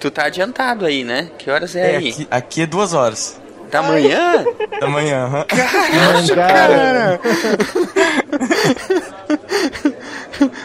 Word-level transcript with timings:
Tu 0.00 0.10
tá 0.10 0.24
adiantado 0.24 0.86
aí, 0.86 1.02
né? 1.04 1.28
Que 1.38 1.50
horas 1.50 1.74
é, 1.74 1.94
É, 1.94 1.96
aí? 1.96 2.08
aqui, 2.10 2.28
aqui 2.30 2.62
é 2.62 2.66
duas 2.66 2.92
horas 2.94 3.36
Da 3.70 3.82
manhã? 3.82 4.44
da 4.80 4.86
manhã. 4.88 5.24
aham. 5.24 5.44
Caraca, 5.44 6.36
cara! 6.36 7.20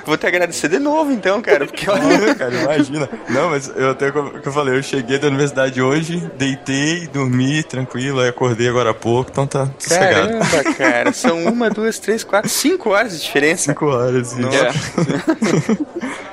Vou 0.06 0.16
te 0.18 0.28
agradecer 0.28 0.70
de 0.70 0.78
novo, 0.78 1.12
então, 1.12 1.42
cara, 1.42 1.66
porque 1.66 1.90
olha. 1.90 2.36
Cara, 2.36 2.54
imagina. 2.54 3.10
Não, 3.28 3.50
mas 3.50 3.72
eu 3.76 3.90
até 3.92 4.12
como 4.12 4.40
que 4.40 4.48
eu 4.48 4.54
falei, 4.54 4.78
eu 4.78 4.84
cheguei 4.84 5.18
da 5.18 5.28
universidade 5.28 5.82
hoje, 5.82 6.20
deitei, 6.38 7.08
dormi 7.08 7.64
tranquilo, 7.64 8.20
aí 8.20 8.30
acordei 8.30 8.68
agora 8.70 8.92
há 8.92 8.94
pouco, 8.94 9.32
então 9.32 9.48
tá 9.48 9.68
sossegado. 9.80 10.28
Caramba, 10.40 10.74
cara, 10.78 11.12
são 11.14 11.44
uma, 11.46 11.70
duas, 11.72 11.98
três, 11.98 12.24
quatro, 12.24 12.50
cinco 12.50 12.92
horas 12.92 13.14
de 13.14 13.24
diferença. 13.24 13.72
Cinco 13.72 13.88
horas. 13.88 14.34
isso. 14.34 14.42
O 14.42 16.33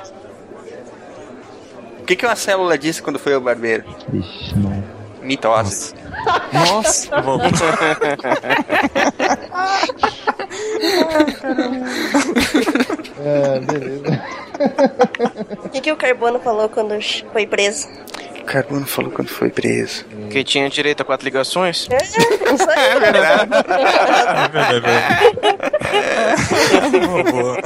que, 2.11 2.15
que 2.17 2.25
uma 2.25 2.35
célula 2.35 2.77
disse 2.77 3.01
quando 3.01 3.17
foi 3.17 3.33
ao 3.33 3.41
barbeiro? 3.41 3.83
Não. 4.55 4.83
Mitose. 5.21 5.93
Nossa, 6.51 7.09
voltou. 7.21 7.67
É, 13.23 13.59
beleza. 13.59 14.23
O 15.63 15.69
que, 15.69 15.81
que 15.81 15.91
o 15.91 15.95
Carbono 15.95 16.39
falou 16.39 16.67
quando 16.67 16.95
foi 17.31 17.47
preso? 17.47 17.87
O 18.41 18.43
Carbono 18.43 18.85
falou 18.85 19.11
quando 19.11 19.29
foi 19.29 19.49
preso. 19.49 20.03
Que 20.29 20.43
tinha 20.43 20.69
direito 20.69 21.01
a 21.01 21.05
quatro 21.05 21.23
ligações? 21.25 21.87
É, 21.89 21.97
isso 22.03 22.19
aí. 22.19 22.41
É 22.91 22.99
verdade, 22.99 23.49
é 24.43 24.49
verdade. 24.71 25.31
Boa. 27.31 27.57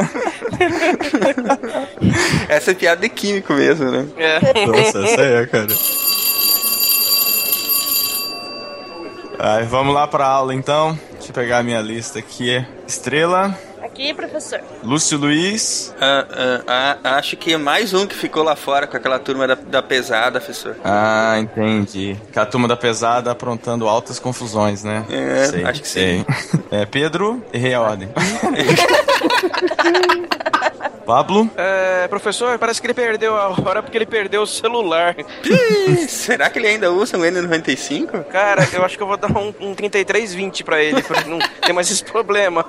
Essa 2.48 2.72
é 2.72 2.74
piada 2.74 3.02
de 3.02 3.10
químico 3.10 3.54
mesmo, 3.54 3.90
né? 3.92 4.06
É. 4.18 4.66
Nossa, 4.66 5.00
essa 5.04 5.22
é, 5.22 5.46
cara. 5.48 5.68
Aí, 9.40 9.66
vamos 9.66 9.94
lá 9.94 10.08
pra 10.08 10.26
aula 10.28 10.54
então. 10.54 10.98
Deixa 11.14 11.30
eu 11.30 11.34
pegar 11.34 11.60
a 11.60 11.64
minha 11.64 11.82
lista 11.82 12.20
aqui. 12.20 12.64
Estrela, 12.88 13.58
Aqui, 13.86 14.14
professor. 14.16 14.62
Lúcio 14.84 15.16
Luiz. 15.16 15.94
Ah, 16.02 16.26
ah, 16.68 16.98
ah, 17.04 17.16
acho 17.18 17.38
que 17.38 17.54
é 17.54 17.58
mais 17.58 17.94
um 17.94 18.08
que 18.08 18.16
ficou 18.16 18.42
lá 18.42 18.56
fora 18.56 18.88
com 18.88 18.98
aquela 18.98 19.20
turma 19.20 19.46
da, 19.48 19.54
da 19.54 19.84
pesada, 19.84 20.40
professor. 20.40 20.76
Ah, 20.84 21.36
entendi. 21.38 22.18
Que 22.34 22.40
a 22.40 22.46
turma 22.48 22.68
da 22.68 22.76
pesada 22.76 23.30
aprontando 23.30 23.88
altas 23.88 24.18
confusões, 24.18 24.84
né? 24.84 25.06
É, 25.08 25.64
acho 25.70 25.82
que 25.84 25.88
sim. 25.88 26.26
É, 26.72 26.84
Pedro, 26.88 27.44
errei 27.54 27.76
a 27.76 27.82
ordem. 27.82 28.10
Pablo, 31.06 31.48
É, 31.56 32.08
professor, 32.08 32.58
parece 32.58 32.82
que 32.82 32.88
ele 32.88 32.94
perdeu 32.96 33.36
a 33.36 33.50
hora 33.50 33.84
porque 33.84 33.96
ele 33.96 34.08
perdeu 34.08 34.42
o 34.42 34.48
celular. 34.48 35.16
Será 36.10 36.50
que 36.50 36.58
ele 36.58 36.68
ainda 36.68 36.92
usa 36.92 37.16
um 37.16 37.22
N95? 37.22 38.24
Cara, 38.24 38.68
eu 38.74 38.84
acho 38.84 38.98
que 38.98 39.04
eu 39.04 39.08
vou 39.08 39.16
dar 39.16 39.30
um, 39.32 39.54
um 39.60 39.76
3320 39.76 40.64
pra 40.64 40.82
ele, 40.82 41.04
pra 41.04 41.24
não 41.26 41.38
ter 41.62 41.74
mais 41.74 41.92
esse 41.92 42.04
problema. 42.04 42.66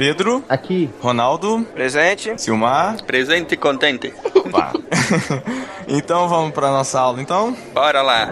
Pedro, 0.00 0.42
Aqui, 0.48 0.88
Ronaldo, 0.98 1.62
Presente? 1.74 2.32
Silmar. 2.40 3.04
Presente 3.04 3.52
e 3.52 3.56
contente. 3.58 4.14
Opa. 4.34 4.72
então 5.86 6.26
vamos 6.26 6.54
pra 6.54 6.70
nossa 6.70 6.98
aula, 6.98 7.20
então? 7.20 7.54
Bora 7.74 8.00
lá. 8.00 8.30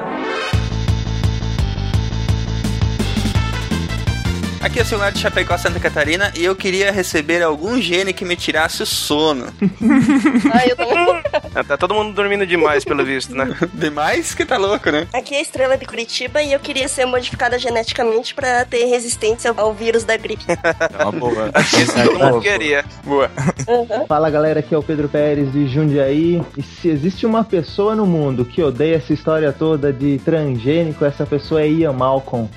Aqui 4.61 4.81
é 4.81 4.83
o 4.83 4.85
celular 4.85 5.13
de 5.13 5.21
Chapecó, 5.21 5.57
Santa 5.57 5.79
Catarina, 5.79 6.33
e 6.37 6.45
eu 6.45 6.57
queria 6.57 6.91
receber 6.91 7.43
algum 7.43 7.81
gene 7.81 8.13
que 8.13 8.25
me 8.25 8.35
tirasse 8.35 8.83
o 8.83 8.87
sono. 8.87 9.47
Ai, 10.53 10.71
eu 10.71 10.77
também. 10.77 11.23
Tá 11.67 11.77
todo 11.77 11.95
mundo 11.95 12.13
dormindo 12.13 12.45
demais, 12.45 12.85
pelo 12.85 13.05
visto, 13.05 13.35
né? 13.35 13.49
Demais 13.73 14.35
que 14.35 14.45
tá 14.45 14.57
louco, 14.57 14.91
né? 14.91 15.07
Aqui 15.13 15.35
é 15.35 15.39
a 15.39 15.43
estrela 15.43 15.77
de 15.77 15.87
Curitiba 15.87 16.43
e 16.43 16.53
eu 16.53 16.61
queria 16.61 16.89
ser 16.89 17.05
modificada 17.05 17.59
geneticamente 17.59 18.35
pra 18.35 18.65
ter 18.65 18.85
resistência 18.87 19.53
ao 19.57 19.73
vírus 19.73 20.05
da 20.05 20.17
gripe. 20.17 20.45
É 20.99 21.03
uma 21.03 21.13
boa. 21.13 21.51
Todo 22.05 22.19
mundo 22.19 22.41
queria. 22.41 22.85
Boa. 23.05 23.31
fala 24.09 24.31
galera, 24.31 24.61
aqui 24.61 24.75
é 24.75 24.79
o 24.79 24.83
Pedro 24.83 25.09
Pérez 25.09 25.53
de 25.53 25.69
Jundiaí. 25.69 26.43
E 26.57 26.63
se 26.63 26.89
existe 26.89 27.27
uma 27.27 27.45
pessoa 27.45 27.95
no 27.95 28.07
mundo 28.07 28.45
que 28.45 28.63
odeia 28.63 28.97
essa 28.97 29.13
história 29.13 29.53
toda 29.53 29.93
de 29.93 30.19
transgênico, 30.25 31.05
essa 31.05 31.27
pessoa 31.27 31.63
é 31.63 31.69
Ian 31.69 31.93
Malcolm. 31.93 32.49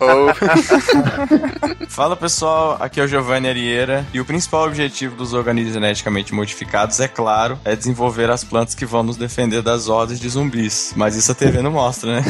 Oh, 0.00 1.37
Fala 1.88 2.16
pessoal, 2.16 2.76
aqui 2.80 3.00
é 3.00 3.04
o 3.04 3.08
Giovanni 3.08 3.48
Arieira 3.48 4.06
e 4.12 4.20
o 4.20 4.24
principal 4.24 4.66
objetivo 4.66 5.16
dos 5.16 5.32
organismos 5.32 5.74
geneticamente 5.74 6.34
modificados, 6.34 7.00
é 7.00 7.08
claro, 7.08 7.58
é 7.64 7.74
desenvolver 7.74 8.30
as 8.30 8.44
plantas 8.44 8.74
que 8.74 8.86
vão 8.86 9.02
nos 9.02 9.16
defender 9.16 9.62
das 9.62 9.88
hordas 9.88 10.20
de 10.20 10.28
zumbis. 10.28 10.92
Mas 10.96 11.16
isso 11.16 11.32
a 11.32 11.34
TV 11.34 11.62
não 11.62 11.72
mostra, 11.72 12.20
né? 12.20 12.24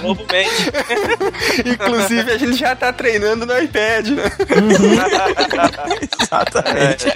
Globo. 0.00 0.24
Inclusive, 1.64 2.30
a 2.30 2.38
gente 2.38 2.56
já 2.56 2.76
tá 2.76 2.92
treinando 2.92 3.46
no 3.46 3.58
iPad, 3.58 4.08
né? 4.08 4.22
Exatamente. 6.22 7.06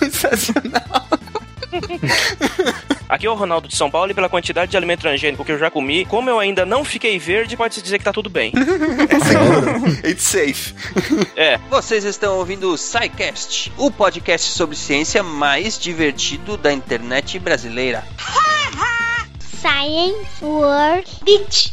Sensacional. 0.00 1.08
Aqui 3.08 3.26
é 3.26 3.30
o 3.30 3.34
Ronaldo 3.34 3.68
de 3.68 3.76
São 3.76 3.90
Paulo 3.90 4.10
e 4.10 4.14
pela 4.14 4.28
quantidade 4.28 4.70
de 4.70 4.76
alimento 4.76 5.00
transgênico 5.00 5.44
que 5.44 5.52
eu 5.52 5.58
já 5.58 5.70
comi, 5.70 6.04
como 6.06 6.30
eu 6.30 6.38
ainda 6.38 6.64
não 6.64 6.84
fiquei 6.84 7.18
verde, 7.18 7.56
pode-se 7.56 7.82
dizer 7.82 7.98
que 7.98 8.04
tá 8.04 8.12
tudo 8.12 8.30
bem. 8.30 8.52
It's 10.04 10.24
safe. 10.24 10.74
É. 11.36 11.58
Vocês 11.68 12.04
estão 12.04 12.38
ouvindo 12.38 12.72
o 12.72 12.78
SciCast, 12.78 13.72
o 13.76 13.90
podcast 13.90 14.50
sobre 14.52 14.76
ciência 14.76 15.22
mais 15.22 15.78
divertido 15.78 16.56
da 16.56 16.72
internet 16.72 17.38
brasileira. 17.38 18.04
Science 19.60 20.42
World 20.42 21.08
Beach. 21.24 21.72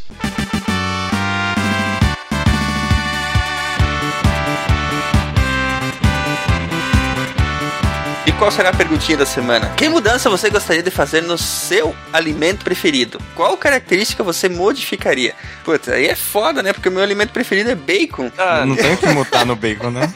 E 8.29 8.31
qual 8.33 8.51
será 8.51 8.69
a 8.69 8.73
perguntinha 8.73 9.17
da 9.17 9.25
semana? 9.25 9.69
Que 9.75 9.89
mudança 9.89 10.29
você 10.29 10.51
gostaria 10.51 10.83
de 10.83 10.91
fazer 10.91 11.21
no 11.21 11.35
seu 11.35 11.95
alimento 12.13 12.63
preferido? 12.63 13.19
Qual 13.35 13.57
característica 13.57 14.23
você 14.23 14.47
modificaria? 14.47 15.33
Puta, 15.63 15.93
aí 15.93 16.05
é 16.05 16.15
foda, 16.15 16.61
né? 16.61 16.71
Porque 16.71 16.89
o 16.89 16.91
meu 16.91 17.01
alimento 17.01 17.31
preferido 17.31 17.71
é 17.71 17.75
bacon. 17.75 18.31
Ah, 18.37 18.63
Não 18.67 18.75
tem 18.75 18.93
o 18.93 18.97
que 18.97 19.07
mutar 19.09 19.47
no 19.47 19.55
bacon, 19.55 19.89
né? 19.89 20.13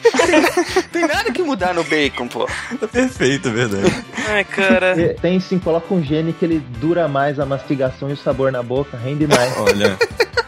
Tem 0.92 1.08
nada 1.08 1.32
que 1.32 1.42
mudar 1.42 1.74
no 1.74 1.82
bacon, 1.82 2.28
pô. 2.28 2.48
Tá 2.78 2.86
perfeito, 2.86 3.48
é 3.48 3.52
verdade. 3.52 4.04
ai, 4.28 4.44
cara. 4.44 4.94
E 5.00 5.14
Tem 5.14 5.40
sim, 5.40 5.58
coloca 5.58 5.92
um 5.92 6.00
gene 6.02 6.32
que 6.32 6.44
ele 6.44 6.60
dura 6.78 7.08
mais 7.08 7.40
a 7.40 7.44
mastigação 7.46 8.10
e 8.10 8.12
o 8.12 8.16
sabor 8.16 8.52
na 8.52 8.62
boca, 8.62 8.96
rende 8.96 9.26
mais. 9.26 9.52
Olha, 9.58 9.98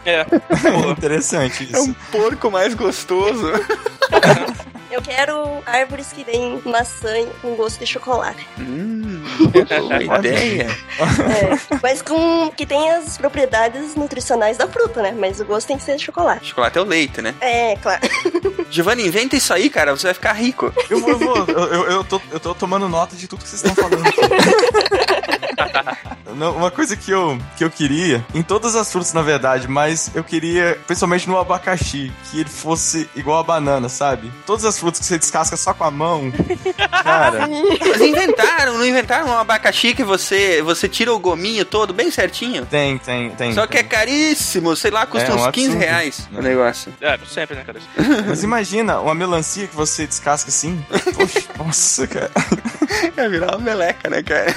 É. 0.05 0.21
é 0.25 0.89
interessante 0.89 1.67
É 1.73 1.79
um 1.79 1.83
isso. 1.87 1.95
porco 2.13 2.49
mais 2.49 2.73
gostoso. 2.73 3.51
Eu 4.97 5.01
quero 5.03 5.61
árvores 5.63 6.11
que 6.11 6.23
deem 6.23 6.59
maçã 6.65 7.13
com 7.39 7.53
gosto 7.53 7.77
de 7.77 7.85
chocolate. 7.85 8.47
Hum, 8.57 9.23
boa 10.03 10.17
ideia. 10.17 10.75
É, 10.99 11.77
mas 11.83 12.01
com 12.01 12.49
que 12.49 12.65
tenha 12.65 12.97
as 12.97 13.15
propriedades 13.15 13.93
nutricionais 13.93 14.57
da 14.57 14.67
fruta, 14.67 15.03
né? 15.03 15.13
Mas 15.15 15.39
o 15.39 15.45
gosto 15.45 15.67
tem 15.67 15.77
que 15.77 15.83
ser 15.83 15.97
de 15.97 16.03
chocolate. 16.03 16.47
Chocolate 16.47 16.79
é 16.79 16.81
o 16.81 16.83
leite, 16.83 17.21
né? 17.21 17.35
É, 17.39 17.75
claro. 17.75 18.01
Giovanni, 18.71 19.05
inventa 19.05 19.35
isso 19.35 19.53
aí, 19.53 19.69
cara. 19.69 19.95
Você 19.95 20.07
vai 20.07 20.15
ficar 20.15 20.33
rico. 20.33 20.73
Eu 20.89 20.99
vou, 20.99 21.11
eu, 21.11 21.19
vou 21.19 21.37
eu, 21.47 21.67
eu, 21.67 21.91
eu 21.91 22.03
tô, 22.03 22.19
eu 22.31 22.39
tô 22.39 22.55
tomando 22.55 22.89
nota 22.89 23.15
de 23.15 23.27
tudo 23.27 23.43
que 23.43 23.49
vocês 23.49 23.63
estão 23.63 23.75
falando. 23.75 24.03
Não, 26.37 26.55
uma 26.55 26.71
coisa 26.71 26.95
que 26.95 27.11
eu, 27.11 27.37
que 27.57 27.63
eu 27.63 27.69
queria, 27.69 28.23
em 28.33 28.41
todas 28.41 28.75
as 28.75 28.91
frutas 28.91 29.11
na 29.13 29.21
verdade, 29.21 29.67
mas 29.67 30.11
eu 30.13 30.23
queria, 30.23 30.77
principalmente 30.85 31.27
no 31.27 31.37
abacaxi, 31.37 32.11
que 32.29 32.39
ele 32.41 32.49
fosse 32.49 33.09
igual 33.15 33.39
a 33.39 33.43
banana, 33.43 33.89
sabe? 33.89 34.31
Todas 34.45 34.63
as 34.65 34.77
frutas 34.77 34.99
que 34.99 35.05
você 35.05 35.17
descasca 35.17 35.57
só 35.57 35.73
com 35.73 35.83
a 35.83 35.91
mão. 35.91 36.31
Cara, 37.03 37.47
Mas 37.47 38.01
inventaram, 38.01 38.77
não 38.77 38.85
inventaram 38.85 39.27
um 39.29 39.37
abacaxi 39.37 39.93
que 39.95 40.03
você, 40.03 40.61
você 40.61 40.87
tira 40.87 41.13
o 41.13 41.19
gominho 41.19 41.65
todo 41.65 41.93
bem 41.93 42.11
certinho? 42.11 42.65
tem, 42.65 42.97
tem, 42.97 43.29
tem. 43.31 43.53
Só 43.53 43.65
que 43.65 43.77
é 43.77 43.81
tem. 43.81 43.89
caríssimo, 43.89 44.75
sei 44.75 44.91
lá, 44.91 45.05
custa 45.05 45.31
É, 45.31 45.33
um 45.33 45.37
uns 45.37 45.47
15 45.51 45.67
absurdo. 45.67 45.79
reais 45.79 46.29
o 46.31 46.41
negócio. 46.41 46.93
É, 47.01 47.17
sempre, 47.29 47.55
né, 47.55 47.63
cara? 47.65 47.79
Mas 48.27 48.43
imagina, 48.43 48.99
uma 48.99 49.15
melancia 49.15 49.67
que 49.67 49.75
você 49.75 50.05
descasca 50.05 50.49
assim. 50.49 50.83
Poxa, 51.15 51.47
nossa, 51.57 52.07
cara. 52.07 52.31
É 53.15 53.27
virar 53.29 53.55
uma 53.55 53.63
meleca, 53.63 54.09
né, 54.09 54.21
cara? 54.23 54.53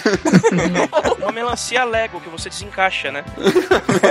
Uma 1.21 1.33
melancia 1.33 1.70
Lego 1.85 2.21
que 2.21 2.29
você 2.29 2.49
desencaixa, 2.49 3.11
né? 3.13 3.25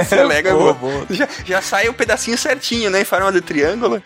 Você 0.04 0.24
lega 0.24 0.54
boa, 0.54 0.74
boa. 0.74 0.94
boa. 0.94 1.06
Já, 1.10 1.28
já 1.46 1.62
sai 1.62 1.90
o 1.90 1.94
pedacinho 1.94 2.38
certinho, 2.38 2.90
né? 2.90 3.02
Em 3.02 3.06
forma 3.06 3.32
de 3.32 3.42
triângulo. 3.42 4.02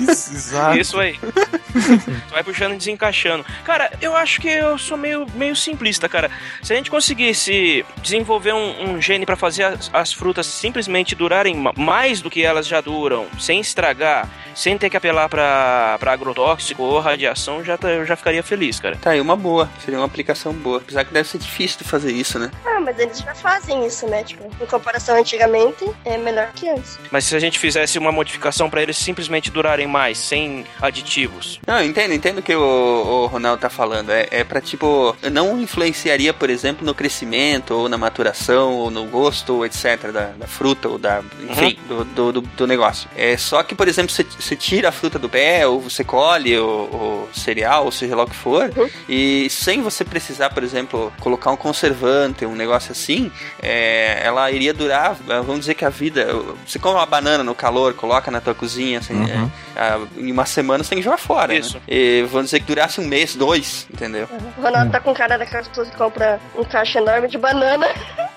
Isso, 0.00 0.32
exato. 0.34 0.78
Isso 0.78 0.98
aí. 0.98 1.18
tu 1.18 2.30
vai 2.32 2.42
puxando 2.42 2.74
e 2.74 2.76
desencaixando. 2.76 3.44
Cara, 3.64 3.90
eu 4.00 4.14
acho 4.16 4.40
que 4.40 4.48
eu 4.48 4.78
sou 4.78 4.96
meio, 4.96 5.26
meio 5.34 5.54
simplista, 5.56 6.08
cara. 6.08 6.30
Se 6.62 6.72
a 6.72 6.76
gente 6.76 6.90
conseguisse 6.90 7.84
desenvolver 8.02 8.52
um, 8.52 8.90
um 8.92 9.02
gene 9.02 9.26
pra 9.26 9.36
fazer 9.36 9.64
as, 9.64 9.90
as 9.92 10.12
frutas 10.12 10.46
simplesmente 10.46 11.14
durarem 11.14 11.54
ma- 11.56 11.72
mais 11.76 12.20
do 12.20 12.30
que 12.30 12.42
elas 12.42 12.66
já 12.66 12.80
duram, 12.80 13.26
sem 13.38 13.60
estragar, 13.60 14.28
sem 14.54 14.76
ter 14.78 14.88
que 14.90 14.96
apelar 14.96 15.28
pra, 15.28 15.96
pra 15.98 16.12
agrotóxico 16.12 16.82
ou 16.82 17.00
radiação, 17.00 17.64
já, 17.64 17.76
tá- 17.76 17.90
eu 17.90 18.06
já 18.06 18.16
ficaria 18.16 18.42
feliz, 18.42 18.80
cara. 18.80 18.96
Tá 18.96 19.10
aí 19.10 19.20
uma 19.20 19.36
boa, 19.36 19.68
seria 19.84 19.98
uma 19.98 20.06
aplicação 20.06 20.52
boa. 20.52 20.78
Apesar 20.78 21.04
que 21.04 21.12
deve 21.12 21.28
ser 21.28 21.38
difícil 21.38 21.78
de 21.78 21.84
fazer 21.84 22.12
isso, 22.12 22.38
né? 22.38 22.50
Ah, 22.64 22.80
mas 22.86 23.00
eles 23.00 23.18
já 23.18 23.34
fazem 23.34 23.84
isso, 23.84 24.06
né? 24.06 24.22
Tipo, 24.22 24.44
em 24.62 24.66
comparação 24.66 25.16
antigamente, 25.16 25.84
é 26.04 26.16
melhor 26.16 26.52
que 26.52 26.68
antes. 26.68 26.96
Mas 27.10 27.24
se 27.24 27.34
a 27.34 27.40
gente 27.40 27.58
fizesse 27.58 27.98
uma 27.98 28.12
modificação 28.12 28.70
pra 28.70 28.80
eles 28.80 28.96
simplesmente 28.96 29.50
durarem 29.50 29.88
mais, 29.88 30.18
sem 30.18 30.64
aditivos. 30.80 31.58
Não, 31.66 31.80
eu 31.80 31.86
entendo, 31.86 32.14
entendo 32.14 32.38
o 32.38 32.42
que 32.42 32.54
o, 32.54 32.62
o 32.62 33.26
Ronaldo 33.26 33.60
tá 33.60 33.68
falando. 33.68 34.10
É, 34.10 34.28
é 34.30 34.44
pra, 34.44 34.60
tipo, 34.60 35.16
não 35.32 35.60
influenciaria, 35.60 36.32
por 36.32 36.48
exemplo, 36.48 36.86
no 36.86 36.94
crescimento, 36.94 37.72
ou 37.74 37.88
na 37.88 37.98
maturação, 37.98 38.74
ou 38.74 38.88
no 38.88 39.04
gosto, 39.06 39.54
ou 39.54 39.66
etc., 39.66 40.12
da, 40.12 40.26
da 40.26 40.46
fruta, 40.46 40.88
ou 40.88 40.96
da. 40.96 41.24
Enfim, 41.50 41.76
do, 41.88 42.04
do, 42.04 42.32
do, 42.32 42.40
do 42.40 42.66
negócio. 42.68 43.10
É 43.16 43.36
só 43.36 43.64
que, 43.64 43.74
por 43.74 43.88
exemplo, 43.88 44.14
você, 44.14 44.54
tira 44.54 44.90
a 44.90 44.92
fruta 44.92 45.18
do 45.18 45.28
pé, 45.28 45.66
ou 45.66 45.80
você 45.80 46.04
colhe 46.04 46.56
o, 46.56 46.64
o 46.64 47.28
cereal, 47.34 47.84
ou 47.84 47.90
seja 47.90 48.14
lá 48.14 48.22
o 48.22 48.30
que 48.30 48.36
for, 48.36 48.70
e 49.08 49.48
sem 49.50 49.82
você 49.82 50.04
precisar, 50.04 50.50
por 50.50 50.62
exemplo, 50.62 51.12
colocar 51.18 51.50
um 51.50 51.56
conservante, 51.56 52.46
um 52.46 52.54
negócio 52.54 52.65
assim, 52.74 53.30
é, 53.62 54.20
ela 54.24 54.50
iria 54.50 54.74
durar, 54.74 55.14
vamos 55.26 55.60
dizer 55.60 55.74
que 55.74 55.84
a 55.84 55.88
vida. 55.88 56.26
Você 56.66 56.78
come 56.78 56.96
uma 56.96 57.06
banana 57.06 57.44
no 57.44 57.54
calor, 57.54 57.94
coloca 57.94 58.30
na 58.30 58.40
tua 58.40 58.54
cozinha, 58.54 58.98
assim, 58.98 59.14
Uhum. 59.14 59.50
é, 59.76 59.80
a- 59.80 60.00
em 60.16 60.32
uma 60.32 60.46
semana 60.46 60.82
você 60.82 60.90
tem 60.90 60.98
que 60.98 61.04
jogar 61.04 61.18
fora. 61.18 61.52
né? 61.52 61.58
Isso. 61.60 61.80
E 61.86 62.22
vamos 62.30 62.46
dizer 62.46 62.60
que 62.60 62.66
durasse 62.66 63.00
um 63.00 63.04
mês, 63.06 63.34
dois, 63.34 63.86
entendeu? 63.92 64.28
O 64.58 64.62
Ronaldo 64.62 64.90
tá 64.90 65.00
com 65.00 65.14
cara 65.14 65.36
daquelas 65.38 65.68
pessoas 65.68 65.88
que 65.90 65.96
compra 65.96 66.40
um 66.56 66.64
caixa 66.64 66.98
enorme 66.98 67.28
de 67.28 67.38
banana. 67.38 67.86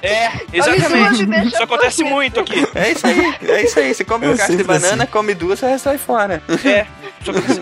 É, 0.01 0.29
exatamente. 0.53 1.23
Isso 1.47 1.61
acontece 1.63 2.03
muito 2.03 2.39
aqui. 2.39 2.65
É 2.75 2.91
isso 2.91 3.05
aí, 3.07 3.35
é 3.47 3.61
isso 3.63 3.79
aí. 3.79 3.93
Você 3.93 4.03
come 4.05 4.25
É 4.25 4.29
um 4.29 4.37
caixa 4.37 4.51
de 4.53 4.57
sempre 4.59 4.79
banana, 4.79 5.03
assim. 5.03 5.11
come 5.11 5.33
duas, 5.33 5.61
o 5.61 5.65
resto 5.65 5.83
sai 5.85 5.97
fora. 5.97 6.41
É, 6.65 6.85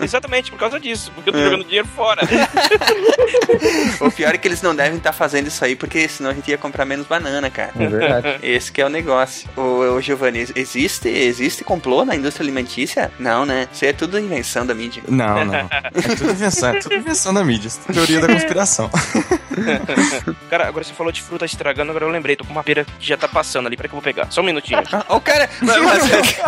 exatamente 0.04 0.50
por 0.50 0.58
causa 0.58 0.78
disso, 0.78 1.10
porque 1.14 1.30
eu 1.30 1.32
tô 1.34 1.38
É. 1.40 1.44
jogando 1.44 1.64
dinheiro 1.64 1.88
fora. 1.96 2.22
o 4.00 4.10
pior 4.10 4.34
é 4.34 4.38
que 4.38 4.46
eles 4.48 4.62
não 4.62 4.74
devem 4.74 4.98
estar 4.98 5.12
fazendo 5.12 5.46
isso 5.48 5.64
aí, 5.64 5.74
porque 5.74 6.08
senão 6.08 6.30
a 6.30 6.34
gente 6.34 6.48
ia 6.50 6.57
comprar 6.58 6.84
menos 6.84 7.06
banana, 7.06 7.50
cara. 7.50 7.72
É 7.78 7.86
verdade. 7.86 8.38
Esse 8.46 8.70
que 8.70 8.80
é 8.80 8.86
o 8.86 8.88
negócio. 8.88 9.48
O, 9.56 9.60
o 9.60 10.00
Giovanni, 10.00 10.46
existe, 10.54 11.08
existe 11.08 11.64
complô 11.64 12.04
na 12.04 12.14
indústria 12.14 12.44
alimentícia? 12.44 13.10
Não, 13.18 13.44
né? 13.46 13.68
Isso 13.72 13.84
é 13.84 13.92
tudo 13.92 14.18
invenção 14.18 14.66
da 14.66 14.74
mídia. 14.74 15.02
Não, 15.08 15.44
não. 15.44 15.54
É 15.54 15.90
tudo 16.16 16.30
invenção, 16.30 16.70
é 16.70 16.80
tudo 16.80 16.94
invenção 16.94 17.34
da 17.34 17.44
mídia. 17.44 17.70
é 17.88 17.92
Teoria 17.92 18.20
da 18.20 18.26
conspiração. 18.28 18.90
Cara, 20.48 20.68
agora 20.68 20.84
você 20.84 20.92
falou 20.92 21.12
de 21.12 21.22
fruta 21.22 21.44
estragando, 21.44 21.90
agora 21.90 22.04
eu 22.04 22.10
lembrei, 22.10 22.36
tô 22.36 22.44
com 22.44 22.52
uma 22.52 22.62
pera 22.62 22.84
que 22.98 23.06
já 23.06 23.16
tá 23.16 23.26
passando 23.26 23.66
ali, 23.66 23.76
peraí 23.76 23.88
que 23.88 23.94
eu 23.94 24.00
vou 24.00 24.04
pegar. 24.04 24.30
Só 24.30 24.40
um 24.40 24.44
minutinho. 24.44 24.82
Ah, 24.92 25.04
o 25.16 25.20
cara. 25.20 25.48
Mas, 25.60 25.82
mas... 25.82 26.38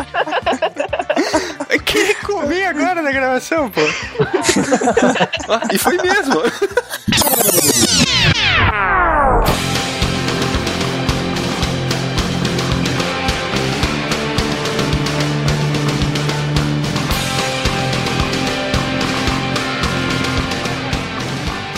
Queria 1.84 2.14
comer 2.16 2.66
agora 2.66 3.02
na 3.02 3.10
gravação, 3.10 3.68
pô. 3.70 3.80
Ó, 5.48 5.60
e 5.72 5.78
foi 5.78 5.96
mesmo. 5.96 6.42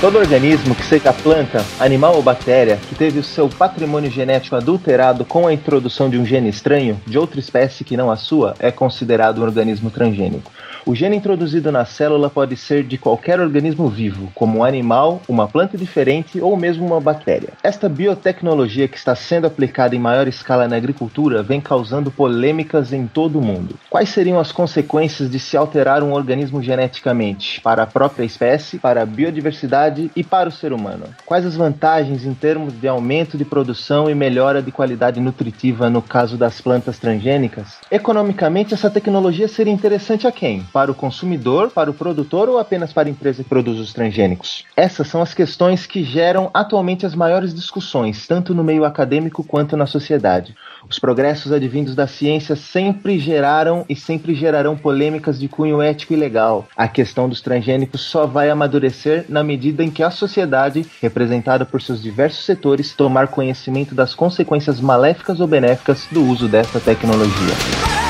Todo 0.02 0.19
organismo, 0.19 0.75
que 0.75 0.84
seja 0.84 1.12
planta, 1.12 1.64
animal 1.78 2.16
ou 2.16 2.25
bactéria, 2.25 2.76
que 2.88 2.94
teve 2.96 3.20
o 3.20 3.22
seu 3.22 3.49
patrimônio 3.49 4.10
genético 4.10 4.56
adulterado 4.56 5.25
com 5.25 5.46
a 5.46 5.52
introdução 5.52 6.10
de 6.10 6.19
um 6.19 6.26
gene 6.26 6.49
estranho, 6.49 7.00
de 7.06 7.16
outra 7.16 7.38
espécie 7.38 7.84
que 7.84 7.96
não 7.96 8.10
a 8.10 8.16
sua, 8.16 8.56
é 8.58 8.72
considerado 8.72 9.38
um 9.38 9.44
organismo 9.44 9.93
transgênico. 9.93 10.50
O 10.84 10.96
gene 10.96 11.17
introduzido 11.17 11.70
na 11.70 11.84
célula 11.84 12.29
pode 12.29 12.56
ser 12.56 12.82
de 12.82 12.99
qualquer 12.99 13.38
organismo 13.38 13.88
vivo, 13.88 14.32
como 14.34 14.58
um 14.58 14.64
animal, 14.64 15.23
uma 15.29 15.46
planta 15.46 15.79
diferente 15.79 16.40
ou 16.40 16.56
mesmo 16.56 16.84
uma 16.84 17.00
bactéria. 17.00 17.50
Esta 17.62 17.88
biotecnologia 17.88 18.88
que 18.88 18.96
está 18.96 19.14
sendo 19.14 19.46
aplicada 19.46 19.94
em 19.94 20.00
maior 20.00 20.26
escala 20.26 20.67
na 20.67 20.75
agricultura 20.75 21.40
vem 21.40 21.61
causando 21.61 22.11
polêmicas 22.11 22.93
em 22.93 23.06
todo 23.06 23.38
o 23.38 23.43
mundo. 23.43 23.76
Quais 23.88 24.08
seriam 24.08 24.40
as 24.40 24.50
consequências 24.50 25.31
de 25.31 25.38
se 25.38 25.56
alterar 25.56 26.02
um 26.02 26.12
organismo 26.12 26.61
geneticamente 26.61 27.61
para 27.61 27.85
a 27.85 27.87
própria 27.87 28.25
espécie, 28.25 28.81
para 28.81 29.02
a 29.02 29.06
biodiversidade 29.06 30.11
e 30.17 30.25
para 30.25 30.49
o 30.49 30.52
ser 30.52 30.73
humano? 30.73 31.05
Quais 31.25 31.46
as 31.46 31.55
vantagens 31.55 32.26
em 32.26 32.35
termos 32.35 32.73
de 32.73 32.88
aumento 32.88 33.38
de 33.38 33.44
produção 33.44 34.11
e 34.11 34.17
melhora 34.17 34.61
de 34.61 34.73
qualidade 34.73 35.20
nutritiva 35.20 35.88
no 35.88 36.02
caso 36.02 36.37
das 36.37 36.61
plantas 36.61 36.99
transgênicas? 36.99 37.78
Economicamente, 37.88 38.75
essa 38.75 38.90
tecnologia 38.90 39.46
seria 39.46 39.73
interessante 39.73 40.26
a 40.26 40.32
quem? 40.32 40.67
Para 40.73 40.91
o 40.91 40.95
consumidor, 40.95 41.71
para 41.71 41.91
o 41.91 41.95
produtor 41.95 42.49
ou 42.49 42.59
apenas 42.59 42.93
para 42.93 43.09
a 43.09 43.11
empresa 43.11 43.43
que 43.43 43.49
produz 43.49 43.79
os 43.79 43.93
transgênicos? 43.93 44.65
Essas 44.75 45.07
são 45.07 45.21
as 45.21 45.35
questões 45.35 45.87
que 45.87 46.03
geram 46.03 46.51
atualmente 46.55 47.05
as 47.05 47.15
maiores 47.15 47.55
discussões, 47.55 48.27
tanto 48.27 48.55
no 48.55 48.65
meio 48.65 48.85
acadêmico 48.85 49.45
quanto 49.45 49.77
na 49.77 49.87
sociedade. 49.87 50.55
Os 50.89 50.99
progressos 50.99 51.53
advindos 51.53 51.95
da 51.95 52.07
ciência 52.07 52.57
sempre 52.57 53.19
geraram 53.19 53.85
e 53.89 53.95
sempre 53.95 54.35
gerarão 54.35 54.77
polêmicas 54.77 55.39
de 55.39 55.47
cunho 55.47 55.83
ético 55.83 56.15
e 56.15 56.17
legal. 56.17 56.67
A 56.77 56.89
questão 56.89 57.29
dos 57.29 57.41
transgênicos 57.41 58.01
só 58.01 58.27
vai 58.27 58.49
amadurecer 58.49 59.27
na 59.29 59.45
medida 59.45 59.85
em 59.85 59.91
que 59.91 60.03
a 60.03 60.11
sociedade, 60.11 60.87
representada 61.01 61.65
por 61.65 61.83
seus 61.83 62.03
diversos 62.03 62.45
setores, 62.45 62.95
tomar 62.95 63.29
conhecimento 63.29 63.95
das 63.95 64.15
consequências 64.15 64.81
maléficas 64.81 65.39
ou 65.39 65.47
benéficas 65.47 66.07
do 66.11 66.25
uso 66.25 66.49
desta 66.49 66.81
tecnologia. 66.81 68.01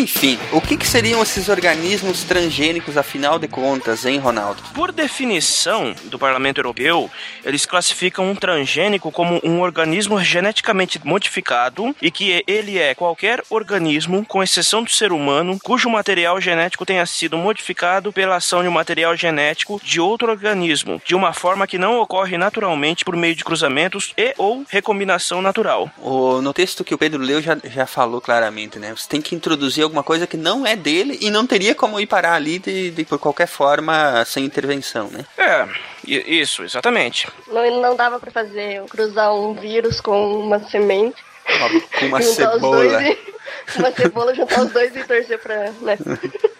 Enfim, 0.00 0.38
o 0.50 0.62
que, 0.62 0.78
que 0.78 0.86
seriam 0.86 1.22
esses 1.22 1.50
organismos 1.50 2.24
transgênicos, 2.24 2.96
afinal 2.96 3.38
de 3.38 3.46
contas, 3.46 4.06
hein, 4.06 4.18
Ronaldo? 4.18 4.62
Por 4.72 4.92
definição 4.92 5.94
do 6.04 6.18
Parlamento 6.18 6.56
Europeu, 6.56 7.10
eles 7.44 7.66
classificam 7.66 8.30
um 8.30 8.34
transgênico 8.34 9.12
como 9.12 9.38
um 9.44 9.60
organismo 9.60 10.18
geneticamente 10.18 10.98
modificado 11.04 11.94
e 12.00 12.10
que 12.10 12.42
ele 12.46 12.78
é 12.78 12.94
qualquer 12.94 13.42
organismo, 13.50 14.24
com 14.24 14.42
exceção 14.42 14.82
do 14.82 14.90
ser 14.90 15.12
humano, 15.12 15.58
cujo 15.62 15.90
material 15.90 16.40
genético 16.40 16.86
tenha 16.86 17.04
sido 17.04 17.36
modificado 17.36 18.10
pela 18.10 18.36
ação 18.36 18.62
de 18.62 18.68
um 18.68 18.72
material 18.72 19.14
genético 19.14 19.78
de 19.84 20.00
outro 20.00 20.30
organismo, 20.30 20.98
de 21.04 21.14
uma 21.14 21.34
forma 21.34 21.66
que 21.66 21.76
não 21.76 22.00
ocorre 22.00 22.38
naturalmente 22.38 23.04
por 23.04 23.16
meio 23.16 23.34
de 23.34 23.44
cruzamentos 23.44 24.14
e 24.16 24.32
ou 24.38 24.64
recombinação 24.66 25.42
natural. 25.42 25.90
O, 25.98 26.40
no 26.40 26.54
texto 26.54 26.84
que 26.84 26.94
o 26.94 26.98
Pedro 26.98 27.22
leu 27.22 27.42
já, 27.42 27.58
já 27.62 27.86
falou 27.86 28.18
claramente, 28.18 28.78
né? 28.78 28.94
Você 28.96 29.06
tem 29.06 29.20
que 29.20 29.34
introduzir 29.34 29.89
alguma 29.90 30.02
coisa 30.02 30.26
que 30.26 30.36
não 30.36 30.66
é 30.66 30.74
dele 30.76 31.18
e 31.20 31.30
não 31.30 31.46
teria 31.46 31.74
como 31.74 32.00
ir 32.00 32.06
parar 32.06 32.34
ali 32.34 32.58
de, 32.58 32.90
de 32.92 33.04
por 33.04 33.18
qualquer 33.18 33.46
forma 33.48 34.24
sem 34.24 34.44
intervenção, 34.44 35.08
né? 35.10 35.26
É, 35.36 35.68
isso, 36.06 36.62
exatamente. 36.62 37.26
Não, 37.48 37.80
não 37.82 37.96
dava 37.96 38.18
pra 38.18 38.30
fazer, 38.30 38.82
cruzar 38.88 39.34
um 39.34 39.52
vírus 39.54 40.00
com 40.00 40.40
uma 40.40 40.60
semente. 40.68 41.22
Uma- 41.48 41.80
com 41.98 42.06
uma 42.06 42.22
juntar 42.22 42.52
cebola. 42.52 42.56
os 42.86 42.92
dois 42.92 43.02
e. 43.02 43.78
Uma 43.78 43.92
cebola, 43.92 44.34
juntar 44.34 44.60
os 44.62 44.70
dois 44.72 44.96
e 44.96 45.02
torcer 45.04 45.38
pra. 45.40 45.72
Né? 45.82 45.98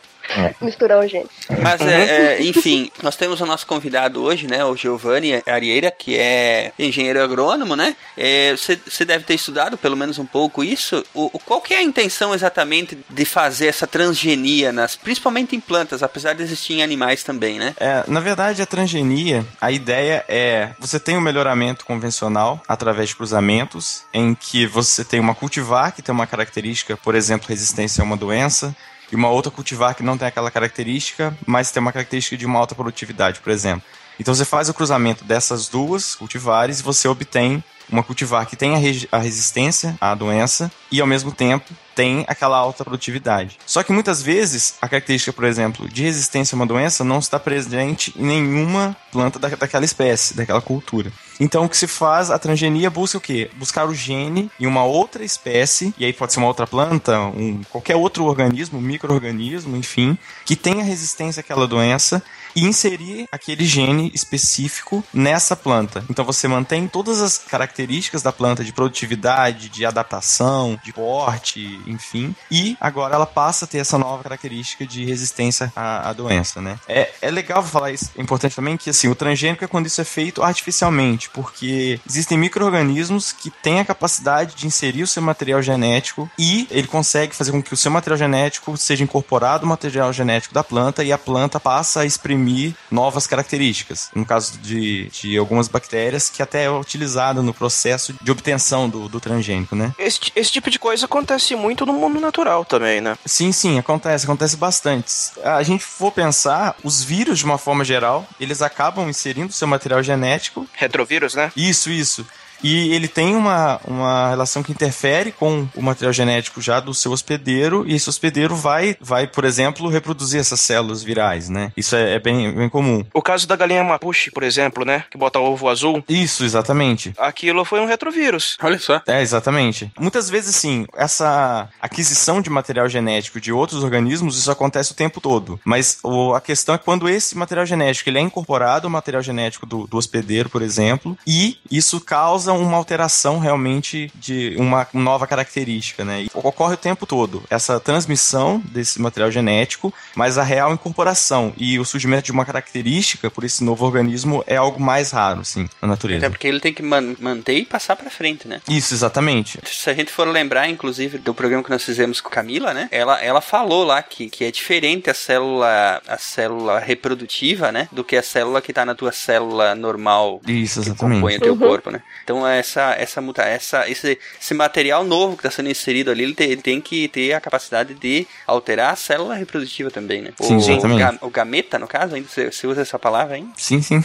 Misturar 0.61 0.99
o 1.05 1.09
gene. 1.09 1.27
Mas, 1.63 1.81
é, 1.81 2.37
é, 2.39 2.43
enfim, 2.43 2.91
nós 3.03 3.17
temos 3.17 3.41
o 3.41 3.47
nosso 3.47 3.67
convidado 3.67 4.23
hoje, 4.23 4.47
né? 4.47 4.65
O 4.65 4.77
Giovanni 4.77 5.43
Arieira, 5.47 5.91
que 5.91 6.17
é 6.17 6.73
engenheiro 6.79 7.23
agrônomo, 7.23 7.75
né? 7.77 7.97
É, 8.17 8.53
Você 8.57 8.79
você 8.89 9.05
deve 9.05 9.25
ter 9.25 9.35
estudado 9.35 9.77
pelo 9.77 9.97
menos 9.97 10.19
um 10.19 10.27
pouco 10.27 10.63
isso. 10.63 11.05
O, 11.15 11.27
o- 11.33 11.39
qual 11.39 11.61
que 11.61 11.75
é 11.75 11.79
a 11.79 11.83
intenção 11.83 12.35
exatamente 12.35 12.97
de 13.09 13.25
fazer 13.25 13.67
essa 13.67 13.87
transgenia, 13.87 14.73
nas, 14.73 14.97
principalmente 14.97 15.55
em 15.57 15.61
plantas, 15.61 16.03
apesar 16.03 16.35
de 16.35 16.43
existir 16.43 16.75
em 16.75 16.83
animais 16.83 17.23
também, 17.23 17.59
né? 17.59 17.75
É, 17.79 18.05
na 18.07 18.21
verdade, 18.21 18.63
a 18.63 18.67
transgenia, 18.67 19.45
a 19.61 19.71
ideia 19.73 20.25
é 20.29 20.71
você 20.79 20.99
tem 21.01 21.17
um 21.17 21.21
melhoramento 21.21 21.85
convencional 21.85 22.61
através 22.69 23.09
de 23.11 23.17
cruzamentos, 23.17 24.05
em 24.13 24.35
que 24.35 24.67
você 24.67 25.05
tem 25.05 25.19
uma 25.21 25.35
cultivar 25.35 25.93
que 25.93 26.03
tem 26.03 26.13
uma 26.15 26.27
característica, 26.27 26.97
por 26.97 27.15
exemplo, 27.15 27.49
resistência 27.49 28.03
a 28.03 28.05
uma 28.05 28.17
doença, 28.17 28.75
e 29.11 29.17
uma 29.17 29.29
outra 29.29 29.50
cultivar 29.50 29.95
que 29.95 30.02
não 30.02 30.17
tem 30.17 30.29
aquela 30.29 30.50
característica, 30.50 31.37
mas 31.47 31.71
tem 31.71 31.81
uma 31.81 31.93
característica 31.93 32.37
de 32.37 32.47
uma 32.47 32.59
alta 32.59 32.75
produtividade, 32.75 33.40
por 33.40 33.50
exemplo. 33.50 33.83
Então 34.19 34.35
você 34.35 34.45
faz 34.45 34.69
o 34.69 34.75
cruzamento 34.75 35.25
dessas 35.25 35.69
duas 35.69 36.14
cultivares 36.14 36.81
e 36.81 36.83
você 36.83 37.09
obtém 37.09 37.64
uma 37.90 38.02
cultivar 38.02 38.47
que 38.47 38.55
tem 38.55 38.75
a, 38.75 39.17
a 39.17 39.19
resistência 39.19 39.97
à 40.00 40.14
doença 40.14 40.71
e 40.93 41.00
ao 41.00 41.07
mesmo 41.07 41.33
tempo 41.33 41.73
tem 41.95 42.25
aquela 42.29 42.57
alta 42.57 42.85
produtividade. 42.85 43.59
Só 43.67 43.83
que 43.83 43.93
muitas 43.93 44.23
vezes 44.23 44.75
a 44.81 44.88
característica, 44.88 45.33
por 45.33 45.45
exemplo, 45.45 45.88
de 45.88 46.02
resistência 46.02 46.55
a 46.55 46.57
uma 46.57 46.67
doença 46.67 47.02
não 47.02 47.19
está 47.19 47.38
presente 47.38 48.14
em 48.17 48.25
nenhuma 48.25 48.97
planta 49.11 49.38
da, 49.38 49.49
daquela 49.49 49.85
espécie, 49.85 50.35
daquela 50.35 50.61
cultura. 50.61 51.12
Então 51.41 51.65
o 51.65 51.69
que 51.69 51.77
se 51.77 51.87
faz, 51.87 52.31
a 52.31 52.39
transgenia 52.39 52.91
busca 52.91 53.17
o 53.17 53.21
quê? 53.21 53.51
Buscar 53.57 53.89
o 53.89 53.95
gene 53.95 54.51
em 54.61 54.67
uma 54.67 54.85
outra 54.85 55.25
espécie, 55.25 55.95
e 55.99 56.05
aí 56.05 56.13
pode 56.13 56.35
ser 56.35 56.39
uma 56.39 56.49
outra 56.49 56.67
planta, 56.67 57.19
um, 57.19 57.63
qualquer 57.71 57.97
outro 57.97 58.25
organismo, 58.27 58.79
um 58.79 58.83
microorganismo, 58.83 59.75
enfim, 59.75 60.19
que 60.45 60.55
tenha 60.55 60.85
resistência 60.85 61.41
àquela 61.41 61.67
doença 61.67 62.23
e 62.54 62.64
inserir 62.64 63.26
aquele 63.30 63.64
gene 63.64 64.11
específico 64.14 65.04
nessa 65.12 65.57
planta. 65.57 66.04
Então 66.09 66.25
você 66.25 66.49
mantém 66.49 66.87
todas 66.88 67.21
as 67.21 67.38
características 67.38 68.23
da 68.23 68.33
planta 68.33 68.64
de 68.64 68.73
produtividade, 68.73 69.69
de 69.69 69.85
adaptação, 69.85 70.78
de 70.85 70.92
porte, 70.92 71.80
enfim, 71.87 72.35
e 72.50 72.76
agora 72.80 73.14
ela 73.14 73.26
passa 73.26 73.64
a 73.64 73.69
ter 73.69 73.78
essa 73.78 73.99
nova 73.99 74.23
característica 74.23 74.87
de 74.87 75.04
resistência 75.04 75.73
à, 75.75 76.11
à 76.11 76.12
doença, 76.12 76.61
né? 76.61 76.78
É, 76.88 77.11
é 77.23 77.30
legal 77.30 77.62
falar 77.62 77.92
isso, 77.92 78.11
é 78.16 78.23
importante 78.23 78.57
também 78.57 78.76
que 78.76 78.90
assim, 78.90 79.09
o 79.09 79.14
transgênico 79.14 79.64
é 79.64 79.69
quando 79.69 79.87
isso 79.87 80.00
é 80.00 80.04
feito 80.04 80.42
artificialmente, 80.42 81.30
porque 81.30 82.00
existem 82.09 82.38
micro-organismos 82.38 83.33
que 83.33 83.50
têm 83.50 83.80
a 83.80 83.85
capacidade 83.85 84.54
de 84.54 84.66
inserir 84.66 85.02
o 85.02 85.07
seu 85.07 85.23
material 85.23 85.62
genético 85.62 86.30
e 86.38 86.66
ele 86.71 86.87
consegue 86.87 87.35
fazer 87.35 87.52
com 87.52 87.62
que 87.62 87.75
o 87.75 87.76
seu 87.76 87.90
material 87.90 88.19
genético 88.19 88.76
seja 88.76 89.04
incorporado 89.04 89.64
no 89.64 89.71
material 89.71 90.12
genético 90.12 90.54
da 90.54 90.64
planta 90.64 91.04
e 91.04 91.12
a 91.12 91.19
planta 91.19 91.61
passa 91.61 92.00
a 92.00 92.07
exprimir 92.07 92.40
imprimir 92.41 92.75
novas 92.91 93.27
características. 93.27 94.11
No 94.15 94.25
caso 94.25 94.59
de, 94.59 95.09
de 95.11 95.37
algumas 95.37 95.69
bactérias, 95.69 96.29
que 96.29 96.43
até 96.43 96.65
é 96.65 96.71
utilizada 96.71 97.43
no 97.43 97.53
processo 97.53 98.15
de 98.21 98.31
obtenção 98.31 98.89
do, 98.89 99.09
do 99.09 99.21
transgênico, 99.21 99.77
né? 99.77 99.93
Esse, 99.99 100.21
esse 100.35 100.51
tipo 100.51 100.71
de 100.71 100.79
coisa 100.79 101.05
acontece 101.05 101.55
muito 101.55 101.85
no 101.87 101.93
mundo 101.93 102.21
natural 102.21 102.65
também, 102.65 103.01
né? 103.01 103.17
Sim, 103.25 103.53
sim, 103.53 103.79
acontece, 103.79 104.25
acontece 104.25 104.57
bastante. 104.57 105.11
A 105.45 105.63
gente 105.63 105.85
for 105.85 106.11
pensar, 106.11 106.75
os 106.83 107.03
vírus, 107.03 107.39
de 107.39 107.45
uma 107.45 107.59
forma 107.59 107.85
geral, 107.85 108.27
eles 108.41 108.63
acabam 108.63 109.09
inserindo 109.09 109.53
seu 109.53 109.69
material 109.69 110.03
genético. 110.03 110.67
Retrovírus, 110.73 111.35
né? 111.35 111.53
Isso, 111.57 111.91
isso. 111.91 112.27
E 112.62 112.93
ele 112.95 113.09
tem 113.09 113.35
uma, 113.35 113.81
uma 113.87 114.29
relação 114.29 114.62
que 114.62 114.73
interfere 114.73 115.33
com 115.33 115.67
o 115.75 115.83
material 115.83 116.12
genético 116.12 116.61
já 116.61 116.81
do 116.81 116.95
seu 116.95 117.12
hospedeiro, 117.12 117.85
e 117.87 117.95
esse 117.95 118.09
hospedeiro 118.09 118.55
vai, 118.55 118.97
vai 119.00 119.26
por 119.26 119.45
exemplo, 119.45 119.88
reproduzir 119.88 120.40
essas 120.40 120.61
células 120.61 121.02
virais, 121.02 121.49
né? 121.49 121.73
Isso 121.76 121.97
é, 121.97 122.14
é 122.14 122.19
bem, 122.19 122.52
bem 122.52 122.69
comum. 122.69 123.05
O 123.14 123.23
caso 123.23 123.47
da 123.47 123.57
galinha 123.57 123.83
mapuche, 123.83 124.31
por 124.31 124.43
exemplo, 124.43 124.85
né? 124.85 125.05
Que 125.11 125.19
bota 125.19 125.38
ovo 125.38 125.69
azul. 125.69 126.05
Isso, 126.09 126.45
exatamente. 126.45 127.12
Aquilo 127.19 127.64
foi 127.64 127.81
um 127.81 127.87
retrovírus. 127.87 128.57
Olha 128.62 128.79
só. 128.79 129.00
É, 129.07 129.23
exatamente. 129.23 129.90
Muitas 129.99 130.29
vezes, 130.29 130.55
sim, 130.57 130.87
essa 130.95 131.69
aquisição 131.81 132.40
de 132.40 132.50
material 132.50 132.88
genético 132.88 133.40
de 133.40 133.52
outros 133.52 133.83
organismos, 133.83 134.38
isso 134.38 134.50
acontece 134.50 134.93
o 134.93 134.97
tempo 134.97 135.21
todo. 135.21 135.61
Mas 135.64 135.99
o, 136.02 136.35
a 136.35 136.40
questão 136.40 136.75
é 136.75 136.79
quando 136.79 137.09
esse 137.09 137.37
material 137.37 137.67
genético 137.67 138.09
ele 138.09 138.19
é 138.19 138.23
incorporado 138.23 138.87
ao 138.87 138.90
material 138.90 139.23
genético 139.23 139.67
do, 139.67 139.87
do 139.87 139.97
hospedeiro, 139.97 140.49
por 140.49 140.62
exemplo, 140.62 141.17
e 141.26 141.59
isso 141.71 142.00
causa 142.00 142.50
causa 142.50 142.64
uma 142.64 142.76
alteração 142.76 143.38
realmente 143.38 144.11
de 144.14 144.54
uma 144.59 144.87
nova 144.92 145.26
característica, 145.26 146.04
né? 146.04 146.23
E 146.23 146.30
ocorre 146.35 146.75
o 146.75 146.78
tempo 146.78 147.07
todo 147.07 147.42
essa 147.49 147.78
transmissão 147.78 148.62
desse 148.66 149.00
material 149.00 149.30
genético, 149.30 149.92
mas 150.14 150.38
a 150.38 150.42
real 150.42 150.73
incorporação 150.73 151.52
e 151.57 151.78
o 151.78 151.85
surgimento 151.85 152.25
de 152.25 152.33
uma 152.33 152.45
característica 152.45 153.30
por 153.30 153.45
esse 153.45 153.62
novo 153.62 153.85
organismo 153.85 154.42
é 154.47 154.57
algo 154.57 154.80
mais 154.80 155.11
raro, 155.11 155.45
sim, 155.45 155.69
na 155.80 155.88
natureza. 155.88 156.26
Até 156.26 156.30
porque 156.30 156.49
ele 156.49 156.61
tem 156.61 156.73
que 156.73 156.83
man 156.83 157.14
manter 157.21 157.59
e 157.59 157.64
passar 157.64 157.97
para 157.97 158.11
frente, 158.11 158.47
né? 158.47 158.61
Isso, 158.69 158.95
exatamente. 158.95 159.59
Se 159.64 159.90
a 159.90 159.95
gente 159.95 160.11
for 160.11 160.26
lembrar, 160.26 160.69
inclusive, 160.69 161.19
do 161.19 161.35
programa 161.35 161.62
que 161.62 161.71
nós 161.71 161.85
fizemos 161.85 162.21
com 162.21 162.30
Camila, 162.30 162.73
né? 162.75 162.88
Ela, 162.90 163.21
ela 163.23 163.40
falou 163.40 163.85
lá 163.85 164.02
que, 164.02 164.28
que 164.28 164.45
é 164.45 164.50
diferente 164.50 165.11
a 165.11 165.14
célula, 165.14 166.00
a 166.07 166.19
célula 166.19 166.78
reprodutiva, 166.78 167.73
né? 167.73 167.88
Do 167.92 168.04
que 168.04 168.16
a 168.16 168.23
célula 168.23 168.61
que 168.61 168.73
tá 168.73 168.85
na 168.85 168.95
tua 168.95 169.12
célula 169.12 169.75
normal. 169.75 170.40
Isso, 170.47 170.80
exatamente. 170.80 170.97
Que 170.97 171.21
compõe 171.21 171.37
o 171.37 171.40
teu 171.40 171.52
uhum. 171.52 171.59
corpo, 171.59 171.90
né? 171.90 172.02
Então 172.25 172.40
essa 172.47 172.95
essa 172.99 173.23
essa 173.45 173.89
esse, 173.89 174.19
esse 174.41 174.55
material 174.55 175.05
novo 175.05 175.37
que 175.37 175.47
está 175.47 175.51
sendo 175.51 175.71
inserido 175.71 176.11
ali, 176.11 176.25
ele 176.25 176.35
tem, 176.35 176.51
ele 176.51 176.63
tem, 176.63 176.81
que 176.81 177.09
ter 177.09 177.33
a 177.33 177.41
capacidade 177.41 177.95
de 177.95 178.27
alterar 178.47 178.93
a 178.93 178.97
célula 178.97 179.35
reprodutiva 179.35 179.91
também, 179.91 180.23
né? 180.23 180.33
Sim, 180.41 180.57
o, 180.57 180.59
exatamente. 180.59 181.19
O, 181.23 181.31
gameta, 181.31 181.79
no 181.79 181.87
caso, 181.87 182.15
ainda 182.15 182.29
você, 182.29 182.51
você 182.51 182.67
usa 182.67 182.83
essa 182.83 182.99
palavra 182.99 183.37
hein? 183.37 183.51
Sim, 183.57 183.83
sim. 183.83 184.03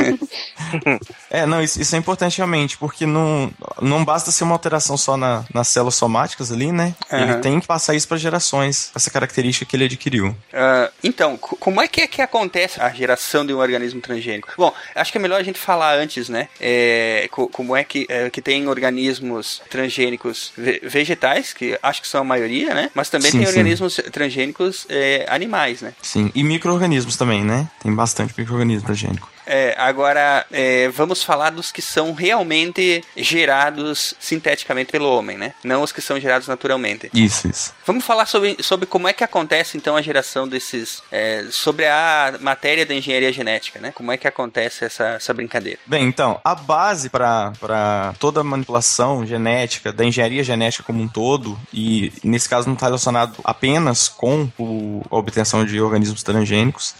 é, 1.30 1.46
não, 1.46 1.62
isso, 1.62 1.80
isso, 1.80 1.94
é 1.94 1.98
importante 1.98 2.38
realmente, 2.38 2.76
porque 2.78 3.06
não, 3.06 3.52
não 3.80 4.04
basta 4.04 4.30
ser 4.30 4.44
uma 4.44 4.54
alteração 4.54 4.96
só 4.96 5.16
na, 5.16 5.44
nas 5.52 5.68
células 5.68 5.94
somáticas 5.94 6.52
ali, 6.52 6.72
né? 6.72 6.94
Uhum. 7.10 7.18
Ele 7.18 7.34
tem 7.38 7.60
que 7.60 7.66
passar 7.66 7.94
isso 7.94 8.08
para 8.08 8.16
gerações, 8.16 8.90
essa 8.94 9.10
característica 9.10 9.64
que 9.64 9.76
ele 9.76 9.84
adquiriu. 9.84 10.28
Uh, 10.28 10.92
então, 11.02 11.36
como 11.36 11.80
é 11.80 11.88
que, 11.88 12.00
é 12.00 12.06
que 12.06 12.22
acontece 12.22 12.80
a 12.80 12.90
geração 12.90 13.44
de 13.44 13.52
um 13.52 13.58
organismo 13.58 14.00
transgênico? 14.00 14.52
Bom, 14.56 14.72
acho 14.94 15.12
que 15.12 15.18
é 15.18 15.20
melhor 15.20 15.40
a 15.40 15.42
gente 15.42 15.58
falar 15.58 15.96
antes, 15.96 16.28
né? 16.28 16.48
É, 16.60 17.28
como 17.48 17.76
é 17.76 17.84
que, 17.84 18.06
é, 18.08 18.28
que 18.30 18.42
tem 18.42 18.68
organismos 18.68 19.62
transgênicos 19.70 20.52
vegetais, 20.82 21.52
que 21.52 21.78
acho 21.82 22.02
que 22.02 22.08
são 22.08 22.20
a 22.20 22.24
maioria, 22.24 22.74
né? 22.74 22.90
Mas 22.94 23.08
também 23.08 23.30
sim, 23.30 23.38
tem 23.38 23.46
sim. 23.46 23.52
organismos 23.52 24.00
transgênicos 24.12 24.86
é, 24.88 25.26
animais, 25.28 25.80
né? 25.80 25.94
Sim, 26.02 26.30
e 26.34 26.42
micro-organismos 26.42 27.16
também, 27.16 27.44
né? 27.44 27.68
Tem 27.82 27.94
bastante 27.94 28.34
micro-organismo 28.36 28.86
transgênico. 28.86 29.30
É, 29.52 29.74
agora, 29.76 30.46
é, 30.52 30.88
vamos 30.90 31.24
falar 31.24 31.50
dos 31.50 31.72
que 31.72 31.82
são 31.82 32.12
realmente 32.12 33.02
gerados 33.16 34.14
sinteticamente 34.20 34.92
pelo 34.92 35.10
homem, 35.12 35.36
né? 35.36 35.54
Não 35.64 35.82
os 35.82 35.90
que 35.90 36.00
são 36.00 36.20
gerados 36.20 36.46
naturalmente. 36.46 37.10
Isso, 37.12 37.48
isso. 37.48 37.74
Vamos 37.84 38.04
falar 38.04 38.26
sobre, 38.26 38.56
sobre 38.62 38.86
como 38.86 39.08
é 39.08 39.12
que 39.12 39.24
acontece, 39.24 39.76
então, 39.76 39.96
a 39.96 40.02
geração 40.02 40.46
desses... 40.46 41.02
É, 41.10 41.46
sobre 41.50 41.84
a 41.86 42.34
matéria 42.40 42.86
da 42.86 42.94
engenharia 42.94 43.32
genética, 43.32 43.80
né? 43.80 43.90
Como 43.92 44.12
é 44.12 44.16
que 44.16 44.28
acontece 44.28 44.84
essa, 44.84 45.04
essa 45.16 45.34
brincadeira? 45.34 45.80
Bem, 45.84 46.04
então, 46.06 46.40
a 46.44 46.54
base 46.54 47.10
para 47.10 48.14
toda 48.20 48.42
a 48.42 48.44
manipulação 48.44 49.26
genética, 49.26 49.92
da 49.92 50.04
engenharia 50.04 50.44
genética 50.44 50.84
como 50.84 51.02
um 51.02 51.08
todo, 51.08 51.58
e 51.74 52.12
nesse 52.22 52.48
caso 52.48 52.68
não 52.68 52.74
está 52.74 52.86
relacionado 52.86 53.40
apenas 53.42 54.08
com 54.08 54.48
o, 54.56 55.02
a 55.10 55.16
obtenção 55.16 55.64
de 55.64 55.80
organismos 55.80 56.22
transgênicos, 56.22 56.94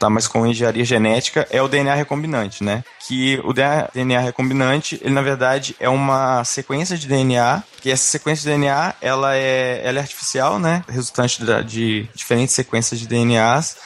tá? 0.00 0.08
Mas 0.08 0.26
com 0.26 0.46
engenharia 0.46 0.84
genética 0.84 1.46
é 1.50 1.62
o 1.62 1.68
DNA 1.68 1.94
recombinante, 1.94 2.64
né? 2.64 2.82
Que 3.06 3.38
o 3.44 3.52
DNA 3.52 4.18
recombinante, 4.18 4.98
ele 5.02 5.14
na 5.14 5.22
verdade 5.22 5.76
é 5.78 5.88
uma 5.88 6.42
sequência 6.42 6.96
de 6.96 7.06
DNA, 7.06 7.62
que 7.80 7.90
essa 7.90 8.10
sequência 8.10 8.42
de 8.42 8.56
DNA, 8.56 8.94
ela 9.00 9.36
é, 9.36 9.82
ela 9.84 9.98
é 9.98 10.00
artificial, 10.02 10.58
né? 10.58 10.82
Resultante 10.88 11.44
de, 11.44 11.64
de 11.64 12.08
diferentes 12.14 12.54
sequências 12.54 12.98
de 12.98 13.06
DNAs. 13.06 13.76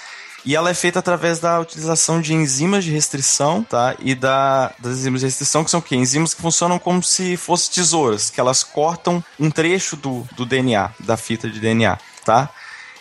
E 0.46 0.54
ela 0.54 0.68
é 0.68 0.74
feita 0.74 0.98
através 0.98 1.40
da 1.40 1.58
utilização 1.58 2.20
de 2.20 2.34
enzimas 2.34 2.84
de 2.84 2.90
restrição, 2.90 3.62
tá? 3.62 3.96
E 3.98 4.14
da, 4.14 4.72
das 4.78 4.98
enzimas 4.98 5.20
de 5.20 5.26
restrição, 5.26 5.64
que 5.64 5.70
são 5.70 5.80
o 5.80 5.82
quê? 5.82 5.96
Enzimas 5.96 6.34
que 6.34 6.42
funcionam 6.42 6.78
como 6.78 7.02
se 7.02 7.36
fossem 7.36 7.72
tesouras, 7.72 8.28
que 8.28 8.38
elas 8.38 8.62
cortam 8.62 9.24
um 9.40 9.50
trecho 9.50 9.96
do, 9.96 10.28
do 10.36 10.44
DNA, 10.44 10.90
da 11.00 11.16
fita 11.16 11.48
de 11.48 11.58
DNA, 11.58 11.98
tá? 12.26 12.50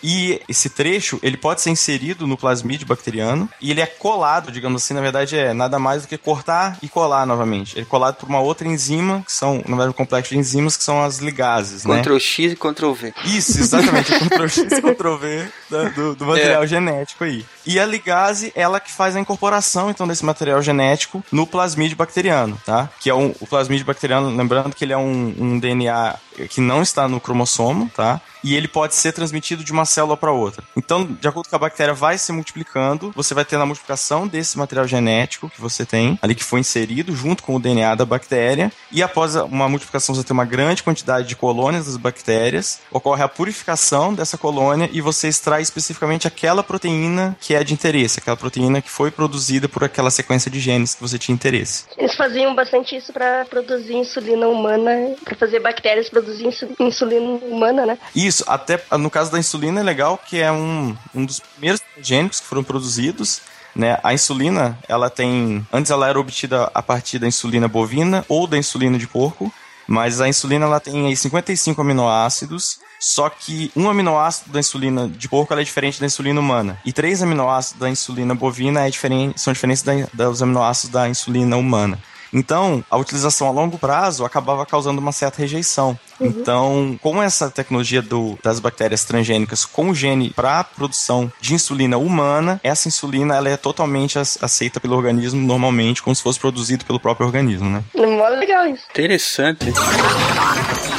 E 0.06 0.42
esse 0.46 0.68
trecho, 0.68 1.18
ele 1.22 1.38
pode 1.38 1.62
ser 1.62 1.70
inserido 1.70 2.26
no 2.26 2.36
plasmídio 2.36 2.86
bacteriano 2.86 3.48
e 3.58 3.70
ele 3.70 3.80
é 3.80 3.86
colado, 3.86 4.52
digamos 4.52 4.82
assim, 4.82 4.92
na 4.92 5.00
verdade 5.00 5.34
é 5.34 5.54
nada 5.54 5.78
mais 5.78 6.02
do 6.02 6.08
que 6.08 6.18
cortar 6.18 6.76
e 6.82 6.90
colar 6.90 7.24
novamente. 7.24 7.74
Ele 7.74 7.86
é 7.86 7.88
colado 7.88 8.16
por 8.16 8.28
uma 8.28 8.40
outra 8.40 8.68
enzima, 8.68 9.22
que 9.24 9.32
são, 9.32 9.62
na 9.66 9.76
verdade, 9.76 9.88
um 9.88 9.94
complexo 9.94 10.34
de 10.34 10.38
enzimas, 10.38 10.76
que 10.76 10.84
são 10.84 11.02
as 11.02 11.20
ligases, 11.20 11.86
né? 11.86 12.02
Ctrl 12.02 12.18
X 12.18 12.52
e 12.52 12.54
Ctrl 12.56 12.92
V. 12.92 13.14
Isso, 13.24 13.58
exatamente, 13.58 14.12
Ctrl 14.12 14.46
X 14.46 14.72
e 14.72 14.82
Ctrl 14.82 15.16
V 15.16 15.48
do, 15.94 16.14
do 16.14 16.26
material 16.26 16.64
é. 16.64 16.66
genético 16.66 17.24
aí. 17.24 17.46
E 17.66 17.80
a 17.80 17.86
ligase, 17.86 18.52
ela 18.54 18.78
que 18.80 18.92
faz 18.92 19.16
a 19.16 19.20
incorporação, 19.20 19.88
então, 19.88 20.06
desse 20.06 20.24
material 20.24 20.60
genético 20.60 21.24
no 21.32 21.46
plasmídio 21.46 21.96
bacteriano, 21.96 22.60
tá? 22.66 22.90
Que 23.00 23.08
é 23.08 23.14
um, 23.14 23.34
o 23.40 23.46
plasmídio 23.46 23.86
bacteriano, 23.86 24.28
lembrando 24.36 24.76
que 24.76 24.84
ele 24.84 24.92
é 24.92 24.98
um, 24.98 25.34
um 25.38 25.58
DNA 25.58 26.16
que 26.50 26.60
não 26.60 26.82
está 26.82 27.08
no 27.08 27.18
cromossomo, 27.20 27.90
tá? 27.96 28.20
E 28.44 28.54
ele 28.54 28.68
pode 28.68 28.94
ser 28.94 29.12
transmitido 29.12 29.64
de 29.64 29.72
uma 29.72 29.84
célula 29.84 30.16
para 30.16 30.30
outra. 30.30 30.62
Então, 30.76 31.04
de 31.04 31.26
acordo 31.26 31.48
com 31.48 31.56
a 31.56 31.58
bactéria 31.58 31.94
vai 31.94 32.18
se 32.18 32.30
multiplicando, 32.30 33.10
você 33.16 33.34
vai 33.34 33.44
ter 33.44 33.56
a 33.56 33.66
multiplicação 33.66 34.28
desse 34.28 34.58
material 34.58 34.86
genético 34.86 35.48
que 35.48 35.60
você 35.60 35.84
tem, 35.86 36.18
ali 36.20 36.34
que 36.34 36.44
foi 36.44 36.60
inserido 36.60 37.16
junto 37.16 37.42
com 37.42 37.56
o 37.56 37.60
DNA 37.60 37.94
da 37.94 38.04
bactéria, 38.04 38.70
e 38.92 39.02
após 39.02 39.34
uma 39.34 39.68
multiplicação 39.68 40.14
você 40.14 40.22
tem 40.22 40.34
uma 40.34 40.44
grande 40.44 40.82
quantidade 40.82 41.26
de 41.26 41.36
colônias 41.36 41.86
das 41.86 41.96
bactérias, 41.96 42.80
ocorre 42.90 43.22
a 43.22 43.28
purificação 43.28 44.12
dessa 44.12 44.36
colônia 44.36 44.90
e 44.92 45.00
você 45.00 45.28
extrai 45.28 45.62
especificamente 45.62 46.26
aquela 46.26 46.62
proteína 46.62 47.36
que 47.40 47.54
é 47.54 47.64
de 47.64 47.72
interesse, 47.72 48.18
aquela 48.18 48.36
proteína 48.36 48.82
que 48.82 48.90
foi 48.90 49.10
produzida 49.10 49.68
por 49.68 49.84
aquela 49.84 50.10
sequência 50.10 50.50
de 50.50 50.60
genes 50.60 50.94
que 50.94 51.00
você 51.00 51.18
tinha 51.18 51.34
interesse. 51.34 51.84
Eles 51.96 52.14
faziam 52.14 52.54
bastante 52.54 52.96
isso 52.96 53.12
para 53.12 53.44
produzir 53.46 53.94
insulina 53.94 54.48
humana, 54.48 55.14
para 55.24 55.34
fazer 55.36 55.60
bactérias 55.60 56.08
produzir 56.08 56.46
insulina 56.78 57.30
humana, 57.46 57.86
né? 57.86 57.98
Isso, 58.14 58.33
até 58.46 58.82
no 58.98 59.10
caso 59.10 59.30
da 59.30 59.38
insulina 59.38 59.80
é 59.80 59.82
legal 59.82 60.18
que 60.18 60.40
é 60.40 60.50
um, 60.50 60.96
um 61.14 61.24
dos 61.24 61.40
primeiros 61.40 61.80
gênicos 62.00 62.40
que 62.40 62.46
foram 62.46 62.64
produzidos. 62.64 63.42
Né? 63.74 63.98
A 64.02 64.14
insulina, 64.14 64.78
ela 64.88 65.10
tem. 65.10 65.66
Antes 65.72 65.90
ela 65.90 66.08
era 66.08 66.18
obtida 66.18 66.70
a 66.72 66.82
partir 66.82 67.18
da 67.18 67.26
insulina 67.26 67.66
bovina 67.66 68.24
ou 68.28 68.46
da 68.46 68.56
insulina 68.56 68.96
de 68.96 69.06
porco, 69.06 69.52
mas 69.86 70.20
a 70.20 70.28
insulina 70.28 70.64
ela 70.64 70.78
tem 70.78 71.06
aí 71.06 71.16
55 71.16 71.80
aminoácidos 71.80 72.78
só 73.04 73.28
que 73.28 73.70
um 73.76 73.90
aminoácido 73.90 74.50
da 74.50 74.60
insulina 74.60 75.06
de 75.06 75.28
porco 75.28 75.52
é 75.52 75.62
diferente 75.62 76.00
da 76.00 76.06
insulina 76.06 76.40
humana. 76.40 76.78
E 76.86 76.90
três 76.90 77.22
aminoácidos 77.22 77.78
da 77.78 77.90
insulina 77.90 78.34
bovina 78.34 78.86
é 78.86 78.90
diferente, 78.90 79.38
são 79.38 79.52
diferentes 79.52 79.82
da, 79.82 79.92
dos 80.14 80.42
aminoácidos 80.42 80.90
da 80.90 81.06
insulina 81.06 81.54
humana. 81.58 81.98
Então, 82.34 82.84
a 82.90 82.96
utilização 82.96 83.46
a 83.46 83.52
longo 83.52 83.78
prazo 83.78 84.24
acabava 84.24 84.66
causando 84.66 85.00
uma 85.00 85.12
certa 85.12 85.40
rejeição. 85.40 85.96
Uhum. 86.18 86.26
Então, 86.26 86.98
com 87.00 87.22
essa 87.22 87.48
tecnologia 87.48 88.02
do, 88.02 88.36
das 88.42 88.58
bactérias 88.58 89.04
transgênicas 89.04 89.64
com 89.64 89.90
o 89.90 89.94
gene 89.94 90.30
para 90.30 90.58
a 90.58 90.64
produção 90.64 91.32
de 91.40 91.54
insulina 91.54 91.96
humana, 91.96 92.60
essa 92.62 92.88
insulina 92.88 93.36
ela 93.36 93.48
é 93.48 93.56
totalmente 93.56 94.18
aceita 94.18 94.80
pelo 94.80 94.96
organismo 94.96 95.46
normalmente, 95.46 96.02
como 96.02 96.14
se 96.14 96.22
fosse 96.22 96.40
produzido 96.40 96.84
pelo 96.84 96.98
próprio 96.98 97.26
organismo, 97.26 97.70
né? 97.70 97.84
Mó 97.94 98.28
legal 98.28 98.66
isso. 98.66 98.84
Interessante. 98.90 99.66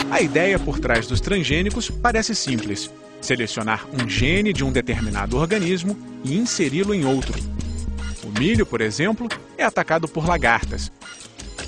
A 0.10 0.22
ideia 0.22 0.58
por 0.58 0.80
trás 0.80 1.06
dos 1.08 1.20
transgênicos 1.20 1.90
parece 1.90 2.34
simples: 2.34 2.90
selecionar 3.20 3.86
um 3.92 4.08
gene 4.08 4.54
de 4.54 4.64
um 4.64 4.72
determinado 4.72 5.38
organismo 5.38 5.98
e 6.24 6.38
inseri-lo 6.38 6.94
em 6.94 7.06
outro. 7.06 7.34
O 8.24 8.40
milho, 8.40 8.66
por 8.66 8.82
exemplo, 8.82 9.28
é 9.58 9.64
atacado 9.64 10.08
por 10.08 10.28
lagartas. 10.28 10.92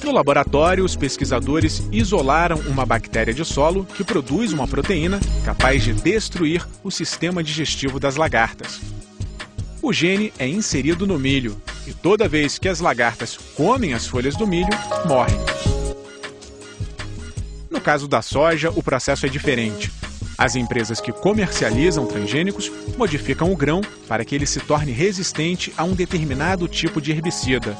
No 0.07 0.13
laboratório, 0.13 0.85
os 0.85 0.95
pesquisadores 0.95 1.83
isolaram 1.91 2.55
uma 2.59 2.85
bactéria 2.85 3.33
de 3.33 3.43
solo 3.43 3.83
que 3.83 4.05
produz 4.05 4.53
uma 4.53 4.65
proteína 4.65 5.19
capaz 5.43 5.83
de 5.83 5.91
destruir 5.91 6.65
o 6.81 6.89
sistema 6.89 7.43
digestivo 7.43 7.99
das 7.99 8.15
lagartas. 8.15 8.79
O 9.81 9.91
gene 9.91 10.31
é 10.39 10.47
inserido 10.47 11.05
no 11.05 11.19
milho 11.19 11.61
e 11.85 11.91
toda 11.91 12.29
vez 12.29 12.57
que 12.57 12.69
as 12.69 12.79
lagartas 12.79 13.37
comem 13.53 13.93
as 13.93 14.07
folhas 14.07 14.37
do 14.37 14.47
milho, 14.47 14.69
morrem. 15.05 15.35
No 17.69 17.81
caso 17.81 18.07
da 18.07 18.21
soja, 18.21 18.71
o 18.73 18.81
processo 18.81 19.25
é 19.25 19.29
diferente. 19.29 19.91
As 20.37 20.55
empresas 20.55 21.01
que 21.01 21.11
comercializam 21.11 22.05
transgênicos 22.05 22.71
modificam 22.97 23.51
o 23.51 23.57
grão 23.57 23.81
para 24.07 24.23
que 24.23 24.33
ele 24.33 24.45
se 24.45 24.61
torne 24.61 24.93
resistente 24.93 25.73
a 25.75 25.83
um 25.83 25.93
determinado 25.93 26.65
tipo 26.65 27.01
de 27.01 27.11
herbicida, 27.11 27.75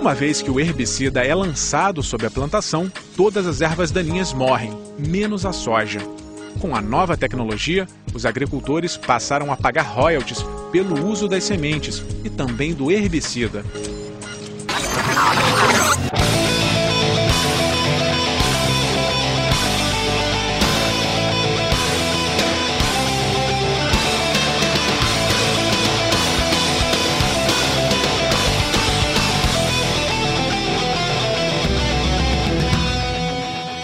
uma 0.00 0.14
vez 0.14 0.40
que 0.40 0.50
o 0.50 0.58
herbicida 0.58 1.22
é 1.22 1.34
lançado 1.34 2.02
sobre 2.02 2.26
a 2.26 2.30
plantação, 2.30 2.90
todas 3.14 3.46
as 3.46 3.60
ervas 3.60 3.90
daninhas 3.90 4.32
morrem, 4.32 4.72
menos 4.98 5.44
a 5.44 5.52
soja. 5.52 6.00
Com 6.58 6.74
a 6.74 6.80
nova 6.80 7.18
tecnologia, 7.18 7.86
os 8.14 8.24
agricultores 8.24 8.96
passaram 8.96 9.52
a 9.52 9.56
pagar 9.58 9.82
royalties 9.82 10.42
pelo 10.72 11.06
uso 11.06 11.28
das 11.28 11.44
sementes 11.44 12.02
e 12.24 12.30
também 12.30 12.72
do 12.72 12.90
herbicida. 12.90 13.62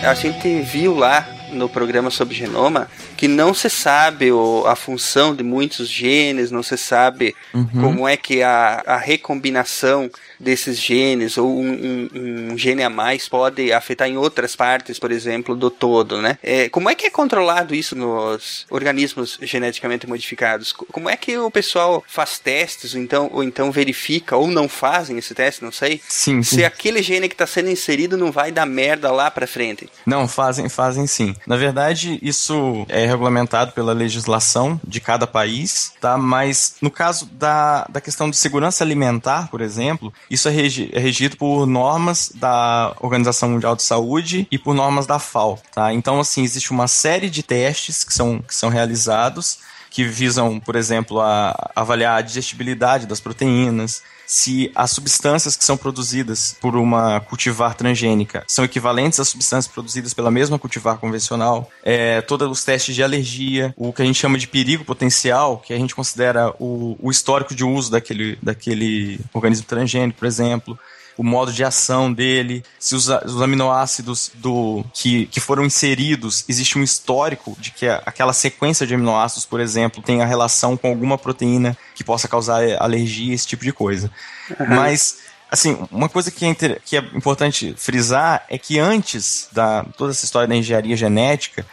A 0.02 0.14
gente 0.14 0.60
viu 0.60 0.94
lá 0.94 1.26
no 1.52 1.68
programa 1.68 2.10
sobre 2.10 2.34
genoma 2.34 2.88
que 3.16 3.28
não 3.28 3.54
se 3.54 3.70
sabe 3.70 4.30
o, 4.30 4.64
a 4.66 4.76
função 4.76 5.34
de 5.34 5.42
muitos 5.42 5.88
genes, 5.88 6.50
não 6.50 6.62
se 6.62 6.76
sabe 6.76 7.34
uhum. 7.54 7.66
como 7.66 8.08
é 8.08 8.16
que 8.16 8.42
a, 8.42 8.82
a 8.86 8.96
recombinação 8.96 10.10
desses 10.38 10.80
genes 10.80 11.38
ou 11.38 11.48
um, 11.48 11.68
um, 11.70 12.52
um, 12.52 12.58
gene 12.58 12.82
a 12.82 12.90
mais 12.90 13.28
pode 13.28 13.72
afetar 13.72 14.08
em 14.08 14.16
outras 14.16 14.54
partes, 14.54 14.98
por 14.98 15.10
exemplo, 15.10 15.54
do 15.54 15.70
todo, 15.70 16.20
né? 16.20 16.38
É, 16.42 16.68
como 16.68 16.88
é 16.90 16.94
que 16.94 17.06
é 17.06 17.10
controlado 17.10 17.74
isso 17.74 17.96
nos 17.96 18.66
organismos 18.70 19.38
geneticamente 19.42 20.06
modificados? 20.06 20.72
Como 20.72 21.08
é 21.08 21.16
que 21.16 21.36
o 21.38 21.50
pessoal 21.50 22.04
faz 22.06 22.38
testes 22.38 22.94
ou 22.94 23.00
então, 23.00 23.30
ou 23.32 23.42
então 23.42 23.70
verifica 23.70 24.36
ou 24.36 24.48
não 24.48 24.68
fazem 24.68 25.18
esse 25.18 25.34
teste, 25.34 25.64
não 25.64 25.72
sei? 25.72 26.00
Sim, 26.08 26.42
sim. 26.42 26.56
Se 26.56 26.64
aquele 26.64 27.02
gene 27.02 27.28
que 27.28 27.34
está 27.34 27.46
sendo 27.46 27.70
inserido 27.70 28.16
não 28.16 28.30
vai 28.30 28.52
dar 28.52 28.66
merda 28.66 29.10
lá 29.10 29.30
para 29.30 29.46
frente. 29.46 29.88
Não, 30.04 30.28
fazem, 30.28 30.68
fazem 30.68 31.06
sim. 31.06 31.34
Na 31.46 31.56
verdade, 31.56 32.18
isso 32.22 32.84
é 32.88 33.06
regulamentado 33.06 33.72
pela 33.72 33.92
legislação 33.92 34.80
de 34.86 35.00
cada 35.00 35.26
país, 35.26 35.92
tá? 36.00 36.16
Mas 36.16 36.76
no 36.80 36.90
caso 36.90 37.26
da, 37.32 37.86
da 37.88 38.00
questão 38.00 38.30
de 38.30 38.36
segurança 38.36 38.84
alimentar, 38.84 39.48
por 39.50 39.60
exemplo, 39.60 40.12
isso 40.30 40.48
é, 40.48 40.50
regi 40.50 40.90
é 40.92 40.98
regido 40.98 41.36
por 41.36 41.66
normas 41.66 42.32
da 42.34 42.94
Organização 43.00 43.50
Mundial 43.50 43.76
de 43.76 43.82
Saúde 43.82 44.46
e 44.50 44.58
por 44.58 44.74
normas 44.74 45.06
da 45.06 45.18
FAO, 45.18 45.58
tá? 45.72 45.92
Então, 45.92 46.20
assim, 46.20 46.42
existe 46.42 46.70
uma 46.70 46.88
série 46.88 47.30
de 47.30 47.42
testes 47.42 48.02
que 48.02 48.12
são, 48.12 48.40
que 48.40 48.54
são 48.54 48.68
realizados 48.68 49.58
que 49.96 50.04
visam, 50.04 50.60
por 50.60 50.76
exemplo, 50.76 51.20
a 51.20 51.70
avaliar 51.74 52.18
a 52.18 52.20
digestibilidade 52.20 53.06
das 53.06 53.18
proteínas, 53.18 54.02
se 54.26 54.70
as 54.74 54.90
substâncias 54.90 55.56
que 55.56 55.64
são 55.64 55.76
produzidas 55.76 56.56
por 56.60 56.76
uma 56.76 57.20
cultivar 57.20 57.74
transgênica 57.74 58.44
são 58.46 58.64
equivalentes 58.64 59.20
às 59.20 59.28
substâncias 59.28 59.72
produzidas 59.72 60.12
pela 60.12 60.30
mesma 60.30 60.58
cultivar 60.58 60.98
convencional, 60.98 61.70
é, 61.82 62.20
todos 62.20 62.50
os 62.50 62.64
testes 62.64 62.94
de 62.94 63.02
alergia, 63.02 63.72
o 63.76 63.92
que 63.92 64.02
a 64.02 64.04
gente 64.04 64.18
chama 64.18 64.38
de 64.38 64.48
perigo 64.48 64.84
potencial, 64.84 65.58
que 65.58 65.72
a 65.72 65.78
gente 65.78 65.94
considera 65.94 66.52
o, 66.58 66.96
o 67.00 67.10
histórico 67.10 67.54
de 67.54 67.64
uso 67.64 67.90
daquele, 67.90 68.38
daquele 68.42 69.20
organismo 69.32 69.66
transgênico, 69.66 70.18
por 70.18 70.26
exemplo, 70.26 70.78
o 71.16 71.24
modo 71.24 71.52
de 71.52 71.64
ação 71.64 72.12
dele, 72.12 72.62
se 72.78 72.94
os, 72.94 73.08
os 73.08 73.40
aminoácidos 73.40 74.30
do 74.34 74.84
que, 74.92 75.26
que 75.26 75.40
foram 75.40 75.64
inseridos, 75.64 76.44
existe 76.48 76.78
um 76.78 76.82
histórico 76.82 77.56
de 77.58 77.70
que 77.70 77.88
aquela 77.88 78.32
sequência 78.32 78.86
de 78.86 78.94
aminoácidos, 78.94 79.46
por 79.46 79.60
exemplo, 79.60 80.02
tem 80.02 80.20
a 80.22 80.26
relação 80.26 80.76
com 80.76 80.88
alguma 80.88 81.16
proteína 81.16 81.76
que 81.94 82.04
possa 82.04 82.28
causar 82.28 82.62
alergia, 82.78 83.34
esse 83.34 83.46
tipo 83.46 83.64
de 83.64 83.72
coisa. 83.72 84.10
Uhum. 84.58 84.66
Mas 84.68 85.18
assim, 85.50 85.78
uma 85.90 86.08
coisa 86.08 86.30
que 86.30 86.44
é, 86.44 86.54
que 86.84 86.96
é 86.96 87.00
importante 87.14 87.74
frisar 87.76 88.44
é 88.48 88.58
que 88.58 88.78
antes 88.78 89.48
da 89.52 89.84
toda 89.96 90.12
essa 90.12 90.24
história 90.24 90.48
da 90.48 90.56
engenharia 90.56 90.96
genética, 90.96 91.64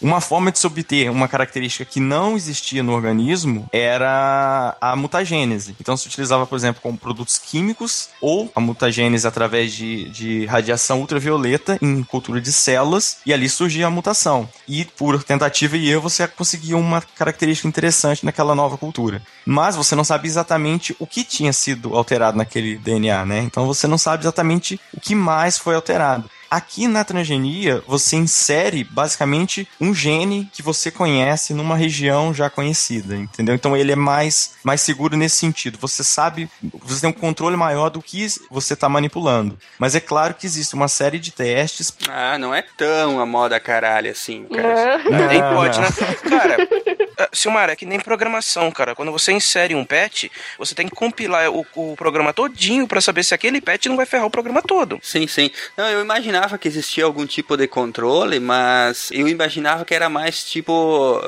uma 0.00 0.20
forma 0.20 0.50
de 0.50 0.58
se 0.58 0.66
obter 0.66 1.10
uma 1.10 1.28
característica 1.28 1.84
que 1.84 2.00
não 2.00 2.36
existia 2.36 2.82
no 2.82 2.92
organismo 2.92 3.68
era 3.72 4.76
a 4.80 4.96
mutagênese. 4.96 5.76
Então 5.80 5.96
se 5.96 6.06
utilizava, 6.06 6.46
por 6.46 6.56
exemplo, 6.56 6.80
como 6.82 6.98
produtos 6.98 7.38
químicos 7.38 8.08
ou 8.20 8.50
a 8.54 8.60
mutagênese 8.60 9.26
através 9.26 9.72
de, 9.72 10.08
de 10.10 10.46
radiação 10.46 11.00
ultravioleta 11.00 11.78
em 11.80 12.02
cultura 12.02 12.40
de 12.40 12.52
células 12.52 13.18
e 13.24 13.32
ali 13.32 13.48
surgia 13.48 13.86
a 13.86 13.90
mutação. 13.90 14.48
E 14.66 14.84
por 14.84 15.22
tentativa 15.22 15.76
e 15.76 15.90
erro 15.90 16.02
você 16.02 16.26
conseguia 16.26 16.76
uma 16.76 17.00
característica 17.00 17.68
interessante 17.68 18.24
naquela 18.24 18.54
nova 18.54 18.78
cultura. 18.78 19.22
Mas 19.44 19.76
você 19.76 19.94
não 19.94 20.04
sabe 20.04 20.28
exatamente 20.28 20.94
o 20.98 21.06
que 21.06 21.24
tinha 21.24 21.52
sido 21.52 21.94
alterado 21.94 22.36
naquele 22.36 22.76
DNA, 22.76 23.26
né? 23.26 23.40
Então 23.40 23.66
você 23.66 23.86
não 23.86 23.98
sabe 23.98 24.22
exatamente 24.22 24.80
o 24.92 25.00
que 25.00 25.14
mais 25.14 25.58
foi 25.58 25.74
alterado. 25.74 26.30
Aqui 26.50 26.88
na 26.88 27.04
transgenia, 27.04 27.80
você 27.86 28.16
insere 28.16 28.82
basicamente 28.82 29.68
um 29.80 29.94
gene 29.94 30.50
que 30.52 30.62
você 30.62 30.90
conhece 30.90 31.54
numa 31.54 31.76
região 31.76 32.34
já 32.34 32.50
conhecida, 32.50 33.16
entendeu? 33.16 33.54
Então 33.54 33.76
ele 33.76 33.92
é 33.92 33.96
mais, 33.96 34.56
mais 34.64 34.80
seguro 34.80 35.16
nesse 35.16 35.36
sentido. 35.36 35.78
Você 35.80 36.02
sabe, 36.02 36.50
você 36.82 37.02
tem 37.02 37.10
um 37.10 37.12
controle 37.12 37.56
maior 37.56 37.88
do 37.88 38.02
que 38.02 38.26
você 38.50 38.74
está 38.74 38.88
manipulando. 38.88 39.56
Mas 39.78 39.94
é 39.94 40.00
claro 40.00 40.34
que 40.34 40.44
existe 40.44 40.74
uma 40.74 40.88
série 40.88 41.20
de 41.20 41.30
testes. 41.30 41.94
Ah, 42.08 42.36
não 42.36 42.52
é 42.52 42.62
tão 42.76 43.20
a 43.20 43.26
moda 43.26 43.60
caralho 43.60 44.10
assim, 44.10 44.44
cara. 44.44 44.98
Não. 45.04 45.28
Nem 45.28 45.40
pode, 45.40 45.80
né? 45.80 45.88
Cara, 46.28 46.56
ah, 46.60 46.89
Silmar, 47.32 47.70
é 47.70 47.76
que 47.76 47.86
nem 47.86 47.98
programação, 47.98 48.70
cara. 48.70 48.94
Quando 48.94 49.12
você 49.12 49.32
insere 49.32 49.74
um 49.74 49.84
patch, 49.84 50.26
você 50.58 50.74
tem 50.74 50.88
que 50.88 50.94
compilar 50.94 51.50
o, 51.50 51.66
o 51.74 51.96
programa 51.96 52.32
todinho 52.32 52.86
para 52.86 53.00
saber 53.00 53.24
se 53.24 53.34
aquele 53.34 53.60
patch 53.60 53.86
não 53.86 53.96
vai 53.96 54.06
ferrar 54.06 54.26
o 54.26 54.30
programa 54.30 54.62
todo. 54.62 54.98
Sim, 55.02 55.26
sim. 55.26 55.50
Não, 55.76 55.88
eu 55.88 56.00
imaginava 56.00 56.58
que 56.58 56.68
existia 56.68 57.04
algum 57.04 57.26
tipo 57.26 57.56
de 57.56 57.66
controle, 57.66 58.40
mas 58.40 59.10
eu 59.12 59.28
imaginava 59.28 59.84
que 59.84 59.94
era 59.94 60.08
mais 60.08 60.44
tipo. 60.44 61.20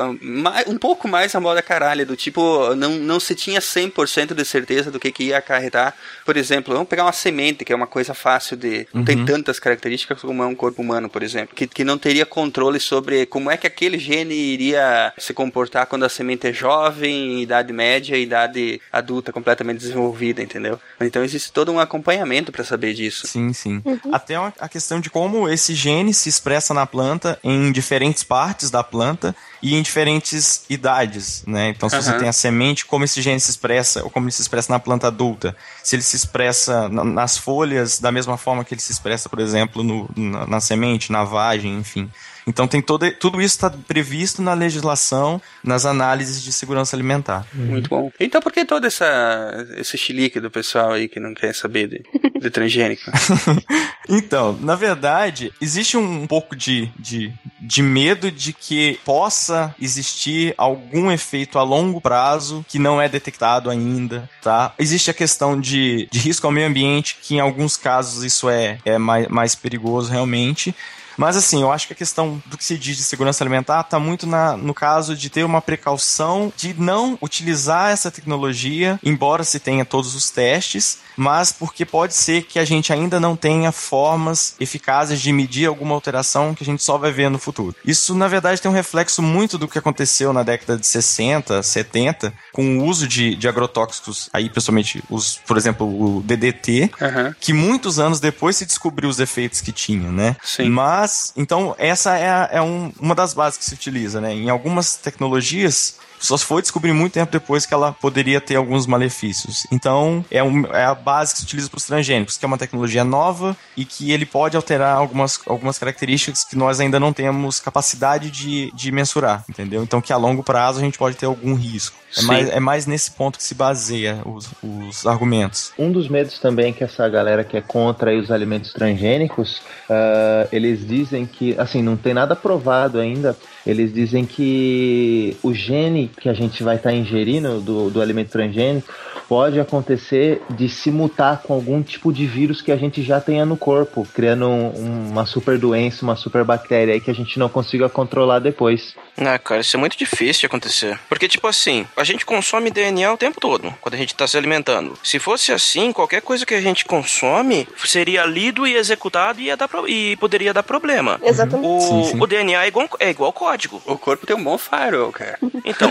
Um 0.66 0.78
pouco 0.78 1.08
mais 1.08 1.34
a 1.34 1.40
moda 1.40 1.62
caralho, 1.62 2.06
do 2.06 2.16
tipo, 2.16 2.74
não, 2.74 2.90
não 2.90 3.20
se 3.20 3.34
tinha 3.34 3.60
100% 3.60 4.34
de 4.34 4.44
certeza 4.44 4.90
do 4.90 4.98
que, 4.98 5.12
que 5.12 5.24
ia 5.24 5.38
acarretar. 5.38 5.94
Por 6.24 6.36
exemplo, 6.36 6.74
vamos 6.74 6.88
pegar 6.88 7.04
uma 7.04 7.12
semente, 7.12 7.64
que 7.64 7.72
é 7.72 7.76
uma 7.76 7.86
coisa 7.86 8.14
fácil 8.14 8.56
de. 8.56 8.86
Não 8.92 9.00
uhum. 9.00 9.04
tem 9.04 9.24
tantas 9.24 9.58
características 9.58 10.20
como 10.20 10.42
é 10.42 10.46
um 10.46 10.54
corpo 10.54 10.82
humano, 10.82 11.08
por 11.08 11.22
exemplo. 11.22 11.54
Que, 11.54 11.66
que 11.66 11.84
não 11.84 11.98
teria 11.98 12.26
controle 12.26 12.80
sobre 12.80 13.26
como 13.26 13.50
é 13.50 13.56
que 13.56 13.66
aquele 13.66 13.98
gene 13.98 14.34
iria 14.34 15.12
se 15.18 15.32
comportar 15.32 15.81
quando 15.86 16.04
a 16.04 16.08
semente 16.08 16.46
é 16.46 16.52
jovem, 16.52 17.42
idade 17.42 17.72
média, 17.72 18.16
idade 18.16 18.80
adulta 18.92 19.32
completamente 19.32 19.78
desenvolvida, 19.78 20.42
entendeu? 20.42 20.78
Então 21.00 21.22
existe 21.22 21.52
todo 21.52 21.72
um 21.72 21.78
acompanhamento 21.78 22.52
para 22.52 22.64
saber 22.64 22.94
disso. 22.94 23.26
Sim, 23.26 23.52
sim. 23.52 23.82
Uhum. 23.84 23.98
Até 24.12 24.36
a 24.36 24.68
questão 24.68 25.00
de 25.00 25.10
como 25.10 25.48
esse 25.48 25.74
gene 25.74 26.14
se 26.14 26.28
expressa 26.28 26.72
na 26.72 26.86
planta 26.86 27.38
em 27.42 27.70
diferentes 27.72 28.22
partes 28.22 28.70
da 28.70 28.82
planta 28.82 29.34
e 29.62 29.76
em 29.76 29.82
diferentes 29.82 30.64
idades, 30.68 31.44
né? 31.46 31.68
Então, 31.68 31.88
se 31.88 31.96
uhum. 31.96 32.02
você 32.02 32.18
tem 32.18 32.28
a 32.28 32.32
semente, 32.32 32.84
como 32.84 33.04
esse 33.04 33.22
gene 33.22 33.38
se 33.38 33.50
expressa, 33.50 34.02
ou 34.02 34.10
como 34.10 34.26
ele 34.26 34.32
se 34.32 34.42
expressa 34.42 34.72
na 34.72 34.80
planta 34.80 35.06
adulta. 35.06 35.56
Se 35.82 35.94
ele 35.94 36.02
se 36.02 36.16
expressa 36.16 36.88
nas 36.88 37.38
folhas 37.38 38.00
da 38.00 38.10
mesma 38.10 38.36
forma 38.36 38.64
que 38.64 38.74
ele 38.74 38.80
se 38.80 38.90
expressa, 38.90 39.28
por 39.28 39.38
exemplo, 39.38 39.84
no, 39.84 40.10
na, 40.16 40.46
na 40.46 40.60
semente, 40.60 41.12
na 41.12 41.22
vagem, 41.22 41.78
enfim. 41.78 42.10
Então 42.46 42.66
tem 42.66 42.82
todo, 42.82 43.10
tudo 43.12 43.40
isso 43.40 43.54
está 43.54 43.70
previsto 43.70 44.42
na 44.42 44.54
legislação, 44.54 45.40
nas 45.62 45.86
análises 45.86 46.42
de 46.42 46.52
segurança 46.52 46.96
alimentar. 46.96 47.46
Muito 47.52 47.88
bom. 47.88 48.10
Então 48.18 48.40
por 48.40 48.52
que 48.52 48.64
todo 48.64 48.86
essa, 48.86 49.66
esse 49.76 49.96
chilique 49.96 50.40
do 50.40 50.50
pessoal 50.50 50.92
aí 50.92 51.08
que 51.08 51.20
não 51.20 51.34
quer 51.34 51.54
saber 51.54 51.88
de, 51.88 52.02
de 52.40 52.50
transgênico? 52.50 53.10
então, 54.08 54.58
na 54.60 54.74
verdade, 54.74 55.52
existe 55.60 55.96
um 55.96 56.26
pouco 56.26 56.56
de, 56.56 56.90
de, 56.98 57.32
de 57.60 57.82
medo 57.82 58.30
de 58.30 58.52
que 58.52 58.98
possa 59.04 59.74
existir 59.80 60.54
algum 60.56 61.10
efeito 61.10 61.58
a 61.58 61.62
longo 61.62 62.00
prazo 62.00 62.64
que 62.68 62.78
não 62.78 63.00
é 63.00 63.08
detectado 63.08 63.70
ainda, 63.70 64.28
tá? 64.42 64.74
Existe 64.78 65.10
a 65.10 65.14
questão 65.14 65.60
de, 65.60 66.08
de 66.10 66.18
risco 66.18 66.46
ao 66.46 66.52
meio 66.52 66.66
ambiente, 66.66 67.18
que 67.22 67.36
em 67.36 67.40
alguns 67.40 67.76
casos 67.76 68.24
isso 68.24 68.48
é, 68.48 68.78
é 68.84 68.98
mais, 68.98 69.28
mais 69.28 69.54
perigoso 69.54 70.10
realmente. 70.10 70.74
Mas 71.22 71.36
assim, 71.36 71.62
eu 71.62 71.70
acho 71.70 71.86
que 71.86 71.92
a 71.92 71.96
questão 71.96 72.42
do 72.46 72.58
que 72.58 72.64
se 72.64 72.76
diz 72.76 72.96
de 72.96 73.04
segurança 73.04 73.44
alimentar 73.44 73.82
está 73.82 74.00
muito 74.00 74.26
na, 74.26 74.56
no 74.56 74.74
caso 74.74 75.14
de 75.14 75.30
ter 75.30 75.44
uma 75.44 75.62
precaução 75.62 76.52
de 76.56 76.74
não 76.74 77.16
utilizar 77.22 77.92
essa 77.92 78.10
tecnologia, 78.10 78.98
embora 79.04 79.44
se 79.44 79.60
tenha 79.60 79.84
todos 79.84 80.16
os 80.16 80.30
testes, 80.30 80.98
mas 81.16 81.52
porque 81.52 81.84
pode 81.84 82.14
ser 82.14 82.42
que 82.42 82.58
a 82.58 82.64
gente 82.64 82.92
ainda 82.92 83.20
não 83.20 83.36
tenha 83.36 83.70
formas 83.70 84.56
eficazes 84.58 85.20
de 85.20 85.32
medir 85.32 85.66
alguma 85.66 85.94
alteração 85.94 86.54
que 86.54 86.64
a 86.64 86.66
gente 86.66 86.82
só 86.82 86.98
vai 86.98 87.12
ver 87.12 87.30
no 87.30 87.38
futuro. 87.38 87.76
Isso, 87.84 88.14
na 88.14 88.26
verdade, 88.28 88.60
tem 88.60 88.70
um 88.70 88.74
reflexo 88.74 89.22
muito 89.22 89.56
do 89.56 89.68
que 89.68 89.78
aconteceu 89.78 90.32
na 90.32 90.42
década 90.42 90.76
de 90.76 90.86
60, 90.86 91.62
70, 91.62 92.32
com 92.52 92.78
o 92.78 92.84
uso 92.86 93.06
de, 93.06 93.36
de 93.36 93.48
agrotóxicos, 93.48 94.28
aí 94.32 94.48
pessoalmente, 94.50 95.02
os, 95.08 95.36
por 95.46 95.56
exemplo, 95.56 95.86
o 95.86 96.22
DDT, 96.22 96.90
uhum. 97.00 97.34
que 97.38 97.52
muitos 97.52 97.98
anos 97.98 98.20
depois 98.20 98.56
se 98.56 98.66
descobriu 98.66 99.08
os 99.08 99.20
efeitos 99.20 99.60
que 99.60 99.72
tinha, 99.72 100.10
né? 100.10 100.36
Sim. 100.42 100.68
Mas, 100.68 101.11
então, 101.36 101.74
essa 101.78 102.18
é, 102.18 102.56
é 102.58 102.62
um, 102.62 102.92
uma 102.98 103.14
das 103.14 103.34
bases 103.34 103.58
que 103.58 103.64
se 103.64 103.74
utiliza, 103.74 104.20
né? 104.20 104.32
Em 104.32 104.48
algumas 104.50 104.96
tecnologias, 104.96 105.96
só 106.22 106.36
se 106.36 106.44
foi 106.44 106.62
descobrir 106.62 106.92
muito 106.92 107.12
tempo 107.12 107.32
depois 107.32 107.66
que 107.66 107.74
ela 107.74 107.92
poderia 107.92 108.40
ter 108.40 108.56
alguns 108.56 108.86
malefícios. 108.86 109.66
Então, 109.70 110.24
é, 110.30 110.42
um, 110.42 110.64
é 110.66 110.84
a 110.84 110.94
base 110.94 111.32
que 111.32 111.40
se 111.40 111.44
utiliza 111.44 111.68
para 111.68 111.78
os 111.78 111.84
transgênicos, 111.84 112.36
que 112.36 112.44
é 112.44 112.48
uma 112.48 112.58
tecnologia 112.58 113.04
nova 113.04 113.56
e 113.76 113.84
que 113.84 114.12
ele 114.12 114.24
pode 114.24 114.56
alterar 114.56 114.96
algumas, 114.96 115.40
algumas 115.46 115.78
características 115.78 116.44
que 116.44 116.56
nós 116.56 116.80
ainda 116.80 117.00
não 117.00 117.12
temos 117.12 117.60
capacidade 117.60 118.30
de, 118.30 118.70
de 118.72 118.92
mensurar, 118.92 119.44
entendeu? 119.48 119.82
Então, 119.82 120.00
que 120.00 120.12
a 120.12 120.16
longo 120.16 120.42
prazo 120.42 120.78
a 120.78 120.82
gente 120.82 120.98
pode 120.98 121.16
ter 121.16 121.26
algum 121.26 121.54
risco. 121.54 121.96
É 122.16 122.22
mais, 122.22 122.50
é 122.50 122.60
mais 122.60 122.86
nesse 122.86 123.10
ponto 123.10 123.38
que 123.38 123.44
se 123.44 123.54
baseia 123.54 124.20
os, 124.26 124.50
os 124.62 125.06
argumentos. 125.06 125.72
Um 125.78 125.90
dos 125.90 126.08
medos 126.08 126.38
também 126.38 126.72
que 126.72 126.84
essa 126.84 127.08
galera 127.08 127.42
que 127.42 127.56
é 127.56 127.60
contra 127.62 128.14
os 128.14 128.30
alimentos 128.30 128.72
transgênicos, 128.72 129.62
uh, 129.88 130.48
eles 130.52 130.86
dizem 130.86 131.24
que, 131.24 131.58
assim, 131.58 131.82
não 131.82 131.96
tem 131.96 132.12
nada 132.12 132.36
provado 132.36 133.00
ainda, 133.00 133.36
eles 133.66 133.92
dizem 133.92 134.24
que 134.24 135.36
o 135.42 135.54
gene 135.54 136.10
que 136.20 136.28
a 136.28 136.34
gente 136.34 136.62
vai 136.62 136.76
estar 136.76 136.90
tá 136.90 136.96
ingerindo 136.96 137.60
do, 137.60 137.90
do 137.90 138.00
alimento 138.00 138.30
transgênico 138.30 138.92
pode 139.28 139.58
acontecer 139.58 140.42
de 140.50 140.68
se 140.68 140.90
mutar 140.90 141.42
com 141.42 141.54
algum 141.54 141.82
tipo 141.82 142.12
de 142.12 142.26
vírus 142.26 142.60
que 142.60 142.70
a 142.70 142.76
gente 142.76 143.02
já 143.02 143.20
tenha 143.20 143.46
no 143.46 143.56
corpo, 143.56 144.06
criando 144.12 144.46
um, 144.46 145.08
uma 145.10 145.24
super 145.24 145.58
doença, 145.58 146.04
uma 146.04 146.16
super 146.16 146.44
bactéria 146.44 146.92
aí 146.92 147.00
que 147.00 147.10
a 147.10 147.14
gente 147.14 147.38
não 147.38 147.48
consiga 147.48 147.88
controlar 147.88 148.40
depois. 148.40 148.94
Ah, 149.16 149.38
cara, 149.38 149.60
isso 149.60 149.76
é 149.76 149.80
muito 149.80 149.96
difícil 149.96 150.40
de 150.40 150.46
acontecer. 150.46 150.98
Porque, 151.08 151.28
tipo 151.28 151.46
assim, 151.46 151.86
a 151.96 152.04
gente 152.04 152.24
consome 152.24 152.70
DNA 152.70 153.12
o 153.12 153.16
tempo 153.16 153.40
todo, 153.40 153.72
quando 153.80 153.94
a 153.94 153.98
gente 153.98 154.14
tá 154.14 154.26
se 154.26 154.36
alimentando. 154.36 154.98
Se 155.02 155.18
fosse 155.18 155.52
assim, 155.52 155.92
qualquer 155.92 156.22
coisa 156.22 156.46
que 156.46 156.54
a 156.54 156.60
gente 156.60 156.84
consome 156.84 157.68
seria 157.84 158.24
lido 158.24 158.66
e 158.66 158.74
executado 158.74 159.40
e, 159.40 159.44
ia 159.44 159.56
dar 159.56 159.68
pro... 159.68 159.88
e 159.88 160.16
poderia 160.16 160.52
dar 160.52 160.62
problema. 160.62 161.20
Exatamente. 161.22 161.66
O, 161.66 161.80
sim, 161.80 162.12
sim. 162.12 162.20
o 162.20 162.26
DNA 162.26 162.64
é 162.64 162.68
igual, 162.68 162.88
é 162.98 163.10
igual 163.10 163.32
código. 163.32 163.82
O 163.86 163.98
corpo 163.98 164.26
tem 164.26 164.36
um 164.36 164.42
bom 164.42 164.58
firewall, 164.58 165.12
cara. 165.12 165.38
Então, 165.64 165.90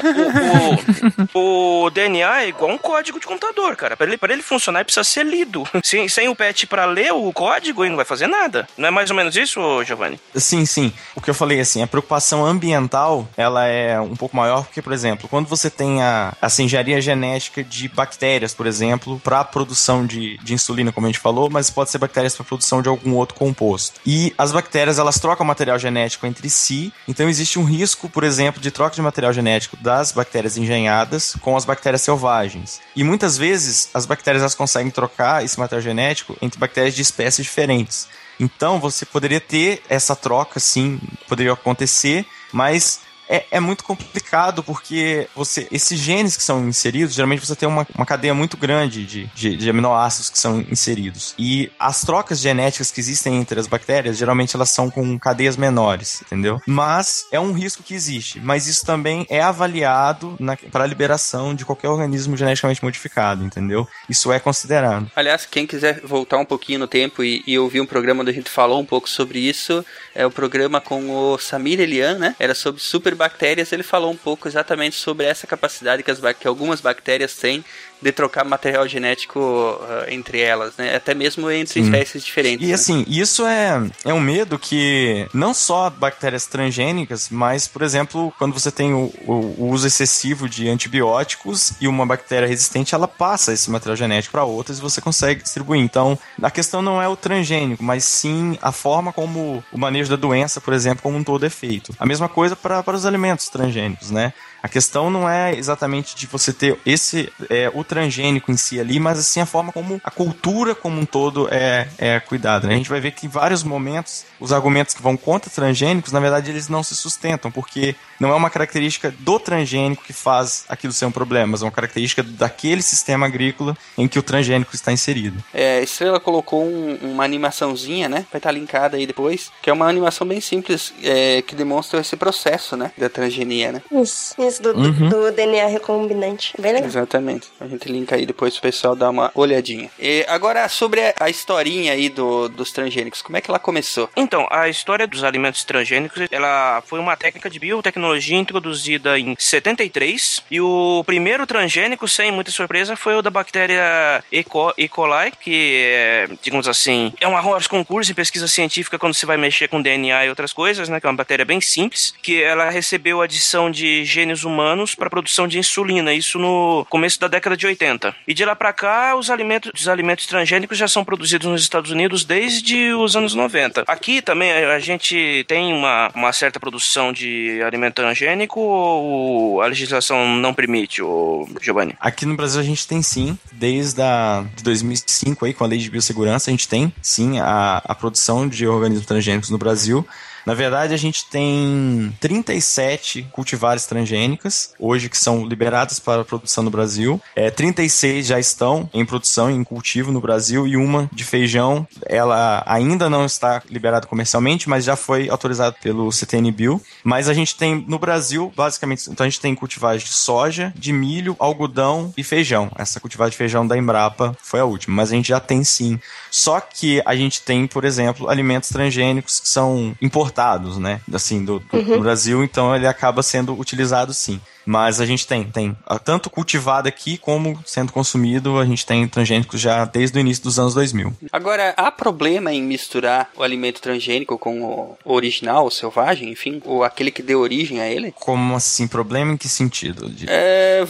o, 1.34 1.40
o, 1.40 1.86
o, 1.86 1.90
DNA 1.90 2.44
é 2.44 2.48
igual 2.50 2.72
um 2.72 2.78
código 2.78 3.20
de 3.20 3.26
computador, 3.26 3.76
cara. 3.76 3.96
Para 3.96 4.08
ele, 4.08 4.18
pra 4.18 4.34
ele 4.34 4.42
funcionar, 4.42 4.80
ele 4.80 4.86
precisa 4.86 5.04
ser 5.04 5.26
lido. 5.26 5.64
Sem, 5.84 6.08
sem 6.08 6.28
o 6.28 6.36
patch 6.36 6.66
para 6.66 6.86
ler 6.86 7.14
o 7.14 7.32
código, 7.32 7.84
ele 7.84 7.92
não 7.92 7.98
vai 7.98 8.06
fazer 8.06 8.28
nada. 8.28 8.68
Não 8.78 8.88
é 8.88 8.92
mais 8.92 9.10
ou 9.10 9.16
menos 9.16 9.36
isso, 9.36 9.84
Giovanni? 9.84 10.20
Sim, 10.36 10.66
sim. 10.66 10.94
O 11.16 11.22
que 11.22 11.30
eu 11.30 11.34
falei, 11.34 11.60
assim, 11.60 11.82
a 11.82 11.88
preocupação 11.88 12.46
ambiental, 12.46 13.11
ela 13.36 13.66
é 13.66 14.00
um 14.00 14.16
pouco 14.16 14.36
maior 14.36 14.64
porque, 14.64 14.82
por 14.82 14.94
exemplo, 14.94 15.28
quando 15.28 15.48
você 15.48 15.70
tem 15.70 16.02
a, 16.02 16.34
engenharia 16.60 17.02
genética 17.02 17.64
de 17.64 17.88
bactérias, 17.88 18.54
por 18.54 18.68
exemplo, 18.68 19.20
para 19.24 19.44
produção 19.44 20.06
de, 20.06 20.38
de 20.38 20.54
insulina, 20.54 20.92
como 20.92 21.08
a 21.08 21.10
gente 21.10 21.20
falou, 21.20 21.50
mas 21.50 21.70
pode 21.70 21.90
ser 21.90 21.98
bactérias 21.98 22.36
para 22.36 22.46
produção 22.46 22.82
de 22.82 22.90
algum 22.90 23.16
outro 23.16 23.36
composto. 23.36 24.00
E 24.06 24.34
as 24.38 24.52
bactérias, 24.52 25.00
elas 25.00 25.20
trocam 25.20 25.46
material 25.46 25.80
genético 25.80 26.26
entre 26.28 26.50
si, 26.50 26.94
então 27.08 27.28
existe 27.28 27.58
um 27.58 27.64
risco, 27.64 28.10
por 28.10 28.24
exemplo, 28.24 28.62
de 28.62 28.72
troca 28.72 28.96
de 28.96 29.02
material 29.02 29.34
genético 29.34 29.76
das 29.78 30.12
bactérias 30.12 30.58
engenhadas 30.58 31.36
com 31.42 31.58
as 31.58 31.66
bactérias 31.66 32.02
selvagens. 32.02 32.80
E 32.96 33.04
muitas 33.04 33.38
vezes 33.38 33.90
as 33.94 34.06
bactérias 34.06 34.42
elas 34.42 34.56
conseguem 34.56 34.92
trocar 34.92 35.44
esse 35.44 35.60
material 35.60 35.82
genético 35.82 36.38
entre 36.42 36.60
bactérias 36.60 36.94
de 36.94 37.02
espécies 37.02 37.46
diferentes. 37.46 38.08
Então 38.40 38.80
você 38.80 39.06
poderia 39.06 39.40
ter 39.40 39.84
essa 39.88 40.16
troca, 40.16 40.60
sim, 40.60 41.00
poderia 41.28 41.54
acontecer, 41.54 42.26
mas 42.52 43.00
é, 43.32 43.46
é 43.50 43.60
muito 43.62 43.84
complicado 43.86 44.62
porque 44.62 45.28
você 45.34 45.66
esses 45.72 45.98
genes 45.98 46.36
que 46.36 46.44
são 46.44 46.68
inseridos, 46.68 47.16
geralmente 47.16 47.46
você 47.46 47.56
tem 47.56 47.68
uma, 47.68 47.88
uma 47.96 48.06
cadeia 48.06 48.34
muito 48.34 48.58
grande 48.58 49.06
de, 49.06 49.26
de, 49.34 49.56
de, 49.56 49.70
aminoácidos 49.70 50.30
que 50.30 50.38
são 50.38 50.60
inseridos. 50.70 51.34
E 51.40 51.72
as 51.80 52.02
trocas 52.02 52.40
genéticas 52.40 52.92
que 52.92 53.00
existem 53.00 53.38
entre 53.38 53.58
as 53.58 53.68
bactérias, 53.68 54.18
geralmente 54.18 54.56
elas 54.56 54.70
são 54.70 54.90
com 54.90 55.18
cadeias 55.18 55.56
menores, 55.56 56.22
entendeu? 56.22 56.60
Mas 56.68 57.26
é 57.32 57.40
um 57.40 57.54
risco 57.54 57.84
que 57.84 57.94
existe. 57.94 58.40
Mas 58.42 58.68
isso 58.68 58.86
também 58.86 59.26
é 59.30 59.42
avaliado 59.42 60.38
para 60.72 60.84
a 60.84 60.88
liberação 60.88 61.56
de 61.56 61.64
qualquer 61.64 61.88
organismo 61.88 62.36
geneticamente 62.36 62.84
modificado, 62.84 63.46
entendeu? 63.46 63.88
Isso 64.10 64.32
é 64.32 64.40
considerado. 64.40 65.10
Aliás, 65.16 65.46
quem 65.46 65.66
quiser 65.66 66.02
voltar 66.02 66.38
um 66.38 66.46
pouquinho 66.46 66.80
no 66.80 66.88
tempo 66.88 67.24
e, 67.24 67.42
e 67.48 67.58
ouvir 67.58 67.80
um 67.80 67.86
programa 67.86 68.22
onde 68.22 68.32
a 68.32 68.34
gente 68.34 68.50
falou 68.50 68.82
um 68.82 68.86
pouco 68.86 69.10
sobre 69.10 69.40
isso, 69.40 69.86
é 70.14 70.26
o 70.26 70.32
programa 70.32 70.82
com 70.82 71.10
o 71.10 71.38
Samir 71.38 71.80
Elian, 71.80 72.18
né? 72.18 72.36
Era 72.38 72.54
sobre 72.54 72.82
super 72.82 73.16
bactérias, 73.22 73.72
ele 73.72 73.84
falou 73.84 74.12
um 74.12 74.18
pouco 74.18 74.48
exatamente 74.48 74.96
sobre 74.96 75.28
essa 75.28 75.46
capacidade 75.46 76.02
que, 76.02 76.10
as, 76.10 76.20
que 76.40 76.48
algumas 76.48 76.82
bactérias 76.82 77.36
têm 77.36 77.64
de 78.02 78.12
trocar 78.12 78.44
material 78.44 78.88
genético 78.88 79.40
uh, 79.40 80.10
entre 80.10 80.40
elas, 80.40 80.76
né? 80.78 80.96
Até 80.96 81.14
mesmo 81.14 81.50
entre 81.52 81.74
Sim. 81.74 81.82
espécies 81.84 82.26
diferentes. 82.26 82.66
E 82.66 82.70
né? 82.70 82.74
assim, 82.74 83.06
isso 83.08 83.46
é, 83.46 83.82
é 84.04 84.14
um 84.14 84.20
medo 84.20 84.58
que 84.58 85.28
não 85.34 85.54
só 85.54 85.90
bactérias 85.90 86.46
transgênicas, 86.46 87.30
mas, 87.30 87.68
por 87.68 87.84
exemplo, 87.84 88.34
quando 88.38 88.54
você 88.54 88.72
tem 88.72 88.94
o, 88.94 89.12
o, 89.26 89.34
o 89.60 89.70
uso 89.70 89.88
excessivo 89.88 90.50
de 90.50 90.68
antibióticos 90.68 91.74
e 91.80 91.88
uma 91.88 92.06
bactéria 92.06 92.48
resistente, 92.48 92.96
ela 92.96 93.08
passa 93.08 93.54
esse 93.54 93.70
material 93.70 93.96
genético 93.96 94.32
para 94.32 94.44
outras 94.44 94.80
e 94.80 94.82
você 94.82 95.00
consegue 95.00 95.44
distribuir. 95.44 95.82
Então, 95.82 96.18
a 96.42 96.50
questão 96.50 96.82
não 96.82 97.02
é 97.02 97.08
o 97.08 97.16
transgênico, 97.16 97.84
mas 97.84 98.04
sim 98.04 98.58
a 98.62 98.72
forma 98.72 99.14
como 99.14 99.64
o 99.72 99.78
manejo 99.78 100.10
da 100.10 100.16
doença, 100.16 100.60
por 100.60 100.74
exemplo, 100.74 101.04
como 101.04 101.18
um 101.18 101.24
todo 101.24 101.46
é 101.46 101.50
feito. 101.50 101.94
A 102.00 102.06
mesma 102.06 102.28
coisa 102.28 102.56
para 102.56 102.96
os 102.96 103.06
alimentos 103.06 103.50
transgênicos, 103.50 104.10
né? 104.10 104.34
A 104.64 104.70
questão 104.70 105.10
não 105.10 105.28
é 105.28 105.56
exatamente 105.56 106.16
de 106.16 106.28
você 106.28 106.54
ter 106.54 106.78
esse 106.86 107.32
é, 107.50 107.72
o 107.74 107.84
transgênico 107.84 108.52
em 108.52 108.58
si 108.58 108.80
ali, 108.80 109.00
mas 109.00 109.18
assim 109.18 109.40
a 109.40 109.46
forma 109.46 109.72
como 109.72 110.00
a 110.04 110.12
cultura 110.12 110.76
como 110.76 111.00
um 111.00 111.06
todo 111.06 111.48
é, 111.52 111.88
é 111.98 112.20
cuidada. 112.20 112.68
Né? 112.68 112.76
A 112.76 112.78
gente 112.78 112.90
vai 112.90 113.00
ver 113.00 113.12
que 113.12 113.26
em 113.26 113.30
vários 113.30 113.64
momentos 113.64 114.24
os 114.40 114.52
argumentos 114.54 114.94
que 114.94 115.02
vão 115.02 115.18
contra 115.18 115.50
transgênicos, 115.50 116.12
na 116.12 116.20
verdade, 116.20 116.52
eles 116.52 116.70
não 116.70 116.84
se 116.84 116.96
sustentam, 116.96 117.50
porque 117.50 117.96
não 118.22 118.30
é 118.30 118.36
uma 118.36 118.52
característica 118.52 119.12
do 119.18 119.40
transgênico 119.40 120.04
que 120.04 120.14
faz 120.14 120.64
aquilo 120.70 120.94
ser 120.94 121.06
um 121.06 121.12
problema, 121.12 121.48
mas 121.48 121.64
é 121.64 121.66
uma 121.66 121.72
característica 121.72 122.22
daquele 122.22 122.84
sistema 122.84 123.26
agrícola 123.26 123.76
em 123.98 124.08
que 124.08 124.20
o 124.20 124.22
transgênico 124.22 124.76
está 124.76 124.92
inserido. 124.92 125.44
É, 125.52 125.80
a 125.80 125.82
Estrela 125.82 126.20
colocou 126.20 126.64
um, 126.64 127.00
uma 127.02 127.24
animaçãozinha, 127.24 128.08
né? 128.08 128.28
Vai 128.32 128.38
estar 128.38 128.52
linkada 128.52 128.96
aí 128.96 129.08
depois, 129.08 129.52
que 129.60 129.72
é 129.72 129.74
uma 129.74 129.88
animação 129.88 130.28
bem 130.28 130.40
simples 130.40 130.94
é, 131.02 131.42
que 131.42 131.56
demonstra 131.56 132.00
esse 132.00 132.16
processo, 132.16 132.78
né? 132.78 132.92
Da 132.96 133.10
transgenia, 133.10 133.72
né? 133.72 133.82
Isso, 133.92 134.36
isso 134.40 134.62
do, 134.62 134.78
uhum. 134.78 135.10
do, 135.10 135.32
DNA 135.32 135.66
recombinante. 135.66 136.54
Bem 136.60 136.74
legal. 136.74 136.90
Exatamente. 136.90 137.48
A 137.60 137.68
gente 137.68 137.92
linka 137.92 138.16
aí 138.16 138.28
depois 138.28 138.54
pro 138.54 138.62
pessoal 138.62 138.96
dar 138.96 139.10
uma 139.10 139.32
olhadinha. 139.34 139.90
E 139.98 140.24
agora, 140.28 140.70
sobre 140.70 141.02
a, 141.02 141.14
a 141.22 141.30
historinha 141.30 141.94
aí 141.94 142.08
do, 142.08 142.48
dos 142.50 142.72
transgênicos, 142.72 143.24
como 143.24 143.36
é 143.36 143.42
que 143.42 143.50
ela 143.50 143.58
começou? 143.58 144.08
Então, 144.16 144.46
a 144.52 144.70
história 144.70 145.08
dos 145.08 145.24
alimentos 145.24 145.64
transgênicos, 145.64 146.28
ela 146.30 146.84
foi 146.86 147.00
uma 147.00 147.18
técnica 147.18 147.50
de 147.50 147.58
biotecnologia 147.58 148.11
tecnologia 148.12 148.38
introduzida 148.38 149.20
em 149.20 149.36
73 149.38 150.44
e 150.52 150.60
o 150.60 151.04
primeiro 151.06 151.46
transgênico, 151.46 152.08
sem 152.08 152.32
muita 152.32 152.52
surpresa, 152.52 152.96
foi 152.96 153.16
o 153.16 153.22
da 153.22 153.30
bactéria 153.30 154.24
E. 154.32 154.44
coli, 154.44 155.32
que 155.40 155.84
é, 155.86 156.30
digamos 156.42 156.68
assim, 156.68 157.14
é 157.20 157.28
um 157.28 157.38
arroz 157.38 157.68
concurso 157.68 158.12
em 158.12 158.16
pesquisa 158.16 158.48
científica 158.48 159.00
quando 159.00 159.14
você 159.14 159.26
vai 159.26 159.38
mexer 159.38 159.68
com 159.68 159.82
DNA 159.82 160.26
e 160.26 160.30
outras 160.30 160.52
coisas, 160.52 160.90
né? 160.90 161.00
Que 161.00 161.06
é 161.06 161.10
uma 161.10 161.16
bactéria 161.16 161.46
bem 161.46 161.62
simples, 161.62 162.14
que 162.22 162.42
ela 162.42 162.70
recebeu 162.70 163.22
adição 163.22 163.72
de 163.72 164.04
genes 164.04 164.44
humanos 164.44 164.96
para 164.96 165.10
produção 165.10 165.48
de 165.48 165.58
insulina, 165.58 166.14
isso 166.14 166.38
no 166.40 166.86
começo 166.90 167.20
da 167.20 167.28
década 167.28 167.56
de 167.56 167.66
80. 167.66 168.16
E 168.28 168.34
de 168.34 168.44
lá 168.44 168.56
para 168.56 168.74
cá, 168.74 169.16
os 169.16 169.30
alimentos, 169.30 169.72
os 169.74 169.88
alimentos 169.88 170.26
transgênicos 170.26 170.78
já 170.78 170.88
são 170.88 171.06
produzidos 171.06 171.48
nos 171.48 171.62
Estados 171.62 171.92
Unidos 171.92 172.26
desde 172.26 172.94
os 172.94 173.16
anos 173.16 173.34
90. 173.34 173.84
Aqui 173.88 174.22
também 174.22 174.52
a 174.52 174.80
gente 174.80 175.46
tem 175.48 175.74
uma, 175.74 176.10
uma 176.14 176.34
certa 176.34 176.60
produção 176.60 177.14
de 177.14 177.62
alimento 177.64 178.01
transgênico 178.02 178.60
ou 178.60 179.62
a 179.62 179.68
legislação 179.68 180.36
não 180.38 180.54
permite, 180.54 181.02
ô 181.02 181.48
Giovanni? 181.62 181.96
Aqui 182.00 182.26
no 182.26 182.36
Brasil 182.36 182.60
a 182.60 182.64
gente 182.64 182.88
tem 182.88 183.02
sim, 183.02 183.38
desde 183.52 184.02
a, 184.02 184.44
de 184.56 184.64
2005 184.64 185.46
aí, 185.46 185.54
com 185.54 185.64
a 185.64 185.68
lei 185.68 185.78
de 185.78 185.90
biossegurança, 185.90 186.50
a 186.50 186.54
gente 186.54 186.68
tem 186.68 186.92
sim 187.02 187.40
a, 187.40 187.82
a 187.86 187.96
produção 187.96 188.48
de 188.48 188.68
organismos 188.68 189.06
transgênicos 189.06 189.50
no 189.50 189.58
Brasil. 189.58 190.06
Na 190.46 190.54
verdade, 190.54 190.94
a 190.94 190.98
gente 190.98 191.26
tem 191.26 192.14
37 192.20 193.28
cultivares 193.32 193.86
transgênicas 193.86 194.74
hoje 194.80 195.10
que 195.10 195.18
são 195.18 195.46
liberadas 195.46 196.00
para 196.00 196.26
produção 196.26 196.64
no 196.64 196.72
Brasil. 196.72 197.22
É, 197.36 197.50
36 197.50 198.26
já 198.26 198.40
estão 198.40 198.90
em 198.94 199.06
produção, 199.06 199.50
em 199.50 199.64
cultivo 199.64 200.12
no 200.12 200.22
Brasil, 200.22 200.68
e 200.68 200.76
uma 200.76 201.10
de 201.12 201.24
feijão, 201.24 201.88
ela 202.06 202.64
ainda 202.66 203.10
não 203.10 203.26
está 203.26 203.62
liberada 203.70 204.08
comercialmente, 204.08 204.70
mas 204.70 204.84
já 204.84 204.96
foi 204.96 205.30
autorizada 205.30 205.76
pelo 205.82 206.12
CTN 206.12 206.52
Bill. 206.52 206.82
Mas 207.04 207.30
a 207.30 207.34
gente 207.34 207.56
tem 207.56 207.86
no 207.88 208.00
Brasil, 208.00 208.52
basicamente, 208.56 209.10
então 209.10 209.26
a 209.26 209.30
gente 209.30 209.40
tem 209.40 209.54
cultivares 209.56 210.04
de 210.04 210.10
soja, 210.10 210.74
de 210.76 210.92
milho, 210.92 211.36
algodão 211.40 212.14
e 212.18 212.24
feijão. 212.24 212.72
Essa 212.76 213.00
cultivar 213.00 213.30
de 213.30 213.38
feijão 213.38 213.66
da 213.68 213.78
Embrapa 213.78 214.36
foi 214.42 214.60
a 214.60 214.66
última, 214.66 214.96
mas 214.96 215.12
a 215.12 215.16
gente 215.16 215.30
já 215.30 215.40
tem 215.40 215.64
sim. 215.64 216.00
Só 216.30 216.60
que 216.60 217.02
a 217.06 217.16
gente 217.16 217.42
tem, 217.42 217.68
por 217.68 217.84
exemplo, 217.84 218.30
alimentos 218.30 218.70
transgênicos 218.70 219.40
que 219.40 219.48
são 219.48 219.96
importantes 220.02 220.31
importados, 220.32 220.78
né? 220.78 221.02
Assim, 221.14 221.44
do, 221.44 221.60
do, 221.60 221.78
uhum. 221.78 221.84
do 221.84 222.00
Brasil, 222.00 222.44
então 222.44 222.76
ele 222.76 222.88
acaba 222.88 223.22
sendo 223.22 223.54
utilizado 223.60 224.14
sim. 224.14 224.40
Mas 224.66 225.02
a 225.02 225.06
gente 225.06 225.26
tem, 225.26 225.44
tem 225.44 225.76
tanto 226.04 226.30
cultivado 226.30 226.88
aqui 226.88 227.18
como 227.18 227.62
sendo 227.66 227.92
consumido, 227.92 228.60
a 228.60 228.66
gente 228.66 228.86
tem 228.86 229.08
transgênicos 229.08 229.60
já 229.60 229.86
desde 229.86 230.18
o 230.18 230.22
início 230.22 230.44
dos 230.44 230.60
anos 230.60 230.74
2000. 230.74 231.14
Agora, 231.32 231.74
há 231.78 231.92
problema 231.92 232.54
em 232.54 232.62
misturar 232.62 233.30
o 233.36 233.44
alimento 233.44 233.82
transgênico 233.82 234.38
com 234.38 234.62
o 234.62 234.98
original, 235.04 235.66
o 235.66 235.72
selvagem, 235.72 236.30
enfim, 236.30 236.62
ou 236.66 236.84
aquele 236.84 237.12
que 237.12 237.22
deu 237.22 237.40
origem 237.40 237.82
a 237.82 237.90
ele? 237.90 238.12
Como 238.12 238.56
assim? 238.56 238.88
Problema 238.88 239.34
em 239.34 239.38
que 239.38 239.50
sentido? 239.50 240.12
É, 240.28 240.84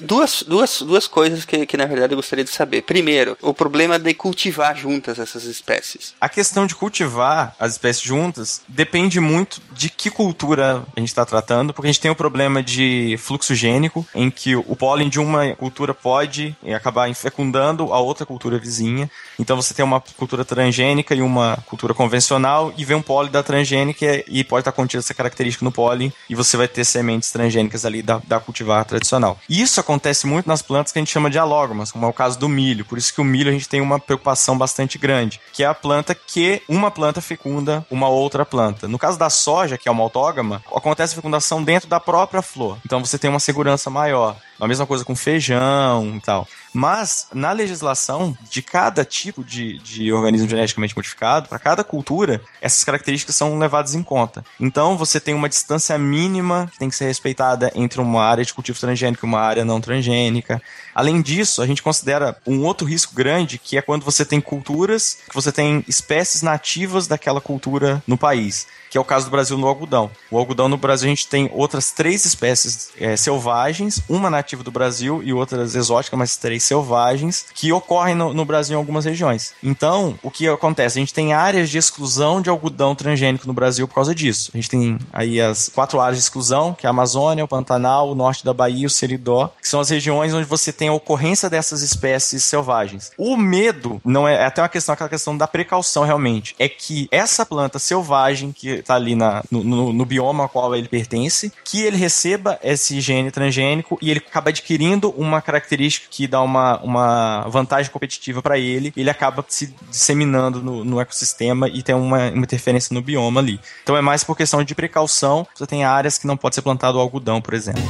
duas, 0.00 0.42
duas, 0.46 0.82
duas 0.82 1.06
coisas 1.06 1.44
que, 1.44 1.66
que, 1.66 1.76
na 1.76 1.86
verdade, 1.86 2.12
eu 2.12 2.16
gostaria 2.16 2.44
de 2.44 2.50
saber. 2.50 2.82
Primeiro, 2.82 3.36
o 3.42 3.52
problema 3.52 3.98
de 3.98 4.14
cultivar 4.14 4.76
juntas 4.76 5.18
essas 5.18 5.44
espécies. 5.44 6.14
A 6.20 6.28
questão 6.28 6.66
de 6.66 6.74
cultivar 6.74 7.54
as 7.58 7.72
espécies 7.72 8.02
juntas 8.02 8.62
depende 8.68 9.20
muito 9.20 9.60
de 9.72 9.90
que 9.90 10.10
cultura 10.10 10.84
a 10.96 11.00
gente 11.00 11.08
está 11.08 11.24
tratando, 11.24 11.72
porque 11.72 11.88
a 11.88 11.92
gente 11.92 12.00
tem 12.00 12.10
o 12.10 12.16
problema 12.16 12.62
de 12.62 13.17
fluxo 13.18 13.54
gênico, 13.54 14.06
em 14.14 14.30
que 14.30 14.56
o 14.56 14.76
pólen 14.76 15.08
de 15.08 15.20
uma 15.20 15.54
cultura 15.54 15.92
pode 15.92 16.56
acabar 16.74 17.12
fecundando 17.14 17.92
a 17.92 17.98
outra 17.98 18.24
cultura 18.24 18.58
vizinha. 18.58 19.10
Então 19.38 19.56
você 19.56 19.74
tem 19.74 19.84
uma 19.84 20.00
cultura 20.00 20.44
transgênica 20.44 21.14
e 21.14 21.22
uma 21.22 21.58
cultura 21.66 21.94
convencional, 21.94 22.72
e 22.76 22.84
vem 22.84 22.96
um 22.96 23.02
pólen 23.02 23.30
da 23.30 23.42
transgênica 23.42 24.24
e 24.26 24.44
pode 24.44 24.62
estar 24.62 24.72
contida 24.72 25.00
essa 25.00 25.14
característica 25.14 25.64
no 25.64 25.72
pólen, 25.72 26.12
e 26.28 26.34
você 26.34 26.56
vai 26.56 26.68
ter 26.68 26.84
sementes 26.84 27.30
transgênicas 27.30 27.84
ali 27.84 28.02
da, 28.02 28.20
da 28.26 28.40
cultivar 28.40 28.84
tradicional. 28.84 29.38
Isso 29.48 29.80
acontece 29.80 30.26
muito 30.26 30.46
nas 30.46 30.62
plantas 30.62 30.92
que 30.92 30.98
a 30.98 31.02
gente 31.02 31.12
chama 31.12 31.30
de 31.30 31.38
alógomas, 31.38 31.92
como 31.92 32.06
é 32.06 32.08
o 32.08 32.12
caso 32.12 32.38
do 32.38 32.48
milho. 32.48 32.84
Por 32.84 32.98
isso 32.98 33.12
que 33.12 33.20
o 33.20 33.24
milho 33.24 33.50
a 33.50 33.52
gente 33.52 33.68
tem 33.68 33.80
uma 33.80 33.98
preocupação 33.98 34.56
bastante 34.56 34.98
grande, 34.98 35.40
que 35.52 35.62
é 35.62 35.66
a 35.66 35.74
planta 35.74 36.14
que 36.14 36.62
uma 36.68 36.90
planta 36.90 37.20
fecunda 37.20 37.86
uma 37.90 38.08
outra 38.08 38.44
planta. 38.44 38.88
No 38.88 38.98
caso 38.98 39.18
da 39.18 39.30
soja, 39.30 39.78
que 39.78 39.88
é 39.88 39.92
uma 39.92 40.02
autógama, 40.02 40.62
acontece 40.74 41.12
a 41.12 41.16
fecundação 41.16 41.62
dentro 41.62 41.88
da 41.88 42.00
própria 42.00 42.42
flor. 42.42 42.78
Então 42.84 43.00
você 43.08 43.18
tem 43.18 43.30
uma 43.30 43.40
segurança 43.40 43.90
maior. 43.90 44.36
A 44.60 44.68
mesma 44.68 44.86
coisa 44.86 45.04
com 45.04 45.16
feijão 45.16 46.16
e 46.16 46.20
tal. 46.20 46.46
Mas, 46.72 47.26
na 47.32 47.52
legislação 47.52 48.36
de 48.50 48.62
cada 48.62 49.04
tipo 49.04 49.42
de, 49.42 49.78
de 49.78 50.12
organismo 50.12 50.48
geneticamente 50.48 50.96
modificado, 50.96 51.48
para 51.48 51.58
cada 51.58 51.84
cultura, 51.84 52.40
essas 52.60 52.84
características 52.84 53.36
são 53.36 53.58
levadas 53.58 53.94
em 53.94 54.02
conta. 54.02 54.44
Então, 54.60 54.96
você 54.96 55.20
tem 55.20 55.34
uma 55.34 55.48
distância 55.48 55.96
mínima 55.98 56.68
que 56.72 56.78
tem 56.78 56.88
que 56.88 56.96
ser 56.96 57.06
respeitada 57.06 57.72
entre 57.74 58.00
uma 58.00 58.22
área 58.22 58.44
de 58.44 58.54
cultivo 58.54 58.78
transgênico 58.78 59.24
e 59.24 59.28
uma 59.28 59.40
área 59.40 59.64
não 59.64 59.80
transgênica. 59.80 60.60
Além 60.94 61.22
disso, 61.22 61.62
a 61.62 61.66
gente 61.66 61.82
considera 61.82 62.36
um 62.46 62.64
outro 62.64 62.86
risco 62.86 63.14
grande, 63.14 63.58
que 63.58 63.78
é 63.78 63.82
quando 63.82 64.04
você 64.04 64.24
tem 64.24 64.40
culturas, 64.40 65.18
que 65.28 65.34
você 65.34 65.52
tem 65.52 65.84
espécies 65.88 66.42
nativas 66.42 67.06
daquela 67.06 67.40
cultura 67.40 68.02
no 68.06 68.18
país 68.18 68.66
que 68.90 68.96
é 68.96 69.00
o 69.00 69.04
caso 69.04 69.26
do 69.26 69.30
Brasil 69.30 69.56
no 69.58 69.66
algodão. 69.66 70.10
O 70.30 70.38
algodão 70.38 70.68
no 70.68 70.76
Brasil 70.76 71.06
a 71.06 71.10
gente 71.10 71.28
tem 71.28 71.50
outras 71.52 71.90
três 71.90 72.24
espécies 72.24 72.90
é, 72.98 73.16
selvagens, 73.16 74.02
uma 74.08 74.30
nativa 74.30 74.62
do 74.62 74.70
Brasil 74.70 75.22
e 75.22 75.32
outras 75.32 75.74
exóticas, 75.74 76.18
mas 76.18 76.36
três 76.36 76.57
selvagens, 76.62 77.46
que 77.54 77.72
ocorrem 77.72 78.14
no, 78.14 78.32
no, 78.32 78.44
Brasil 78.44 78.74
em 78.74 78.78
algumas 78.78 79.04
regiões. 79.04 79.54
Então, 79.62 80.18
o 80.22 80.30
que 80.30 80.48
acontece? 80.48 80.98
A 80.98 81.00
gente 81.00 81.14
tem 81.14 81.32
áreas 81.32 81.70
de 81.70 81.78
exclusão 81.78 82.40
de 82.40 82.50
algodão 82.50 82.94
transgênico 82.94 83.46
no 83.46 83.52
Brasil 83.52 83.86
por 83.86 83.94
causa 83.94 84.14
disso. 84.14 84.50
A 84.54 84.56
gente 84.56 84.70
tem 84.70 84.98
aí 85.12 85.40
as 85.40 85.68
quatro 85.68 86.00
áreas 86.00 86.16
de 86.16 86.22
exclusão, 86.22 86.74
que 86.74 86.86
é 86.86 86.88
a 86.88 86.90
Amazônia, 86.90 87.44
o 87.44 87.48
Pantanal, 87.48 88.10
o 88.10 88.14
norte 88.14 88.44
da 88.44 88.54
Bahia, 88.54 88.86
o 88.86 88.90
Seridó, 88.90 89.52
que 89.60 89.68
são 89.68 89.80
as 89.80 89.90
regiões 89.90 90.32
onde 90.34 90.46
você 90.46 90.72
tem 90.72 90.88
a 90.88 90.92
ocorrência 90.92 91.50
dessas 91.50 91.82
espécies 91.82 92.44
selvagens. 92.44 93.12
O 93.16 93.36
medo 93.36 94.00
não 94.04 94.26
é, 94.26 94.34
é 94.34 94.44
até 94.44 94.62
uma 94.62 94.68
questão, 94.68 94.92
aquela 94.92 95.08
questão 95.08 95.36
da 95.36 95.46
precaução 95.46 96.04
realmente, 96.04 96.54
é 96.58 96.68
que 96.68 97.08
essa 97.10 97.44
planta 97.44 97.78
selvagem 97.78 98.52
que 98.52 98.68
está 98.68 98.94
ali 98.94 99.14
na, 99.14 99.42
no, 99.50 99.62
no, 99.64 99.92
no, 99.92 100.04
bioma 100.04 100.44
ao 100.44 100.48
qual 100.48 100.74
ele 100.74 100.88
pertence, 100.88 101.52
que 101.64 101.82
ele 101.82 101.96
receba 101.96 102.58
esse 102.62 103.00
gene 103.00 103.30
transgênico 103.30 103.98
e 104.00 104.10
ele 104.10 104.22
acaba 104.26 104.50
adquirindo 104.50 105.10
uma 105.10 105.40
característica 105.40 106.06
que 106.10 106.26
dá 106.26 106.40
uma 106.56 107.46
vantagem 107.48 107.90
competitiva 107.90 108.40
para 108.40 108.58
ele, 108.58 108.92
ele 108.96 109.10
acaba 109.10 109.44
se 109.48 109.74
disseminando 109.90 110.62
no, 110.62 110.84
no 110.84 111.00
ecossistema 111.00 111.68
e 111.68 111.82
tem 111.82 111.94
uma, 111.94 112.30
uma, 112.30 112.44
interferência 112.44 112.94
no 112.94 113.02
bioma 113.02 113.40
ali. 113.40 113.60
Então 113.82 113.96
é 113.96 114.00
mais 114.00 114.24
por 114.24 114.36
questão 114.36 114.62
de 114.62 114.74
precaução, 114.74 115.46
você 115.54 115.66
tem 115.66 115.84
áreas 115.84 116.18
que 116.18 116.26
não 116.26 116.36
pode 116.36 116.54
ser 116.54 116.62
plantado 116.62 116.98
algodão, 116.98 117.40
por 117.40 117.54
exemplo. 117.54 117.82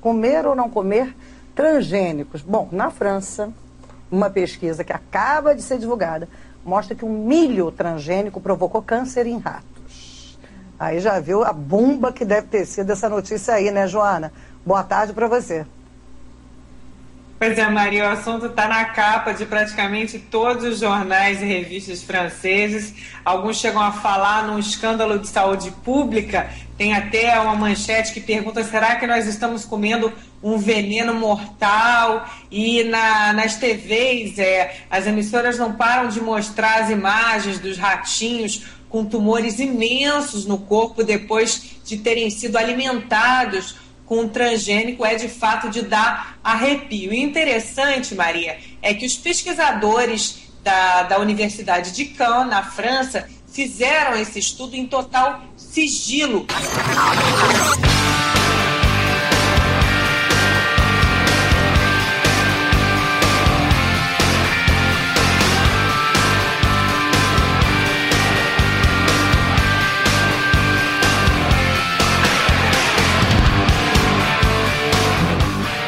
Comer 0.00 0.46
ou 0.46 0.54
não 0.54 0.70
comer 0.70 1.14
transgênicos? 1.54 2.42
Bom, 2.42 2.68
na 2.70 2.90
França, 2.90 3.52
uma 4.10 4.30
pesquisa 4.30 4.84
que 4.84 4.92
acaba 4.92 5.54
de 5.54 5.62
ser 5.62 5.78
divulgada 5.78 6.28
mostra 6.64 6.94
que 6.94 7.04
um 7.04 7.26
milho 7.26 7.70
transgênico 7.70 8.40
provocou 8.40 8.82
câncer 8.82 9.26
em 9.26 9.38
ratos. 9.38 10.38
Aí 10.78 11.00
já 11.00 11.18
viu 11.20 11.42
a 11.44 11.52
bomba 11.52 12.12
que 12.12 12.24
deve 12.24 12.48
ter 12.48 12.66
sido 12.66 12.90
essa 12.90 13.08
notícia 13.08 13.54
aí, 13.54 13.70
né, 13.70 13.86
Joana? 13.86 14.32
Boa 14.64 14.82
tarde 14.82 15.12
para 15.12 15.28
você. 15.28 15.64
Pois 17.38 17.58
é, 17.58 17.68
Maria, 17.68 18.04
o 18.04 18.08
assunto 18.12 18.46
está 18.46 18.66
na 18.66 18.86
capa 18.86 19.32
de 19.32 19.44
praticamente 19.44 20.18
todos 20.18 20.64
os 20.64 20.78
jornais 20.80 21.42
e 21.42 21.44
revistas 21.44 22.02
franceses. 22.02 22.94
Alguns 23.22 23.58
chegam 23.58 23.82
a 23.82 23.92
falar 23.92 24.46
num 24.46 24.58
escândalo 24.58 25.18
de 25.18 25.28
saúde 25.28 25.70
pública. 25.84 26.48
Tem 26.78 26.94
até 26.94 27.38
uma 27.38 27.54
manchete 27.54 28.14
que 28.14 28.22
pergunta: 28.22 28.64
será 28.64 28.96
que 28.96 29.06
nós 29.06 29.26
estamos 29.26 29.66
comendo 29.66 30.10
um 30.42 30.56
veneno 30.56 31.12
mortal? 31.12 32.26
E 32.50 32.84
na, 32.84 33.34
nas 33.34 33.56
TVs, 33.56 34.38
é, 34.38 34.74
as 34.90 35.06
emissoras 35.06 35.58
não 35.58 35.74
param 35.74 36.08
de 36.08 36.22
mostrar 36.22 36.84
as 36.84 36.88
imagens 36.88 37.58
dos 37.58 37.76
ratinhos 37.76 38.64
com 38.88 39.04
tumores 39.04 39.58
imensos 39.58 40.46
no 40.46 40.56
corpo 40.56 41.04
depois 41.04 41.76
de 41.84 41.98
terem 41.98 42.30
sido 42.30 42.56
alimentados 42.56 43.85
com 44.06 44.20
o 44.20 44.28
transgênico 44.28 45.04
é 45.04 45.16
de 45.16 45.28
fato 45.28 45.68
de 45.68 45.82
dar 45.82 46.38
arrepio. 46.42 47.12
E 47.12 47.20
interessante, 47.20 48.14
Maria, 48.14 48.58
é 48.80 48.94
que 48.94 49.04
os 49.04 49.16
pesquisadores 49.16 50.46
da, 50.62 51.02
da 51.02 51.18
Universidade 51.18 51.92
de 51.92 52.06
Caen, 52.06 52.46
na 52.46 52.62
França, 52.62 53.28
fizeram 53.52 54.16
esse 54.16 54.38
estudo 54.38 54.76
em 54.76 54.86
total 54.86 55.42
sigilo. 55.56 56.46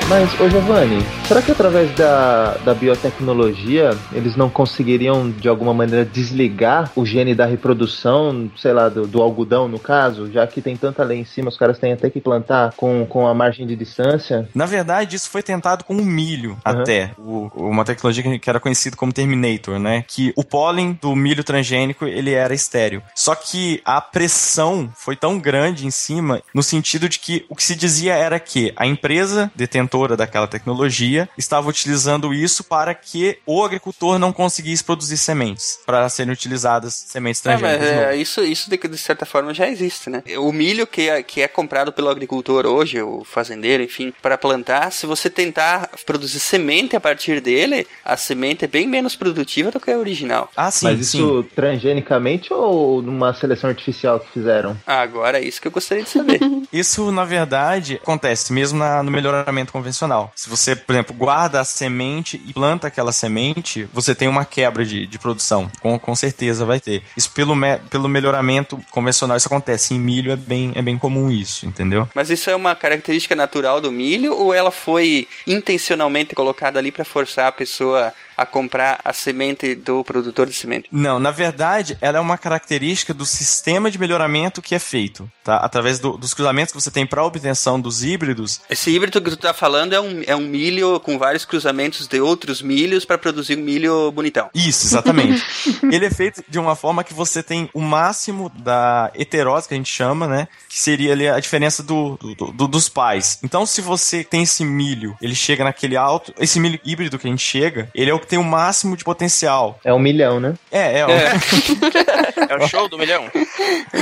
Mas, 0.09 0.40
ô 0.40 0.49
Giovanni, 0.49 1.05
Será 1.27 1.42
que 1.42 1.53
através 1.53 1.94
da, 1.94 2.53
da 2.64 2.73
biotecnologia 2.73 3.90
eles 4.14 4.35
não 4.35 4.49
conseguiriam 4.49 5.31
de 5.31 5.47
alguma 5.47 5.75
maneira 5.75 6.03
desligar 6.07 6.90
o 6.97 7.05
gene 7.05 7.35
da 7.35 7.44
reprodução, 7.44 8.51
sei 8.57 8.73
lá, 8.73 8.88
do, 8.88 9.07
do 9.07 9.21
algodão 9.21 9.68
no 9.68 9.79
caso, 9.79 10.33
já 10.33 10.47
que 10.47 10.62
tem 10.62 10.75
tanta 10.75 11.05
lei 11.05 11.18
em 11.18 11.25
cima, 11.27 11.51
os 11.51 11.59
caras 11.59 11.79
têm 11.79 11.92
até 11.92 12.09
que 12.09 12.18
plantar 12.18 12.73
com, 12.79 13.05
com 13.07 13.27
a 13.27 13.35
margem 13.35 13.66
de 13.66 13.77
distância? 13.77 14.49
Na 14.55 14.64
verdade, 14.64 15.16
isso 15.16 15.29
foi 15.29 15.42
tentado 15.42 15.85
com 15.85 15.94
o 15.94 16.03
milho 16.05 16.57
até. 16.64 17.11
O- 17.18 17.51
uma 17.57 17.85
tecnologia 17.85 18.23
que- 18.23 18.38
que 18.38 18.49
era 18.49 18.59
conhecida 18.59 18.97
como 18.97 19.12
Terminator, 19.12 19.79
né? 19.79 20.03
Que 20.09 20.33
o 20.35 20.42
pólen 20.42 20.99
do 21.03 21.14
milho 21.14 21.44
transgênico, 21.44 22.07
ele 22.07 22.33
era 22.33 22.55
estéreo. 22.55 23.03
Só 23.14 23.35
que 23.35 23.83
a 23.85 24.01
pressão 24.01 24.88
foi 24.97 25.14
tão 25.14 25.38
grande 25.38 25.87
em 25.87 25.90
cima, 25.90 26.40
no 26.55 26.62
sentido 26.62 27.07
de 27.07 27.18
que 27.18 27.44
o 27.51 27.55
que 27.55 27.62
se 27.62 27.77
dizia 27.77 28.14
era 28.14 28.40
que 28.40 28.73
a 28.75 28.87
empresa 28.87 29.51
detentora 29.55 29.97
daquela 30.16 30.46
tecnologia 30.46 31.28
estava 31.37 31.68
utilizando 31.68 32.32
isso 32.32 32.62
para 32.64 32.94
que 32.94 33.38
o 33.46 33.64
agricultor 33.64 34.18
não 34.18 34.32
conseguisse 34.32 34.84
produzir 34.84 35.16
sementes, 35.16 35.78
para 35.87 36.08
serem 36.08 36.32
utilizadas 36.32 36.94
sementes 36.94 37.44
É, 37.44 37.50
mas 37.56 37.61
transgênicas. 37.61 37.88
de 37.88 38.04
é, 38.04 38.16
isso, 38.16 38.40
isso 38.44 38.70
de, 38.70 38.76
de 38.76 38.98
certa 38.98 39.26
forma 39.26 39.52
já 39.52 39.68
existe, 39.68 40.11
né? 40.11 40.22
O 40.38 40.52
milho 40.52 40.87
que 40.87 41.08
é, 41.08 41.22
que 41.22 41.40
é 41.42 41.48
comprado 41.48 41.92
pelo 41.92 42.08
agricultor 42.08 42.66
hoje, 42.66 43.00
o 43.02 43.24
fazendeiro, 43.24 43.82
enfim, 43.82 44.12
para 44.22 44.37
plantar, 44.38 44.92
se 44.92 45.06
você 45.06 45.28
tentar 45.28 45.90
produzir 46.06 46.40
semente 46.40 46.94
a 46.96 47.00
partir 47.00 47.40
dele, 47.40 47.87
a 48.04 48.16
semente 48.16 48.64
é 48.64 48.68
bem 48.68 48.87
menos 48.87 49.16
produtiva 49.16 49.70
do 49.70 49.80
que 49.80 49.90
a 49.90 49.98
original. 49.98 50.50
Ah, 50.56 50.70
sim, 50.70 50.87
Mas 50.87 51.00
isso 51.00 51.42
sim. 51.42 51.48
transgenicamente 51.54 52.52
ou 52.52 53.00
numa 53.02 53.32
seleção 53.34 53.70
artificial 53.70 54.20
que 54.20 54.30
fizeram? 54.32 54.76
Ah, 54.87 55.00
Agora 55.08 55.38
é 55.38 55.44
isso 55.44 55.61
que 55.61 55.66
eu 55.68 55.72
gostaria 55.72 56.04
de 56.04 56.11
saber. 56.11 56.38
Isso, 56.72 57.11
na 57.11 57.24
verdade, 57.24 57.98
acontece 58.02 58.52
mesmo 58.52 58.78
na- 58.78 59.02
no 59.02 59.11
melhoramento 59.11 59.72
convencional. 59.88 60.33
Se 60.37 60.48
você, 60.48 60.77
por 60.77 60.94
exemplo, 60.94 61.14
guarda 61.14 61.61
a 61.61 61.64
semente 61.64 62.40
e 62.46 62.53
planta 62.53 62.87
aquela 62.87 63.12
semente, 63.12 63.88
você 63.92 64.14
tem 64.14 64.29
uma 64.29 64.44
quebra 64.44 64.85
de, 64.85 65.07
de 65.07 65.18
produção. 65.18 65.70
Com, 65.81 65.98
com 65.98 66.14
certeza 66.14 66.64
vai 66.64 66.79
ter. 66.81 67.03
Isso 67.16 67.31
pelo, 67.31 67.55
me- 67.57 67.79
pelo 67.90 68.09
melhoramento 68.09 68.79
convencional, 68.90 69.37
isso 69.37 69.48
acontece. 69.48 69.94
Em 69.94 69.98
milho 69.98 70.31
é 70.33 70.37
bem, 70.37 70.72
é 70.74 70.83
bem 70.83 70.98
comum 70.98 71.31
isso, 71.31 71.66
entendeu? 71.66 72.09
Mas 72.14 72.31
isso 72.31 72.51
é 72.51 72.57
uma 72.57 72.74
característica 72.74 73.35
natural 73.35 73.81
do 73.81 73.90
milho 73.90 74.35
ou 74.35 74.53
ela 74.53 74.70
foi 74.70 75.27
intencionalmente 75.46 76.35
colocada 76.35 76.79
ali 76.79 76.92
para 76.92 77.05
forçar 77.05 77.46
a 77.46 77.53
pessoa 77.53 78.12
a 78.38 78.46
comprar 78.46 79.01
a 79.05 79.12
semente 79.12 79.74
do 79.74 80.03
produtor 80.05 80.46
de 80.46 80.55
semente? 80.55 80.88
Não, 80.92 81.18
na 81.18 81.31
verdade, 81.31 81.98
ela 82.01 82.18
é 82.18 82.20
uma 82.20 82.38
característica 82.38 83.12
do 83.12 83.27
sistema 83.27 83.90
de 83.90 83.98
melhoramento 83.98 84.62
que 84.62 84.74
é 84.74 84.79
feito, 84.79 85.31
tá? 85.44 85.57
Através 85.57 85.98
do- 85.98 86.16
dos 86.16 86.33
cruzamentos 86.33 86.72
que 86.72 86.81
você 86.81 86.90
tem 86.90 87.05
para 87.07 87.24
obtenção 87.24 87.81
dos 87.81 88.03
híbridos, 88.05 88.61
Esse 88.70 88.90
híbrido 88.90 89.20
que 89.20 89.31
tu 89.31 89.37
tá 89.37 89.53
falando 89.53 89.92
é 89.92 90.01
um, 90.01 90.22
é 90.27 90.37
um 90.37 90.40
milho 90.46 91.01
com 91.01 91.18
vários 91.18 91.44
cruzamentos 91.44 92.07
de 92.07 92.20
outros 92.20 92.62
milhos 92.62 93.05
para 93.05 93.18
produzir 93.18 93.59
um 93.59 93.62
milho 93.62 94.11
bonitão. 94.12 94.48
Isso, 94.55 94.87
exatamente. 94.87 95.42
Ele 95.90 96.07
é 96.07 96.11
feito 96.11 96.44
de 96.48 96.59
uma 96.59 96.77
forma 96.77 97.03
que 97.03 97.12
você 97.12 97.42
tem 97.42 97.68
o 97.74 97.81
máximo 97.81 98.51
da 98.55 99.11
heterose, 99.14 99.66
que 99.66 99.74
a 99.74 99.77
gente 99.77 99.90
chama, 99.92 100.27
né? 100.29 100.46
Que 100.68 100.79
seria 100.81 101.12
ali 101.12 101.27
a 101.29 101.40
diferença 101.40 101.83
do, 101.83 102.16
do- 102.37 102.53
do- 102.53 102.68
dos 102.68 102.88
pais. 102.88 103.38
Então, 103.42 103.66
se 103.66 103.81
você 103.81 104.22
tem 104.22 104.42
esse 104.42 104.64
milho, 104.64 105.16
ele 105.20 105.35
chega 105.35 105.64
naquele 105.64 105.96
alto. 105.96 106.33
Esse 106.38 106.61
milho 106.61 106.79
híbrido 106.85 107.18
que 107.18 107.27
a 107.27 107.31
gente 107.31 107.42
chega, 107.42 107.90
ele 107.94 108.11
é 108.11 108.14
o 108.14 108.20
tem 108.28 108.38
o 108.38 108.44
máximo 108.44 108.96
de 108.96 109.04
potencial. 109.04 109.78
É 109.84 109.92
um 109.92 109.98
milhão, 109.98 110.38
né? 110.40 110.54
É, 110.70 111.00
é. 111.00 111.06
o- 111.06 111.10
É 111.10 112.56
o 112.56 112.66
show 112.68 112.88
do 112.88 112.98
milhão. 112.98 113.24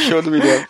Show 0.08 0.22
do 0.22 0.30
milhão. 0.30 0.64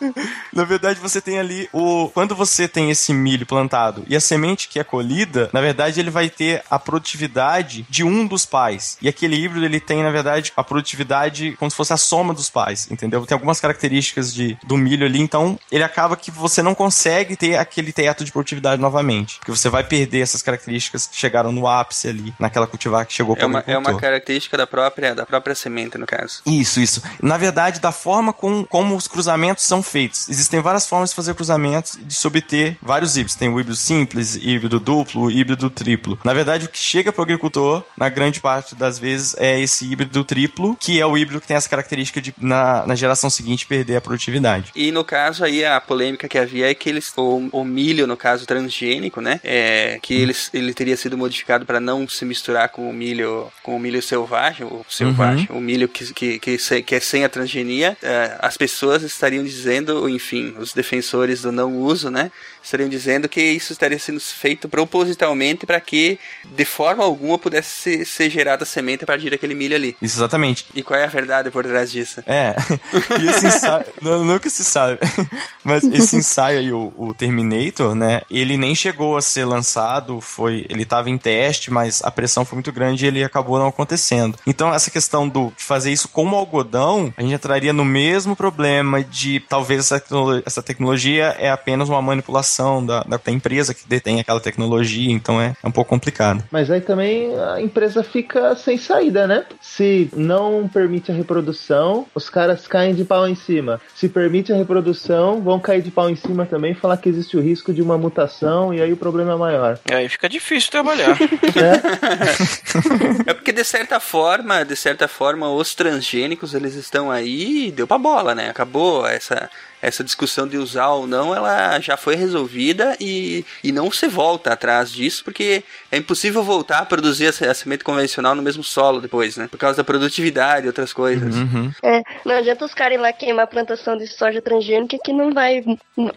Na 0.52 0.64
verdade, 0.64 1.00
você 1.00 1.20
tem 1.20 1.38
ali 1.38 1.68
o. 1.72 2.08
Quando 2.14 2.34
você 2.34 2.66
tem 2.68 2.90
esse 2.90 3.12
milho 3.12 3.46
plantado 3.46 4.04
e 4.08 4.16
a 4.16 4.20
semente 4.20 4.68
que 4.68 4.78
é 4.78 4.84
colhida, 4.84 5.50
na 5.52 5.60
verdade, 5.60 6.00
ele 6.00 6.10
vai 6.10 6.28
ter 6.28 6.62
a 6.70 6.78
produtividade 6.78 7.86
de 7.88 8.04
um 8.04 8.26
dos 8.26 8.44
pais. 8.46 8.96
E 9.00 9.08
aquele 9.08 9.36
híbrido, 9.36 9.64
ele 9.64 9.80
tem, 9.80 10.02
na 10.02 10.10
verdade, 10.10 10.52
a 10.56 10.62
produtividade 10.64 11.56
como 11.58 11.70
se 11.70 11.76
fosse 11.76 11.92
a 11.92 11.96
soma 11.96 12.32
dos 12.34 12.50
pais, 12.50 12.88
entendeu? 12.90 13.24
Tem 13.26 13.34
algumas 13.34 13.60
características 13.60 14.32
de, 14.32 14.56
do 14.64 14.76
milho 14.76 15.06
ali, 15.06 15.20
então 15.20 15.58
ele 15.70 15.82
acaba 15.84 16.16
que 16.16 16.30
você 16.30 16.62
não 16.62 16.74
consegue 16.74 17.36
ter 17.36 17.56
aquele 17.56 17.92
teto 17.92 18.24
de 18.24 18.32
produtividade 18.32 18.80
novamente. 18.80 19.38
Porque 19.38 19.50
você 19.50 19.68
vai 19.68 19.84
perder 19.84 20.20
essas 20.20 20.42
características 20.42 21.06
que 21.06 21.16
chegaram 21.16 21.52
no 21.52 21.66
ápice 21.66 22.08
ali, 22.08 22.34
naquela 22.38 22.66
cultivar 22.66 23.06
que 23.06 23.12
chegou 23.12 23.36
É 23.36 23.45
para 23.48 23.64
uma, 23.64 23.64
é 23.66 23.78
uma 23.78 23.98
característica 23.98 24.56
da 24.56 24.66
própria, 24.66 25.14
da 25.14 25.26
própria 25.26 25.54
semente, 25.54 25.98
no 25.98 26.06
caso. 26.06 26.42
isso, 26.46 26.80
isso. 26.80 27.02
Na 27.22 27.37
verdade, 27.37 27.80
da 27.80 27.92
forma 27.92 28.32
com, 28.32 28.64
como 28.64 28.96
os 28.96 29.09
cruzamentos 29.09 29.64
são 29.64 29.82
feitos. 29.82 30.28
Existem 30.28 30.61
várias 30.61 30.87
formas 30.87 31.11
de 31.11 31.16
fazer 31.16 31.35
cruzamentos 31.35 31.94
e 31.94 32.04
de 32.04 32.14
se 32.14 32.26
obter 32.26 32.78
vários 32.82 33.16
híbridos. 33.16 33.35
Tem 33.35 33.48
o 33.48 33.61
híbrido 33.61 33.76
simples, 33.76 34.37
híbrido 34.37 34.78
duplo, 34.80 35.30
híbrido 35.30 35.70
triplo. 35.70 36.18
Na 36.24 36.32
verdade, 36.32 36.66
o 36.66 36.68
que 36.68 36.78
chega 36.78 37.12
para 37.12 37.20
o 37.20 37.24
agricultor, 37.24 37.82
na 37.96 38.09
grande 38.09 38.40
parte 38.40 38.74
das 38.74 38.98
vezes, 38.98 39.35
é 39.38 39.61
esse 39.61 39.90
híbrido 39.90 40.24
triplo, 40.24 40.76
que 40.78 41.00
é 41.00 41.06
o 41.06 41.16
híbrido 41.16 41.40
que 41.40 41.46
tem 41.46 41.56
essa 41.56 41.68
característica 41.68 42.20
de, 42.20 42.35
na, 42.38 42.87
na 42.87 42.94
geração 42.94 43.30
seguinte, 43.30 43.66
perder 43.66 43.96
a 43.96 44.00
produtividade. 44.00 44.72
E 44.74 44.90
no 44.90 45.04
caso 45.04 45.44
aí, 45.44 45.64
a 45.64 45.80
polêmica 45.80 46.28
que 46.28 46.38
havia 46.38 46.70
é 46.70 46.74
que 46.74 46.88
eles, 46.88 47.12
o, 47.16 47.48
o 47.52 47.64
milho, 47.64 48.06
no 48.06 48.16
caso 48.16 48.46
transgênico, 48.46 49.20
né? 49.20 49.40
É, 49.42 49.98
que 50.02 50.14
eles, 50.14 50.50
ele 50.52 50.72
teria 50.72 50.96
sido 50.96 51.16
modificado 51.16 51.66
para 51.66 51.80
não 51.80 52.09
se 52.09 52.24
misturar 52.24 52.68
com 52.68 52.88
o 52.88 52.92
milho, 52.92 53.36
com 53.62 53.77
o 53.77 53.81
milho 53.81 54.03
selvagem, 54.03 54.66
o 54.66 54.85
selvagem, 54.88 55.49
o 55.51 55.61
milho 55.61 55.88
que, 55.88 56.38
que, 56.38 56.83
que, 56.83 56.94
é 56.94 57.01
sem 57.01 57.25
a 57.25 57.29
transgenia. 57.29 57.96
É, 58.03 58.37
as 58.40 58.57
pessoas 58.57 59.03
estariam 59.03 59.44
dizendo, 59.44 60.09
enfim, 60.09 60.55
os 60.59 60.72
defensores 60.72 61.42
do 61.42 61.53
não 61.53 61.77
uso, 61.77 62.11
né? 62.11 62.31
Estariam 62.62 62.88
dizendo 62.88 63.29
que 63.29 63.40
isso 63.40 63.72
estaria 63.72 63.99
sendo 63.99 64.18
feito 64.20 64.68
propositalmente 64.68 65.64
para 65.64 65.81
que, 65.81 66.18
de 66.44 66.64
forma 66.64 67.05
alguma, 67.05 67.38
pudesse 67.38 68.05
ser, 68.05 68.29
gerada 68.29 68.64
semente 68.64 69.05
a 69.05 69.07
partir 69.07 69.31
daquele 69.31 69.55
milho 69.55 69.77
ali. 69.77 69.96
Isso 70.03 70.18
exatamente. 70.18 70.66
E 70.75 70.83
qual 70.83 70.99
é 70.99 71.05
a 71.05 71.09
verdade 71.09 71.51
por 71.51 71.64
trás 71.64 71.92
disso? 71.92 72.22
É, 72.27 72.57
e 73.22 73.29
esse 73.29 73.46
ensaio, 73.46 73.87
não, 74.03 74.25
nunca 74.25 74.51
se 74.51 74.64
sabe, 74.64 74.99
mas 75.62 75.85
esse 75.85 76.16
ensaio 76.16 76.59
aí, 76.59 76.72
o, 76.72 76.92
o 76.96 77.14
Terminator, 77.14 77.94
né, 77.94 78.22
ele 78.29 78.57
nem 78.57 78.75
chegou 78.75 79.16
a 79.16 79.22
ser 79.22 79.44
lançado, 79.44 80.20
foi, 80.20 80.66
ele 80.68 80.85
tava 80.85 81.09
em 81.09 81.16
teste, 81.16 81.70
mas 81.70 82.03
a 82.03 82.11
pressão 82.11 82.44
foi 82.44 82.57
muito 82.57 82.72
grande 82.72 83.05
e 83.05 83.09
ele 83.09 83.22
acabou 83.26 83.58
não 83.58 83.68
acontecendo. 83.68 84.38
Então, 84.46 84.72
essa 84.72 84.90
questão 84.90 85.28
do, 85.28 85.52
de 85.56 85.62
fazer 85.62 85.92
isso 85.92 86.08
como 86.08 86.36
algodão, 86.36 87.12
a 87.16 87.22
gente 87.22 87.34
entraria 87.34 87.72
no 87.72 87.84
mesmo 87.84 88.34
problema 88.34 89.02
de 89.02 89.40
talvez 89.40 89.80
essa, 89.80 90.02
essa 90.44 90.62
tecnologia 90.62 91.36
é 91.38 91.50
apenas 91.50 91.88
uma 91.88 92.00
manipulação 92.00 92.84
da, 92.84 93.02
da, 93.02 93.16
da 93.16 93.32
empresa 93.32 93.74
que 93.74 93.86
detém 93.88 94.20
aquela 94.20 94.40
tecnologia, 94.40 95.12
então 95.12 95.40
é, 95.40 95.54
é 95.62 95.68
um 95.68 95.70
pouco 95.70 95.90
complicado. 95.90 96.42
Mas 96.50 96.70
aí 96.70 96.80
também 96.80 97.34
a 97.38 97.60
empresa 97.60 98.02
fica 98.02 98.54
sem 98.56 98.78
saída, 98.78 99.26
né? 99.26 99.44
Se 99.60 100.10
não 100.14 100.68
permite 100.68 101.10
a 101.10 101.14
reprodução, 101.14 102.06
os 102.14 102.28
caras 102.28 102.66
caem 102.66 102.94
de 102.94 103.04
pau 103.04 103.28
em 103.28 103.34
cima. 103.34 103.80
Se 103.94 104.08
permite 104.08 104.52
a 104.52 104.56
reprodução, 104.56 105.40
vão 105.40 105.60
cair 105.60 105.82
de 105.82 105.90
pau 105.90 106.08
em 106.10 106.16
cima 106.16 106.46
também, 106.46 106.74
falar 106.74 106.96
que 106.96 107.08
existe 107.08 107.36
o 107.36 107.40
risco 107.40 107.72
de 107.72 107.82
uma 107.82 107.98
mutação 107.98 108.72
e 108.72 108.80
aí 108.80 108.92
o 108.92 108.96
problema 108.96 109.32
é 109.32 109.36
maior. 109.36 109.78
Aí 109.90 110.08
fica 110.08 110.28
difícil 110.28 110.70
trabalhar. 110.70 111.16
É 111.56 113.05
porque 113.34 113.52
de 113.52 113.64
certa 113.64 114.00
forma, 114.00 114.64
de 114.64 114.76
certa 114.76 115.08
forma, 115.08 115.50
os 115.50 115.74
transgênicos 115.74 116.54
eles 116.54 116.74
estão 116.74 117.10
aí 117.10 117.68
e 117.68 117.72
deu 117.72 117.86
pra 117.86 117.98
bola, 117.98 118.34
né? 118.34 118.50
Acabou 118.50 119.06
essa 119.06 119.50
essa 119.82 120.02
discussão 120.04 120.46
de 120.48 120.56
usar 120.56 120.88
ou 120.88 121.06
não, 121.06 121.34
ela 121.34 121.78
já 121.80 121.96
foi 121.96 122.14
resolvida 122.16 122.96
e, 123.00 123.44
e 123.62 123.72
não 123.72 123.90
se 123.90 124.06
volta 124.08 124.52
atrás 124.52 124.90
disso, 124.90 125.22
porque 125.24 125.62
é 125.92 125.96
impossível 125.96 126.42
voltar 126.42 126.78
a 126.78 126.86
produzir 126.86 127.26
a, 127.26 127.50
a 127.50 127.54
semente 127.54 127.84
convencional 127.84 128.34
no 128.34 128.42
mesmo 128.42 128.62
solo 128.64 129.00
depois, 129.00 129.36
né? 129.36 129.48
Por 129.50 129.58
causa 129.58 129.76
da 129.78 129.84
produtividade 129.84 130.66
e 130.66 130.68
outras 130.68 130.92
coisas. 130.92 131.34
Uhum. 131.34 131.70
É, 131.82 132.02
não 132.24 132.36
adianta 132.36 132.64
os 132.64 132.74
caras 132.74 132.94
ir 132.98 133.00
lá 133.00 133.12
queimar 133.12 133.44
a 133.44 133.46
plantação 133.46 133.96
de 133.96 134.06
soja 134.06 134.40
transgênica 134.42 134.96
que 135.04 135.12
não 135.12 135.32
vai. 135.32 135.62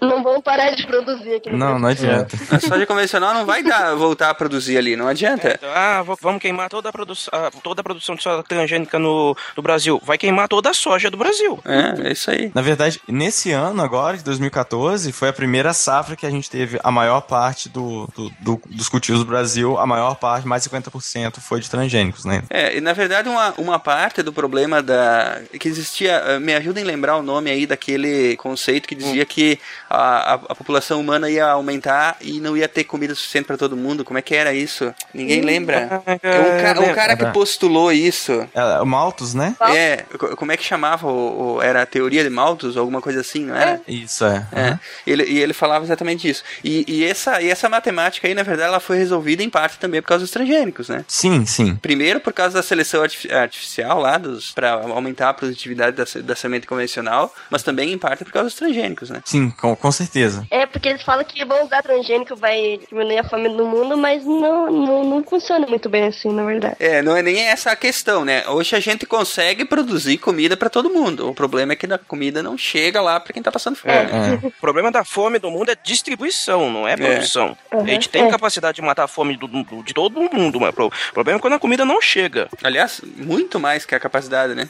Não 0.01 0.23
vão 0.23 0.41
parar 0.41 0.71
de 0.71 0.85
produzir 0.85 1.35
aqui 1.35 1.49
no 1.49 1.57
Não, 1.57 1.79
não 1.79 1.89
adianta. 1.89 2.37
A 2.51 2.59
soja 2.59 2.85
convencional 2.85 3.33
não 3.33 3.45
vai 3.45 3.63
dar, 3.63 3.95
voltar 3.95 4.29
a 4.29 4.33
produzir 4.33 4.77
ali, 4.77 4.95
não 4.95 5.07
adianta. 5.07 5.53
Então, 5.57 5.69
ah, 5.73 6.01
v- 6.03 6.15
vamos 6.21 6.41
queimar 6.41 6.69
toda 6.69 6.89
a, 6.89 6.91
produção, 6.91 7.29
a- 7.33 7.51
toda 7.63 7.81
a 7.81 7.83
produção 7.83 8.15
de 8.15 8.23
soja 8.23 8.43
transgênica 8.43 8.97
no, 8.99 9.35
no 9.55 9.63
Brasil. 9.63 10.01
Vai 10.03 10.17
queimar 10.17 10.47
toda 10.47 10.69
a 10.69 10.73
soja 10.73 11.09
do 11.09 11.17
Brasil. 11.17 11.59
É, 11.65 12.09
é 12.09 12.11
isso 12.11 12.29
aí. 12.31 12.51
Na 12.53 12.61
verdade, 12.61 12.99
nesse 13.07 13.51
ano 13.51 13.58
agora, 13.67 14.17
de 14.17 14.23
2014, 14.23 15.11
foi 15.11 15.29
a 15.29 15.33
primeira 15.33 15.73
safra 15.73 16.15
que 16.15 16.25
a 16.25 16.29
gente 16.29 16.49
teve 16.49 16.79
a 16.83 16.91
maior 16.91 17.21
parte 17.21 17.69
do, 17.69 18.07
do- 18.15 18.29
do- 18.39 18.61
dos 18.69 18.89
cultivos 18.89 19.21
do 19.21 19.25
Brasil, 19.25 19.77
a 19.77 19.85
maior 19.85 20.15
parte, 20.15 20.47
mais 20.47 20.63
de 20.63 20.69
50%, 20.69 21.39
foi 21.39 21.59
de 21.59 21.69
transgênicos, 21.69 22.25
né? 22.25 22.43
É, 22.49 22.77
e 22.77 22.81
na 22.81 22.93
verdade 22.93 23.29
uma, 23.29 23.53
uma 23.57 23.79
parte 23.79 24.21
do 24.23 24.31
problema 24.33 24.81
da 24.81 25.41
que 25.59 25.67
existia, 25.67 26.11
eh, 26.13 26.39
me 26.39 26.53
ajudem 26.53 26.83
a 26.83 26.87
lembrar 26.87 27.17
o 27.17 27.21
nome 27.23 27.49
aí 27.49 27.65
daquele 27.65 28.35
conceito 28.37 28.87
que 28.87 28.95
dizia 28.95 29.25
que 29.25 29.59
a, 29.89 30.31
a, 30.31 30.33
a 30.33 30.55
população 30.55 30.99
humana 30.99 31.29
ia 31.29 31.45
aumentar 31.47 32.17
e 32.21 32.39
não 32.39 32.55
ia 32.55 32.67
ter 32.67 32.83
comida 32.83 33.13
suficiente 33.15 33.45
para 33.45 33.57
todo 33.57 33.75
mundo. 33.75 34.03
Como 34.05 34.17
é 34.17 34.21
que 34.21 34.35
era 34.35 34.53
isso? 34.53 34.93
Ninguém 35.13 35.41
lembra. 35.41 36.01
Ah, 36.05 36.11
É 36.21 36.39
um, 36.39 36.61
ca- 36.73 36.81
um 36.91 36.93
cara 36.95 37.15
que 37.15 37.23
Era- 37.23 37.31
postulou 37.31 37.91
isso. 37.91 38.47
É, 38.53 38.79
o 38.81 38.85
Malthus, 38.85 39.33
né? 39.33 39.55
É, 39.61 39.97
co- 40.17 40.35
como 40.35 40.51
é 40.51 40.57
que 40.57 40.63
chamava? 40.63 41.07
O, 41.07 41.55
o- 41.57 41.61
era 41.61 41.81
a 41.81 41.85
teoria 41.85 42.23
de 42.23 42.29
Malthus 42.29 42.75
ou 42.75 42.81
alguma 42.81 43.01
coisa 43.01 43.21
assim? 43.21 43.38
Assim, 43.39 43.45
não 43.45 43.55
era? 43.55 43.81
Isso 43.87 44.25
é. 44.25 44.45
É. 44.51 44.69
Uhum. 44.71 44.79
Ele, 45.07 45.23
e 45.25 45.39
ele 45.39 45.53
falava 45.53 45.83
exatamente 45.85 46.27
disso. 46.27 46.43
E, 46.63 46.85
e, 46.87 47.05
essa, 47.05 47.41
e 47.41 47.49
essa 47.49 47.69
matemática 47.69 48.27
aí, 48.27 48.33
na 48.33 48.43
verdade, 48.43 48.69
ela 48.69 48.79
foi 48.79 48.97
resolvida 48.97 49.43
em 49.43 49.49
parte 49.49 49.77
também 49.79 50.01
por 50.01 50.07
causa 50.09 50.23
dos 50.23 50.31
transgênicos, 50.31 50.89
né? 50.89 51.03
Sim, 51.07 51.45
sim. 51.45 51.75
Primeiro 51.75 52.19
por 52.19 52.33
causa 52.33 52.55
da 52.55 52.63
seleção 52.63 53.01
artif- 53.01 53.31
artificial 53.31 53.99
lá, 53.99 54.17
dos, 54.17 54.51
pra 54.51 54.73
aumentar 54.73 55.29
a 55.29 55.33
produtividade 55.33 55.95
da, 55.95 56.05
da 56.21 56.35
semente 56.35 56.67
convencional, 56.67 57.33
mas 57.49 57.63
também 57.63 57.91
em 57.91 57.97
parte 57.97 58.23
por 58.23 58.31
causa 58.33 58.47
dos 58.49 58.55
transgênicos, 58.55 59.09
né? 59.09 59.21
Sim, 59.25 59.49
com, 59.51 59.75
com 59.75 59.91
certeza. 59.91 60.45
É, 60.51 60.65
porque 60.65 60.89
eles 60.89 61.01
falam 61.03 61.23
que 61.25 61.43
vão 61.45 61.65
usar 61.65 61.81
transgênico 61.81 62.35
vai 62.35 62.79
diminuir 62.89 63.19
a 63.19 63.23
fome 63.23 63.49
no 63.49 63.65
mundo, 63.65 63.97
mas 63.97 64.25
não, 64.25 64.71
não, 64.71 65.03
não 65.03 65.23
funciona 65.23 65.65
muito 65.67 65.89
bem 65.89 66.07
assim, 66.07 66.31
na 66.31 66.43
verdade. 66.43 66.75
É, 66.79 67.01
não 67.01 67.15
é 67.15 67.21
nem 67.21 67.39
essa 67.39 67.71
a 67.71 67.75
questão, 67.75 68.23
né? 68.25 68.47
Hoje 68.47 68.75
a 68.75 68.79
gente 68.79 69.05
consegue 69.05 69.65
produzir 69.65 70.17
comida 70.17 70.55
pra 70.57 70.69
todo 70.69 70.89
mundo. 70.89 71.29
O 71.29 71.33
problema 71.33 71.73
é 71.73 71.75
que 71.75 71.85
a 71.91 71.97
comida 71.97 72.41
não 72.43 72.57
chega 72.57 73.01
lá 73.01 73.19
pra 73.29 73.33
quem 73.35 73.43
tá 73.43 73.51
passando 73.51 73.75
fome. 73.75 73.93
É. 73.93 74.39
O 74.47 74.51
problema 74.59 74.91
da 74.91 75.03
fome 75.05 75.37
do 75.37 75.51
mundo 75.51 75.69
é 75.69 75.75
distribuição, 75.81 76.69
não 76.71 76.87
é 76.87 76.97
produção. 76.97 77.55
Uhum. 77.71 77.81
A 77.83 77.87
gente 77.87 78.09
tem 78.09 78.23
É. 78.23 78.29
capacidade 78.31 78.77
de 78.77 78.81
matar 78.81 79.03
a 79.03 79.07
fome 79.07 79.37
do- 79.37 79.47
do- 79.47 79.83
de 79.83 79.93
todo 79.93 80.19
mundo, 80.33 80.59
mas 80.59 80.73
o 80.75 80.91
problema 81.13 81.37
é 81.37 81.41
quando 81.41 81.53
a 81.53 81.59
comida 81.59 81.85
não 81.85 82.01
chega. 82.01 82.47
Aliás, 82.63 83.01
muito 83.17 83.59
mais 83.59 83.85
que 83.85 83.93
a 83.93 83.99
capacidade, 83.99 84.55
né? 84.55 84.67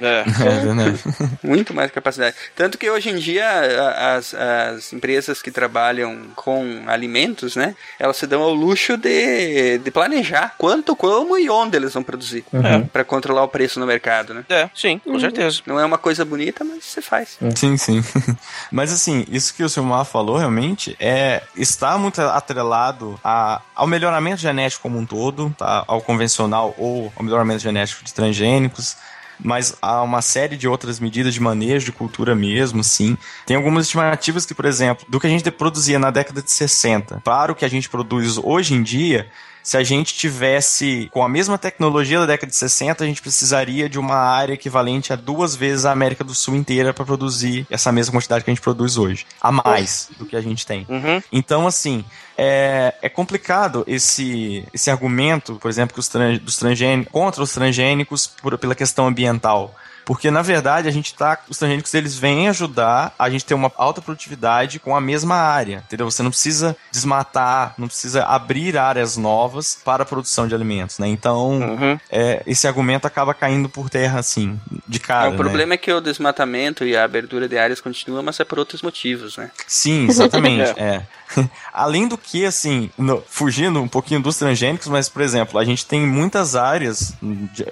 É. 0.00 0.24
É 0.42 0.64
verdade. 0.64 0.98
Muito 1.42 1.72
mais 1.72 1.90
capacidade. 1.92 2.34
Tanto 2.56 2.76
que 2.76 2.90
hoje 2.90 3.10
em 3.10 3.16
dia 3.16 3.46
a- 3.48 4.16
as, 4.16 4.34
as 4.34 4.92
empresas 4.92 5.40
que 5.40 5.50
trabalham 5.50 6.26
com 6.34 6.82
alimentos, 6.88 7.54
né? 7.54 7.74
Elas 7.98 8.16
se 8.16 8.26
dão 8.26 8.42
ao 8.42 8.52
luxo 8.52 8.96
de, 8.96 9.78
de 9.78 9.90
planejar 9.90 10.54
quanto, 10.58 10.96
como 10.96 11.38
e 11.38 11.48
onde 11.48 11.76
eles 11.76 11.94
vão 11.94 12.02
produzir. 12.02 12.44
Uhum. 12.52 12.86
Pra 12.86 13.04
controlar 13.04 13.44
o 13.44 13.48
preço 13.48 13.78
no 13.78 13.86
mercado, 13.86 14.34
né? 14.34 14.44
É, 14.48 14.68
sim, 14.74 14.98
com 14.98 15.18
certeza. 15.20 15.60
Não 15.66 15.78
é 15.78 15.84
uma 15.84 15.98
coisa 15.98 16.24
bonita, 16.24 16.64
mas 16.64 16.84
você 16.84 17.00
faz. 17.00 17.38
Sim, 17.56 17.76
sim. 17.76 17.91
Mas 18.70 18.92
assim, 18.92 19.24
isso 19.28 19.54
que 19.54 19.62
o 19.62 19.68
Silmar 19.68 20.04
falou 20.04 20.36
realmente 20.36 20.96
é 20.98 21.42
está 21.56 21.98
muito 21.98 22.20
atrelado 22.20 23.18
a, 23.22 23.60
ao 23.74 23.86
melhoramento 23.86 24.40
genético 24.40 24.82
como 24.82 24.98
um 24.98 25.06
todo, 25.06 25.54
tá? 25.58 25.84
ao 25.86 26.00
convencional 26.00 26.74
ou 26.78 27.12
ao 27.16 27.24
melhoramento 27.24 27.60
genético 27.60 28.04
de 28.04 28.14
transgênicos. 28.14 28.96
Mas 29.44 29.76
há 29.82 30.02
uma 30.02 30.22
série 30.22 30.56
de 30.56 30.68
outras 30.68 31.00
medidas 31.00 31.34
de 31.34 31.40
manejo 31.40 31.86
de 31.86 31.92
cultura 31.92 32.34
mesmo, 32.34 32.84
sim. 32.84 33.18
Tem 33.44 33.56
algumas 33.56 33.86
estimativas 33.86 34.46
que, 34.46 34.54
por 34.54 34.64
exemplo, 34.64 35.04
do 35.08 35.18
que 35.18 35.26
a 35.26 35.30
gente 35.30 35.50
produzia 35.50 35.98
na 35.98 36.10
década 36.10 36.40
de 36.40 36.50
60 36.50 37.20
para 37.24 37.50
o 37.50 37.54
que 37.54 37.64
a 37.64 37.68
gente 37.68 37.88
produz 37.88 38.38
hoje 38.38 38.74
em 38.74 38.82
dia, 38.82 39.28
se 39.62 39.76
a 39.76 39.82
gente 39.82 40.14
tivesse 40.14 41.08
com 41.12 41.22
a 41.22 41.28
mesma 41.28 41.56
tecnologia 41.56 42.20
da 42.20 42.26
década 42.26 42.50
de 42.50 42.56
60, 42.56 43.04
a 43.04 43.06
gente 43.06 43.22
precisaria 43.22 43.88
de 43.88 43.98
uma 43.98 44.16
área 44.16 44.54
equivalente 44.54 45.12
a 45.12 45.16
duas 45.16 45.54
vezes 45.54 45.84
a 45.84 45.92
América 45.92 46.24
do 46.24 46.34
Sul 46.34 46.56
inteira 46.56 46.92
para 46.92 47.04
produzir 47.04 47.66
essa 47.70 47.92
mesma 47.92 48.12
quantidade 48.12 48.44
que 48.44 48.50
a 48.50 48.54
gente 48.54 48.62
produz 48.62 48.96
hoje. 48.96 49.26
A 49.40 49.52
mais 49.52 50.10
do 50.18 50.26
que 50.26 50.36
a 50.36 50.40
gente 50.40 50.66
tem. 50.66 50.86
Uhum. 50.88 51.22
Então, 51.30 51.66
assim, 51.66 52.04
é, 52.36 52.94
é 53.00 53.08
complicado 53.08 53.84
esse, 53.86 54.64
esse 54.72 54.90
argumento, 54.90 55.56
por 55.56 55.68
exemplo, 55.68 55.94
que 55.94 56.00
os 56.00 56.08
tran, 56.08 56.36
dos 56.38 56.56
transgênicos, 56.56 57.12
contra 57.12 57.42
os 57.42 57.52
transgênicos 57.52 58.26
por, 58.26 58.56
pela 58.58 58.74
questão 58.74 59.06
ambiental. 59.06 59.74
Porque, 60.04 60.30
na 60.30 60.42
verdade, 60.42 60.88
a 60.88 60.90
gente 60.90 61.14
tá. 61.14 61.38
Os 61.48 61.58
transgênicos 61.58 61.92
eles 61.94 62.16
vêm 62.16 62.48
ajudar 62.48 63.14
a 63.18 63.30
gente 63.30 63.44
ter 63.44 63.54
uma 63.54 63.70
alta 63.76 64.00
produtividade 64.02 64.78
com 64.78 64.96
a 64.96 65.00
mesma 65.00 65.36
área. 65.36 65.82
Entendeu? 65.86 66.10
Você 66.10 66.22
não 66.22 66.30
precisa 66.30 66.76
desmatar, 66.90 67.74
não 67.78 67.86
precisa 67.86 68.24
abrir 68.24 68.76
áreas 68.76 69.16
novas 69.16 69.78
para 69.84 70.02
a 70.02 70.06
produção 70.06 70.46
de 70.46 70.54
alimentos, 70.54 70.98
né? 70.98 71.08
Então, 71.08 71.52
Uhum. 71.52 71.98
é, 72.10 72.42
esse 72.46 72.66
argumento 72.66 73.06
acaba 73.06 73.34
caindo 73.34 73.68
por 73.68 73.88
terra, 73.90 74.18
assim, 74.20 74.58
de 74.86 74.98
cara. 74.98 75.28
o 75.28 75.32
né? 75.32 75.36
problema 75.36 75.74
é 75.74 75.76
que 75.76 75.92
o 75.92 76.00
desmatamento 76.00 76.84
e 76.84 76.96
a 76.96 77.04
abertura 77.04 77.48
de 77.48 77.58
áreas 77.58 77.80
continua, 77.80 78.22
mas 78.22 78.38
é 78.40 78.44
por 78.44 78.58
outros 78.58 78.82
motivos, 78.82 79.36
né? 79.36 79.50
Sim, 79.66 80.06
exatamente. 80.08 80.72
é. 80.80 81.02
Além 81.72 82.06
do 82.08 82.18
que, 82.18 82.44
assim, 82.44 82.90
no- 82.96 83.22
fugindo 83.28 83.80
um 83.80 83.88
pouquinho 83.88 84.20
dos 84.20 84.36
transgênicos, 84.36 84.88
mas, 84.88 85.08
por 85.08 85.22
exemplo, 85.22 85.58
a 85.58 85.64
gente 85.64 85.86
tem 85.86 86.06
muitas 86.06 86.54
áreas 86.56 87.14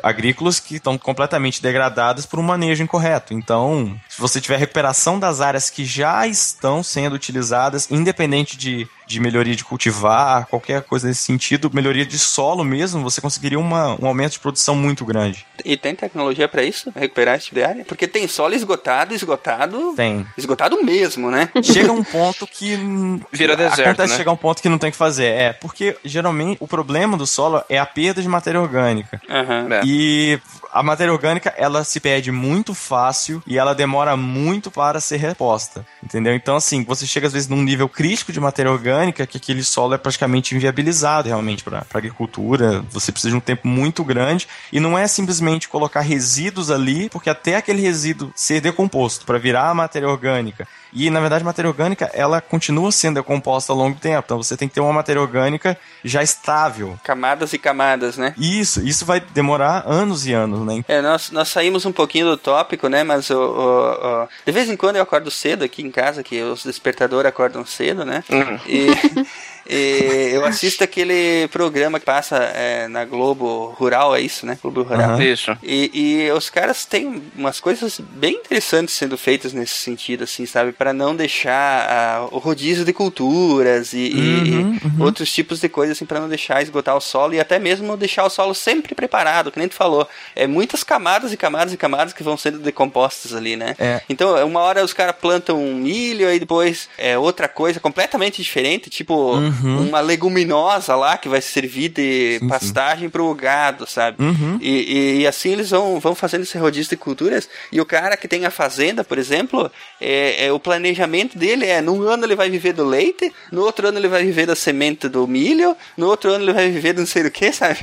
agrícolas 0.02 0.58
que 0.60 0.76
estão 0.76 0.96
completamente 0.98 1.62
degradadas 1.62 2.26
por 2.26 2.38
um 2.38 2.42
manejo 2.42 2.82
incorreto. 2.82 3.34
Então, 3.34 3.98
se 4.08 4.20
você 4.20 4.40
tiver 4.40 4.56
recuperação 4.58 5.18
das 5.18 5.40
áreas 5.40 5.70
que 5.70 5.84
já 5.84 6.26
estão 6.26 6.82
sendo 6.82 7.14
utilizadas, 7.14 7.90
independente 7.90 8.56
de, 8.56 8.88
de 9.10 9.18
melhoria 9.18 9.56
de 9.56 9.64
cultivar, 9.64 10.46
qualquer 10.46 10.82
coisa 10.82 11.08
nesse 11.08 11.24
sentido, 11.24 11.68
melhoria 11.74 12.06
de 12.06 12.16
solo 12.16 12.62
mesmo, 12.62 13.02
você 13.02 13.20
conseguiria 13.20 13.58
uma- 13.58 14.00
um 14.00 14.06
aumento 14.06 14.32
de 14.34 14.38
produção 14.38 14.76
muito 14.76 15.04
grande. 15.04 15.44
E 15.64 15.76
tem 15.76 15.96
tecnologia 15.96 16.46
pra 16.46 16.62
isso? 16.62 16.92
Recuperar 16.94 17.34
esse 17.36 17.46
tipo 17.46 17.56
de 17.56 17.64
área? 17.64 17.84
Porque 17.84 18.06
tem 18.06 18.28
solo 18.28 18.54
esgotado, 18.54 19.12
esgotado. 19.12 19.94
Tem. 19.96 20.24
Esgotado 20.38 20.80
mesmo, 20.84 21.28
né? 21.30 21.48
chega 21.62 21.90
um 21.92 22.04
ponto 22.04 22.46
que 22.46 22.76
Vira 23.32 23.56
deserto, 23.56 23.80
acontece 23.80 24.12
né? 24.12 24.16
chegar 24.18 24.30
um 24.30 24.36
ponto 24.36 24.62
que 24.62 24.68
não 24.68 24.78
tem 24.78 24.90
o 24.90 24.92
que 24.92 24.96
fazer 24.98 25.26
é 25.26 25.52
porque 25.52 25.96
geralmente 26.04 26.58
o 26.60 26.68
problema 26.68 27.16
do 27.16 27.26
solo 27.26 27.62
é 27.68 27.78
a 27.78 27.86
perda 27.86 28.22
de 28.22 28.28
matéria 28.28 28.60
orgânica 28.60 29.20
Aham. 29.28 29.68
É. 29.72 29.80
e 29.84 30.38
a 30.72 30.82
matéria 30.82 31.12
orgânica 31.12 31.54
ela 31.56 31.84
se 31.84 32.00
perde 32.00 32.30
muito 32.30 32.74
fácil 32.74 33.42
e 33.46 33.58
ela 33.58 33.74
demora 33.74 34.16
muito 34.16 34.70
para 34.70 35.00
ser 35.00 35.16
reposta 35.16 35.84
entendeu? 36.02 36.34
Então 36.34 36.56
assim 36.56 36.84
você 36.84 37.06
chega 37.06 37.26
às 37.26 37.32
vezes 37.32 37.48
num 37.48 37.62
nível 37.62 37.88
crítico 37.88 38.32
de 38.32 38.40
matéria 38.40 38.70
orgânica 38.70 39.26
que 39.26 39.36
aquele 39.36 39.62
solo 39.62 39.94
é 39.94 39.98
praticamente 39.98 40.54
inviabilizado 40.54 41.28
realmente 41.28 41.62
para 41.62 41.86
agricultura. 41.92 42.84
Você 42.90 43.12
precisa 43.12 43.30
de 43.30 43.36
um 43.36 43.40
tempo 43.40 43.66
muito 43.68 44.02
grande 44.02 44.48
e 44.72 44.80
não 44.80 44.98
é 44.98 45.06
simplesmente 45.06 45.68
colocar 45.68 46.00
resíduos 46.00 46.70
ali 46.70 47.08
porque 47.10 47.30
até 47.30 47.56
aquele 47.56 47.80
resíduo 47.80 48.32
ser 48.34 48.60
decomposto 48.60 49.24
para 49.24 49.38
virar 49.38 49.74
matéria 49.74 50.08
orgânica 50.08 50.66
e, 50.92 51.08
na 51.10 51.20
verdade, 51.20 51.42
a 51.42 51.46
matéria 51.46 51.68
orgânica, 51.68 52.10
ela 52.14 52.40
continua 52.40 52.90
sendo 52.92 53.16
decomposta 53.16 53.72
ao 53.72 53.78
longo 53.78 53.94
do 53.96 54.00
tempo. 54.00 54.22
Então, 54.24 54.36
você 54.42 54.56
tem 54.56 54.68
que 54.68 54.74
ter 54.74 54.80
uma 54.80 54.92
matéria 54.92 55.20
orgânica 55.20 55.76
já 56.04 56.22
estável. 56.22 56.98
Camadas 57.04 57.52
e 57.52 57.58
camadas, 57.58 58.16
né? 58.16 58.34
Isso, 58.38 58.80
isso 58.80 59.04
vai 59.04 59.20
demorar 59.20 59.84
anos 59.86 60.26
e 60.26 60.32
anos, 60.32 60.60
né? 60.66 60.84
É, 60.88 61.00
nós, 61.00 61.30
nós 61.30 61.48
saímos 61.48 61.84
um 61.86 61.92
pouquinho 61.92 62.26
do 62.26 62.36
tópico, 62.36 62.88
né? 62.88 63.02
Mas 63.04 63.30
o, 63.30 63.36
o- 63.38 64.22
o- 64.24 64.28
de 64.44 64.52
vez 64.52 64.68
em 64.68 64.76
quando 64.76 64.96
eu 64.96 65.02
acordo 65.02 65.30
cedo 65.30 65.64
aqui 65.64 65.82
em 65.82 65.90
casa, 65.90 66.22
que 66.22 66.42
os 66.42 66.64
despertadores 66.64 67.28
acordam 67.28 67.64
cedo, 67.64 68.04
né? 68.04 68.24
Uhum. 68.30 68.58
E, 68.66 68.86
e 69.70 70.30
eu 70.34 70.44
assisto 70.44 70.82
aquele 70.84 71.46
programa 71.48 71.98
que 72.00 72.04
passa 72.06 72.36
é, 72.36 72.88
na 72.88 73.04
Globo 73.04 73.74
Rural, 73.78 74.14
é 74.16 74.20
isso, 74.20 74.44
né? 74.44 74.58
Globo 74.60 74.82
Rural. 74.82 75.10
Aham. 75.12 75.22
Isso. 75.22 75.56
E, 75.62 75.90
e 76.26 76.30
os 76.32 76.50
caras 76.50 76.84
têm 76.84 77.22
umas 77.36 77.60
coisas 77.60 78.00
bem 78.00 78.34
interessantes 78.34 78.94
sendo 78.94 79.16
feitas 79.16 79.52
nesse 79.52 79.74
sentido, 79.74 80.24
assim, 80.24 80.44
sabe? 80.46 80.72
Para 80.72 80.92
não 80.92 81.14
deixar 81.14 81.86
ah, 81.88 82.28
o 82.32 82.38
rodízio 82.38 82.84
de 82.84 82.92
culturas 82.92 83.92
e, 83.92 83.98
e- 83.98 84.50
Uhum, 84.50 84.80
e 84.98 85.02
outros 85.02 85.32
tipos 85.32 85.60
de 85.60 85.68
coisas, 85.68 85.96
assim, 85.96 86.04
para 86.06 86.20
não 86.20 86.28
deixar 86.28 86.62
esgotar 86.62 86.96
o 86.96 87.00
solo 87.00 87.34
e 87.34 87.40
até 87.40 87.58
mesmo 87.58 87.96
deixar 87.96 88.24
o 88.24 88.30
solo 88.30 88.54
sempre 88.54 88.94
preparado, 88.94 89.50
que 89.52 89.58
nem 89.58 89.68
tu 89.68 89.74
falou. 89.74 90.08
É 90.34 90.46
muitas 90.46 90.82
camadas 90.82 91.32
e 91.32 91.36
camadas 91.36 91.72
e 91.72 91.76
camadas 91.76 92.12
que 92.12 92.22
vão 92.22 92.36
sendo 92.36 92.58
decompostas 92.58 93.34
ali, 93.34 93.56
né? 93.56 93.74
É. 93.78 94.00
Então, 94.08 94.34
uma 94.46 94.60
hora 94.60 94.84
os 94.84 94.92
caras 94.92 95.14
plantam 95.20 95.62
um 95.62 95.74
milho, 95.76 96.26
aí 96.28 96.38
depois 96.40 96.88
é 96.98 97.16
outra 97.18 97.48
coisa 97.48 97.78
completamente 97.80 98.42
diferente, 98.42 98.90
tipo 98.90 99.20
Uhum. 99.20 99.59
Uma 99.66 100.00
leguminosa 100.00 100.94
lá 100.96 101.16
que 101.16 101.28
vai 101.28 101.40
servir 101.40 101.88
de 101.90 102.34
Sim, 102.34 102.38
sim. 102.40 102.48
pastagem 102.48 103.08
pro 103.10 103.32
gado, 103.34 103.86
sabe? 103.86 104.22
Uhum. 104.22 104.58
E, 104.60 104.68
e- 104.70 105.20
e 105.20 105.26
assim 105.26 105.50
eles 105.52 105.70
vão, 105.70 105.98
vão 106.00 106.14
fazendo 106.14 106.42
esse 106.42 106.56
rodízio 106.58 106.90
de 106.90 106.96
culturas. 106.96 107.48
E 107.72 107.80
o 107.80 107.86
cara 107.86 108.16
que 108.16 108.28
tem 108.28 108.44
a 108.46 108.50
fazenda, 108.50 109.02
por 109.04 109.18
exemplo, 109.18 109.70
é, 110.00 110.46
é, 110.46 110.52
o 110.52 110.58
planejamento 110.60 111.36
dele 111.38 111.66
é: 111.66 111.80
num 111.80 112.02
ano 112.02 112.24
ele 112.24 112.36
vai 112.36 112.48
viver 112.50 112.72
do 112.72 112.84
leite, 112.84 113.32
no 113.50 113.62
outro 113.62 113.88
ano 113.88 113.98
ele 113.98 114.08
vai 114.08 114.24
viver 114.24 114.46
da 114.46 114.54
semente 114.56 115.08
do 115.08 115.26
milho, 115.26 115.76
no 115.96 116.06
outro 116.06 116.30
ano 116.32 116.44
ele 116.44 116.52
vai 116.52 116.70
viver 116.70 116.92
do 116.92 117.00
não 117.00 117.06
sei 117.06 117.26
o 117.26 117.30
que, 117.30 117.52
sabe? 117.52 117.78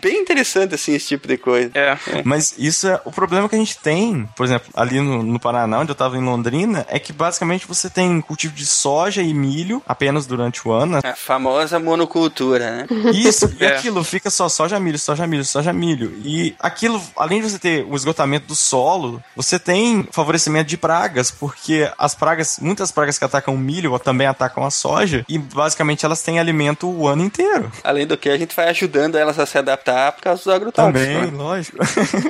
Bem 0.00 0.20
interessante 0.20 0.74
assim 0.74 0.94
esse 0.94 1.08
tipo 1.08 1.26
de 1.28 1.36
coisa. 1.36 1.70
É. 1.74 1.96
Mas 2.24 2.54
isso 2.58 2.88
é 2.88 3.00
o 3.04 3.10
problema 3.12 3.48
que 3.48 3.54
a 3.54 3.58
gente 3.58 3.78
tem, 3.78 4.28
por 4.36 4.44
exemplo, 4.44 4.68
ali 4.74 5.00
no, 5.00 5.22
no 5.22 5.38
Paraná, 5.40 5.80
onde 5.80 5.90
eu 5.90 5.94
tava 5.94 6.16
em 6.16 6.22
Londrina, 6.24 6.86
é 6.88 6.98
que 6.98 7.12
basicamente 7.12 7.66
você 7.66 7.88
tem 7.90 8.20
cultivo 8.20 8.54
de 8.54 8.66
soja 8.66 9.22
e 9.22 9.32
milho 9.34 9.82
apenas 9.86 10.26
durante 10.26 10.66
o 10.66 10.72
ano. 10.72 10.98
A 11.10 11.14
famosa 11.16 11.78
monocultura, 11.78 12.70
né? 12.70 12.86
Isso, 13.12 13.52
e 13.60 13.64
É. 13.68 13.76
aquilo 13.76 14.02
fica 14.04 14.30
só 14.30 14.48
soja 14.48 14.78
milho, 14.80 14.98
soja 14.98 15.26
milho, 15.26 15.44
soja 15.44 15.72
milho. 15.72 16.12
E 16.24 16.54
aquilo, 16.58 17.02
além 17.16 17.40
de 17.40 17.50
você 17.50 17.58
ter 17.58 17.84
o 17.88 17.94
esgotamento 17.94 18.46
do 18.46 18.54
solo, 18.54 19.22
você 19.36 19.58
tem 19.58 20.06
favorecimento 20.12 20.68
de 20.68 20.76
pragas, 20.76 21.30
porque 21.30 21.90
as 21.98 22.14
pragas, 22.14 22.58
muitas 22.60 22.90
pragas 22.90 23.18
que 23.18 23.24
atacam 23.24 23.54
o 23.54 23.58
milho 23.58 23.98
também 23.98 24.26
atacam 24.26 24.64
a 24.64 24.70
soja, 24.70 25.24
e 25.28 25.38
basicamente 25.38 26.04
elas 26.04 26.22
têm 26.22 26.38
alimento 26.38 26.88
o 26.88 27.06
ano 27.08 27.24
inteiro. 27.24 27.70
Além 27.82 28.06
do 28.06 28.16
que 28.16 28.28
a 28.28 28.36
gente 28.36 28.54
vai 28.54 28.68
ajudando 28.68 29.16
elas 29.16 29.38
a 29.38 29.46
se 29.46 29.58
adaptar 29.58 30.12
por 30.12 30.22
causa 30.22 30.42
dos 30.44 30.52
agrotóxicos. 30.54 31.00
Também, 31.02 31.30
né? 31.30 31.36
lógico. 31.36 31.78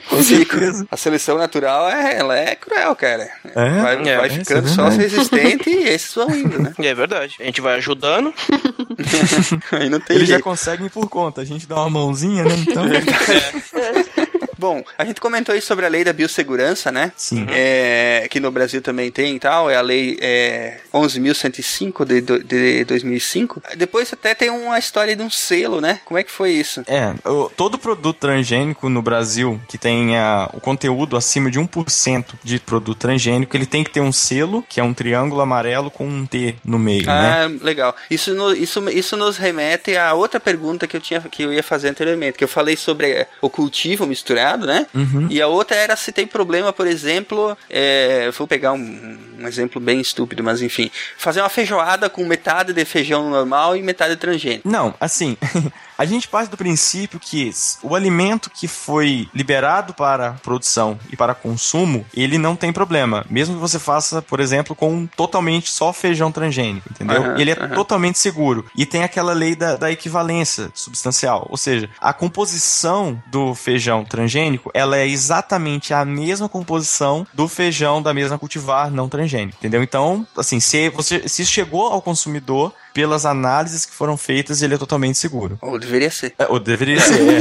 Com 0.08 0.22
certeza. 0.22 0.86
A 0.90 0.96
seleção 0.96 1.36
natural 1.38 1.88
é, 1.88 2.16
ela 2.16 2.36
é 2.38 2.54
cruel, 2.54 2.94
cara. 2.96 3.28
É? 3.54 3.82
vai 3.82 4.08
É, 4.08 4.16
vai 4.16 4.26
é, 4.28 4.30
ficando 4.30 4.66
é 4.68 4.70
só 4.70 4.88
verdade. 4.88 5.02
resistente 5.02 5.70
e 5.70 5.88
esses 5.88 6.14
vão 6.14 6.30
indo, 6.30 6.58
né? 6.62 6.72
É 6.88 6.94
verdade. 6.94 7.36
A 7.40 7.44
gente 7.44 7.60
vai 7.60 7.76
ajudando. 7.76 8.32
Aí 9.72 9.88
não 9.88 10.00
tem 10.00 10.16
Eles 10.16 10.28
já 10.28 10.34
jeito. 10.34 10.44
conseguem 10.44 10.88
por 10.88 11.08
conta, 11.08 11.40
a 11.40 11.44
gente 11.44 11.66
dá 11.66 11.76
uma 11.76 11.90
mãozinha, 11.90 12.44
né? 12.44 12.54
Então. 12.56 12.84
Bom, 14.58 14.82
a 14.98 15.04
gente 15.04 15.20
comentou 15.20 15.54
aí 15.54 15.60
sobre 15.60 15.86
a 15.86 15.88
lei 15.88 16.02
da 16.04 16.12
biossegurança, 16.12 16.90
né? 16.90 17.12
Sim. 17.16 17.46
É, 17.50 18.26
que 18.30 18.40
no 18.40 18.50
Brasil 18.50 18.82
também 18.82 19.10
tem 19.10 19.36
e 19.36 19.38
tal, 19.38 19.70
é 19.70 19.76
a 19.76 19.80
lei 19.80 20.18
é, 20.20 20.78
11.105 20.92 22.04
de, 22.04 22.20
de 22.44 22.84
2005. 22.84 23.62
Depois 23.76 24.12
até 24.12 24.34
tem 24.34 24.50
uma 24.50 24.78
história 24.78 25.14
de 25.14 25.22
um 25.22 25.30
selo, 25.30 25.80
né? 25.80 26.00
Como 26.04 26.18
é 26.18 26.22
que 26.24 26.30
foi 26.30 26.50
isso? 26.52 26.82
É, 26.86 27.14
o- 27.28 27.50
todo 27.56 27.78
produto 27.78 28.18
transgênico 28.18 28.88
no 28.88 29.02
Brasil 29.02 29.60
que 29.68 29.78
tenha 29.78 30.48
o 30.52 30.60
conteúdo 30.60 31.16
acima 31.16 31.50
de 31.50 31.58
1% 31.58 32.34
de 32.42 32.58
produto 32.58 32.98
transgênico, 32.98 33.56
ele 33.56 33.66
tem 33.66 33.84
que 33.84 33.90
ter 33.90 34.00
um 34.00 34.12
selo, 34.12 34.64
que 34.68 34.80
é 34.80 34.82
um 34.82 34.94
triângulo 34.94 35.40
amarelo 35.40 35.90
com 35.90 36.06
um 36.06 36.26
T 36.26 36.56
no 36.64 36.78
meio, 36.78 37.06
né? 37.06 37.44
Ah, 37.44 37.50
legal. 37.64 37.94
Isso, 38.10 38.34
no- 38.34 38.52
isso, 38.54 38.88
isso 38.90 39.16
nos 39.16 39.36
remete 39.36 39.96
a 39.96 40.14
outra 40.14 40.40
pergunta 40.40 40.86
que 40.86 40.96
eu, 40.96 41.00
tinha, 41.00 41.20
que 41.20 41.42
eu 41.42 41.52
ia 41.52 41.62
fazer 41.62 41.88
anteriormente, 41.88 42.36
que 42.38 42.44
eu 42.44 42.48
falei 42.48 42.76
sobre 42.76 43.26
o 43.40 43.48
cultivo 43.50 44.06
misturado, 44.06 44.47
né? 44.56 44.86
Uhum. 44.94 45.26
E 45.30 45.40
a 45.40 45.46
outra 45.46 45.76
era 45.76 45.96
se 45.96 46.12
tem 46.12 46.26
problema, 46.26 46.72
por 46.72 46.86
exemplo, 46.86 47.56
é, 47.68 48.30
vou 48.30 48.46
pegar 48.46 48.72
um, 48.72 49.18
um 49.38 49.46
exemplo 49.46 49.80
bem 49.80 50.00
estúpido, 50.00 50.42
mas 50.42 50.62
enfim, 50.62 50.90
fazer 51.16 51.40
uma 51.40 51.48
feijoada 51.48 52.08
com 52.08 52.24
metade 52.24 52.72
de 52.72 52.84
feijão 52.84 53.30
normal 53.30 53.76
e 53.76 53.82
metade 53.82 54.16
transgênico. 54.16 54.68
Não, 54.68 54.94
assim, 55.00 55.36
a 55.98 56.04
gente 56.04 56.28
parte 56.28 56.48
do 56.50 56.56
princípio 56.56 57.18
que 57.18 57.50
o 57.82 57.94
alimento 57.94 58.48
que 58.50 58.68
foi 58.68 59.28
liberado 59.34 59.92
para 59.92 60.32
produção 60.42 60.98
e 61.10 61.16
para 61.16 61.34
consumo, 61.34 62.06
ele 62.14 62.38
não 62.38 62.54
tem 62.54 62.72
problema. 62.72 63.26
Mesmo 63.28 63.56
que 63.56 63.60
você 63.60 63.78
faça, 63.78 64.22
por 64.22 64.38
exemplo, 64.38 64.76
com 64.76 65.06
totalmente 65.06 65.68
só 65.68 65.92
feijão 65.92 66.30
transgênico, 66.30 66.88
entendeu? 66.90 67.22
Aham, 67.22 67.40
ele 67.40 67.50
é 67.50 67.54
aham. 67.58 67.74
totalmente 67.74 68.18
seguro. 68.18 68.64
E 68.76 68.86
tem 68.86 69.02
aquela 69.02 69.32
lei 69.32 69.56
da, 69.56 69.76
da 69.76 69.90
equivalência 69.90 70.70
substancial. 70.72 71.46
Ou 71.50 71.56
seja, 71.56 71.90
a 72.00 72.12
composição 72.12 73.20
do 73.26 73.54
feijão 73.54 74.04
transgênico, 74.04 74.37
ela 74.74 74.96
é 74.96 75.06
exatamente 75.06 75.92
a 75.94 76.04
mesma 76.04 76.48
composição 76.48 77.26
do 77.32 77.48
feijão 77.48 78.02
da 78.02 78.14
mesma 78.14 78.38
cultivar 78.38 78.90
não 78.90 79.08
transgênico, 79.08 79.58
entendeu? 79.58 79.82
Então, 79.82 80.26
assim, 80.36 80.60
se, 80.60 80.88
você, 80.90 81.28
se 81.28 81.44
chegou 81.44 81.86
ao 81.86 82.02
consumidor 82.02 82.72
pelas 82.92 83.24
análises 83.26 83.86
que 83.86 83.94
foram 83.94 84.16
feitas, 84.16 84.62
ele 84.62 84.74
é 84.74 84.78
totalmente 84.78 85.18
seguro. 85.18 85.58
Ou 85.60 85.78
deveria 85.78 86.10
ser. 86.10 86.34
É, 86.38 86.46
ou 86.46 86.58
deveria 86.58 87.00
ser, 87.00 87.20
é. 87.20 87.38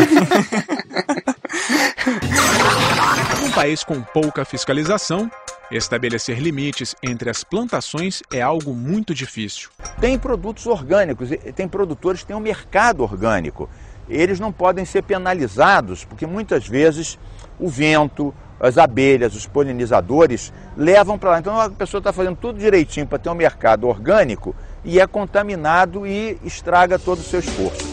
Num 3.41 3.51
país 3.55 3.83
com 3.83 4.01
pouca 4.01 4.45
fiscalização, 4.45 5.29
estabelecer 5.71 6.39
limites 6.39 6.95
entre 7.03 7.29
as 7.29 7.43
plantações 7.43 8.21
é 8.31 8.41
algo 8.41 8.73
muito 8.73 9.13
difícil. 9.13 9.69
Tem 9.99 10.17
produtos 10.17 10.65
orgânicos, 10.65 11.31
e 11.31 11.37
tem 11.51 11.67
produtores 11.67 12.21
que 12.21 12.27
têm 12.27 12.35
um 12.35 12.41
mercado 12.41 13.03
orgânico. 13.03 13.69
Eles 14.09 14.39
não 14.39 14.51
podem 14.51 14.85
ser 14.85 15.03
penalizados, 15.03 16.05
porque 16.05 16.25
muitas 16.25 16.67
vezes 16.67 17.19
o 17.59 17.67
vento, 17.67 18.33
as 18.59 18.77
abelhas, 18.77 19.35
os 19.35 19.45
polinizadores 19.45 20.53
levam 20.75 21.17
para 21.17 21.31
lá. 21.31 21.39
Então 21.39 21.59
a 21.59 21.69
pessoa 21.69 21.99
está 21.99 22.13
fazendo 22.13 22.35
tudo 22.35 22.59
direitinho 22.59 23.05
para 23.05 23.19
ter 23.19 23.29
um 23.29 23.35
mercado 23.35 23.87
orgânico 23.87 24.55
e 24.83 24.99
é 24.99 25.07
contaminado 25.07 26.07
e 26.07 26.37
estraga 26.43 26.97
todo 26.97 27.19
o 27.19 27.23
seu 27.23 27.39
esforço. 27.39 27.85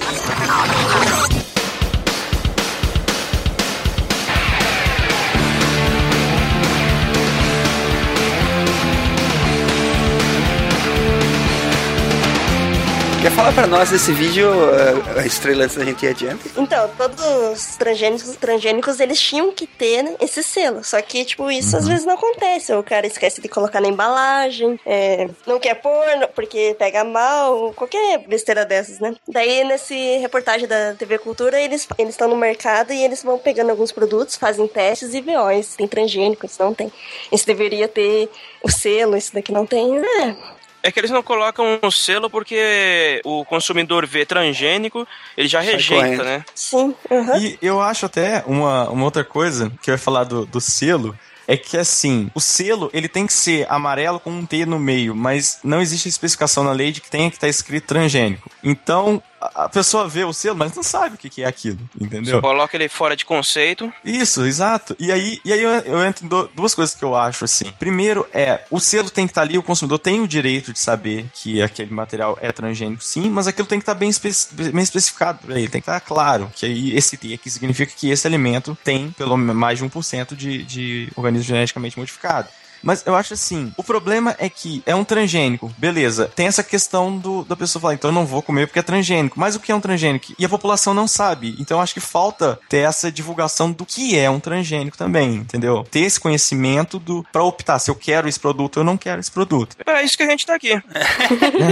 Quer 13.24 13.30
falar 13.30 13.54
pra 13.54 13.66
nós 13.66 13.88
desse 13.88 14.12
vídeo, 14.12 14.50
uh, 14.50 15.18
a 15.18 15.24
estrela, 15.24 15.64
antes 15.64 15.76
da 15.76 15.84
gente 15.86 16.04
ir 16.04 16.10
adiante? 16.10 16.50
Então, 16.58 16.90
todos 16.90 17.24
os 17.24 17.76
transgênicos, 17.76 18.36
transgênicos 18.36 19.00
eles 19.00 19.18
tinham 19.18 19.50
que 19.50 19.66
ter 19.66 20.02
né, 20.02 20.14
esse 20.20 20.42
selo. 20.42 20.84
Só 20.84 21.00
que, 21.00 21.24
tipo, 21.24 21.50
isso 21.50 21.74
às 21.74 21.88
vezes 21.88 22.04
não 22.04 22.16
acontece. 22.16 22.74
O 22.74 22.82
cara 22.82 23.06
esquece 23.06 23.40
de 23.40 23.48
colocar 23.48 23.80
na 23.80 23.88
embalagem, 23.88 24.78
é, 24.84 25.26
não 25.46 25.58
quer 25.58 25.72
pôr 25.76 26.04
porque 26.34 26.76
pega 26.78 27.02
mal, 27.02 27.72
qualquer 27.72 28.18
besteira 28.28 28.66
dessas, 28.66 29.00
né? 29.00 29.14
Daí, 29.26 29.64
nesse 29.64 30.18
reportagem 30.18 30.68
da 30.68 30.92
TV 30.92 31.16
Cultura, 31.16 31.58
eles 31.58 31.88
eles 31.96 32.12
estão 32.12 32.28
no 32.28 32.36
mercado 32.36 32.92
e 32.92 33.02
eles 33.02 33.22
vão 33.22 33.38
pegando 33.38 33.70
alguns 33.70 33.90
produtos, 33.90 34.36
fazem 34.36 34.68
testes 34.68 35.14
e 35.14 35.22
vê, 35.22 35.34
ó, 35.34 35.50
esse 35.50 35.78
tem 35.78 35.88
transgênico, 35.88 36.44
esse 36.44 36.60
não 36.60 36.74
tem. 36.74 36.92
Esse 37.32 37.46
deveria 37.46 37.88
ter 37.88 38.28
o 38.62 38.70
selo, 38.70 39.16
esse 39.16 39.32
daqui 39.32 39.50
não 39.50 39.64
tem. 39.64 39.96
É, 39.96 40.36
É 40.84 40.92
que 40.92 41.00
eles 41.00 41.10
não 41.10 41.22
colocam 41.22 41.78
o 41.80 41.90
selo 41.90 42.28
porque 42.28 43.22
o 43.24 43.42
consumidor 43.46 44.06
vê 44.06 44.26
transgênico, 44.26 45.08
ele 45.34 45.48
já 45.48 45.60
rejeita, 45.60 46.04
correndo. 46.04 46.24
né? 46.24 46.44
Sim. 46.54 46.94
E 47.40 47.58
eu 47.62 47.80
acho 47.80 48.04
até 48.04 48.44
uma, 48.46 48.90
uma 48.90 49.04
outra 49.06 49.24
coisa 49.24 49.72
que 49.80 49.90
eu 49.90 49.94
ia 49.94 49.98
falar 49.98 50.24
do, 50.24 50.44
do 50.44 50.60
selo. 50.60 51.18
É 51.46 51.56
que 51.56 51.76
assim, 51.76 52.30
o 52.34 52.40
selo 52.40 52.90
ele 52.92 53.08
tem 53.08 53.26
que 53.26 53.32
ser 53.32 53.66
amarelo 53.70 54.18
com 54.20 54.30
um 54.30 54.46
T 54.46 54.64
no 54.64 54.78
meio, 54.78 55.14
mas 55.14 55.58
não 55.62 55.80
existe 55.80 56.08
especificação 56.08 56.64
na 56.64 56.72
lei 56.72 56.90
de 56.90 57.00
que 57.00 57.10
tenha 57.10 57.30
que 57.30 57.36
estar 57.36 57.48
escrito 57.48 57.86
transgênico. 57.86 58.50
Então 58.62 59.22
a 59.54 59.64
a 59.64 59.68
pessoa 59.68 60.08
vê 60.08 60.24
o 60.24 60.32
selo, 60.32 60.56
mas 60.56 60.74
não 60.74 60.82
sabe 60.82 61.14
o 61.16 61.18
que 61.18 61.28
que 61.30 61.42
é 61.42 61.46
aquilo, 61.46 61.78
entendeu? 62.00 62.36
Você 62.36 62.40
coloca 62.40 62.76
ele 62.76 62.88
fora 62.88 63.16
de 63.16 63.24
conceito. 63.24 63.92
Isso, 64.04 64.44
exato. 64.44 64.94
E 64.98 65.10
aí, 65.12 65.40
e 65.44 65.52
aí 65.52 65.62
eu, 65.62 65.70
eu 65.70 66.04
entro 66.04 66.24
em 66.24 66.28
do- 66.28 66.48
duas 66.54 66.74
coisas 66.74 66.94
que 66.94 67.04
eu 67.04 67.14
acho 67.14 67.44
assim. 67.44 67.64
Primeiro 67.78 68.26
é, 68.32 68.60
o 68.70 68.78
selo 68.80 69.10
tem 69.10 69.26
que 69.26 69.30
estar 69.32 69.42
ali, 69.42 69.58
o 69.58 69.62
consumidor 69.62 69.98
tem 69.98 70.20
o 70.20 70.28
direito 70.28 70.72
de 70.72 70.78
saber 70.78 71.26
que 71.34 71.60
aquele 71.62 71.92
material 71.92 72.38
é 72.40 72.50
transgênico, 72.52 73.02
sim, 73.02 73.28
mas 73.30 73.46
aquilo 73.46 73.66
tem 73.66 73.78
que 73.78 73.82
estar 73.82 73.94
bem, 73.94 74.08
espe- 74.10 74.32
bem 74.72 74.82
especificado 74.82 75.38
pra 75.44 75.58
ele, 75.58 75.68
tem 75.68 75.80
que 75.80 75.88
estar 75.90 76.00
claro 76.00 76.50
que 76.54 76.66
aí 76.66 76.96
esse 76.96 77.16
T 77.16 77.34
aqui 77.34 77.50
significa 77.50 77.92
que 77.96 78.10
esse 78.10 78.26
alimento 78.26 78.76
tem 78.84 79.10
pelo 79.12 79.36
menos 79.36 79.56
mais 79.56 79.78
de 79.78 79.84
1% 79.84 80.34
de, 80.34 80.62
de 80.64 81.12
organismo 81.16 81.48
geneticamente 81.48 81.98
modificado. 81.98 82.48
Mas 82.84 83.02
eu 83.06 83.14
acho 83.16 83.34
assim, 83.34 83.72
o 83.76 83.82
problema 83.82 84.34
é 84.38 84.48
que 84.48 84.82
é 84.86 84.94
um 84.94 85.04
transgênico, 85.04 85.72
beleza. 85.78 86.30
Tem 86.34 86.46
essa 86.46 86.62
questão 86.62 87.16
do, 87.16 87.44
da 87.44 87.56
pessoa 87.56 87.80
falar, 87.80 87.94
então 87.94 88.10
eu 88.10 88.14
não 88.14 88.26
vou 88.26 88.42
comer 88.42 88.66
porque 88.66 88.78
é 88.78 88.82
transgênico. 88.82 89.38
Mas 89.40 89.56
o 89.56 89.60
que 89.60 89.72
é 89.72 89.74
um 89.74 89.80
transgênico? 89.80 90.34
E 90.38 90.44
a 90.44 90.48
população 90.48 90.92
não 90.94 91.06
sabe. 91.08 91.56
Então 91.58 91.78
eu 91.78 91.82
acho 91.82 91.94
que 91.94 92.00
falta 92.00 92.58
ter 92.68 92.78
essa 92.78 93.10
divulgação 93.10 93.72
do 93.72 93.84
que 93.86 94.18
é 94.18 94.28
um 94.30 94.38
transgênico 94.40 94.96
também, 94.96 95.34
entendeu? 95.36 95.84
Ter 95.90 96.00
esse 96.00 96.20
conhecimento 96.20 96.98
do 96.98 97.24
para 97.32 97.42
optar 97.42 97.78
se 97.78 97.90
eu 97.90 97.94
quero 97.94 98.28
esse 98.28 98.38
produto 98.38 98.76
ou 98.76 98.80
eu 98.82 98.84
não 98.84 98.96
quero 98.96 99.20
esse 99.20 99.30
produto. 99.30 99.76
É 99.86 100.02
isso 100.02 100.16
que 100.16 100.22
a 100.22 100.28
gente 100.28 100.44
tá 100.46 100.54
aqui. 100.54 100.74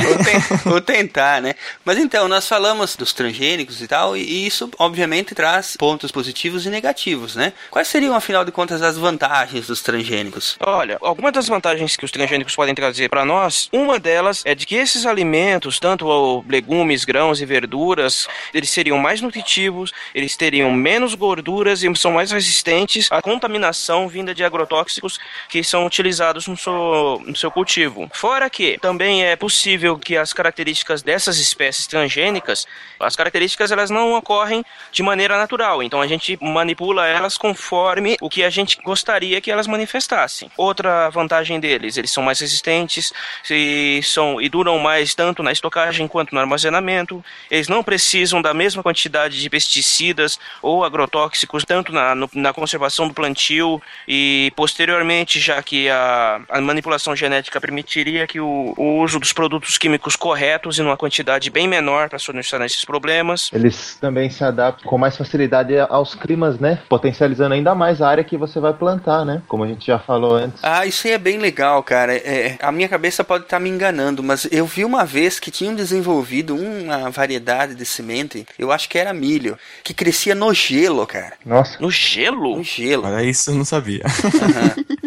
Vou 0.02 0.18
ten- 0.24 0.56
Vou 0.70 0.80
tentar, 0.80 1.40
né? 1.42 1.54
Mas 1.84 1.98
então, 1.98 2.28
nós 2.28 2.46
falamos 2.48 2.96
dos 2.96 3.12
transgênicos 3.12 3.80
e 3.82 3.86
tal, 3.88 4.16
e 4.16 4.46
isso 4.46 4.70
obviamente 4.78 5.34
traz 5.34 5.76
pontos 5.76 6.10
positivos 6.10 6.64
e 6.66 6.70
negativos, 6.70 7.34
né? 7.36 7.52
Quais 7.70 7.88
seriam, 7.88 8.14
afinal 8.14 8.44
de 8.44 8.52
contas, 8.52 8.82
as 8.82 8.96
vantagens 8.96 9.66
dos 9.66 9.82
transgênicos? 9.82 10.56
Olha, 10.60 10.98
algumas 11.02 11.32
das 11.32 11.48
vantagens 11.48 11.96
que 11.96 12.04
os 12.04 12.10
transgênicos 12.10 12.54
podem 12.54 12.74
trazer 12.74 13.08
para 13.08 13.24
nós, 13.24 13.68
uma 13.72 13.98
delas 13.98 14.42
é 14.44 14.54
de 14.54 14.66
que 14.66 14.76
esses 14.76 15.04
alimentos, 15.04 15.78
tanto 15.78 16.44
legumes, 16.48 17.04
grãos 17.04 17.40
e 17.40 17.46
verduras, 17.46 18.28
eles 18.54 18.70
seriam 18.70 18.98
mais 18.98 19.20
nutritivos, 19.20 19.92
eles 20.14 20.36
teriam 20.36 20.70
menos 20.72 21.14
gorduras 21.14 21.82
e 21.82 21.94
são 21.96 22.12
mais 22.12 22.30
resistentes 22.30 23.10
à 23.10 23.20
contaminação 23.20 24.08
vinda 24.08 24.34
de 24.34 24.44
agrotóxicos 24.44 25.18
que 25.48 25.62
são 25.62 25.86
utilizados 25.86 26.46
no 26.46 26.56
seu, 26.56 27.22
no 27.26 27.36
seu 27.36 27.50
cultivo. 27.50 28.08
Fora 28.12 28.48
que 28.48 28.78
também 28.80 29.24
é 29.24 29.36
possível 29.36 29.98
que 29.98 30.16
as 30.16 30.32
características 30.32 31.02
dessas 31.02 31.38
espécies 31.38 31.86
transgênicas, 31.86 32.66
as 32.98 33.16
características 33.16 33.70
elas 33.70 33.90
não 33.90 34.14
ocorrem 34.14 34.64
de 34.90 35.02
maneira 35.02 35.36
natural, 35.36 35.82
então 35.82 36.00
a 36.00 36.06
gente 36.06 36.38
manipula 36.40 37.06
elas 37.06 37.36
conforme 37.36 38.16
o 38.20 38.28
que 38.28 38.42
a 38.42 38.50
gente 38.50 38.78
gostaria 38.82 39.40
que 39.40 39.50
elas 39.50 39.66
manifestassem. 39.66 40.50
Outra 40.56 40.91
vantagem 41.10 41.58
deles, 41.60 41.96
eles 41.96 42.10
são 42.10 42.22
mais 42.22 42.40
resistentes 42.40 43.12
e, 43.50 44.00
são, 44.02 44.40
e 44.40 44.48
duram 44.48 44.78
mais 44.78 45.14
tanto 45.14 45.42
na 45.42 45.52
estocagem 45.52 46.08
quanto 46.08 46.34
no 46.34 46.40
armazenamento. 46.40 47.24
Eles 47.50 47.68
não 47.68 47.82
precisam 47.82 48.40
da 48.40 48.54
mesma 48.54 48.82
quantidade 48.82 49.40
de 49.40 49.50
pesticidas 49.50 50.38
ou 50.60 50.84
agrotóxicos, 50.84 51.64
tanto 51.64 51.92
na, 51.92 52.14
no- 52.14 52.30
na 52.34 52.52
conservação 52.52 53.08
do 53.08 53.14
plantio 53.14 53.80
e 54.06 54.52
posteriormente, 54.56 55.38
já 55.40 55.62
que 55.62 55.88
a, 55.88 56.40
a 56.48 56.60
manipulação 56.60 57.14
genética 57.14 57.60
permitiria 57.60 58.26
que 58.26 58.40
o, 58.40 58.74
o 58.76 59.00
uso 59.02 59.18
dos 59.18 59.32
produtos 59.32 59.76
químicos 59.78 60.16
corretos 60.16 60.78
e 60.78 60.82
numa 60.82 60.96
quantidade 60.96 61.50
bem 61.50 61.68
menor 61.68 62.08
para 62.08 62.18
solucionar 62.18 62.66
esses 62.66 62.84
problemas. 62.84 63.50
Eles 63.52 63.96
também 64.00 64.30
se 64.30 64.42
adaptam 64.44 64.88
com 64.88 64.98
mais 64.98 65.16
facilidade 65.16 65.78
aos 65.78 66.14
climas, 66.14 66.58
né? 66.58 66.78
Potencializando 66.88 67.54
ainda 67.54 67.74
mais 67.74 68.00
a 68.00 68.08
área 68.08 68.24
que 68.24 68.36
você 68.36 68.60
vai 68.60 68.72
plantar, 68.72 69.24
né? 69.24 69.42
Como 69.48 69.64
a 69.64 69.66
gente 69.66 69.86
já 69.86 69.98
falou 69.98 70.34
antes. 70.34 70.62
Ah, 70.62 70.71
isso 70.86 71.06
aí 71.06 71.12
é 71.14 71.18
bem 71.18 71.38
legal, 71.38 71.82
cara. 71.82 72.14
É, 72.14 72.56
a 72.60 72.70
minha 72.72 72.88
cabeça 72.88 73.22
pode 73.24 73.44
estar 73.44 73.58
me 73.60 73.68
enganando, 73.70 74.22
mas 74.22 74.46
eu 74.50 74.64
vi 74.66 74.84
uma 74.84 75.04
vez 75.04 75.38
que 75.40 75.50
tinham 75.50 75.74
desenvolvido 75.74 76.54
uma 76.56 77.10
variedade 77.10 77.74
de 77.74 77.84
semente, 77.84 78.46
eu 78.58 78.70
acho 78.72 78.88
que 78.88 78.98
era 78.98 79.12
milho, 79.12 79.58
que 79.84 79.92
crescia 79.94 80.34
no 80.34 80.52
gelo, 80.54 81.06
cara. 81.06 81.34
Nossa. 81.44 81.76
No 81.80 81.90
gelo? 81.90 82.56
No 82.56 82.64
gelo. 82.64 83.06
Olha, 83.06 83.22
isso 83.24 83.50
eu 83.50 83.54
não 83.54 83.64
sabia. 83.64 84.02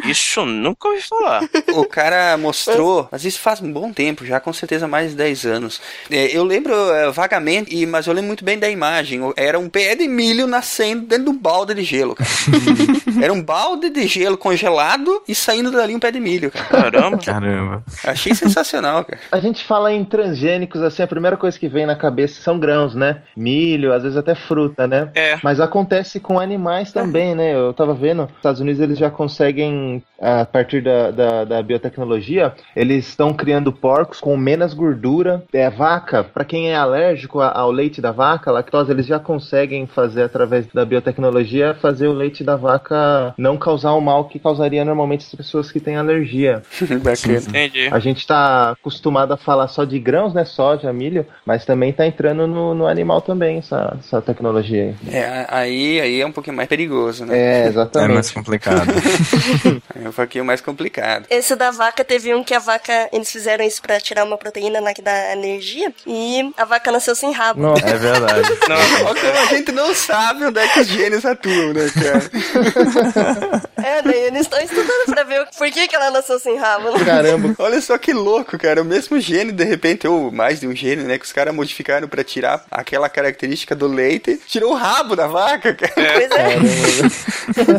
Isso 0.05 0.39
eu 0.41 0.45
nunca 0.45 0.87
ouvi 0.87 1.01
falar. 1.01 1.41
O 1.73 1.85
cara 1.85 2.37
mostrou, 2.37 3.07
mas 3.11 3.25
isso 3.25 3.39
faz 3.39 3.61
um 3.61 3.71
bom 3.71 3.91
tempo, 3.91 4.25
já 4.25 4.39
com 4.39 4.53
certeza 4.53 4.87
mais 4.87 5.11
de 5.11 5.15
10 5.17 5.45
anos. 5.45 5.81
É, 6.11 6.35
eu 6.35 6.43
lembro 6.43 6.73
é, 6.91 7.11
vagamente, 7.11 7.75
e- 7.75 7.85
mas 7.85 8.05
eu 8.07 8.13
lembro 8.13 8.27
muito 8.27 8.43
bem 8.45 8.59
da 8.59 8.69
imagem. 8.69 9.21
Era 9.35 9.57
um 9.57 9.69
pé 9.69 9.95
de 9.95 10.07
milho 10.07 10.47
nascendo 10.47 11.05
dentro 11.07 11.25
de 11.25 11.29
um 11.31 11.37
balde 11.37 11.73
de 11.73 11.83
gelo, 11.83 12.15
cara. 12.15 12.29
Era 13.21 13.33
um 13.33 13.41
balde 13.41 13.89
de 13.89 14.05
gelo 14.07 14.37
congelado 14.37 15.23
e 15.27 15.33
saindo 15.33 15.54
dali 15.63 15.95
um 15.95 15.99
pé 15.99 16.11
de 16.11 16.19
milho, 16.19 16.51
cara. 16.51 16.91
Caramba. 16.91 17.17
Caramba. 17.17 17.83
Achei 18.03 18.33
sensacional, 18.33 19.03
cara. 19.03 19.19
A 19.31 19.39
gente 19.39 19.63
fala 19.63 19.91
em 19.91 20.03
transgênicos, 20.03 20.81
assim, 20.81 21.03
a 21.03 21.07
primeira 21.07 21.37
coisa 21.37 21.57
que 21.57 21.67
vem 21.67 21.85
na 21.85 21.95
cabeça 21.95 22.41
são 22.41 22.59
grãos, 22.59 22.95
né? 22.95 23.21
Milho, 23.35 23.93
às 23.93 24.03
vezes 24.03 24.17
até 24.17 24.35
fruta, 24.35 24.87
né? 24.87 25.09
É. 25.15 25.37
Mas 25.43 25.59
acontece 25.59 26.19
com 26.19 26.39
animais 26.39 26.91
também, 26.91 27.35
né? 27.35 27.53
Eu 27.53 27.73
tava 27.73 27.93
vendo, 27.93 28.23
nos 28.23 28.35
Estados 28.37 28.61
Unidos 28.61 28.81
eles 28.81 28.97
já 28.97 29.09
conseguem, 29.09 30.03
a 30.21 30.45
partir 30.45 30.81
da, 30.81 31.11
da, 31.11 31.43
da 31.45 31.63
biotecnologia, 31.63 32.53
eles 32.75 33.07
estão 33.07 33.33
criando 33.33 33.71
porcos 33.71 34.19
com 34.19 34.35
menos 34.37 34.73
gordura. 34.73 35.43
É, 35.53 35.69
vaca, 35.69 36.23
para 36.23 36.45
quem 36.45 36.71
é 36.71 36.75
alérgico 36.75 37.41
ao 37.41 37.71
leite 37.71 38.01
da 38.01 38.11
vaca, 38.11 38.51
lactose, 38.51 38.91
eles 38.91 39.05
já 39.05 39.19
conseguem 39.19 39.87
fazer, 39.87 40.23
através 40.23 40.67
da 40.67 40.85
biotecnologia, 40.85 41.75
fazer 41.75 42.07
o 42.07 42.13
leite 42.13 42.43
da 42.43 42.55
vaca 42.55 43.33
não 43.37 43.57
causar 43.57 43.93
o 43.93 44.01
mal 44.01 44.25
que 44.25 44.39
causaria 44.39 44.85
normalmente 44.85 45.25
as 45.25 45.33
pessoas 45.45 45.71
que 45.71 45.79
têm 45.79 45.95
alergia. 45.95 46.61
Bacana. 47.01 47.37
Entendi. 47.37 47.87
A 47.91 47.99
gente 47.99 48.25
tá 48.25 48.71
acostumado 48.71 49.33
a 49.33 49.37
falar 49.37 49.67
só 49.67 49.83
de 49.85 49.99
grãos, 49.99 50.33
né? 50.33 50.43
Soja, 50.45 50.91
milho, 50.91 51.25
mas 51.45 51.65
também 51.65 51.93
tá 51.93 52.05
entrando 52.05 52.47
no, 52.47 52.73
no 52.73 52.87
animal 52.87 53.21
também, 53.21 53.59
essa, 53.59 53.97
essa 53.99 54.21
tecnologia 54.21 54.95
aí. 55.05 55.15
É, 55.15 55.45
aí, 55.49 56.01
aí 56.01 56.21
é 56.21 56.25
um 56.25 56.31
pouquinho 56.31 56.55
mais 56.55 56.67
perigoso, 56.67 57.25
né? 57.25 57.37
É, 57.37 57.61
É 57.63 57.67
exatamente. 57.67 58.13
mais 58.13 58.31
complicado. 58.31 58.85
É 59.95 60.09
um 60.09 60.11
pouquinho 60.11 60.45
mais 60.45 60.61
complicado. 60.61 61.25
Esse 61.29 61.55
da 61.55 61.71
vaca 61.71 62.03
teve 62.03 62.33
um 62.35 62.43
que 62.43 62.53
a 62.53 62.59
vaca. 62.59 63.09
Eles 63.13 63.31
fizeram 63.31 63.63
isso 63.65 63.81
pra 63.81 63.99
tirar 63.99 64.23
uma 64.25 64.37
proteína 64.37 64.79
lá 64.79 64.93
que 64.93 65.01
dá 65.01 65.31
energia. 65.33 65.91
E 66.05 66.51
a 66.57 66.65
vaca 66.65 66.91
nasceu 66.91 67.15
sem 67.15 67.31
rabo. 67.31 67.61
Nossa. 67.61 67.85
É 67.85 67.97
verdade. 67.97 68.49
Não, 68.67 69.15
como 69.15 69.37
a 69.37 69.45
gente 69.45 69.71
não 69.71 69.93
sabe 69.93 70.45
onde 70.45 70.59
é 70.59 70.67
que 70.67 70.79
os 70.81 70.87
genes 70.87 71.23
atuam, 71.25 71.73
né, 71.73 71.89
cara? 71.93 73.61
É, 73.83 74.01
daí 74.01 74.19
eles 74.27 74.41
estão 74.41 74.59
estudando 74.59 75.05
pra 75.07 75.23
ver 75.23 75.34
por 75.57 75.69
que, 75.71 75.87
que 75.87 75.95
ela 75.95 76.11
nasceu 76.11 76.39
sem 76.39 76.57
rabo. 76.57 76.91
né? 76.91 77.03
Caramba. 77.05 77.55
Olha 77.59 77.81
só 77.81 77.97
que 77.97 78.13
louco, 78.13 78.57
cara. 78.57 78.81
O 78.81 78.85
mesmo 78.85 79.19
gene, 79.19 79.51
de 79.51 79.63
repente, 79.63 80.07
ou 80.07 80.31
mais 80.31 80.59
de 80.59 80.67
um 80.67 80.75
gene, 80.75 81.03
né? 81.03 81.17
Que 81.17 81.25
os 81.25 81.31
caras 81.33 81.53
modificaram 81.53 82.07
pra 82.07 82.23
tirar 82.23 82.63
aquela 82.71 83.09
característica 83.09 83.75
do 83.75 83.87
leite. 83.87 84.39
Tirou 84.47 84.71
o 84.71 84.75
rabo 84.75 85.15
da 85.15 85.27
vaca, 85.27 85.73
cara. 85.73 85.93
Pois 85.95 86.31
é. 86.31 87.75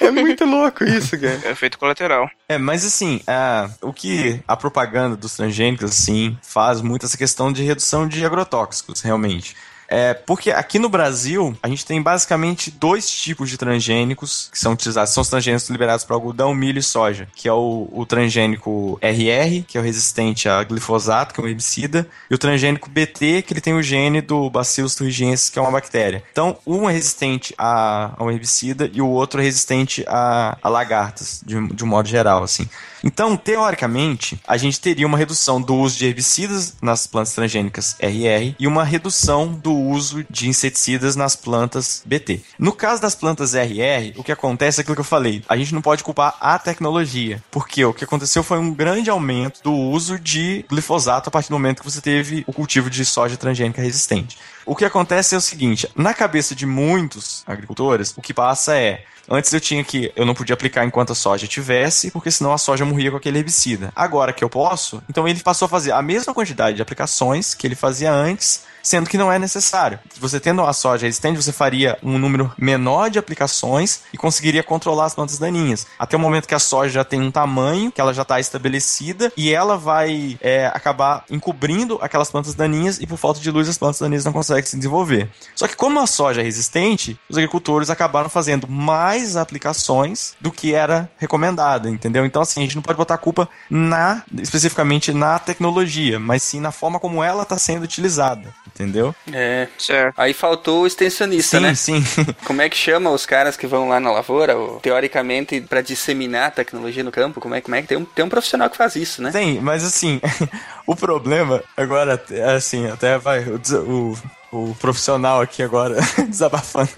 É 0.00 0.10
muito 0.10 0.44
louco 0.44 0.84
isso, 0.84 1.18
cara. 1.18 1.40
é 1.44 1.50
efeito 1.50 1.78
colateral. 1.78 2.30
É, 2.48 2.56
mas 2.58 2.84
assim, 2.84 3.20
a- 3.26 3.68
o 3.82 3.92
que 3.92 4.40
a 4.46 4.56
propaganda 4.56 5.16
dos 5.16 5.34
transgênicos, 5.34 5.90
assim, 5.90 6.36
faz 6.42 6.80
muito 6.80 7.04
essa 7.06 7.16
questão 7.16 7.52
de 7.52 7.62
redução 7.62 8.06
de 8.08 8.24
agrotóxicos, 8.24 9.00
realmente. 9.02 9.56
É, 9.88 10.12
porque 10.12 10.50
aqui 10.50 10.78
no 10.78 10.88
Brasil, 10.88 11.56
a 11.62 11.68
gente 11.68 11.86
tem 11.86 12.00
basicamente 12.02 12.70
dois 12.70 13.10
tipos 13.10 13.48
de 13.48 13.56
transgênicos 13.56 14.50
que 14.52 14.58
são 14.58 14.74
utilizados. 14.74 15.12
São 15.14 15.22
os 15.22 15.30
transgênicos 15.30 15.68
liberados 15.70 16.04
para 16.04 16.14
algodão, 16.14 16.54
milho 16.54 16.78
e 16.78 16.82
soja, 16.82 17.26
que 17.34 17.48
é 17.48 17.52
o, 17.52 17.88
o 17.90 18.04
transgênico 18.04 18.98
RR, 19.00 19.64
que 19.66 19.78
é 19.78 19.80
o 19.80 19.84
resistente 19.84 20.48
a 20.48 20.62
glifosato, 20.62 21.32
que 21.32 21.40
é 21.40 21.44
um 21.44 21.48
herbicida, 21.48 22.06
e 22.30 22.34
o 22.34 22.38
transgênico 22.38 22.90
BT, 22.90 23.42
que 23.42 23.54
ele 23.54 23.60
tem 23.60 23.74
o 23.74 23.82
gene 23.82 24.20
do 24.20 24.50
Bacillus 24.50 24.94
thuringiensis, 24.94 25.48
que 25.48 25.58
é 25.58 25.62
uma 25.62 25.70
bactéria. 25.70 26.22
Então, 26.30 26.58
um 26.66 26.88
é 26.88 26.92
resistente 26.92 27.54
a, 27.56 28.12
a 28.16 28.24
um 28.24 28.30
herbicida 28.30 28.90
e 28.92 29.00
o 29.00 29.08
outro 29.08 29.40
é 29.40 29.44
resistente 29.44 30.04
a, 30.06 30.58
a 30.62 30.68
lagartas, 30.68 31.42
de, 31.44 31.66
de 31.68 31.84
um 31.84 31.86
modo 31.86 32.08
geral, 32.08 32.42
assim. 32.42 32.68
Então, 33.02 33.36
teoricamente, 33.36 34.40
a 34.46 34.56
gente 34.56 34.80
teria 34.80 35.06
uma 35.06 35.18
redução 35.18 35.60
do 35.60 35.74
uso 35.74 35.98
de 35.98 36.06
herbicidas 36.06 36.74
nas 36.82 37.06
plantas 37.06 37.34
transgênicas 37.34 37.96
RR 38.00 38.54
e 38.58 38.66
uma 38.66 38.84
redução 38.84 39.52
do 39.52 39.72
uso 39.72 40.24
de 40.28 40.48
inseticidas 40.48 41.16
nas 41.16 41.36
plantas 41.36 42.02
BT. 42.04 42.40
No 42.58 42.72
caso 42.72 43.00
das 43.00 43.14
plantas 43.14 43.54
RR, 43.54 44.14
o 44.16 44.24
que 44.24 44.32
acontece 44.32 44.80
é 44.80 44.82
aquilo 44.82 44.96
que 44.96 45.00
eu 45.00 45.04
falei. 45.04 45.42
A 45.48 45.56
gente 45.56 45.74
não 45.74 45.82
pode 45.82 46.02
culpar 46.02 46.36
a 46.40 46.58
tecnologia, 46.58 47.42
porque 47.50 47.84
o 47.84 47.94
que 47.94 48.04
aconteceu 48.04 48.42
foi 48.42 48.58
um 48.58 48.72
grande 48.72 49.10
aumento 49.10 49.62
do 49.62 49.72
uso 49.72 50.18
de 50.18 50.64
glifosato 50.68 51.28
a 51.28 51.32
partir 51.32 51.48
do 51.48 51.54
momento 51.54 51.80
que 51.80 51.90
você 51.90 52.00
teve 52.00 52.44
o 52.46 52.52
cultivo 52.52 52.90
de 52.90 53.04
soja 53.04 53.36
transgênica 53.36 53.82
resistente. 53.82 54.38
O 54.68 54.76
que 54.76 54.84
acontece 54.84 55.34
é 55.34 55.38
o 55.38 55.40
seguinte, 55.40 55.88
na 55.96 56.12
cabeça 56.12 56.54
de 56.54 56.66
muitos 56.66 57.42
agricultores, 57.46 58.12
o 58.14 58.20
que 58.20 58.34
passa 58.34 58.76
é 58.76 59.02
Antes 59.30 59.52
eu 59.52 59.60
tinha 59.60 59.84
que. 59.84 60.10
Eu 60.16 60.24
não 60.24 60.34
podia 60.34 60.54
aplicar 60.54 60.86
enquanto 60.86 61.12
a 61.12 61.14
soja 61.14 61.46
tivesse, 61.46 62.10
porque 62.10 62.30
senão 62.30 62.50
a 62.52 62.56
soja 62.56 62.86
morria 62.86 63.10
com 63.10 63.18
aquele 63.18 63.38
herbicida. 63.38 63.92
Agora 63.94 64.32
que 64.32 64.42
eu 64.42 64.48
posso, 64.48 65.02
então 65.08 65.28
ele 65.28 65.40
passou 65.40 65.66
a 65.66 65.68
fazer 65.68 65.92
a 65.92 66.00
mesma 66.00 66.32
quantidade 66.32 66.76
de 66.76 66.82
aplicações 66.82 67.54
que 67.54 67.66
ele 67.66 67.74
fazia 67.74 68.10
antes, 68.10 68.64
sendo 68.82 69.08
que 69.08 69.18
não 69.18 69.32
é 69.32 69.38
necessário. 69.38 69.98
Você 70.20 70.40
tendo 70.40 70.62
a 70.62 70.72
soja 70.72 71.06
resistente, 71.06 71.42
você 71.42 71.52
faria 71.52 71.98
um 72.02 72.18
número 72.18 72.52
menor 72.58 73.10
de 73.10 73.18
aplicações 73.18 74.02
e 74.12 74.16
conseguiria 74.16 74.62
controlar 74.62 75.06
as 75.06 75.14
plantas 75.14 75.38
daninhas. 75.38 75.86
Até 75.98 76.16
o 76.16 76.20
momento 76.20 76.48
que 76.48 76.54
a 76.54 76.58
soja 76.58 76.90
já 76.90 77.04
tem 77.04 77.20
um 77.20 77.30
tamanho, 77.30 77.92
que 77.92 78.00
ela 78.00 78.14
já 78.14 78.22
está 78.22 78.40
estabelecida, 78.40 79.32
e 79.36 79.52
ela 79.52 79.76
vai 79.76 80.38
é, 80.40 80.66
acabar 80.66 81.24
encobrindo 81.30 81.98
aquelas 82.00 82.30
plantas 82.30 82.54
daninhas, 82.54 83.00
e 83.00 83.06
por 83.06 83.16
falta 83.16 83.40
de 83.40 83.50
luz 83.50 83.68
as 83.68 83.78
plantas 83.78 84.00
daninhas 84.00 84.24
não 84.24 84.32
conseguem 84.32 84.64
se 84.64 84.76
desenvolver. 84.76 85.30
Só 85.54 85.66
que 85.66 85.76
como 85.76 86.00
a 86.00 86.06
soja 86.06 86.40
é 86.40 86.44
resistente, 86.44 87.18
os 87.28 87.36
agricultores 87.36 87.90
acabaram 87.90 88.28
fazendo 88.28 88.68
mais 88.68 89.36
aplicações 89.36 90.34
do 90.40 90.50
que 90.50 90.74
era 90.74 91.10
recomendado, 91.18 91.88
entendeu? 91.88 92.24
Então 92.24 92.42
assim, 92.42 92.60
a 92.60 92.62
gente 92.64 92.76
não 92.76 92.82
pode 92.82 92.96
botar 92.96 93.14
a 93.14 93.18
culpa 93.18 93.48
na 93.70 94.22
especificamente 94.36 95.12
na 95.12 95.38
tecnologia, 95.38 96.18
mas 96.18 96.42
sim 96.42 96.60
na 96.60 96.72
forma 96.72 97.00
como 97.00 97.22
ela 97.22 97.42
está 97.42 97.58
sendo 97.58 97.82
utilizada, 97.82 98.54
entendeu? 98.78 99.14
É. 99.32 99.68
Certo. 99.76 100.14
Aí 100.16 100.32
faltou 100.32 100.82
o 100.82 100.86
extensionista, 100.86 101.58
sim, 101.58 101.62
né? 101.62 101.74
sim. 101.74 102.04
Como 102.44 102.62
é 102.62 102.68
que 102.68 102.76
chama 102.76 103.10
os 103.10 103.26
caras 103.26 103.56
que 103.56 103.66
vão 103.66 103.88
lá 103.88 103.98
na 103.98 104.12
lavoura, 104.12 104.56
ou, 104.56 104.80
teoricamente, 104.80 105.60
pra 105.60 105.80
disseminar 105.80 106.48
a 106.48 106.50
tecnologia 106.50 107.02
no 107.02 107.10
campo? 107.10 107.40
Como 107.40 107.54
é, 107.54 107.60
como 107.60 107.74
é 107.74 107.82
que 107.82 107.88
tem 107.88 107.98
um, 107.98 108.04
tem 108.04 108.24
um 108.24 108.28
profissional 108.28 108.70
que 108.70 108.76
faz 108.76 108.96
isso, 108.96 109.22
né? 109.22 109.30
Tem, 109.30 109.60
mas 109.60 109.84
assim, 109.84 110.20
o 110.86 110.94
problema 110.94 111.62
agora, 111.76 112.22
é 112.30 112.54
assim, 112.54 112.86
até 112.88 113.18
vai 113.18 113.44
o, 113.44 113.60
o, 113.82 114.18
o 114.52 114.74
profissional 114.74 115.40
aqui 115.40 115.62
agora 115.62 115.96
desabafando. 116.28 116.90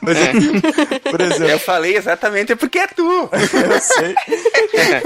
Mas 0.00 0.16
aqui, 0.16 1.00
por 1.10 1.20
exemplo, 1.20 1.50
Eu 1.50 1.58
falei 1.58 1.96
exatamente 1.96 2.56
porque 2.56 2.78
é 2.78 2.86
tu! 2.86 3.02
eu 3.30 3.80
sei. 3.80 4.14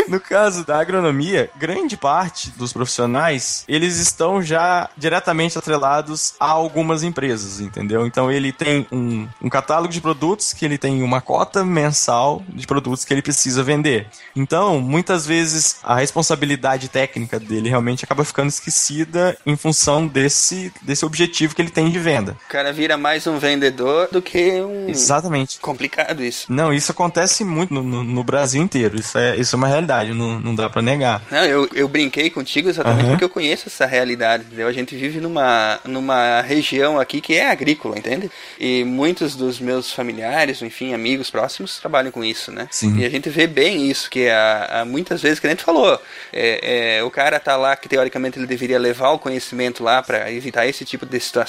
No 0.09 0.21
caso 0.21 0.65
da 0.65 0.79
agronomia, 0.79 1.51
grande 1.57 1.97
parte 1.97 2.51
dos 2.51 2.73
profissionais, 2.73 3.65
eles 3.67 3.97
estão 3.97 4.43
já 4.43 4.89
diretamente 4.97 5.59
atrelados 5.59 6.35
a 6.39 6.47
algumas 6.47 7.03
empresas, 7.03 7.61
entendeu? 7.61 8.07
Então 8.07 8.31
ele 8.31 8.53
tem 8.53 8.87
um, 8.93 9.29
um 9.43 9.49
catálogo 9.49 9.93
de 9.93 10.01
produtos 10.01 10.53
que 10.53 10.65
ele 10.65 10.79
tem 10.79 11.03
uma 11.03 11.21
cota 11.21 11.65
mensal 11.65 12.43
de 12.49 12.67
produtos 12.67 13.05
que 13.05 13.13
ele 13.13 13.23
precisa 13.23 13.63
vender. 13.63 14.07
Então, 14.37 14.81
muitas 14.81 15.27
vezes 15.27 15.77
a 15.83 15.97
responsabilidade 15.97 16.89
técnica 16.89 17.41
dele 17.41 17.69
realmente 17.69 18.05
acaba 18.05 18.25
ficando 18.25 18.49
esquecida 18.49 19.37
em 19.45 19.57
função 19.57 20.07
desse, 20.07 20.73
desse 20.83 21.05
objetivo 21.05 21.54
que 21.55 21.63
ele 21.63 21.71
tem 21.71 21.91
de 21.91 21.99
venda. 21.99 22.37
O 22.47 22.49
cara 22.51 22.73
vira 22.73 22.97
mais 22.97 23.27
um 23.27 23.39
vendedor 23.39 24.09
do 24.11 24.21
que 24.23 24.53
um. 24.61 24.89
Exatamente. 24.89 25.59
Complicado 25.61 26.23
isso. 26.25 26.47
Não, 26.53 26.73
isso 26.73 26.91
acontece 26.93 27.45
muito 27.45 27.73
no, 27.73 27.83
no- 27.83 28.05
no 28.05 28.25
Brasil 28.25 28.63
inteiro. 28.63 28.99
Isso 28.99 29.17
é, 29.19 29.37
isso 29.37 29.55
é 29.55 29.59
uma 29.59 29.69
realidade, 29.69 30.13
não, 30.13 30.39
não 30.41 30.55
dá 30.55 30.69
pra 30.69 30.83
negar. 30.83 31.23
Não, 31.31 31.45
eu, 31.45 31.69
eu 31.75 31.89
brinquei 31.89 32.31
contigo 32.31 32.69
exatamente 32.69 33.03
Aham. 33.03 33.11
porque 33.11 33.25
eu 33.25 33.29
conheço 33.29 33.69
essa 33.69 33.87
realidade, 33.87 34.45
entendeu? 34.45 34.67
A 34.69 34.73
gente 34.73 34.95
vive 34.97 35.21
numa, 35.21 35.79
numa 35.85 36.41
região 36.41 36.99
aqui 36.99 37.21
que 37.21 37.35
é 37.35 37.51
agrícola, 37.51 37.99
entende? 37.99 38.31
E 38.59 38.85
muitos 38.85 39.35
dos 39.37 39.61
meus 39.61 39.93
familiares, 39.93 40.63
enfim, 40.63 40.95
amigos 40.95 41.31
próximos, 41.31 41.79
trabalham 41.79 42.11
com 42.11 42.25
isso, 42.25 42.51
né? 42.51 42.67
Sim. 42.71 42.99
E 42.99 43.05
a 43.05 43.09
gente 43.11 43.29
vê 43.29 43.47
bem 43.47 43.91
isso, 43.91 44.11
que 44.11 44.29
a, 44.29 44.81
a 44.81 44.85
muitas 44.85 45.21
vezes, 45.23 45.39
que 45.41 45.47
a 45.47 45.51
gente 45.51 45.63
falou, 45.65 46.01
é, 46.33 46.97
é, 46.99 47.03
o 47.05 47.11
cara 47.11 47.39
tá 47.39 47.57
lá 47.57 47.77
que 47.77 47.89
teoricamente 47.89 48.39
ele 48.39 48.47
deveria 48.47 48.79
levar 48.79 49.11
o 49.11 49.19
conhecimento 49.19 49.83
lá 49.83 50.03
pra 50.03 50.31
evitar 50.33 50.67
esse 50.67 50.85
tipo 50.85 51.05
de 51.07 51.19
situação, 51.21 51.44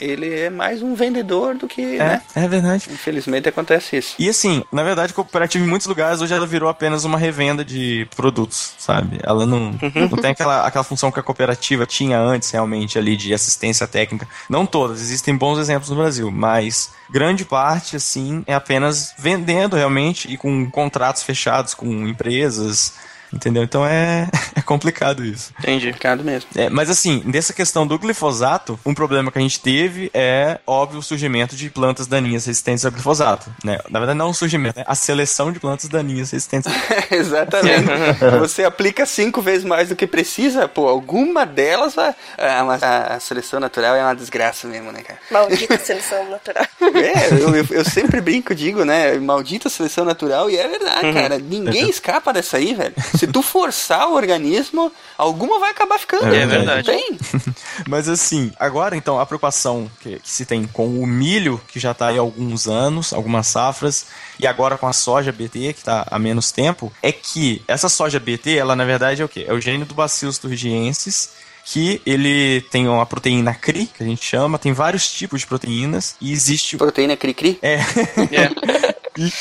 ele 0.00 0.32
é 0.32 0.50
mais 0.50 0.82
um 0.82 0.94
vendedor 0.94 1.54
do 1.54 1.66
que, 1.66 1.98
né? 1.98 2.22
É, 2.34 2.44
é 2.44 2.48
verdade. 2.48 2.88
Infelizmente 2.90 3.48
acontece 3.48 3.96
isso. 3.96 4.14
E 4.18 4.28
assim, 4.28 4.64
na 4.72 4.82
verdade, 4.82 5.12
a 5.12 5.14
cooperativa 5.14 5.64
em 5.64 5.68
muitos 5.68 5.86
lugares 5.86 6.20
hoje 6.20 6.34
ela 6.34 6.46
virou 6.46 6.68
apenas 6.68 7.04
uma 7.04 7.18
revenda 7.18 7.64
de 7.64 8.06
produtos, 8.16 8.74
sabe? 8.78 9.18
Ela 9.22 9.46
não, 9.46 9.78
não 10.10 10.18
tem 10.18 10.30
aquela, 10.30 10.66
aquela 10.66 10.84
função 10.84 11.10
que 11.10 11.20
a 11.20 11.22
cooperativa 11.22 11.86
tinha 11.86 12.18
antes, 12.18 12.50
realmente, 12.50 12.98
ali, 12.98 13.16
de 13.16 13.32
assistência 13.34 13.86
técnica. 13.86 14.26
Não 14.48 14.66
todas, 14.66 15.00
existem 15.00 15.36
bons 15.36 15.58
exemplos 15.58 15.90
no 15.90 15.96
Brasil, 15.96 16.30
mas 16.30 16.90
grande 17.10 17.44
parte, 17.44 17.96
assim, 17.96 18.42
é 18.46 18.54
apenas 18.54 19.14
vendendo 19.18 19.76
realmente 19.76 20.32
e 20.32 20.36
com 20.36 20.70
contratos 20.70 21.22
fechados 21.22 21.74
com 21.74 22.06
empresas. 22.06 22.94
Entendeu? 23.32 23.62
Então 23.62 23.86
é, 23.86 24.28
é 24.56 24.62
complicado 24.62 25.24
isso. 25.24 25.52
Entendi. 25.58 25.86
Complicado 25.86 26.24
mesmo. 26.24 26.48
É, 26.54 26.68
mas 26.68 26.90
assim, 26.90 27.22
nessa 27.24 27.52
questão 27.52 27.86
do 27.86 27.98
glifosato, 27.98 28.78
um 28.84 28.94
problema 28.94 29.30
que 29.30 29.38
a 29.38 29.42
gente 29.42 29.60
teve 29.60 30.10
é, 30.12 30.58
óbvio, 30.66 31.00
o 31.00 31.02
surgimento 31.02 31.54
de 31.54 31.70
plantas 31.70 32.06
daninhas 32.06 32.46
resistentes 32.46 32.84
ao 32.84 32.92
glifosato. 32.92 33.50
Né? 33.64 33.78
Na 33.88 33.98
verdade, 33.98 34.18
não 34.18 34.30
o 34.30 34.34
surgimento, 34.34 34.80
é 34.80 34.84
a 34.86 34.94
seleção 34.94 35.52
de 35.52 35.60
plantas 35.60 35.88
daninhas 35.88 36.30
resistentes. 36.30 36.70
Exatamente. 37.10 37.88
Você 38.40 38.64
aplica 38.64 39.06
cinco 39.06 39.40
vezes 39.40 39.64
mais 39.64 39.88
do 39.88 39.96
que 39.96 40.06
precisa, 40.06 40.68
pô, 40.68 40.88
alguma 40.88 41.46
delas 41.46 41.94
vai. 41.94 42.14
Ah, 42.38 42.64
mas 42.64 42.82
a, 42.82 43.14
a 43.14 43.20
seleção 43.20 43.60
natural 43.60 43.94
é 43.94 44.02
uma 44.02 44.14
desgraça 44.14 44.66
mesmo, 44.66 44.90
né, 44.92 45.02
cara? 45.02 45.18
Maldita 45.30 45.78
seleção 45.78 46.28
natural. 46.28 46.66
É, 46.80 47.32
eu, 47.32 47.54
eu, 47.54 47.66
eu 47.70 47.84
sempre 47.84 48.20
brinco, 48.20 48.54
digo, 48.54 48.84
né? 48.84 49.14
Maldita 49.18 49.68
seleção 49.68 50.04
natural, 50.04 50.50
e 50.50 50.56
é 50.56 50.66
verdade, 50.66 51.12
cara. 51.12 51.38
Ninguém 51.38 51.88
escapa 51.88 52.32
dessa 52.32 52.56
aí, 52.56 52.74
velho. 52.74 52.94
Se 53.20 53.26
tu 53.26 53.42
forçar 53.42 54.08
o 54.08 54.14
organismo, 54.14 54.90
alguma 55.18 55.60
vai 55.60 55.72
acabar 55.72 55.98
ficando. 55.98 56.34
É 56.34 56.46
verdade. 56.46 56.86
Tem. 56.86 57.18
Mas 57.86 58.08
assim, 58.08 58.50
agora 58.58 58.96
então 58.96 59.20
a 59.20 59.26
preocupação 59.26 59.90
que, 60.00 60.18
que 60.18 60.30
se 60.30 60.46
tem 60.46 60.64
com 60.64 60.86
o 60.98 61.06
milho, 61.06 61.60
que 61.68 61.78
já 61.78 61.90
está 61.90 62.06
aí 62.06 62.16
há 62.16 62.20
alguns 62.22 62.66
anos, 62.66 63.12
algumas 63.12 63.46
safras, 63.46 64.06
e 64.38 64.46
agora 64.46 64.78
com 64.78 64.86
a 64.86 64.94
soja 64.94 65.30
BT, 65.30 65.74
que 65.74 65.80
está 65.80 66.06
há 66.10 66.18
menos 66.18 66.50
tempo, 66.50 66.90
é 67.02 67.12
que 67.12 67.62
essa 67.68 67.90
soja 67.90 68.18
BT, 68.18 68.56
ela 68.56 68.74
na 68.74 68.86
verdade 68.86 69.20
é 69.20 69.24
o 69.26 69.28
quê? 69.28 69.44
É 69.46 69.52
o 69.52 69.60
gênio 69.60 69.84
do 69.84 69.94
Bacillus 69.94 70.38
thuringiensis, 70.38 71.32
que 71.62 72.00
ele 72.06 72.62
tem 72.70 72.88
uma 72.88 73.04
proteína 73.04 73.52
CRI, 73.52 73.86
que 73.86 74.02
a 74.02 74.06
gente 74.06 74.24
chama, 74.24 74.58
tem 74.58 74.72
vários 74.72 75.12
tipos 75.12 75.42
de 75.42 75.46
proteínas, 75.46 76.16
e 76.22 76.32
existe... 76.32 76.78
Proteína 76.78 77.18
cri-cri? 77.18 77.58
É. 77.60 77.80
E, 79.16 79.32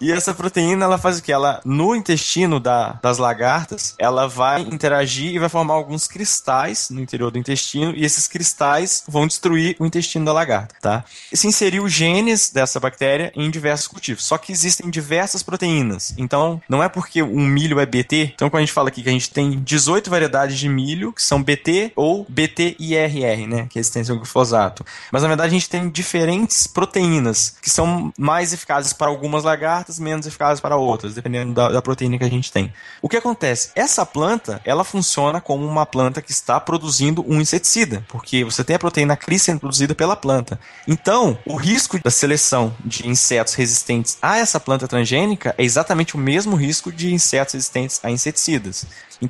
e 0.00 0.12
essa 0.12 0.34
proteína, 0.34 0.84
ela 0.84 0.98
faz 0.98 1.18
o 1.18 1.22
que? 1.22 1.32
Ela, 1.32 1.60
no 1.64 1.94
intestino 1.94 2.58
da, 2.58 2.98
das 3.02 3.18
lagartas, 3.18 3.94
ela 3.98 4.26
vai 4.26 4.62
interagir 4.62 5.34
e 5.34 5.38
vai 5.38 5.48
formar 5.48 5.74
alguns 5.74 6.06
cristais 6.06 6.90
no 6.90 7.00
interior 7.00 7.30
do 7.30 7.38
intestino, 7.38 7.92
e 7.94 8.04
esses 8.04 8.26
cristais 8.26 9.04
vão 9.06 9.26
destruir 9.26 9.76
o 9.78 9.86
intestino 9.86 10.24
da 10.24 10.32
lagarta, 10.32 10.74
tá? 10.80 11.04
E 11.30 11.36
se 11.36 11.46
inseriu 11.46 11.88
genes 11.88 12.50
dessa 12.50 12.80
bactéria 12.80 13.32
em 13.34 13.50
diversos 13.50 13.86
cultivos. 13.86 14.24
Só 14.24 14.36
que 14.38 14.52
existem 14.52 14.90
diversas 14.90 15.42
proteínas. 15.42 16.14
Então, 16.16 16.60
não 16.68 16.82
é 16.82 16.88
porque 16.88 17.22
um 17.22 17.46
milho 17.46 17.78
é 17.78 17.86
BT. 17.86 18.32
Então, 18.34 18.50
quando 18.50 18.58
a 18.58 18.64
gente 18.64 18.72
fala 18.72 18.88
aqui 18.88 19.02
que 19.02 19.08
a 19.08 19.12
gente 19.12 19.30
tem 19.30 19.60
18 19.60 20.10
variedades 20.10 20.58
de 20.58 20.68
milho, 20.68 21.12
que 21.12 21.22
são 21.22 21.42
BT 21.42 21.92
ou 21.94 22.26
BTIRR, 22.28 23.46
né? 23.48 23.66
Que 23.68 23.78
é 23.78 23.80
resistência 23.80 24.12
ao 24.12 24.18
glifosato. 24.18 24.84
Mas, 25.10 25.22
na 25.22 25.28
verdade, 25.28 25.48
a 25.48 25.52
gente 25.52 25.68
tem 25.68 25.88
diferentes 25.88 26.66
proteínas 26.66 27.56
que 27.60 27.70
são 27.70 28.12
mais 28.18 28.52
eficazes 28.52 28.71
para 28.96 29.08
algumas 29.08 29.44
lagartas, 29.44 29.98
menos 29.98 30.26
eficazes 30.26 30.60
para 30.60 30.76
outras, 30.76 31.14
dependendo 31.14 31.52
da, 31.52 31.68
da 31.68 31.82
proteína 31.82 32.18
que 32.18 32.24
a 32.24 32.30
gente 32.30 32.52
tem. 32.52 32.72
O 33.00 33.08
que 33.08 33.16
acontece? 33.16 33.70
Essa 33.74 34.04
planta, 34.06 34.60
ela 34.64 34.84
funciona 34.84 35.40
como 35.40 35.66
uma 35.66 35.86
planta 35.86 36.22
que 36.22 36.30
está 36.30 36.58
produzindo 36.60 37.24
um 37.28 37.40
inseticida, 37.40 38.04
porque 38.08 38.44
você 38.44 38.62
tem 38.64 38.76
a 38.76 38.78
proteína 38.78 39.16
CRI 39.16 39.38
sendo 39.38 39.60
produzida 39.60 39.94
pela 39.94 40.16
planta. 40.16 40.58
Então, 40.86 41.38
o 41.46 41.56
risco 41.56 41.98
da 42.02 42.10
seleção 42.10 42.74
de 42.84 43.08
insetos 43.08 43.54
resistentes 43.54 44.18
a 44.22 44.38
essa 44.38 44.60
planta 44.60 44.88
transgênica 44.88 45.54
é 45.58 45.64
exatamente 45.64 46.14
o 46.14 46.18
mesmo 46.18 46.56
risco 46.56 46.92
de 46.92 47.12
insetos 47.12 47.54
resistentes 47.54 48.00
a 48.02 48.10
inseticidas. 48.10 48.86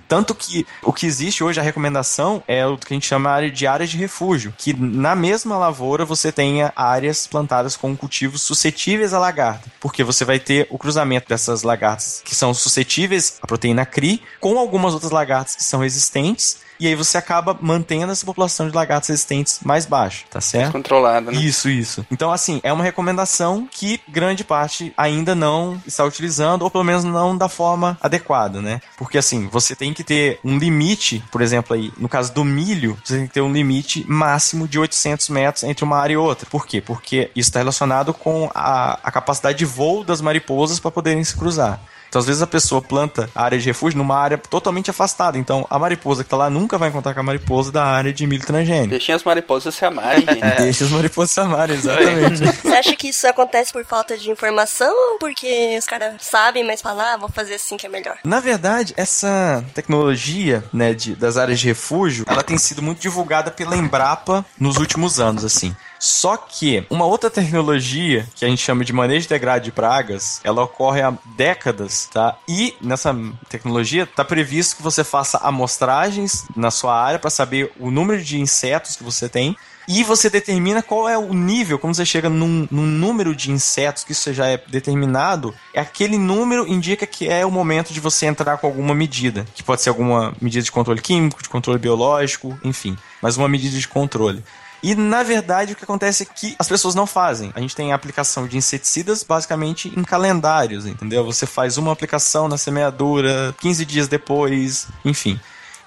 Tanto 0.08 0.34
que 0.34 0.66
o 0.82 0.92
que 0.92 1.06
existe 1.06 1.44
hoje, 1.44 1.60
a 1.60 1.62
recomendação 1.62 2.42
é 2.46 2.66
o 2.66 2.76
que 2.76 2.92
a 2.92 2.96
gente 2.96 3.06
chama 3.06 3.40
de 3.48 3.66
áreas 3.66 3.90
de 3.90 3.96
refúgio, 3.96 4.54
que 4.56 4.72
na 4.72 5.14
mesma 5.14 5.56
lavoura 5.56 6.04
você 6.04 6.32
tenha 6.32 6.72
áreas 6.74 7.26
plantadas 7.26 7.76
com 7.76 7.96
cultivos 7.96 8.42
suscetíveis 8.42 9.12
à 9.12 9.18
lagarta, 9.32 9.72
porque 9.80 10.04
você 10.04 10.24
vai 10.24 10.38
ter 10.38 10.66
o 10.70 10.78
cruzamento 10.78 11.28
dessas 11.28 11.62
lagartas 11.62 12.22
que 12.24 12.34
são 12.34 12.52
suscetíveis 12.52 13.38
à 13.40 13.46
proteína 13.46 13.86
CRI 13.86 14.22
com 14.38 14.58
algumas 14.58 14.92
outras 14.92 15.10
lagartas 15.10 15.56
que 15.56 15.64
são 15.64 15.80
resistentes 15.80 16.58
e 16.82 16.88
aí 16.88 16.96
você 16.96 17.16
acaba 17.16 17.56
mantendo 17.60 18.10
essa 18.10 18.26
população 18.26 18.68
de 18.68 18.74
lagartos 18.74 19.08
resistentes 19.08 19.60
mais 19.64 19.86
baixa, 19.86 20.24
tá 20.28 20.40
certo? 20.40 20.72
Controlada, 20.72 21.30
né? 21.30 21.38
Isso, 21.38 21.68
isso. 21.68 22.04
Então, 22.10 22.32
assim, 22.32 22.60
é 22.64 22.72
uma 22.72 22.82
recomendação 22.82 23.68
que 23.70 24.00
grande 24.08 24.42
parte 24.42 24.92
ainda 24.96 25.32
não 25.32 25.80
está 25.86 26.04
utilizando, 26.04 26.62
ou 26.62 26.70
pelo 26.72 26.82
menos 26.82 27.04
não 27.04 27.38
da 27.38 27.48
forma 27.48 27.96
adequada, 28.02 28.60
né? 28.60 28.80
Porque, 28.98 29.16
assim, 29.16 29.46
você 29.46 29.76
tem 29.76 29.94
que 29.94 30.02
ter 30.02 30.40
um 30.42 30.58
limite, 30.58 31.22
por 31.30 31.40
exemplo, 31.40 31.76
aí, 31.76 31.92
no 31.96 32.08
caso 32.08 32.34
do 32.34 32.44
milho, 32.44 32.98
você 33.04 33.18
tem 33.18 33.26
que 33.28 33.34
ter 33.34 33.42
um 33.42 33.52
limite 33.52 34.04
máximo 34.08 34.66
de 34.66 34.76
800 34.76 35.28
metros 35.28 35.62
entre 35.62 35.84
uma 35.84 35.98
área 35.98 36.14
e 36.14 36.16
outra. 36.16 36.48
Por 36.50 36.66
quê? 36.66 36.80
Porque 36.80 37.30
isso 37.36 37.48
está 37.48 37.60
relacionado 37.60 38.12
com 38.12 38.50
a, 38.52 38.98
a 39.04 39.12
capacidade 39.12 39.56
de 39.56 39.64
voo 39.64 40.02
das 40.02 40.20
mariposas 40.20 40.80
para 40.80 40.90
poderem 40.90 41.22
se 41.22 41.36
cruzar. 41.36 41.80
Então, 42.12 42.20
às 42.20 42.26
vezes, 42.26 42.42
a 42.42 42.46
pessoa 42.46 42.82
planta 42.82 43.30
a 43.34 43.42
área 43.42 43.58
de 43.58 43.64
refúgio 43.64 43.96
numa 43.96 44.18
área 44.18 44.36
totalmente 44.36 44.90
afastada. 44.90 45.38
Então, 45.38 45.66
a 45.70 45.78
mariposa 45.78 46.22
que 46.22 46.28
tá 46.28 46.36
lá 46.36 46.50
nunca 46.50 46.76
vai 46.76 46.90
encontrar 46.90 47.14
com 47.14 47.20
a 47.20 47.22
mariposa 47.22 47.72
da 47.72 47.82
área 47.82 48.12
de 48.12 48.26
milho 48.26 48.44
transgênico. 48.44 48.90
Deixem 48.90 49.14
as 49.14 49.24
mariposas 49.24 49.74
se 49.74 49.82
amarem, 49.82 50.20
gente. 50.28 50.56
Deixa 50.58 50.84
as 50.84 50.90
mariposas 50.90 51.30
se 51.30 51.40
amarem, 51.40 51.74
exatamente. 51.74 52.44
Você 52.60 52.68
acha 52.68 52.96
que 52.96 53.08
isso 53.08 53.26
acontece 53.26 53.72
por 53.72 53.82
falta 53.86 54.18
de 54.18 54.30
informação 54.30 54.94
ou 55.12 55.18
porque 55.18 55.74
os 55.78 55.86
caras 55.86 56.16
sabem, 56.20 56.62
mas 56.66 56.82
falam, 56.82 57.14
ah, 57.14 57.16
vou 57.16 57.30
fazer 57.30 57.54
assim 57.54 57.78
que 57.78 57.86
é 57.86 57.88
melhor? 57.88 58.18
Na 58.24 58.40
verdade, 58.40 58.92
essa 58.94 59.64
tecnologia, 59.72 60.62
né, 60.70 60.92
de, 60.92 61.16
das 61.16 61.38
áreas 61.38 61.60
de 61.60 61.68
refúgio, 61.68 62.26
ela 62.28 62.42
tem 62.42 62.58
sido 62.58 62.82
muito 62.82 63.00
divulgada 63.00 63.50
pela 63.50 63.74
Embrapa 63.74 64.44
nos 64.60 64.76
últimos 64.76 65.18
anos, 65.18 65.46
assim. 65.46 65.74
Só 66.02 66.36
que 66.36 66.84
uma 66.90 67.04
outra 67.04 67.30
tecnologia 67.30 68.28
que 68.34 68.44
a 68.44 68.48
gente 68.48 68.60
chama 68.60 68.84
de 68.84 68.92
manejo 68.92 69.24
integrado 69.24 69.64
de 69.64 69.70
pragas, 69.70 70.40
ela 70.42 70.64
ocorre 70.64 71.00
há 71.00 71.14
décadas, 71.36 72.08
tá? 72.12 72.36
E 72.48 72.74
nessa 72.80 73.14
tecnologia 73.48 74.04
tá 74.04 74.24
previsto 74.24 74.74
que 74.74 74.82
você 74.82 75.04
faça 75.04 75.38
amostragens 75.38 76.44
na 76.56 76.72
sua 76.72 77.00
área 77.00 77.20
para 77.20 77.30
saber 77.30 77.70
o 77.78 77.88
número 77.88 78.20
de 78.20 78.40
insetos 78.40 78.96
que 78.96 79.04
você 79.04 79.28
tem 79.28 79.56
e 79.86 80.02
você 80.02 80.28
determina 80.28 80.82
qual 80.82 81.08
é 81.08 81.16
o 81.16 81.32
nível, 81.32 81.78
quando 81.78 81.94
você 81.94 82.04
chega 82.04 82.28
num, 82.28 82.66
num, 82.68 82.86
número 82.86 83.34
de 83.34 83.52
insetos, 83.52 84.02
que 84.02 84.10
isso 84.10 84.32
já 84.32 84.48
é 84.48 84.56
determinado, 84.56 85.54
aquele 85.76 86.18
número 86.18 86.66
indica 86.66 87.06
que 87.06 87.28
é 87.28 87.46
o 87.46 87.50
momento 87.50 87.92
de 87.92 88.00
você 88.00 88.26
entrar 88.26 88.58
com 88.58 88.66
alguma 88.66 88.94
medida, 88.94 89.46
que 89.54 89.62
pode 89.62 89.82
ser 89.82 89.90
alguma 89.90 90.34
medida 90.40 90.64
de 90.64 90.72
controle 90.72 91.00
químico, 91.00 91.42
de 91.42 91.48
controle 91.48 91.78
biológico, 91.78 92.58
enfim, 92.64 92.96
mas 93.20 93.36
uma 93.36 93.48
medida 93.48 93.78
de 93.78 93.86
controle. 93.86 94.42
E 94.82 94.94
na 94.94 95.22
verdade 95.22 95.72
o 95.72 95.76
que 95.76 95.84
acontece 95.84 96.24
é 96.24 96.26
que 96.26 96.56
as 96.58 96.68
pessoas 96.68 96.94
não 96.94 97.06
fazem. 97.06 97.52
A 97.54 97.60
gente 97.60 97.76
tem 97.76 97.92
a 97.92 97.94
aplicação 97.94 98.46
de 98.46 98.56
inseticidas 98.56 99.22
basicamente 99.22 99.92
em 99.96 100.02
calendários, 100.02 100.86
entendeu? 100.86 101.24
Você 101.24 101.46
faz 101.46 101.78
uma 101.78 101.92
aplicação 101.92 102.48
na 102.48 102.58
semeadura, 102.58 103.54
15 103.60 103.84
dias 103.84 104.08
depois, 104.08 104.88
enfim. 105.04 105.38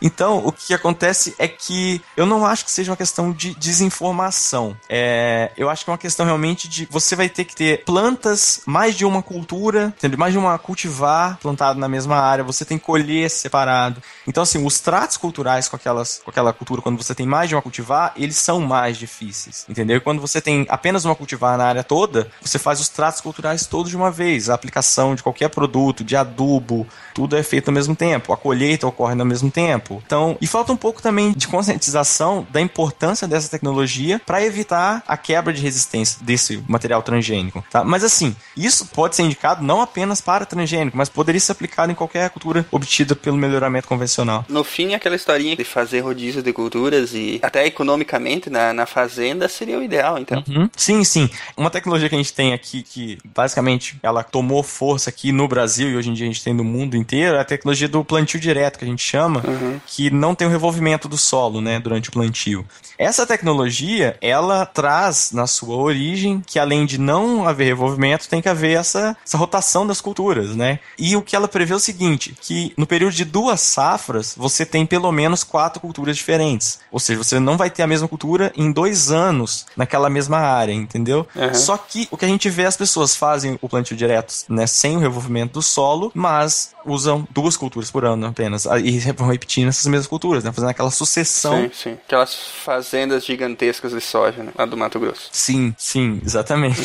Então, 0.06 0.46
o 0.46 0.52
que 0.52 0.72
acontece 0.72 1.34
é 1.40 1.48
que 1.48 2.00
eu 2.16 2.28
não 2.28 2.46
acho 2.46 2.64
que 2.64 2.70
seja 2.70 2.92
uma 2.92 2.96
questão 2.96 3.32
de 3.32 3.56
desinformação. 3.56 4.78
É, 4.88 5.50
eu 5.58 5.68
acho 5.68 5.84
que 5.84 5.90
é 5.90 5.94
uma 5.94 5.98
questão 5.98 6.28
realmente 6.28 6.70
de 6.70 6.88
você 6.92 7.16
vai 7.16 7.28
ter 7.28 7.44
que 7.44 7.56
ter 7.56 7.84
plantas, 7.84 8.62
mais 8.68 8.96
de 8.96 9.04
uma 9.04 9.24
cultura, 9.24 9.92
mais 10.16 10.32
de 10.32 10.38
uma 10.38 10.60
cultivar 10.60 11.40
plantado 11.42 11.80
na 11.80 11.88
mesma 11.88 12.18
área, 12.18 12.44
você 12.44 12.64
tem 12.64 12.78
que 12.78 12.86
colher 12.86 13.32
separado. 13.32 14.00
Então, 14.28 14.44
assim, 14.44 14.64
os 14.64 14.80
tratos 14.80 15.18
culturais 15.18 15.68
com, 15.68 15.76
aquelas, 15.76 16.22
com 16.24 16.30
aquela 16.30 16.54
cultura, 16.54 16.84
quando 16.84 17.02
você 17.02 17.16
tem 17.16 17.26
mais 17.26 17.50
de 17.50 17.56
uma 17.56 17.62
cultivar, 17.64 18.14
eles 18.16 18.38
são 18.38 18.62
mais 18.62 18.98
difíceis, 18.98 19.66
entendeu? 19.68 19.98
E 19.98 20.02
quando 20.02 20.22
você 20.22 20.40
tem 20.40 20.68
apenas 20.70 21.04
uma 21.04 21.16
cultivar 21.16 21.58
na 21.58 21.66
área 21.66 21.84
toda, 21.84 22.30
você 22.40 22.60
faz 22.60 22.80
os 22.80 22.90
tratos 22.90 23.22
culturais 23.22 23.66
todos 23.66 23.90
de 23.90 23.98
uma 23.98 24.12
vez. 24.12 24.52
A 24.52 24.54
aplicação 24.54 25.16
de 25.16 25.24
qualquer 25.24 25.50
produto, 25.50 26.04
de 26.04 26.16
adubo, 26.16 26.86
tudo 27.16 27.36
é 27.36 27.42
feito 27.42 27.70
ao 27.70 27.74
mesmo 27.74 27.96
tempo. 27.96 28.32
A 28.32 28.38
colheita 28.38 28.86
ocorre 28.86 29.20
ao 29.20 29.26
mesmo 29.26 29.50
tempo. 29.50 29.95
Então, 30.06 30.38
e 30.42 30.48
falta 30.48 30.72
um 30.72 30.78
pouco 30.78 31.02
também 31.02 31.32
de 31.34 31.48
conscientização 31.48 32.46
da 32.50 32.62
importância 32.62 33.28
dessa 33.28 33.50
tecnologia 33.50 34.22
para 34.26 34.44
evitar 34.44 35.04
a 35.08 35.18
quebra 35.18 35.54
de 35.54 35.62
resistência 35.62 36.20
desse 36.22 36.64
material 36.68 37.02
transgênico, 37.02 37.64
tá? 37.70 37.84
Mas 37.84 38.04
assim, 38.04 38.36
isso 38.56 38.88
pode 38.88 39.16
ser 39.16 39.24
indicado 39.24 39.64
não 39.64 39.82
apenas 39.82 40.22
para 40.22 40.46
transgênico, 40.46 40.98
mas 40.98 41.10
poderia 41.10 41.40
ser 41.40 41.52
aplicado 41.52 41.92
em 41.92 41.96
qualquer 41.96 42.30
cultura 42.30 42.66
obtida 42.72 43.16
pelo 43.16 43.38
melhoramento 43.38 43.88
convencional. 43.88 44.46
No 44.50 44.64
fim, 44.64 44.94
aquela 44.94 45.16
historinha 45.16 45.56
de 45.56 45.64
fazer 45.64 46.02
rodízio 46.02 46.42
de 46.42 46.54
culturas 46.54 47.14
e 47.14 47.40
até 47.42 47.66
economicamente 47.66 48.50
na, 48.50 48.74
na 48.74 48.86
fazenda 48.86 49.48
seria 49.48 49.78
o 49.78 49.84
ideal, 49.84 50.18
então. 50.18 50.44
Uhum. 50.48 50.70
Sim, 50.76 51.04
sim. 51.04 51.30
Uma 51.56 51.70
tecnologia 51.70 52.10
que 52.10 52.16
a 52.16 52.18
gente 52.18 52.34
tem 52.34 52.54
aqui 52.54 52.84
que 52.84 53.18
basicamente 53.24 53.98
ela 54.02 54.24
tomou 54.24 54.64
força 54.64 55.10
aqui 55.10 55.32
no 55.32 55.48
Brasil 55.48 55.90
e 55.90 55.96
hoje 55.96 56.10
em 56.10 56.14
dia 56.14 56.26
a 56.26 56.32
gente 56.32 56.44
tem 56.44 56.54
no 56.54 56.64
mundo 56.64 56.96
inteiro 56.96 57.36
é 57.36 57.40
a 57.40 57.46
tecnologia 57.46 57.88
do 57.88 58.04
plantio 58.04 58.40
direto 58.40 58.78
que 58.78 58.86
a 58.86 58.88
gente 58.88 59.04
chama, 59.04 59.44
uhum. 59.46 59.75
Que 59.86 60.10
não 60.10 60.36
tem 60.36 60.48
o 60.48 60.52
revolvimento 60.52 61.08
do 61.08 61.18
solo, 61.18 61.62
né, 61.62 61.80
durante 61.80 62.10
o 62.10 62.12
plantio. 62.12 62.66
Essa 62.98 63.26
tecnologia, 63.26 64.18
ela 64.22 64.66
traz 64.66 65.32
na 65.34 65.48
sua 65.48 65.76
origem 65.76 66.42
que 66.46 66.58
além 66.58 66.86
de 66.86 66.98
não 66.98 67.48
haver 67.48 67.66
revolvimento, 67.66 68.30
tem 68.30 68.42
que 68.42 68.48
haver 68.48 68.78
essa, 68.78 69.16
essa 69.26 69.38
rotação 69.38 69.86
das 69.86 70.00
culturas, 70.00 70.56
né? 70.56 70.80
E 70.98 71.16
o 71.16 71.22
que 71.22 71.36
ela 71.36 71.48
prevê 71.48 71.74
é 71.74 71.76
o 71.76 71.80
seguinte, 71.80 72.36
que 72.40 72.74
no 72.78 72.88
período 72.88 73.14
de 73.14 73.26
duas 73.26 73.60
safras, 73.60 74.34
você 74.38 74.66
tem 74.66 74.86
pelo 74.86 75.12
menos 75.12 75.44
quatro 75.44 75.82
culturas 75.82 76.16
diferentes. 76.16 76.80
Ou 76.92 77.00
seja, 77.00 77.22
você 77.22 77.40
não 77.40 77.58
vai 77.58 77.70
ter 77.70 77.84
a 77.84 77.88
mesma 77.88 78.08
cultura 78.08 78.54
em 78.56 78.72
dois 78.72 79.12
anos 79.12 79.66
naquela 79.76 80.10
mesma 80.10 80.38
área, 80.38 80.74
entendeu? 80.74 81.28
Uhum. 81.36 81.54
Só 81.54 81.78
que 81.78 82.08
o 82.12 82.18
que 82.18 82.26
a 82.26 82.28
gente 82.28 82.50
vê, 82.50 82.66
as 82.66 82.78
pessoas 82.78 83.16
fazem 83.16 83.60
o 83.62 83.68
plantio 83.68 83.98
direto, 83.98 84.34
né, 84.48 84.66
sem 84.68 84.96
o 84.96 85.00
revolvimento 85.00 85.54
do 85.54 85.62
solo, 85.62 86.12
mas 86.14 86.75
usam 86.86 87.28
duas 87.32 87.58
culturas 87.58 87.90
por 87.92 88.06
ano 88.06 88.28
apenas. 88.28 88.66
E 88.84 89.00
vão 89.14 89.28
repetindo 89.28 89.70
essas 89.70 89.86
mesmas 89.86 90.08
culturas, 90.08 90.44
né? 90.44 90.52
Fazendo 90.52 90.70
aquela 90.70 90.92
sucessão. 90.92 91.64
Sim, 91.64 91.72
sim. 91.74 91.98
Aquelas 92.06 92.36
fazendas 92.36 93.26
gigantescas 93.26 93.92
de 93.92 94.02
soja, 94.02 94.44
né? 94.44 94.52
Lá 94.58 94.66
do 94.66 94.78
Mato 94.78 95.00
Grosso. 95.00 95.30
Sim, 95.32 95.74
sim, 95.78 96.22
exatamente. 96.24 96.82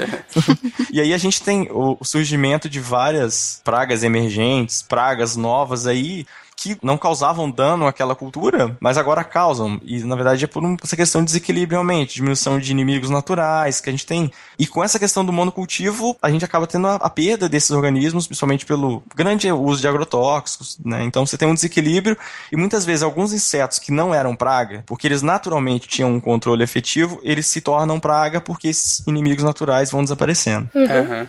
e 0.90 1.00
aí 1.00 1.12
a 1.12 1.18
gente 1.18 1.42
tem 1.42 1.68
o 1.70 1.98
surgimento 2.02 2.68
de 2.68 2.80
várias 2.80 3.60
pragas 3.64 4.02
emergentes, 4.02 4.82
pragas 4.82 5.36
novas 5.36 5.86
aí, 5.86 6.26
que 6.60 6.78
não 6.82 6.98
causavam 6.98 7.50
dano 7.50 7.86
àquela 7.86 8.14
cultura, 8.14 8.76
mas 8.80 8.98
agora 8.98 9.24
causam. 9.24 9.80
E 9.82 10.02
na 10.04 10.14
verdade 10.14 10.44
é 10.44 10.48
por 10.48 10.62
um, 10.64 10.76
essa 10.82 10.96
questão 10.96 11.22
de 11.22 11.26
desequilíbrio 11.26 11.76
realmente, 11.76 12.14
diminuição 12.14 12.58
de 12.58 12.70
inimigos 12.70 13.08
naturais 13.08 13.80
que 13.80 13.88
a 13.88 13.92
gente 13.92 14.06
tem. 14.06 14.30
E 14.58 14.66
com 14.66 14.84
essa 14.84 14.98
questão 14.98 15.24
do 15.24 15.32
monocultivo, 15.32 16.16
a 16.20 16.30
gente 16.30 16.44
acaba 16.44 16.66
tendo 16.66 16.86
a, 16.86 16.96
a 16.96 17.10
perda 17.10 17.48
desses 17.48 17.70
organismos, 17.70 18.26
principalmente 18.26 18.66
pelo 18.66 19.02
grande 19.14 19.50
uso 19.50 19.80
de 19.80 19.88
agrotóxicos, 19.88 20.78
né? 20.84 21.02
Então 21.04 21.24
você 21.24 21.38
tem 21.38 21.48
um 21.48 21.54
desequilíbrio 21.54 22.16
e 22.52 22.56
muitas 22.56 22.84
vezes 22.84 23.02
alguns 23.02 23.32
insetos 23.32 23.78
que 23.78 23.90
não 23.90 24.14
eram 24.14 24.36
praga, 24.36 24.84
porque 24.86 25.06
eles 25.06 25.22
naturalmente 25.22 25.88
tinham 25.88 26.12
um 26.12 26.20
controle 26.20 26.62
efetivo, 26.62 27.18
eles 27.22 27.46
se 27.46 27.60
tornam 27.60 27.98
praga 27.98 28.40
porque 28.40 28.68
esses 28.68 29.06
inimigos 29.06 29.44
naturais 29.44 29.90
vão 29.90 30.02
desaparecendo. 30.02 30.68
Uhum. 30.74 30.84
uhum. 30.84 31.26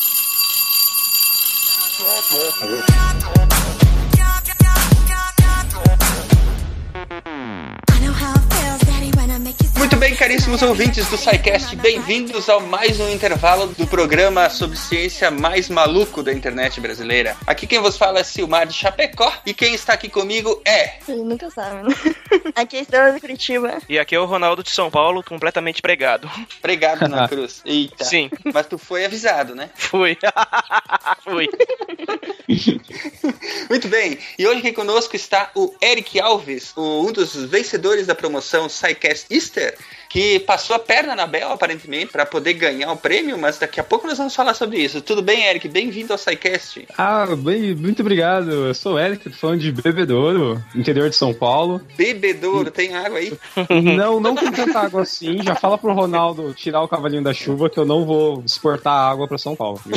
Bem, 10.02 10.16
caríssimos 10.16 10.64
ouvintes 10.64 11.08
do 11.10 11.16
SciCast, 11.16 11.76
bem-vindos 11.76 12.50
ao 12.50 12.60
mais 12.60 13.00
um 13.00 13.08
intervalo 13.08 13.68
do 13.68 13.86
programa 13.86 14.50
sobre 14.50 14.76
ciência 14.76 15.30
mais 15.30 15.70
maluco 15.70 16.24
da 16.24 16.34
internet 16.34 16.82
brasileira. 16.82 17.38
Aqui 17.46 17.68
quem 17.68 17.80
vos 17.80 18.00
fala 18.00 18.18
é 18.18 18.24
Silmar 18.24 18.66
de 18.66 18.74
Chapecó 18.74 19.32
e 19.46 19.54
quem 19.54 19.76
está 19.76 19.94
aqui 19.94 20.10
comigo 20.10 20.60
é. 20.66 20.96
Ele 21.08 21.22
nunca 21.22 21.52
sabe, 21.52 21.88
né? 21.88 21.94
Aqui 22.56 22.78
é 22.78 22.82
Estrela 22.82 23.12
de 23.12 23.20
Curitiba. 23.20 23.78
E 23.88 24.00
aqui 24.00 24.16
é 24.16 24.20
o 24.20 24.26
Ronaldo 24.26 24.64
de 24.64 24.72
São 24.72 24.90
Paulo, 24.90 25.24
completamente 25.24 25.82
pregado. 25.82 26.30
Pregado 26.62 27.08
na 27.08 27.28
cruz. 27.30 27.62
Eita. 27.64 28.04
Sim. 28.04 28.30
Mas 28.54 28.66
tu 28.66 28.78
foi 28.78 29.06
avisado, 29.06 29.54
né? 29.54 29.70
Fui. 29.76 30.18
Fui. 31.24 31.48
Muito 33.70 33.88
bem, 33.88 34.18
e 34.38 34.48
hoje 34.48 34.60
aqui 34.60 34.74
conosco 34.74 35.16
está 35.16 35.52
o 35.56 35.74
Eric 35.82 36.20
Alves, 36.20 36.74
um 36.76 37.12
dos 37.12 37.36
vencedores 37.36 38.08
da 38.08 38.16
promoção 38.16 38.68
SciCast 38.68 39.28
Easter, 39.30 39.78
que 40.12 40.40
passou 40.42 40.76
a 40.76 40.80
perna 40.80 41.16
na 41.16 41.26
Bel, 41.26 41.54
aparentemente, 41.54 42.12
para 42.12 42.26
poder 42.26 42.54
ganhar 42.56 42.92
o 42.92 42.98
prêmio, 42.98 43.38
mas 43.38 43.58
daqui 43.58 43.80
a 43.80 43.84
pouco 43.84 44.06
nós 44.06 44.18
vamos 44.18 44.36
falar 44.36 44.54
sobre 44.54 44.78
isso. 44.78 45.02
Tudo 45.02 45.22
bem, 45.22 45.46
Eric? 45.46 45.70
Bem-vindo 45.70 46.12
ao 46.12 46.20
SciCast. 46.20 46.86
Ah, 46.98 47.26
bem, 47.38 47.74
muito 47.74 48.02
obrigado. 48.02 48.52
Eu 48.52 48.74
sou 48.74 48.96
o 48.96 49.00
Eric, 49.00 49.30
falando 49.32 49.62
de 49.62 49.72
Bebedouro, 49.72 50.62
interior 50.76 51.10
de 51.10 51.16
São 51.16 51.34
Paulo. 51.34 51.82
Bebedouro, 51.96 52.70
tem 52.70 52.94
água 52.94 53.20
aí? 53.20 53.32
Não, 53.96 54.20
não 54.20 54.36
tem 54.36 54.52
tanta 54.52 54.80
água 54.80 55.04
assim. 55.04 55.42
Já 55.42 55.56
fala 55.56 55.78
pro 55.78 55.94
Ronaldo 55.94 56.54
tirar 56.54 56.82
o 56.82 56.90
cavalinho 56.90 57.24
da 57.24 57.34
chuva 57.34 57.70
que 57.70 57.78
eu 57.78 57.86
não 57.86 58.06
vou 58.06 58.44
exportar 58.46 58.94
água 58.94 59.28
para 59.28 59.38
São 59.38 59.56
Paulo. 59.56 59.80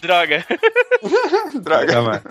Droga. 0.00 0.46
Droga. 1.60 2.22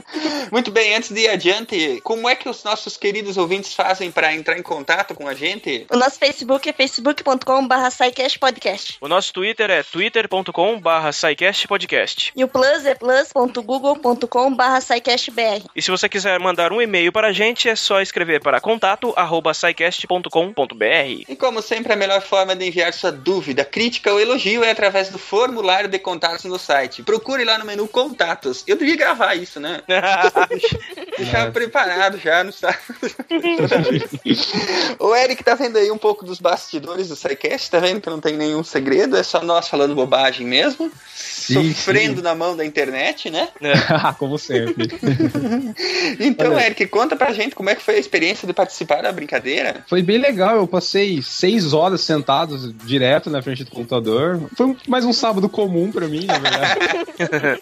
Muito 0.52 0.72
bem, 0.72 0.96
antes 0.96 1.12
de 1.12 1.22
ir 1.22 1.30
adiante, 1.30 2.00
como 2.04 2.30
é 2.30 2.36
que 2.36 2.48
os 2.48 2.64
nossos 2.64 2.98
queridos 2.98 3.38
ouvintes 3.38 3.74
fazem 3.74 4.12
para 4.12 4.34
entrar 4.34 4.58
em 4.58 4.62
contato 4.62 5.14
com 5.14 5.28
a 5.28 5.34
gente? 5.34 5.55
O 5.90 5.98
nosso 5.98 6.20
Facebook 6.20 6.68
é 6.70 6.74
facebook.com.br 6.74 7.76
podcast. 8.40 8.98
O 9.02 9.08
nosso 9.08 9.34
Twitter 9.34 9.70
é 9.70 9.84
twitter.com.br 9.84 10.48
podcast. 11.68 12.32
E 12.36 12.44
o 12.44 12.48
Plus 12.48 12.86
é 12.86 12.96
plus.google.com.br 12.96 14.66
br. 15.32 15.66
E 15.76 15.82
se 15.82 15.92
você 15.92 16.10
quiser 16.10 16.40
mandar 16.40 16.72
um 16.72 16.82
e-mail 16.82 17.12
para 17.12 17.28
a 17.28 17.34
gente, 17.34 17.70
é 17.70 17.76
só 17.76 18.02
escrever 18.02 18.42
para 18.42 18.60
contato 18.60 19.14
arroba 19.16 19.52
E 21.28 21.36
como 21.36 21.62
sempre, 21.62 21.94
a 21.94 21.96
melhor 21.96 22.22
forma 22.22 22.56
de 22.56 22.66
enviar 22.66 22.94
sua 22.94 23.12
dúvida, 23.12 23.64
crítica 23.64 24.12
ou 24.12 24.20
elogio 24.20 24.64
é 24.64 24.72
através 24.72 25.10
do 25.10 25.18
formulário 25.18 25.90
de 25.90 26.00
contatos 26.00 26.46
no 26.46 26.58
site. 26.58 27.04
Procure 27.04 27.44
lá 27.44 27.58
no 27.58 27.66
menu 27.66 27.88
contatos. 27.88 28.64
Eu 28.68 28.78
devia 28.78 28.96
gravar 28.96 29.36
isso, 29.36 29.60
né? 29.60 29.82
Deixar 31.18 31.48
é. 31.48 31.52
preparado 31.52 32.18
já 32.18 32.44
no 32.44 32.52
site. 32.52 32.80
o 35.00 35.16
Eric 35.16 35.44
tá 35.46 35.54
vendo 35.54 35.78
aí 35.78 35.92
um 35.92 35.98
pouco 35.98 36.26
dos 36.26 36.40
bastidores 36.40 37.10
do 37.10 37.16
SciCast, 37.16 37.70
tá 37.70 37.80
vendo 37.80 38.02
que 38.02 38.10
não 38.10 38.20
tem 38.20 38.36
nenhum 38.36 38.64
segredo, 38.64 39.16
é 39.16 39.22
só 39.22 39.44
nós 39.44 39.70
falando 39.70 39.94
bobagem 39.94 40.46
mesmo. 40.46 40.92
Sim, 41.14 41.72
sofrendo 41.72 42.18
sim. 42.18 42.24
na 42.24 42.34
mão 42.34 42.58
da 42.58 42.66
internet, 42.66 43.30
né? 43.30 43.50
É. 43.62 43.74
como 44.18 44.38
sempre. 44.38 44.88
então, 46.20 46.54
Olha, 46.54 46.66
Eric, 46.66 46.88
conta 46.88 47.16
pra 47.16 47.32
gente 47.32 47.56
como 47.56 47.70
é 47.70 47.76
que 47.76 47.84
foi 47.84 47.96
a 47.96 48.00
experiência 48.00 48.48
de 48.48 48.54
participar 48.54 49.04
da 49.04 49.12
brincadeira. 49.12 49.84
Foi 49.88 50.02
bem 50.02 50.18
legal, 50.18 50.56
eu 50.56 50.68
passei 50.68 51.22
seis 51.22 51.74
horas 51.74 52.02
sentados 52.02 52.74
direto 52.84 53.30
na 53.30 53.44
frente 53.44 53.64
do 53.64 53.70
computador. 53.70 54.42
Foi 54.58 54.76
mais 54.88 55.06
um 55.06 55.14
sábado 55.14 55.48
comum 55.48 55.92
pra 55.92 56.08
mim, 56.08 56.26
na 56.26 56.40
verdade. 56.40 56.80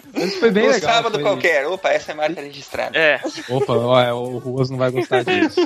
Mas 0.14 0.34
foi 0.36 0.50
bem 0.50 0.64
um 0.64 0.70
legal. 0.70 0.90
Um 0.90 0.94
sábado 0.94 1.14
foi... 1.14 1.22
qualquer. 1.22 1.66
Opa, 1.66 1.90
essa 1.90 2.12
é 2.12 2.14
a 2.14 2.16
marca 2.16 2.40
registrada. 2.40 2.98
É. 2.98 3.20
Opa, 3.50 3.74
ó, 3.74 4.00
é, 4.00 4.12
o 4.12 4.38
Ruas 4.38 4.70
não 4.70 4.78
vai 4.78 4.90
gostar 4.90 5.24
disso. 5.24 5.60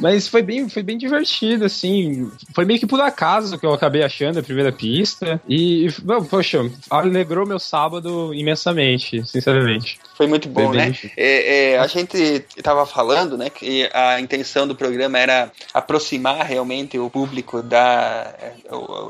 Mas 0.00 0.26
foi 0.26 0.42
bem, 0.42 0.61
foi 0.68 0.82
bem 0.82 0.98
divertido, 0.98 1.64
assim. 1.64 2.30
Foi 2.54 2.64
meio 2.64 2.80
que 2.80 2.86
por 2.86 3.00
acaso 3.00 3.58
que 3.58 3.66
eu 3.66 3.72
acabei 3.72 4.02
achando 4.02 4.38
a 4.38 4.42
primeira 4.42 4.72
pista. 4.72 5.40
E, 5.48 5.86
poxa, 6.28 6.70
alegrou 6.90 7.46
meu 7.46 7.58
sábado 7.58 8.32
imensamente, 8.34 9.24
sinceramente. 9.26 9.98
Foi 10.22 10.28
muito 10.28 10.48
bom, 10.48 10.68
Foi 10.68 10.76
né? 10.76 10.94
É, 11.16 11.72
é, 11.72 11.78
a 11.78 11.86
gente 11.88 12.16
estava 12.56 12.86
falando, 12.86 13.36
né, 13.36 13.50
que 13.50 13.90
a 13.92 14.20
intenção 14.20 14.68
do 14.68 14.76
programa 14.76 15.18
era 15.18 15.50
aproximar 15.74 16.46
realmente 16.46 16.96
o 16.96 17.10
público 17.10 17.60
da, 17.60 18.32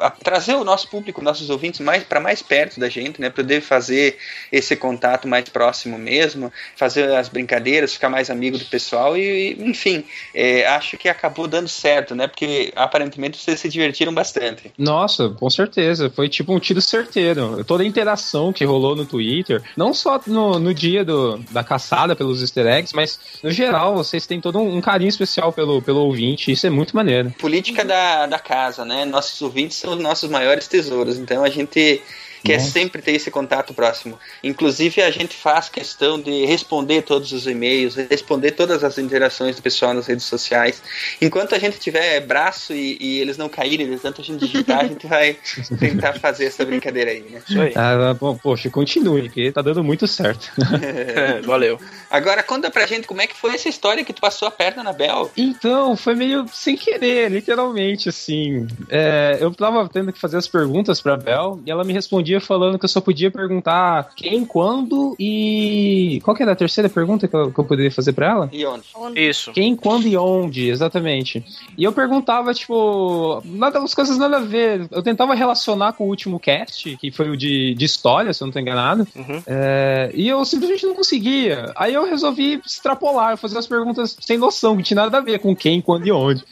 a, 0.01 0.07
a, 0.07 0.11
trazer 0.11 0.55
o 0.55 0.65
nosso 0.65 0.89
público, 0.89 1.23
nossos 1.23 1.51
ouvintes 1.51 1.81
mais 1.81 2.03
para 2.03 2.19
mais 2.19 2.41
perto 2.41 2.81
da 2.81 2.89
gente, 2.89 3.21
né, 3.21 3.29
poder 3.29 3.61
fazer 3.61 4.17
esse 4.51 4.75
contato 4.75 5.29
mais 5.29 5.51
próximo 5.51 5.99
mesmo, 5.99 6.51
fazer 6.77 7.15
as 7.15 7.29
brincadeiras, 7.29 7.93
ficar 7.93 8.09
mais 8.09 8.31
amigo 8.31 8.57
do 8.57 8.65
pessoal 8.65 9.15
e, 9.15 9.53
enfim, 9.61 10.05
é, 10.35 10.67
acho 10.67 10.97
que 10.97 11.11
acabou 11.11 11.47
dando 11.47 11.69
certo, 11.69 12.15
né, 12.15 12.27
porque 12.27 12.73
aparentemente 12.75 13.37
vocês 13.37 13.61
se 13.61 13.69
divertiram 13.69 14.15
bastante. 14.15 14.73
Nossa, 14.79 15.29
com 15.29 15.51
certeza, 15.51 16.09
foi 16.09 16.31
tipo 16.31 16.55
um 16.55 16.59
tiro 16.59 16.81
certeiro. 16.81 17.63
Toda 17.65 17.83
a 17.83 17.87
interação 17.87 18.51
que 18.51 18.65
rolou 18.65 18.97
no 18.97 19.05
Twitter, 19.05 19.63
não 19.77 19.93
só 19.93 20.19
no, 20.27 20.59
no 20.59 20.73
dia 20.73 21.02
do, 21.05 21.39
da 21.51 21.63
caçada 21.65 22.15
pelos 22.15 22.41
easter 22.41 22.67
eggs, 22.67 22.95
mas 22.95 23.19
no 23.43 23.51
geral 23.51 23.95
vocês 23.95 24.27
têm 24.27 24.41
todo 24.41 24.59
um, 24.59 24.77
um 24.77 24.81
carinho 24.81 25.09
especial 25.09 25.53
pelo, 25.53 25.81
pelo 25.83 26.01
ouvinte, 26.01 26.51
isso 26.53 26.67
é 26.67 26.71
muito 26.71 26.95
maneiro. 26.97 27.31
Política 27.39 27.85
da, 27.85 28.27
da 28.27 28.39
casa, 28.39 28.85
né? 28.85 29.05
Nossos 29.05 29.41
ouvintes 29.43 29.77
são 29.77 29.95
os 29.95 30.01
nossos 30.01 30.31
maiores 30.31 30.67
tesouros, 30.69 31.19
então 31.19 31.45
a 31.45 31.51
gente 31.51 32.01
quer 32.43 32.59
Nossa. 32.59 32.71
sempre 32.71 33.03
ter 33.03 33.13
esse 33.13 33.31
contato 33.31 33.73
próximo. 33.73 34.19
Inclusive, 34.43 35.03
a 35.03 35.11
gente 35.11 35.37
faz 35.37 35.69
questão 35.69 36.21
de 36.21 36.45
responder 36.45 37.03
todos 37.03 37.33
os 37.33 37.47
e-mails, 37.47 37.95
responder 37.95 38.53
todas 38.53 38.85
as 38.85 38.99
interações 38.99 39.57
do 39.57 39.63
pessoal 39.63 39.95
nas 39.95 40.07
redes 40.07 40.25
sociais. 40.25 40.83
Enquanto 41.21 41.55
a 41.55 41.59
gente 41.59 41.79
tiver 41.79 42.21
braço 42.21 42.73
e, 42.73 42.97
e 43.01 43.21
eles 43.21 43.37
não 43.37 43.49
caírem, 43.49 43.91
de 43.91 43.99
tanto 43.99 44.21
a 44.21 44.25
gente 44.25 44.41
digitar, 44.41 44.81
a 44.81 44.87
gente 44.87 45.07
vai 45.07 45.37
tentar 45.79 46.15
fazer 46.15 46.47
essa 46.47 46.65
brincadeira 46.65 47.11
aí, 47.11 47.21
né? 47.21 47.43
Isso 47.47 47.61
aí. 47.61 47.73
Ah, 47.75 48.15
bom, 48.19 48.37
poxa, 48.37 48.71
continue, 48.71 49.23
porque 49.23 49.53
tá 49.53 49.63
dando 49.63 49.83
muito 49.85 50.07
certo. 50.07 50.51
Valeu. 51.45 51.79
Agora, 52.11 52.43
conta 52.43 52.71
pra 52.71 52.87
gente 52.87 53.07
como 53.07 53.23
é 53.23 53.27
que 53.27 53.37
foi 53.37 53.55
essa 53.55 53.69
história 53.69 54.05
que 54.05 54.13
tu 54.13 54.21
passou 54.21 54.49
a 54.49 54.51
perna 54.51 54.83
na 54.83 54.93
Bel. 54.93 55.31
Então, 55.37 55.97
foi 55.97 56.15
meio 56.15 56.47
sem 56.53 56.77
querer, 56.77 57.31
literalmente, 57.31 58.09
assim. 58.09 58.67
É, 58.89 59.39
eu 59.41 59.53
tava 59.55 59.89
tendo 59.89 60.13
que 60.13 60.19
fazer 60.19 60.37
as 60.37 60.49
perguntas 60.49 61.01
pra 61.01 61.17
Bel 61.17 61.61
e 61.65 61.71
ela 61.71 61.85
me 61.85 61.93
respondia 61.93 62.32
dia 62.33 62.41
falando 62.41 62.79
que 62.79 62.85
eu 62.85 62.89
só 62.89 63.01
podia 63.01 63.31
perguntar 63.31 64.11
quem, 64.17 64.45
quando 64.45 65.15
e. 65.19 66.21
Qual 66.25 66.35
que 66.37 66.43
era 66.43 66.53
a 66.53 66.57
terceira 66.57 66.89
pergunta 66.89 67.29
que 67.29 67.37
eu, 67.37 67.53
que 67.53 67.59
eu 67.59 67.65
poderia 67.65 67.91
fazer 67.91 68.13
pra 68.13 68.31
ela? 68.31 68.51
E 68.53 68.65
onde? 68.65 68.87
Isso. 69.17 69.53
Quem, 69.53 69.77
quando 69.77 70.07
e 70.07 70.17
onde, 70.17 70.69
exatamente. 70.69 71.45
E 71.77 71.85
eu 71.85 71.93
perguntava, 71.93 72.55
tipo, 72.55 73.43
nada, 73.45 73.79
as 73.79 73.95
coisas 73.95 74.17
nada 74.17 74.39
a 74.39 74.41
ver. 74.41 74.89
Eu 74.91 75.03
tentava 75.03 75.35
relacionar 75.35 75.93
com 75.93 76.05
o 76.05 76.09
último 76.09 76.41
cast, 76.41 76.97
que 76.97 77.11
foi 77.11 77.29
o 77.29 77.37
de, 77.37 77.75
de 77.75 77.85
história, 77.85 78.33
se 78.33 78.43
eu 78.43 78.47
não 78.47 78.53
tô 78.53 78.59
enganado. 78.59 79.07
Uhum. 79.15 79.43
É, 79.47 80.11
e 80.15 80.29
eu 80.29 80.45
simplesmente 80.45 80.87
não 80.87 80.95
conseguia. 80.95 81.73
Aí 81.77 81.93
eu 81.93 82.07
resolvi 82.07 82.61
extrapolar, 82.65 83.37
fazer 83.37 83.59
as 83.59 83.67
perguntas 83.67 84.17
sem 84.21 84.39
noção, 84.39 84.77
que 84.77 84.83
tinha 84.83 84.97
nada 85.03 85.19
a 85.19 85.21
ver 85.21 85.39
com 85.39 85.55
quem, 85.55 85.81
quando 85.81 86.07
e 86.07 86.13
onde. 86.13 86.45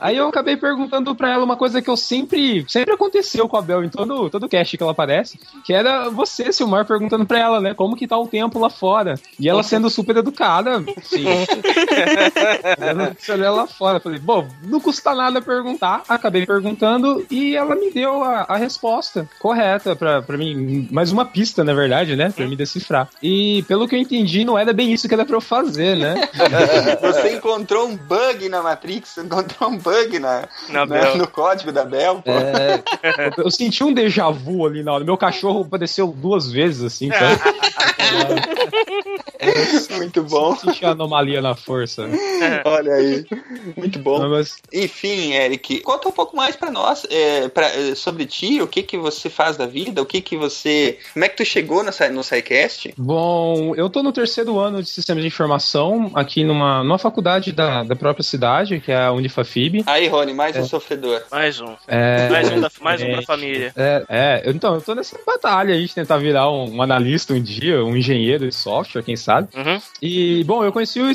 Aí 0.00 0.16
eu 0.16 0.28
acabei 0.28 0.56
perguntando 0.56 1.14
pra 1.14 1.32
ela 1.32 1.44
uma 1.44 1.56
coisa 1.56 1.82
que 1.82 1.90
eu 1.90 1.96
sempre. 1.96 2.64
Sempre 2.68 2.94
aconteceu 2.94 3.48
com 3.48 3.56
a 3.56 3.62
Bel 3.62 3.84
em 3.84 3.88
todo, 3.88 4.30
todo 4.30 4.48
cast 4.48 4.76
que 4.76 4.82
ela 4.82 4.92
aparece, 4.92 5.17
que 5.64 5.72
era 5.72 6.08
você, 6.08 6.52
Silmar, 6.52 6.84
perguntando 6.86 7.26
pra 7.26 7.38
ela, 7.38 7.60
né? 7.60 7.74
Como 7.74 7.96
que 7.96 8.06
tá 8.06 8.16
o 8.18 8.26
tempo 8.28 8.58
lá 8.58 8.70
fora. 8.70 9.14
E 9.38 9.48
ela 9.48 9.62
sendo 9.62 9.88
super 9.90 10.16
educada, 10.16 10.82
sim. 11.02 11.24
ela 12.78 13.16
olhou 13.28 13.56
lá 13.56 13.66
fora. 13.66 14.00
Falei, 14.00 14.18
bom, 14.18 14.46
não 14.64 14.80
custa 14.80 15.14
nada 15.14 15.40
perguntar. 15.40 16.02
Acabei 16.08 16.46
perguntando 16.46 17.24
e 17.30 17.56
ela 17.56 17.74
me 17.74 17.90
deu 17.90 18.22
a, 18.22 18.46
a 18.48 18.56
resposta 18.56 19.28
correta 19.38 19.94
pra, 19.96 20.22
pra 20.22 20.36
mim. 20.36 20.88
Mais 20.90 21.12
uma 21.12 21.24
pista, 21.24 21.62
na 21.64 21.74
verdade, 21.74 22.16
né? 22.16 22.30
Pra 22.34 22.46
me 22.46 22.56
decifrar. 22.56 23.08
E 23.22 23.62
pelo 23.68 23.86
que 23.88 23.94
eu 23.94 23.98
entendi, 24.00 24.44
não 24.44 24.58
era 24.58 24.72
bem 24.72 24.92
isso 24.92 25.08
que 25.08 25.14
era 25.14 25.24
pra 25.24 25.36
eu 25.36 25.40
fazer, 25.40 25.96
né? 25.96 26.28
Você 27.02 27.36
encontrou 27.36 27.86
um 27.88 27.96
bug 27.96 28.48
na 28.48 28.62
Matrix, 28.62 29.16
encontrou 29.18 29.70
um 29.70 29.78
bug 29.78 30.18
na, 30.18 30.48
Na 30.68 30.86
na- 30.86 31.14
no 31.16 31.26
código 31.28 31.72
da 31.72 31.84
Bel. 31.84 32.22
pô. 32.24 32.30
É, 32.30 32.82
eu, 33.36 33.44
eu 33.44 33.50
senti 33.50 33.82
um 33.84 33.92
déjà 33.92 34.30
vu 34.30 34.66
ali 34.66 34.82
na 34.82 34.92
hora. 34.92 35.04
Meu 35.08 35.16
cachorro 35.16 35.62
apareceu 35.66 36.08
duas 36.08 36.52
vezes, 36.52 36.82
assim, 36.82 37.08
sabe? 37.08 37.40
Muito 39.96 40.22
bom. 40.22 40.56
Senti 40.56 40.84
a 40.84 40.90
anomalia 40.90 41.40
na 41.40 41.54
força. 41.54 42.08
Olha 42.64 42.92
aí. 42.94 43.24
Muito 43.76 43.98
bom. 43.98 44.18
Não, 44.18 44.30
mas 44.30 44.56
Enfim, 44.72 45.32
Eric, 45.32 45.80
conta 45.80 46.08
um 46.08 46.12
pouco 46.12 46.36
mais 46.36 46.56
pra 46.56 46.70
nós 46.70 47.06
é, 47.10 47.48
pra- 47.48 47.68
é, 47.68 47.94
sobre 47.94 48.26
ti, 48.26 48.60
o 48.60 48.66
que 48.66 48.82
que 48.82 48.96
você 48.98 49.28
faz 49.30 49.56
da 49.56 49.66
vida, 49.66 50.02
o 50.02 50.06
que 50.06 50.20
que 50.20 50.36
você... 50.36 50.98
Como 51.12 51.24
é 51.24 51.28
que 51.28 51.36
tu 51.36 51.44
chegou 51.44 51.82
nessa, 51.82 52.08
no 52.08 52.22
SciCast? 52.22 52.94
Bom, 52.96 53.74
eu 53.76 53.88
tô 53.88 54.02
no 54.02 54.12
terceiro 54.12 54.58
ano 54.58 54.82
de 54.82 54.88
Sistemas 54.88 55.22
de 55.22 55.28
Informação 55.28 56.10
aqui 56.14 56.44
numa, 56.44 56.82
numa 56.82 56.98
faculdade 56.98 57.52
da, 57.52 57.82
da 57.84 57.94
própria 57.96 58.22
cidade, 58.24 58.80
que 58.80 58.90
é 58.92 58.96
a 59.04 59.12
Unifafib. 59.12 59.82
Aí, 59.86 60.08
Rony, 60.08 60.34
mais 60.34 60.56
É. 60.56 60.60
um 60.60 60.64
sofredor. 60.66 61.22
Mais 61.30 61.60
um. 61.60 61.76
É, 61.86 62.28
Mais 62.28 62.50
um 62.50 62.60
da, 62.60 62.70
mais 62.80 63.02
um 63.02 63.10
da 63.12 63.18
é, 63.18 63.22
família. 63.22 63.72
É, 63.76 64.04
é, 64.08 64.42
então, 64.50 64.74
eu 64.74 64.80
tô 64.80 64.94
nessa 64.94 65.18
batalha 65.26 65.74
aí 65.74 65.86
de 65.86 65.94
tentar 65.94 66.18
virar 66.18 66.50
um, 66.50 66.76
um 66.76 66.82
analista 66.82 67.32
um 67.32 67.42
dia, 67.42 67.84
um 67.84 67.96
engenheiro 67.96 68.48
de 68.48 68.54
software, 68.54 69.02
quem 69.02 69.16
sabe. 69.16 69.27
Uhum. 69.54 69.80
E, 70.00 70.44
bom, 70.44 70.64
eu 70.64 70.72
conheci 70.72 71.00
o 71.00 71.12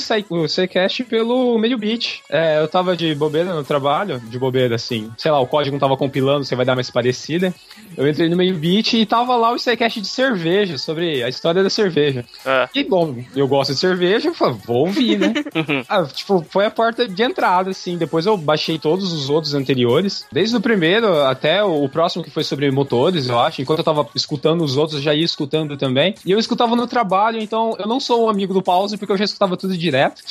SciCast 0.48 1.04
pelo 1.06 1.58
meio 1.58 1.78
beat. 1.78 2.22
É, 2.30 2.60
eu 2.60 2.68
tava 2.68 2.96
de 2.96 3.14
bobeira 3.16 3.54
no 3.54 3.64
trabalho, 3.64 4.20
de 4.20 4.38
bobeira 4.38 4.76
assim, 4.76 5.12
sei 5.18 5.32
lá, 5.32 5.40
o 5.40 5.48
código 5.48 5.74
não 5.74 5.80
tava 5.80 5.98
compilando, 5.98 6.46
você 6.46 6.56
vai 6.56 6.66
dar 6.66 6.76
mais 6.76 6.90
parecida. 6.90 7.54
Eu 7.98 8.08
entrei 8.08 8.30
no 8.30 8.38
meio 8.38 8.56
beat 8.56 8.94
e 8.94 9.06
tava 9.06 9.36
lá 9.36 9.52
o 9.52 9.60
SciCast 9.60 10.02
de 10.02 10.08
cerveja, 10.08 10.78
sobre 10.78 11.24
a 11.24 11.30
história 11.30 11.64
da 11.64 11.70
cerveja. 11.70 12.26
É. 12.46 12.70
E, 12.74 12.84
bom, 12.84 13.16
eu 13.36 13.48
gosto 13.48 13.74
de 13.74 13.80
cerveja, 13.80 14.30
eu 14.30 14.34
falei, 14.34 14.58
vou 14.66 14.88
ouvir, 14.88 15.18
né? 15.20 15.34
Ah, 15.90 16.04
tipo, 16.04 16.46
foi 16.50 16.66
a 16.66 16.72
porta 16.72 17.08
de 17.08 17.24
entrada, 17.24 17.72
assim. 17.72 17.98
Depois 17.98 18.26
eu 18.26 18.38
baixei 18.38 18.80
todos 18.80 19.12
os 19.12 19.30
outros 19.30 19.54
anteriores. 19.54 20.26
Desde 20.32 20.56
o 20.56 20.62
primeiro 20.62 21.22
até 21.24 21.64
o 21.64 21.88
próximo 21.90 22.24
que 22.24 22.30
foi 22.30 22.44
sobre 22.44 22.70
motores, 22.72 23.28
eu 23.28 23.40
acho. 23.40 23.62
Enquanto 23.62 23.80
eu 23.80 23.86
tava 23.86 24.08
escutando 24.16 24.64
os 24.64 24.78
outros, 24.78 24.98
eu 24.98 25.04
já 25.04 25.14
ia 25.14 25.26
escutando 25.26 25.78
também. 25.78 26.16
E 26.26 26.32
eu 26.32 26.40
escutava 26.40 26.76
no 26.76 26.88
trabalho, 26.88 27.40
então 27.40 27.76
eu 27.80 27.88
não 27.88 28.00
sou 28.04 28.26
um 28.26 28.30
amigo 28.30 28.54
do 28.54 28.62
pause 28.62 28.98
porque 28.98 29.12
eu 29.12 29.18
já 29.18 29.26
escutava 29.26 29.56
tudo 29.58 29.78
direto. 29.78 30.22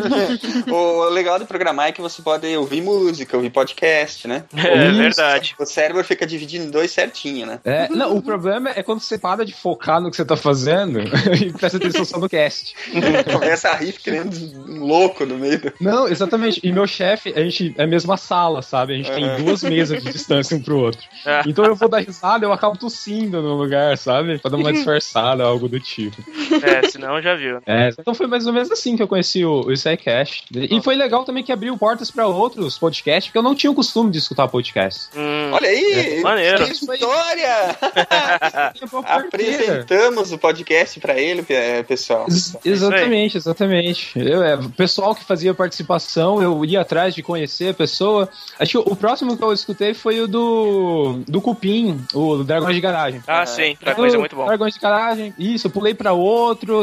o 0.70 1.04
legal 1.08 1.38
do 1.38 1.46
programar 1.46 1.88
é 1.88 1.92
que 1.92 2.00
você 2.00 2.22
pode 2.22 2.46
ouvir 2.56 2.82
música, 2.82 3.36
ouvir 3.36 3.50
podcast, 3.50 4.28
né? 4.28 4.44
É 4.54 4.88
Isso. 4.88 4.98
verdade. 4.98 5.54
O 5.58 5.64
cérebro 5.66 6.04
fica 6.04 6.26
dividido 6.26 6.64
em 6.64 6.70
dois 6.70 6.90
certinho, 6.90 7.46
né? 7.46 7.60
É, 7.64 7.88
não, 7.88 8.16
o 8.16 8.22
problema 8.22 8.70
é 8.70 8.82
quando 8.82 9.00
você 9.00 9.18
para 9.18 9.44
de 9.44 9.52
focar 9.52 10.00
no 10.00 10.10
que 10.10 10.16
você 10.16 10.24
tá 10.24 10.36
fazendo 10.36 11.00
e 11.40 11.52
presta 11.52 11.78
atenção 11.78 12.04
só 12.04 12.18
no 12.18 12.28
cast. 12.28 12.74
Começa 13.32 13.70
a 13.70 13.76
rir 13.76 13.92
querendo 13.94 14.34
um 14.68 14.84
louco 14.84 15.24
no 15.24 15.38
meio 15.38 15.60
do... 15.60 15.72
Não, 15.80 16.06
exatamente. 16.08 16.60
E 16.62 16.70
meu 16.72 16.86
chefe, 16.86 17.32
a 17.34 17.40
gente 17.40 17.74
é 17.78 17.84
a 17.84 17.86
mesma 17.86 18.16
sala, 18.16 18.62
sabe? 18.62 18.94
A 18.94 18.96
gente 18.96 19.10
tem 19.10 19.30
Uhum. 19.30 19.44
duas 19.44 19.62
mesas 19.62 20.02
de 20.02 20.10
distância 20.12 20.56
um 20.56 20.60
pro 20.60 20.78
outro. 20.78 21.00
É. 21.24 21.42
Então 21.46 21.64
eu 21.64 21.74
vou 21.74 21.88
dar 21.88 22.00
risada, 22.00 22.44
eu 22.44 22.52
acabo 22.52 22.76
tossindo 22.76 23.40
no 23.40 23.54
lugar, 23.54 23.96
sabe? 23.96 24.38
Pra 24.38 24.50
dar 24.50 24.56
uma 24.56 24.72
disfarçada, 24.72 25.44
algo 25.44 25.68
do 25.68 25.78
tipo. 25.78 26.16
É, 26.62 26.88
senão 26.90 27.20
já 27.22 27.34
viu. 27.34 27.58
É, 27.66 27.90
então 27.98 28.14
foi 28.14 28.26
mais 28.26 28.46
ou 28.46 28.52
menos 28.52 28.70
assim 28.70 28.96
que 28.96 29.02
eu 29.02 29.08
conheci 29.08 29.44
o, 29.44 29.60
o. 29.62 29.72
E 29.72 30.82
foi 30.82 30.94
legal 30.94 31.24
também 31.24 31.42
que 31.42 31.52
abriu 31.52 31.76
portas 31.76 32.10
pra 32.10 32.26
outros 32.26 32.78
podcasts, 32.78 33.26
porque 33.28 33.38
eu 33.38 33.42
não 33.42 33.54
tinha 33.54 33.70
o 33.70 33.74
costume 33.74 34.10
de 34.10 34.18
escutar 34.18 34.48
podcast. 34.48 35.08
Hum, 35.16 35.50
Olha 35.52 35.68
aí! 35.68 36.20
Maneiro. 36.22 36.64
Que 36.64 36.72
história! 36.72 37.76
Apresenta. 39.04 39.62
Apresentamos 39.80 40.32
o 40.32 40.38
podcast 40.38 41.00
pra 41.00 41.18
ele, 41.20 41.42
pe- 41.42 41.84
pessoal. 41.86 42.26
Ex- 42.28 42.56
Exatamente, 42.64 43.36
exatamente. 43.36 44.12
Eu, 44.18 44.42
é, 44.42 44.54
o 44.56 44.70
pessoal 44.70 45.14
que 45.14 45.24
fazia 45.24 45.54
participação, 45.54 46.42
eu 46.42 46.64
ia 46.64 46.80
atrás 46.80 47.14
de 47.14 47.22
conhecer 47.22 47.70
a 47.70 47.74
pessoa. 47.74 48.28
Acho 48.58 48.82
que 48.82 48.90
o 48.90 48.96
próximo 48.96 49.36
que 49.36 49.42
eu 49.44 49.52
escutei 49.52 49.94
foi 49.94 50.20
o 50.20 50.28
do, 50.28 51.20
do 51.26 51.40
Cupim, 51.40 52.00
o 52.14 52.42
Dragões 52.44 52.74
de 52.74 52.80
Garagem. 52.80 53.22
Ah, 53.26 53.46
sim. 53.46 53.76
Dragões 53.80 54.14
é 54.14 54.18
muito 54.18 54.36
bom. 54.36 54.46
Dragões 54.46 54.74
de 54.74 54.80
Garagem, 54.80 55.34
isso, 55.38 55.66
eu 55.66 55.70
pulei 55.70 55.94
pra 55.94 56.12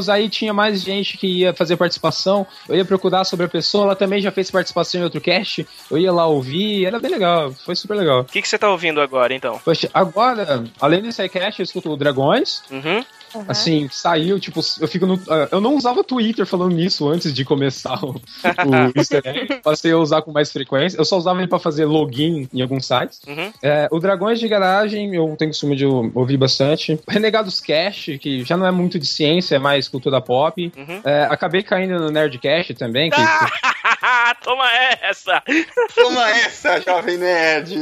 aí 0.07 0.29
tinha 0.29 0.53
mais 0.53 0.81
gente 0.81 1.17
que 1.17 1.27
ia 1.39 1.53
fazer 1.53 1.75
participação, 1.75 2.45
eu 2.69 2.75
ia 2.75 2.85
procurar 2.85 3.23
sobre 3.23 3.45
a 3.45 3.49
pessoa, 3.49 3.85
ela 3.85 3.95
também 3.95 4.21
já 4.21 4.31
fez 4.31 4.51
participação 4.51 5.01
em 5.01 5.03
outro 5.03 5.19
cast, 5.19 5.67
eu 5.89 5.97
ia 5.97 6.11
lá 6.11 6.25
ouvir, 6.27 6.85
era 6.85 6.99
bem 6.99 7.11
legal, 7.11 7.51
foi 7.51 7.75
super 7.75 7.95
legal. 7.95 8.21
O 8.21 8.25
que, 8.25 8.41
que 8.41 8.47
você 8.47 8.57
tá 8.57 8.69
ouvindo 8.69 9.01
agora, 9.01 9.33
então? 9.33 9.59
Poxa, 9.63 9.89
agora, 9.93 10.63
além 10.79 11.01
do 11.01 11.11
SciCast, 11.11 11.59
eu 11.59 11.63
escuto 11.63 11.91
o 11.91 11.97
Dragões, 11.97 12.61
Uhum. 12.69 13.03
Assim, 13.47 13.87
saiu, 13.91 14.39
tipo, 14.39 14.61
eu 14.79 14.87
fico 14.87 15.05
no. 15.05 15.19
ah, 15.29 15.47
Eu 15.51 15.61
não 15.61 15.75
usava 15.75 16.03
Twitter 16.03 16.45
falando 16.45 16.73
nisso 16.73 17.07
antes 17.09 17.33
de 17.33 17.43
começar 17.45 18.03
o, 18.03 18.11
o 18.11 18.19
easter 18.97 19.21
egg. 19.25 19.61
Passei 19.61 19.91
a 19.91 19.97
usar 19.97 20.21
com 20.21 20.31
mais 20.31 20.51
frequência. 20.51 20.97
Eu 20.97 21.05
só 21.05 21.17
usava 21.17 21.39
ele 21.39 21.47
pra 21.47 21.59
fazer 21.59 21.85
login 21.85 22.47
em 22.53 22.61
alguns 22.61 22.85
sites. 22.85 23.21
Uhum. 23.27 23.51
É, 23.61 23.87
o 23.91 23.99
Dragões 23.99 24.39
de 24.39 24.47
Garagem, 24.47 25.13
eu 25.15 25.35
tenho 25.37 25.51
costume 25.51 25.75
de 25.75 25.85
ouvir 25.85 26.37
bastante. 26.37 26.99
Renegados 27.07 27.59
Cash, 27.59 28.11
que 28.19 28.43
já 28.43 28.55
não 28.57 28.65
é 28.65 28.71
muito 28.71 28.99
de 28.99 29.05
ciência, 29.05 29.55
é 29.55 29.59
mais 29.59 29.87
cultura 29.87 30.21
pop. 30.21 30.71
Uhum. 30.75 31.01
É, 31.03 31.23
acabei 31.29 31.63
caindo 31.63 31.99
no 31.99 32.09
Nerdcast 32.11 32.73
também. 32.73 33.09
Que, 33.09 33.17
Toma 34.43 34.65
essa! 35.01 35.43
Toma 35.95 36.29
essa, 36.29 36.79
jovem 36.81 37.17
nerd! 37.17 37.75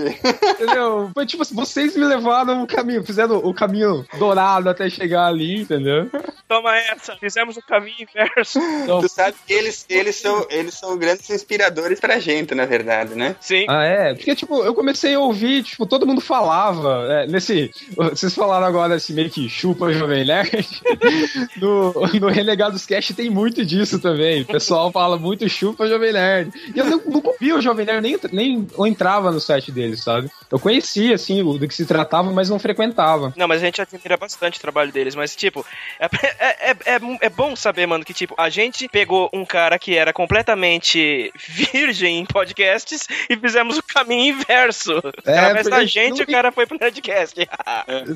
entendeu? 0.49 1.11
Foi 1.13 1.25
tipo 1.25 1.43
assim, 1.43 1.55
vocês 1.55 1.95
me 1.95 2.05
levaram 2.05 2.63
o 2.63 2.67
caminho, 2.67 3.03
fizeram 3.03 3.37
o 3.37 3.53
caminho 3.53 4.05
dourado 4.17 4.69
até 4.69 4.89
chegar 4.89 5.27
ali, 5.35 5.61
entendeu? 5.61 6.09
Toma 6.47 6.75
essa! 6.77 7.15
Fizemos 7.17 7.57
o 7.57 7.61
caminho 7.61 7.95
inverso. 7.99 8.59
Então, 8.83 9.01
Tu 9.01 9.09
sabe 9.09 9.35
que 9.45 9.53
eles, 9.53 9.85
eles, 9.89 10.15
são, 10.15 10.45
eles 10.49 10.73
são 10.75 10.97
grandes 10.97 11.29
inspiradores 11.29 11.99
pra 11.99 12.19
gente, 12.19 12.53
na 12.55 12.65
verdade, 12.65 13.15
né? 13.15 13.35
Sim. 13.39 13.65
Ah, 13.67 13.83
é? 13.83 14.13
Porque, 14.13 14.35
tipo, 14.35 14.63
eu 14.63 14.73
comecei 14.73 15.13
a 15.15 15.19
ouvir, 15.19 15.63
tipo, 15.63 15.85
todo 15.85 16.05
mundo 16.05 16.21
falava, 16.21 17.07
é, 17.11 17.27
nesse... 17.27 17.71
Vocês 17.95 18.33
falaram 18.33 18.65
agora, 18.65 18.95
assim, 18.95 19.13
meio 19.13 19.29
que 19.29 19.47
chupa 19.49 19.91
Jovem 19.93 20.25
Nerd. 20.25 20.67
no, 21.57 21.93
no 22.19 22.27
Renegados 22.29 22.85
Cast 22.85 23.13
tem 23.13 23.29
muito 23.29 23.65
disso 23.65 23.99
também. 23.99 24.41
O 24.41 24.45
pessoal 24.45 24.91
fala 24.91 25.17
muito 25.17 25.47
chupa 25.49 25.87
Jovem 25.87 26.13
Nerd. 26.13 26.51
E 26.73 26.79
eu 26.79 26.85
não- 26.85 27.01
nunca 27.05 27.31
vi 27.39 27.53
o 27.53 27.61
Jovem 27.61 27.85
Nerd, 27.85 28.01
nem, 28.01 28.17
nem 28.31 28.67
eu 28.77 28.85
entrava 28.87 29.31
no 29.31 29.39
site 29.39 29.71
deles, 29.71 30.03
sabe? 30.03 30.29
Eu 30.51 30.59
conhecia, 30.59 31.15
assim, 31.15 31.43
do 31.43 31.67
que 31.67 31.73
se 31.75 31.85
tratava, 31.85 32.31
mas 32.31 32.49
não 32.49 32.59
frequentava. 32.59 33.33
Não, 33.35 33.47
mas 33.47 33.61
a 33.61 33.65
gente 33.65 33.81
admira 33.81 34.17
bastante 34.17 34.57
o 34.57 34.61
trabalho 34.61 34.91
deles, 34.91 35.15
mas, 35.15 35.24
tipo, 35.33 35.65
é, 35.97 36.05
é, 36.05 36.71
é, 36.71 36.71
é, 36.71 36.99
é 37.21 37.29
bom 37.29 37.55
saber, 37.55 37.85
mano, 37.85 38.03
que, 38.03 38.13
tipo, 38.13 38.35
a 38.37 38.49
gente 38.49 38.89
pegou 38.89 39.29
um 39.33 39.45
cara 39.45 39.79
que 39.79 39.95
era 39.95 40.11
completamente 40.11 41.31
virgem 41.47 42.19
em 42.19 42.25
podcasts 42.25 43.07
e 43.29 43.37
fizemos 43.37 43.77
o 43.77 43.83
caminho 43.83 44.35
inverso. 44.35 44.91
É, 45.25 45.37
Através 45.37 45.67
da 45.69 45.85
gente, 45.85 46.17
não- 46.17 46.23
o 46.25 46.27
cara 46.31 46.51
foi 46.51 46.65
pro 46.65 46.77
Nerdcast. 46.77 47.47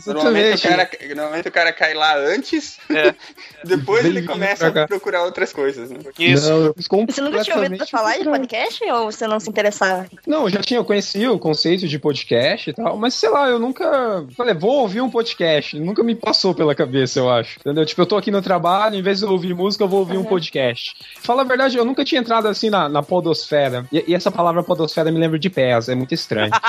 Normalmente 0.05 0.67
o, 0.67 0.69
cara, 0.69 0.89
normalmente 1.15 1.47
o 1.47 1.51
cara 1.51 1.71
cai 1.71 1.93
lá 1.93 2.17
antes, 2.17 2.77
É. 2.89 3.13
depois 3.63 4.03
ele 4.05 4.23
começa 4.23 4.67
a 4.67 4.87
procurar 4.87 5.23
outras 5.23 5.53
coisas, 5.53 5.89
né? 5.89 5.99
Isso. 6.17 6.49
Não, 6.49 6.65
eu 6.65 6.75
Você 6.77 7.21
nunca 7.21 7.43
tinha 7.43 7.55
ouvido 7.55 7.87
falar 7.87 8.17
de 8.17 8.25
podcast 8.25 8.83
ou 8.91 9.11
você 9.11 9.27
não 9.27 9.39
se 9.39 9.49
interessava? 9.49 10.05
Não, 10.27 10.43
eu 10.43 10.49
já 10.49 10.61
tinha 10.61 10.83
conhecido 10.83 11.33
o 11.33 11.39
conceito 11.39 11.87
de 11.87 11.99
podcast 11.99 12.69
e 12.69 12.73
tal, 12.73 12.97
mas 12.97 13.13
sei 13.13 13.29
lá, 13.29 13.47
eu 13.47 13.59
nunca 13.59 14.25
falei, 14.35 14.53
vou 14.53 14.81
ouvir 14.81 15.01
um 15.01 15.09
podcast, 15.09 15.79
nunca 15.79 16.03
me 16.03 16.15
passou 16.15 16.53
pela 16.53 16.75
cabeça. 16.75 16.98
Cabeça, 16.99 17.19
eu 17.19 17.29
acho. 17.29 17.59
Entendeu? 17.59 17.85
Tipo, 17.85 18.01
eu 18.01 18.05
tô 18.05 18.17
aqui 18.17 18.31
no 18.31 18.41
trabalho, 18.41 18.95
em 18.95 19.01
vez 19.01 19.19
de 19.19 19.25
eu 19.25 19.31
ouvir 19.31 19.53
música, 19.53 19.83
eu 19.83 19.87
vou 19.87 19.99
ouvir 19.99 20.17
um 20.17 20.23
podcast. 20.23 20.95
Fala 21.21 21.43
a 21.43 21.45
verdade, 21.45 21.77
eu 21.77 21.85
nunca 21.85 22.03
tinha 22.03 22.19
entrado 22.19 22.47
assim 22.47 22.69
na, 22.69 22.89
na 22.89 23.01
podosfera. 23.01 23.85
E, 23.91 24.03
e 24.07 24.15
essa 24.15 24.31
palavra 24.31 24.63
podosfera 24.63 25.11
me 25.11 25.19
lembra 25.19 25.39
de 25.39 25.49
pés, 25.49 25.89
é 25.89 25.95
muito 25.95 26.13
estranho. 26.13 26.51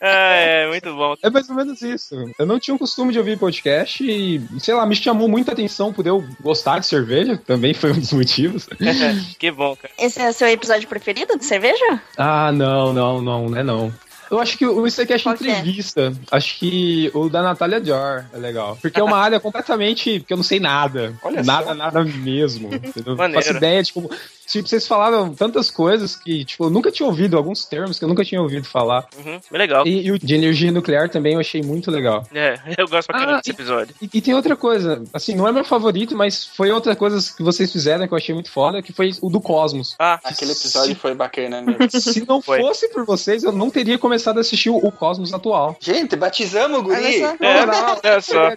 é, 0.00 0.64
é, 0.64 0.68
muito 0.68 0.94
bom. 0.94 1.14
É 1.22 1.30
mais 1.30 1.48
ou 1.48 1.56
menos 1.56 1.82
isso. 1.82 2.14
Eu 2.38 2.46
não 2.46 2.58
tinha 2.58 2.74
o 2.74 2.78
costume 2.78 3.12
de 3.12 3.18
ouvir 3.18 3.38
podcast 3.38 4.02
e, 4.04 4.40
sei 4.58 4.74
lá, 4.74 4.86
me 4.86 4.96
chamou 4.96 5.28
muita 5.28 5.52
atenção 5.52 5.92
por 5.92 6.06
eu 6.06 6.24
gostar 6.40 6.78
de 6.78 6.86
cerveja, 6.86 7.36
também 7.46 7.74
foi 7.74 7.92
um 7.92 7.98
dos 7.98 8.12
motivos. 8.12 8.68
que 9.38 9.50
bom, 9.50 9.76
cara. 9.76 9.92
Esse 9.98 10.20
é 10.20 10.28
o 10.28 10.32
seu 10.32 10.48
episódio 10.48 10.88
preferido 10.88 11.36
de 11.38 11.44
cerveja? 11.44 12.00
Ah, 12.16 12.50
não, 12.52 12.92
não, 12.92 13.20
não, 13.20 13.48
não 13.48 13.56
é 13.56 13.62
não. 13.62 13.92
Eu 14.34 14.40
acho 14.40 14.58
que 14.58 14.66
o 14.66 14.84
Qual 15.22 15.36
que 15.36 15.48
é? 15.48 15.58
entrevista, 15.58 16.12
acho 16.30 16.58
que 16.58 17.08
o 17.14 17.28
da 17.28 17.40
Natália 17.40 17.80
Dior 17.80 18.24
é 18.32 18.36
legal. 18.36 18.76
Porque 18.82 18.98
é 18.98 19.02
uma 19.02 19.16
área 19.16 19.38
completamente 19.38 20.24
que 20.26 20.32
eu 20.32 20.36
não 20.36 20.44
sei 20.44 20.58
nada. 20.58 21.14
Olha 21.22 21.42
nada, 21.42 21.66
só. 21.66 21.74
nada 21.74 22.04
mesmo. 22.04 22.74
Entendeu? 22.74 23.14
Não 23.14 23.32
faço 23.32 23.52
ideia 23.52 23.82
de 23.82 23.92
como. 23.92 24.10
Tipo, 24.54 24.68
vocês 24.68 24.86
falaram 24.86 25.34
tantas 25.34 25.68
coisas 25.70 26.14
que, 26.14 26.44
tipo, 26.44 26.64
eu 26.66 26.70
nunca 26.70 26.90
tinha 26.92 27.06
ouvido, 27.08 27.36
alguns 27.36 27.64
termos 27.64 27.98
que 27.98 28.04
eu 28.04 28.08
nunca 28.08 28.24
tinha 28.24 28.40
ouvido 28.40 28.66
falar. 28.68 29.04
Uhum, 29.16 29.40
bem 29.50 29.58
legal. 29.58 29.84
E, 29.86 30.06
e 30.06 30.12
o 30.12 30.18
de 30.18 30.34
energia 30.34 30.70
nuclear 30.70 31.08
também 31.08 31.34
eu 31.34 31.40
achei 31.40 31.60
muito 31.60 31.90
legal. 31.90 32.24
É, 32.32 32.58
eu 32.78 32.86
gosto 32.88 33.08
pra 33.08 33.18
caramba 33.18 33.38
Ah, 33.38 33.40
desse 33.40 33.50
episódio. 33.50 33.94
E, 34.00 34.08
e 34.14 34.20
tem 34.20 34.32
outra 34.32 34.54
coisa, 34.54 35.02
assim, 35.12 35.34
não 35.34 35.48
é 35.48 35.50
meu 35.52 35.64
favorito, 35.64 36.16
mas 36.16 36.44
foi 36.46 36.70
outra 36.70 36.94
coisa 36.94 37.18
que 37.36 37.42
vocês 37.42 37.72
fizeram 37.72 38.06
que 38.06 38.14
eu 38.14 38.18
achei 38.18 38.32
muito 38.32 38.50
foda, 38.50 38.80
que 38.80 38.92
foi 38.92 39.10
o 39.20 39.28
do 39.28 39.40
Cosmos. 39.40 39.96
Ah, 39.98 40.20
Aquele 40.22 40.52
episódio 40.52 40.94
foi 40.94 41.14
bacana 41.14 41.60
mesmo. 41.60 41.90
Se 42.14 42.24
não 42.28 42.40
Foi. 42.40 42.60
fosse 42.60 42.88
por 42.90 43.04
vocês, 43.04 43.42
eu 43.42 43.50
não 43.50 43.70
teria 43.70 43.98
começado 43.98 44.38
a 44.38 44.40
assistir 44.40 44.70
o, 44.70 44.76
o 44.76 44.92
Cosmos 44.92 45.34
atual. 45.34 45.76
Gente, 45.80 46.14
batizamos 46.14 46.78
o 46.78 46.82
guri. 46.82 47.18
Só. 47.20 47.36
É, 47.40 47.66
Não, 47.66 47.98
olha 48.04 48.20
só. 48.20 48.52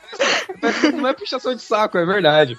Não 0.95 1.07
é 1.07 1.13
puxação 1.13 1.55
de 1.55 1.61
saco, 1.61 1.97
é 1.97 2.05
verdade. 2.05 2.55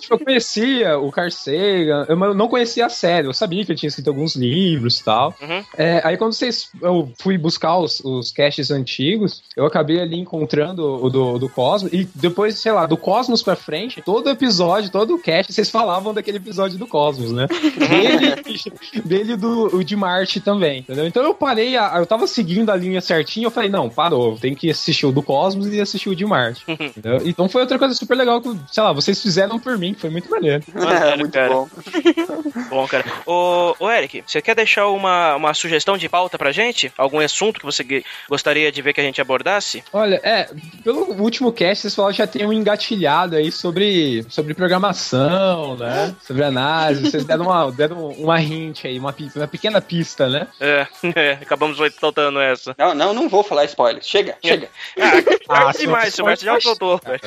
tipo, 0.00 0.14
eu 0.14 0.18
conhecia 0.18 0.98
o 0.98 1.10
Carl 1.10 1.30
Sagan, 1.30 2.06
eu 2.08 2.16
não 2.34 2.48
conhecia 2.52 2.86
a 2.86 2.88
série, 2.90 3.26
eu 3.26 3.32
sabia 3.32 3.64
que 3.64 3.72
ele 3.72 3.78
tinha 3.78 3.88
escrito 3.88 4.08
alguns 4.08 4.36
livros 4.36 5.00
e 5.00 5.04
tal. 5.04 5.34
Uhum. 5.40 5.64
É, 5.76 6.00
aí 6.04 6.16
quando 6.18 6.34
vocês, 6.34 6.68
eu 6.82 7.10
fui 7.20 7.38
buscar 7.38 7.78
os, 7.78 8.00
os 8.00 8.30
casts 8.30 8.70
antigos, 8.70 9.42
eu 9.56 9.64
acabei 9.64 10.00
ali 10.00 10.18
encontrando 10.18 10.84
o 11.04 11.08
do, 11.08 11.38
do 11.38 11.48
Cosmos, 11.48 11.92
e 11.92 12.06
depois, 12.14 12.58
sei 12.58 12.72
lá, 12.72 12.84
do 12.86 12.96
Cosmos 12.96 13.42
pra 13.42 13.56
frente, 13.56 14.02
todo 14.02 14.28
episódio, 14.28 14.90
todo 14.90 15.14
o 15.14 15.18
cast, 15.18 15.52
vocês 15.52 15.70
falavam 15.70 16.12
daquele 16.12 16.36
episódio 16.36 16.78
do 16.78 16.86
Cosmos, 16.86 17.32
né? 17.32 17.46
Dele, 17.78 18.62
dele 19.04 19.32
e 19.32 19.36
do 19.36 19.76
o 19.76 19.82
de 19.84 19.96
Marte 19.96 20.40
também, 20.40 20.80
entendeu? 20.80 21.06
Então 21.06 21.22
eu 21.22 21.34
parei, 21.34 21.76
a- 21.76 21.94
eu 21.96 22.06
tava 22.06 22.26
seguindo 22.26 22.70
a 22.70 22.76
linha 22.76 23.00
certinha, 23.00 23.46
eu 23.46 23.50
falei, 23.50 23.70
não, 23.70 23.88
parou, 23.88 24.36
tem 24.38 24.54
que 24.54 24.70
assistir 24.70 25.06
o 25.06 25.12
do 25.12 25.22
Cosmos 25.22 25.66
e 25.72 25.80
assistir 25.80 26.10
o 26.10 26.14
de 26.16 26.24
Marte. 26.26 26.64
entendeu? 26.68 27.20
Então 27.24 27.48
foi 27.48 27.62
outra 27.62 27.78
coisa 27.78 27.94
super 27.94 28.16
legal 28.16 28.40
que, 28.40 28.54
sei 28.70 28.82
lá, 28.82 28.92
vocês 28.92 29.20
fizeram 29.22 29.58
por 29.58 29.78
mim, 29.78 29.94
que 29.94 30.00
foi 30.00 30.10
muito 30.10 30.30
maneiro. 30.30 30.62
Maneiro, 30.74 31.18
Muito 31.22 31.32
cara. 31.32 31.48
bom. 31.54 31.68
Bom, 32.68 32.86
cara. 32.88 33.04
Ô, 33.26 33.74
ô, 33.78 33.90
Eric, 33.90 34.22
você 34.26 34.40
quer 34.42 34.54
deixar 34.54 34.88
uma, 34.88 35.36
uma 35.36 35.54
sugestão 35.54 35.96
de 35.96 36.08
pauta 36.08 36.38
pra 36.38 36.52
gente? 36.52 36.92
Algum 36.96 37.20
assunto 37.20 37.60
que 37.60 37.66
você 37.66 38.04
gostaria 38.28 38.70
de 38.72 38.82
ver 38.82 38.92
que 38.92 39.00
a 39.00 39.04
gente 39.04 39.20
abordasse? 39.20 39.82
Olha, 39.92 40.20
é, 40.22 40.48
pelo 40.82 41.12
último 41.20 41.52
cast, 41.52 41.82
vocês 41.82 41.94
falaram 41.94 42.12
que 42.12 42.18
já 42.18 42.26
tem 42.26 42.46
um 42.46 42.52
engatilhado 42.52 43.36
aí 43.36 43.50
sobre, 43.52 44.24
sobre 44.28 44.54
programação, 44.54 45.76
né? 45.76 46.14
Sobre 46.26 46.44
análise, 46.44 47.10
vocês 47.10 47.24
deram 47.24 47.44
uma, 47.46 47.70
deram 47.72 48.08
uma 48.08 48.40
hint 48.40 48.84
aí, 48.84 48.98
uma, 48.98 49.14
uma 49.36 49.48
pequena 49.48 49.80
pista, 49.80 50.28
né? 50.28 50.46
É, 50.60 50.86
é, 51.14 51.30
acabamos 51.32 51.78
soltando 51.98 52.40
essa. 52.40 52.74
Não, 52.78 52.94
não, 52.94 53.12
não 53.14 53.28
vou 53.28 53.42
falar 53.42 53.64
spoiler. 53.64 54.02
Chega, 54.02 54.36
chega. 54.44 54.68
Ah, 54.98 55.12
Ah, 55.68 55.72
demais, 55.72 56.14
seu- 56.14 56.24
já 56.36 56.58
soltou. 56.60 56.98
velho. 57.04 57.20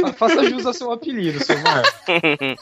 Fa- 0.00 0.12
Faça 0.12 0.44
jus 0.48 0.66
ao 0.66 0.72
seu 0.74 0.92
apelido, 0.92 1.42
seu 1.42 1.56
Mar. 1.62 1.82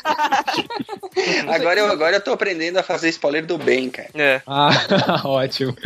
Agora 1.49 1.81
eu, 1.81 1.87
agora 1.91 2.17
eu 2.17 2.21
tô 2.21 2.33
aprendendo 2.33 2.79
a 2.79 2.83
fazer 2.83 3.09
spoiler 3.11 3.45
do 3.47 3.59
bem, 3.59 3.89
cara. 3.91 4.09
É. 4.15 4.41
Ah, 4.47 4.71
ótimo. 5.25 5.77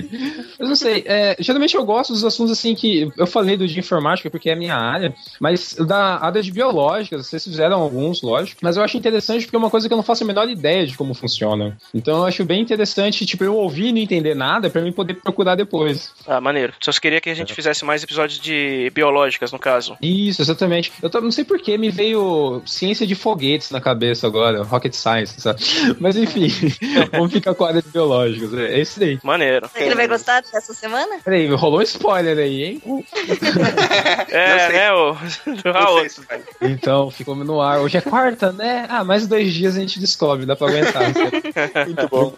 Mas 0.59 0.69
não 0.69 0.77
sei, 0.77 1.05
é, 1.07 1.37
geralmente 1.39 1.75
eu 1.75 1.85
gosto 1.85 2.13
dos 2.13 2.25
assuntos 2.25 2.53
assim 2.53 2.75
que. 2.75 3.11
Eu 3.17 3.27
falei 3.27 3.57
do 3.57 3.67
de 3.67 3.79
informática 3.79 4.31
porque 4.31 4.51
é 4.51 4.53
a 4.53 4.57
minha 4.57 4.75
área, 4.77 5.15
mas 5.41 5.75
da 5.75 6.19
área 6.25 6.43
de 6.43 6.51
biológicas, 6.53 7.27
vocês 7.27 7.45
fizeram 7.45 7.81
alguns, 7.81 8.23
lógico, 8.23 8.61
mas 8.63 8.77
eu 8.77 8.83
acho 8.83 8.97
interessante 8.97 9.45
porque 9.45 9.57
é 9.57 9.59
uma 9.59 9.71
coisa 9.71 9.87
que 9.89 9.93
eu 9.93 9.97
não 9.97 10.05
faço 10.05 10.25
a 10.25 10.27
menor 10.27 10.49
ideia 10.49 10.87
de 10.87 10.97
como 10.97 11.15
funciona. 11.15 11.77
Então 11.95 12.19
eu 12.19 12.25
acho 12.25 12.45
bem 12.45 12.61
interessante, 12.61 13.25
tipo, 13.27 13.45
eu 13.45 13.55
ouvir 13.57 13.87
e 13.89 13.93
não 13.93 13.99
entender 14.01 14.35
nada 14.35 14.71
pra 14.71 14.81
mim 14.83 14.93
poder 14.93 15.15
procurar 15.15 15.55
depois. 15.55 16.11
Ah, 16.27 16.41
maneiro. 16.41 16.73
Só 16.81 16.93
queria 16.93 17.21
que 17.21 17.31
a 17.31 17.35
gente 17.35 17.55
fizesse 17.55 17.85
mais 17.85 18.03
episódios 18.03 18.39
de 18.41 18.91
biológicas, 18.95 19.53
no 19.53 19.59
caso. 19.59 19.97
Isso, 20.01 20.41
exatamente. 20.43 20.93
Eu 21.03 21.11
tô- 21.11 21.21
não 21.21 21.31
sei 21.31 21.45
por 21.45 21.59
que 21.61 21.77
me 21.77 21.91
veio 21.91 22.63
ciência 22.65 23.07
de 23.07 23.15
foguetes 23.15 23.71
na 23.71 23.81
cabeça 23.81 24.27
agora, 24.27 24.63
rocket 24.63 24.93
science, 24.95 25.36
Mas 25.99 26.17
enfim, 26.17 26.49
vamos 27.13 27.33
ficar 27.33 27.55
com 27.55 27.65
a 27.65 27.69
área 27.69 27.83
de 27.83 27.89
biológicas. 27.89 28.53
É 28.55 28.79
esse 28.79 28.99
daí. 28.99 29.19
Maneiro. 29.23 29.71
Ele 29.75 29.95
vai 29.95 30.09
gostar 30.09 30.43
dessa 30.43 30.75
semana? 30.75 31.19
Peraí, 31.25 31.47
rolou 31.49 31.81
um 31.81 31.83
spoiler 31.83 32.39
aí, 32.39 32.65
hein? 32.65 32.83
É, 34.29 34.73
né, 34.73 34.93
o 34.93 35.13
Raul. 35.73 36.09
Se. 36.09 36.21
Então, 36.61 37.11
ficou 37.11 37.35
no 37.35 37.61
ar. 37.61 37.81
Hoje 37.81 37.97
é 37.97 38.01
quarta, 38.01 38.53
né? 38.53 38.87
Ah, 38.89 39.05
mais 39.05 39.27
dois 39.27 39.53
dias 39.53 39.77
a 39.77 39.81
gente 39.81 40.01
descobre, 40.01 40.47
dá 40.47 40.57
pra 40.57 40.69
aguentar. 40.69 41.13
Muito 41.87 42.09
bom. 42.09 42.35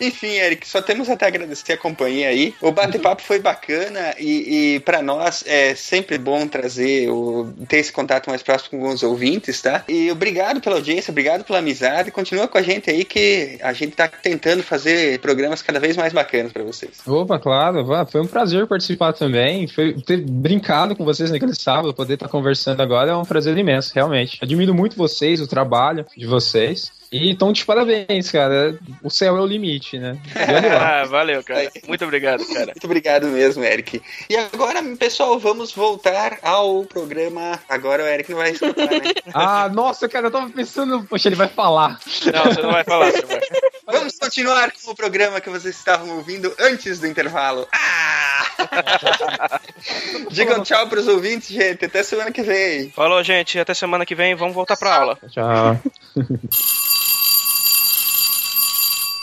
Enfim, 0.00 0.28
Eric, 0.36 0.68
só 0.68 0.80
temos 0.80 1.08
até 1.08 1.24
a 1.24 1.28
agradecer 1.28 1.72
a 1.72 1.78
companhia 1.78 2.28
aí. 2.28 2.54
O 2.60 2.70
bate-papo 2.70 3.22
foi 3.22 3.38
bacana 3.38 4.14
e, 4.18 4.74
e 4.76 4.80
para 4.80 5.02
nós 5.02 5.44
é 5.46 5.74
sempre 5.74 6.18
bom 6.18 6.46
trazer, 6.46 7.10
o, 7.10 7.52
ter 7.68 7.78
esse 7.78 7.92
contato 7.92 8.28
mais 8.28 8.42
próximo 8.42 8.80
com 8.80 8.88
os 8.88 9.02
ouvintes, 9.02 9.60
tá? 9.60 9.84
E 9.88 10.10
obrigado 10.10 10.60
pela 10.60 10.76
audiência, 10.76 11.10
obrigado 11.10 11.35
pela 11.44 11.58
amizade. 11.58 12.10
Continua 12.10 12.48
com 12.48 12.58
a 12.58 12.62
gente 12.62 12.90
aí 12.90 13.04
que 13.04 13.58
a 13.62 13.72
gente 13.72 13.94
tá 13.94 14.08
tentando 14.08 14.62
fazer 14.62 15.18
programas 15.20 15.62
cada 15.62 15.80
vez 15.80 15.96
mais 15.96 16.12
bacanas 16.12 16.52
para 16.52 16.62
vocês. 16.62 17.00
Opa, 17.06 17.38
claro, 17.38 17.86
foi 18.06 18.20
um 18.20 18.26
prazer 18.26 18.66
participar 18.66 19.12
também. 19.12 19.66
Foi 19.66 19.94
ter 19.94 20.18
brincado 20.18 20.94
com 20.96 21.04
vocês 21.04 21.30
naquele 21.30 21.54
sábado, 21.54 21.94
poder 21.94 22.14
estar 22.14 22.28
conversando 22.28 22.82
agora 22.82 23.12
é 23.12 23.16
um 23.16 23.24
prazer 23.24 23.56
imenso, 23.56 23.92
realmente. 23.94 24.38
Admiro 24.42 24.74
muito 24.74 24.96
vocês, 24.96 25.40
o 25.40 25.46
trabalho 25.46 26.04
de 26.16 26.26
vocês. 26.26 26.92
E 27.10 27.30
então, 27.30 27.52
de 27.52 27.64
parabéns, 27.64 28.30
cara. 28.30 28.78
O 29.02 29.10
céu 29.10 29.36
é 29.36 29.40
o 29.40 29.46
limite, 29.46 29.98
né? 29.98 30.18
Ah, 30.86 31.04
valeu, 31.04 31.42
cara. 31.42 31.70
Muito 31.86 32.04
obrigado, 32.04 32.46
cara. 32.46 32.66
Muito 32.66 32.84
obrigado 32.84 33.26
mesmo, 33.28 33.64
Eric. 33.64 34.00
E 34.28 34.36
agora, 34.36 34.82
pessoal, 34.98 35.38
vamos 35.38 35.72
voltar 35.72 36.38
ao 36.42 36.84
programa. 36.84 37.58
Agora 37.68 38.02
o 38.02 38.06
Eric 38.06 38.30
não 38.30 38.38
vai 38.38 38.50
escutar, 38.50 38.86
né? 38.86 39.00
Ah, 39.34 39.68
nossa, 39.68 40.08
cara, 40.08 40.28
eu 40.28 40.30
tava 40.30 40.48
pensando, 40.50 41.04
poxa, 41.04 41.28
ele 41.28 41.36
vai 41.36 41.48
falar. 41.48 41.98
Não, 42.32 42.44
você 42.44 42.62
não 42.62 42.72
vai 42.72 42.84
falar, 42.84 43.12
Silvestre. 43.12 43.58
Vamos 43.86 44.18
continuar 44.18 44.72
com 44.72 44.90
o 44.90 44.94
programa 44.94 45.40
que 45.40 45.50
vocês 45.50 45.76
estavam 45.76 46.16
ouvindo 46.16 46.54
antes 46.58 46.98
do 46.98 47.06
intervalo. 47.06 47.66
Ah! 47.72 48.16
Digam 50.30 50.62
tchau 50.62 50.88
pros 50.88 51.06
ouvintes, 51.06 51.48
gente. 51.48 51.84
Até 51.84 52.02
semana 52.02 52.32
que 52.32 52.42
vem. 52.42 52.90
Falou, 52.90 53.22
gente. 53.22 53.58
Até 53.58 53.74
semana 53.74 54.06
que 54.06 54.14
vem. 54.14 54.34
Vamos 54.34 54.54
voltar 54.54 54.76
pra 54.76 54.96
aula. 54.96 55.18
Tchau. 55.30 55.80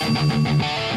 Thank 0.04 0.92
you. 0.92 0.93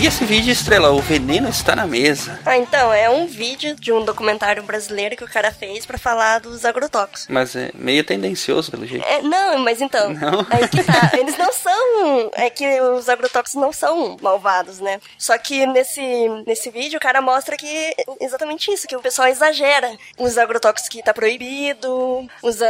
E 0.00 0.06
esse 0.06 0.24
vídeo, 0.24 0.52
Estrela, 0.52 0.92
o 0.92 1.00
veneno 1.02 1.48
está 1.48 1.74
na 1.74 1.84
mesa. 1.84 2.38
Ah, 2.46 2.56
então, 2.56 2.92
é 2.92 3.10
um 3.10 3.26
vídeo 3.26 3.74
de 3.74 3.92
um 3.92 4.04
documentário 4.04 4.62
brasileiro 4.62 5.16
que 5.16 5.24
o 5.24 5.28
cara 5.28 5.50
fez 5.50 5.84
pra 5.84 5.98
falar 5.98 6.38
dos 6.38 6.64
agrotóxicos. 6.64 7.26
Mas 7.28 7.56
é 7.56 7.72
meio 7.74 8.04
tendencioso, 8.04 8.70
pelo 8.70 8.86
jeito. 8.86 9.04
É, 9.04 9.20
não, 9.22 9.58
mas 9.58 9.80
então, 9.80 10.14
Não? 10.14 10.46
aí 10.50 10.68
que 10.68 10.84
tá. 10.84 11.10
Eles 11.18 11.36
não 11.36 11.52
são. 11.52 12.30
É 12.34 12.48
que 12.48 12.80
os 12.80 13.08
agrotóxicos 13.08 13.60
não 13.60 13.72
são 13.72 14.16
malvados, 14.22 14.78
né? 14.78 15.00
Só 15.18 15.36
que 15.36 15.66
nesse, 15.66 16.00
nesse 16.46 16.70
vídeo 16.70 16.98
o 16.98 17.02
cara 17.02 17.20
mostra 17.20 17.56
que 17.56 17.66
é 17.66 17.94
exatamente 18.20 18.70
isso, 18.72 18.86
que 18.86 18.94
o 18.96 19.00
pessoal 19.02 19.26
exagera. 19.26 19.90
Usa 20.16 20.44
agrotóxicos 20.44 20.88
que 20.88 21.02
tá 21.02 21.12
proibido, 21.12 22.24
usa 22.40 22.68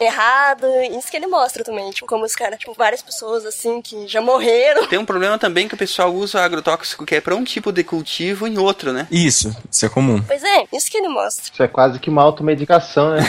errado. 0.00 0.64
Isso 0.96 1.10
que 1.10 1.16
ele 1.16 1.26
mostra 1.26 1.64
também. 1.64 1.90
Tipo, 1.90 2.06
como 2.06 2.24
os 2.24 2.36
caras, 2.36 2.56
tipo, 2.60 2.72
várias 2.74 3.02
pessoas 3.02 3.44
assim 3.44 3.82
que 3.82 4.06
já 4.06 4.20
morreram. 4.20 4.86
Tem 4.86 4.98
um 4.98 5.04
problema 5.04 5.38
também 5.40 5.66
que 5.66 5.74
o 5.74 5.78
pessoal 5.78 6.14
usa 6.14 6.40
agrotóxico 6.68 7.06
que 7.06 7.14
é 7.14 7.20
para 7.20 7.34
um 7.34 7.44
tipo 7.44 7.72
de 7.72 7.82
cultivo 7.82 8.46
em 8.46 8.58
outro, 8.58 8.92
né? 8.92 9.06
Isso, 9.10 9.54
isso 9.70 9.86
é 9.86 9.88
comum. 9.88 10.22
Pois 10.26 10.42
é, 10.42 10.64
isso 10.72 10.90
que 10.90 10.98
ele 10.98 11.08
mostra. 11.08 11.50
Isso 11.52 11.62
é 11.62 11.68
quase 11.68 11.98
que 11.98 12.10
uma 12.10 12.22
automedicação, 12.22 13.10
né? 13.10 13.20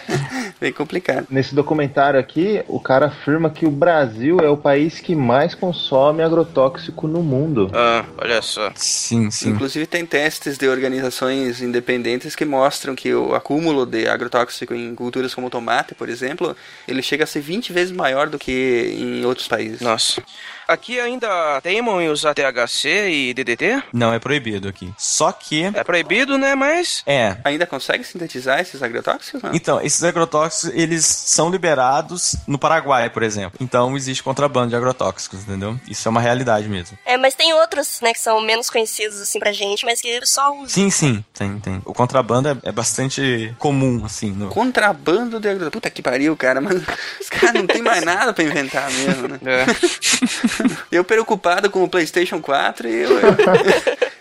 bem 0.60 0.72
complicado. 0.72 1.26
Nesse 1.30 1.54
documentário 1.54 2.20
aqui, 2.20 2.62
o 2.68 2.78
cara 2.78 3.06
afirma 3.06 3.50
que 3.50 3.66
o 3.66 3.70
Brasil 3.70 4.38
é 4.40 4.48
o 4.48 4.56
país 4.56 5.00
que 5.00 5.14
mais 5.14 5.54
consome 5.54 6.22
agrotóxico 6.22 7.06
no 7.08 7.22
mundo. 7.22 7.70
Ah, 7.72 8.04
olha 8.18 8.42
só. 8.42 8.70
Sim, 8.74 9.30
sim. 9.30 9.50
Inclusive 9.50 9.86
tem 9.86 10.04
testes 10.04 10.58
de 10.58 10.68
organizações 10.68 11.62
independentes 11.62 12.36
que 12.36 12.44
mostram 12.44 12.94
que 12.94 13.14
o 13.14 13.34
acúmulo 13.34 13.86
de 13.86 14.08
agrotóxico 14.08 14.74
em 14.74 14.94
culturas 14.94 15.34
como 15.34 15.50
tomate, 15.50 15.94
por 15.94 16.08
exemplo, 16.08 16.56
ele 16.86 17.02
chega 17.02 17.24
a 17.24 17.26
ser 17.26 17.40
20 17.40 17.72
vezes 17.72 17.92
maior 17.94 18.28
do 18.28 18.38
que 18.38 18.96
em 18.98 19.24
outros 19.24 19.48
países. 19.48 19.80
Nossa. 19.80 20.22
Aqui 20.66 20.98
ainda 20.98 21.60
teimam 21.60 22.00
em 22.00 22.08
usar 22.08 22.34
THC 22.34 23.10
e 23.10 23.34
DDT? 23.34 23.82
Não, 23.92 24.12
é 24.12 24.18
proibido 24.18 24.68
aqui. 24.68 24.92
Só 24.96 25.30
que. 25.32 25.64
É 25.64 25.84
proibido, 25.84 26.38
né? 26.38 26.54
Mas. 26.54 27.02
É. 27.06 27.36
Ainda 27.44 27.66
consegue 27.66 28.04
sintetizar 28.04 28.60
esses 28.60 28.82
agrotóxicos? 28.82 29.42
Não? 29.42 29.54
Então, 29.54 29.80
esses 29.80 30.02
agrotóxicos, 30.02 30.74
eles 30.74 31.04
são 31.04 31.50
liberados 31.50 32.36
no 32.46 32.58
Paraguai, 32.58 33.10
por 33.10 33.22
exemplo. 33.22 33.58
Então, 33.60 33.96
existe 33.96 34.22
contrabando 34.22 34.70
de 34.70 34.76
agrotóxicos, 34.76 35.40
entendeu? 35.40 35.78
Isso 35.88 36.08
é 36.08 36.10
uma 36.10 36.20
realidade 36.20 36.68
mesmo. 36.68 36.98
É, 37.04 37.16
mas 37.16 37.34
tem 37.34 37.52
outros, 37.52 38.00
né, 38.00 38.12
que 38.12 38.20
são 38.20 38.40
menos 38.40 38.70
conhecidos, 38.70 39.20
assim, 39.20 39.38
pra 39.38 39.52
gente, 39.52 39.84
mas 39.84 40.00
que 40.00 40.24
só 40.26 40.52
usam. 40.54 40.68
Sim, 40.68 40.90
sim, 40.90 41.24
tem, 41.32 41.58
tem. 41.60 41.82
O 41.84 41.92
contrabando 41.92 42.48
é, 42.48 42.56
é 42.64 42.72
bastante 42.72 43.54
comum, 43.58 44.02
assim. 44.04 44.30
No... 44.30 44.48
Contrabando 44.48 45.38
de 45.38 45.48
agrotóxicos. 45.48 45.74
Puta 45.74 45.90
que 45.90 46.02
pariu, 46.02 46.36
cara, 46.36 46.60
mas 46.60 46.76
os 47.20 47.28
caras 47.28 47.54
não 47.54 47.66
tem 47.66 47.82
mais 47.82 48.04
nada 48.04 48.32
pra 48.32 48.44
inventar 48.44 48.90
mesmo, 48.90 49.28
né? 49.28 49.38
É. 49.46 50.44
Eu 50.90 51.04
preocupado 51.04 51.70
com 51.70 51.82
o 51.84 51.88
PlayStation 51.88 52.40
4 52.40 52.88
e 52.88 53.02
eu, 53.02 53.10
eu- 53.18 53.36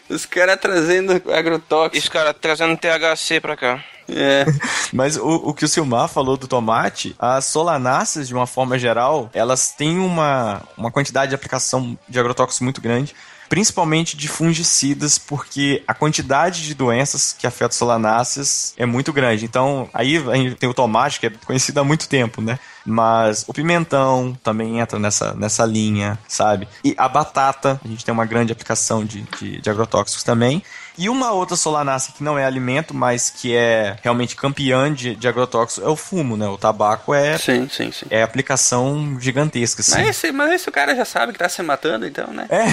os 0.15 0.25
caras 0.25 0.59
trazendo 0.59 1.13
agrotóxico. 1.31 1.97
Esse 1.97 2.09
cara 2.09 2.33
trazendo 2.33 2.77
THC 2.77 3.39
pra 3.39 3.55
cá. 3.55 3.83
É. 4.07 4.45
Mas 4.91 5.15
o, 5.17 5.27
o 5.27 5.53
que 5.53 5.63
o 5.65 5.67
Silmar 5.67 6.07
falou 6.09 6.35
do 6.35 6.47
tomate, 6.47 7.15
as 7.17 7.45
solanáceas, 7.45 8.27
de 8.27 8.33
uma 8.33 8.45
forma 8.45 8.77
geral, 8.77 9.29
elas 9.33 9.71
têm 9.71 9.97
uma, 9.99 10.61
uma 10.77 10.91
quantidade 10.91 11.29
de 11.29 11.35
aplicação 11.35 11.97
de 12.07 12.19
agrotóxicos 12.19 12.59
muito 12.61 12.81
grande. 12.81 13.15
Principalmente 13.53 14.17
de 14.17 14.27
fungicidas, 14.27 15.19
porque 15.19 15.83
a 15.87 15.93
quantidade 15.93 16.63
de 16.63 16.73
doenças 16.73 17.35
que 17.37 17.45
afetam 17.45 17.77
solanáceas 17.77 18.73
é 18.77 18.83
muito 18.83 19.13
grande. 19.13 19.45
Então, 19.45 19.87
aí 19.93 20.19
tem 20.55 20.67
o 20.67 20.73
tomate, 20.73 21.19
que 21.19 21.27
é 21.27 21.29
conhecido 21.29 21.79
há 21.79 21.83
muito 21.83 22.09
tempo, 22.09 22.41
né? 22.41 22.57
Mas 22.83 23.45
o 23.47 23.53
pimentão 23.53 24.35
também 24.41 24.79
entra 24.79 24.97
nessa, 24.97 25.35
nessa 25.35 25.67
linha, 25.67 26.17
sabe? 26.27 26.67
E 26.83 26.95
a 26.97 27.07
batata, 27.07 27.79
a 27.85 27.87
gente 27.87 28.03
tem 28.03 28.11
uma 28.11 28.25
grande 28.25 28.51
aplicação 28.51 29.05
de, 29.05 29.21
de, 29.39 29.61
de 29.61 29.69
agrotóxicos 29.69 30.23
também. 30.23 30.63
E 30.97 31.09
uma 31.09 31.31
outra 31.31 31.55
solanácea 31.55 32.13
que 32.15 32.23
não 32.23 32.37
é 32.37 32.45
alimento, 32.45 32.93
mas 32.93 33.29
que 33.29 33.55
é 33.55 33.95
realmente 34.03 34.35
campeã 34.35 34.93
de, 34.93 35.15
de 35.15 35.27
agrotóxicos 35.27 35.83
é 35.83 35.87
o 35.89 35.95
fumo, 35.95 36.37
né? 36.37 36.47
O 36.47 36.57
tabaco 36.57 37.13
é, 37.13 37.37
Sim, 37.37 37.67
sim, 37.69 37.91
sim. 37.91 38.05
é 38.09 38.21
aplicação 38.21 39.17
gigantesca, 39.19 39.81
assim. 39.81 39.91
Mas 39.95 40.07
esse, 40.09 40.31
mas 40.31 40.51
esse 40.51 40.69
o 40.69 40.71
cara 40.71 40.95
já 40.95 41.05
sabe 41.05 41.33
que 41.33 41.39
tá 41.39 41.49
se 41.49 41.61
matando, 41.63 42.05
então, 42.05 42.27
né? 42.33 42.47
É, 42.49 42.65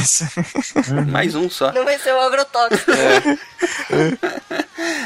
Mais 1.11 1.35
um 1.35 1.49
só. 1.49 1.73
Não 1.73 1.85
vai 1.85 1.99
ser 1.99 2.13
um 2.15 2.21
agrotóxico. 2.21 2.91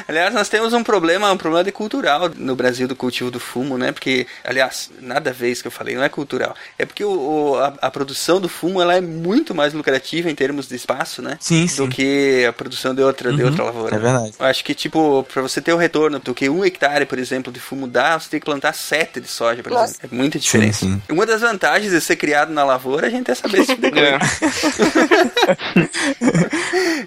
Aliás, 0.07 0.33
nós 0.35 0.49
temos 0.49 0.73
um 0.73 0.85
problema, 0.85 1.33
um 1.33 1.37
problema 1.37 1.65
de 1.65 1.73
cultural 1.73 2.29
no 2.37 2.55
Brasil 2.55 2.87
do 2.87 2.95
cultivo 2.95 3.31
do 3.31 3.41
fumo, 3.41 3.77
né? 3.79 3.91
Porque, 3.91 4.27
aliás, 4.45 4.91
nada 5.01 5.31
a 5.31 5.33
ver 5.33 5.51
isso 5.51 5.63
que 5.63 5.69
eu 5.69 5.73
falei, 5.73 5.95
não 5.97 6.05
é 6.05 6.09
cultural. 6.09 6.55
É 6.79 6.85
porque 6.85 7.03
o, 7.05 7.11
o- 7.53 7.57
a, 7.59 7.75
a 7.83 7.91
produção 7.91 8.41
do 8.41 8.49
fumo 8.49 8.81
ela 8.81 8.95
é 8.95 9.01
muito 9.01 9.55
mais 9.55 9.73
lucrativa 9.73 10.31
em 10.31 10.35
termos 10.35 10.69
de 10.69 10.77
espaço, 10.77 11.23
né? 11.23 11.37
Sim, 11.41 11.65
Do 11.67 11.71
sim. 11.73 11.89
que 11.89 12.45
a 12.47 12.53
produção 12.53 12.95
de 12.95 13.03
outra, 13.05 13.33
de 13.33 13.43
Uhum, 13.43 13.49
outra 13.49 13.65
lavoura. 13.65 13.95
é 13.95 13.99
verdade. 13.99 14.33
Eu 14.39 14.47
acho 14.47 14.65
que, 14.65 14.75
tipo, 14.75 15.25
pra 15.33 15.43
você 15.43 15.61
ter 15.61 15.73
o 15.73 15.77
retorno 15.77 16.19
do 16.19 16.35
que 16.35 16.49
um 16.49 16.65
hectare, 16.65 17.07
por 17.07 17.19
exemplo, 17.19 17.53
de 17.53 17.61
fumo 17.61 17.87
dá, 17.87 18.19
você 18.19 18.31
tem 18.31 18.41
que 18.41 18.47
plantar 18.47 18.73
sete 18.75 19.21
de 19.21 19.29
soja, 19.29 19.63
por 19.63 19.73
Nossa. 19.73 19.95
exemplo. 19.95 20.09
É 20.13 20.17
muita 20.17 20.39
diferença. 20.39 20.81
sim. 20.81 21.01
Uma 21.09 21.25
das 21.27 21.41
vantagens 21.41 21.93
de 21.93 22.01
ser 22.01 22.17
criado 22.17 22.53
na 22.53 22.65
lavoura, 22.65 23.07
a 23.07 23.11
gente 23.11 23.31
é 23.31 23.35
saber 23.35 23.59
esse 23.61 23.75
tipo 23.75 23.83
de 23.83 23.91
coisa. 23.93 24.17
É. 24.17 24.19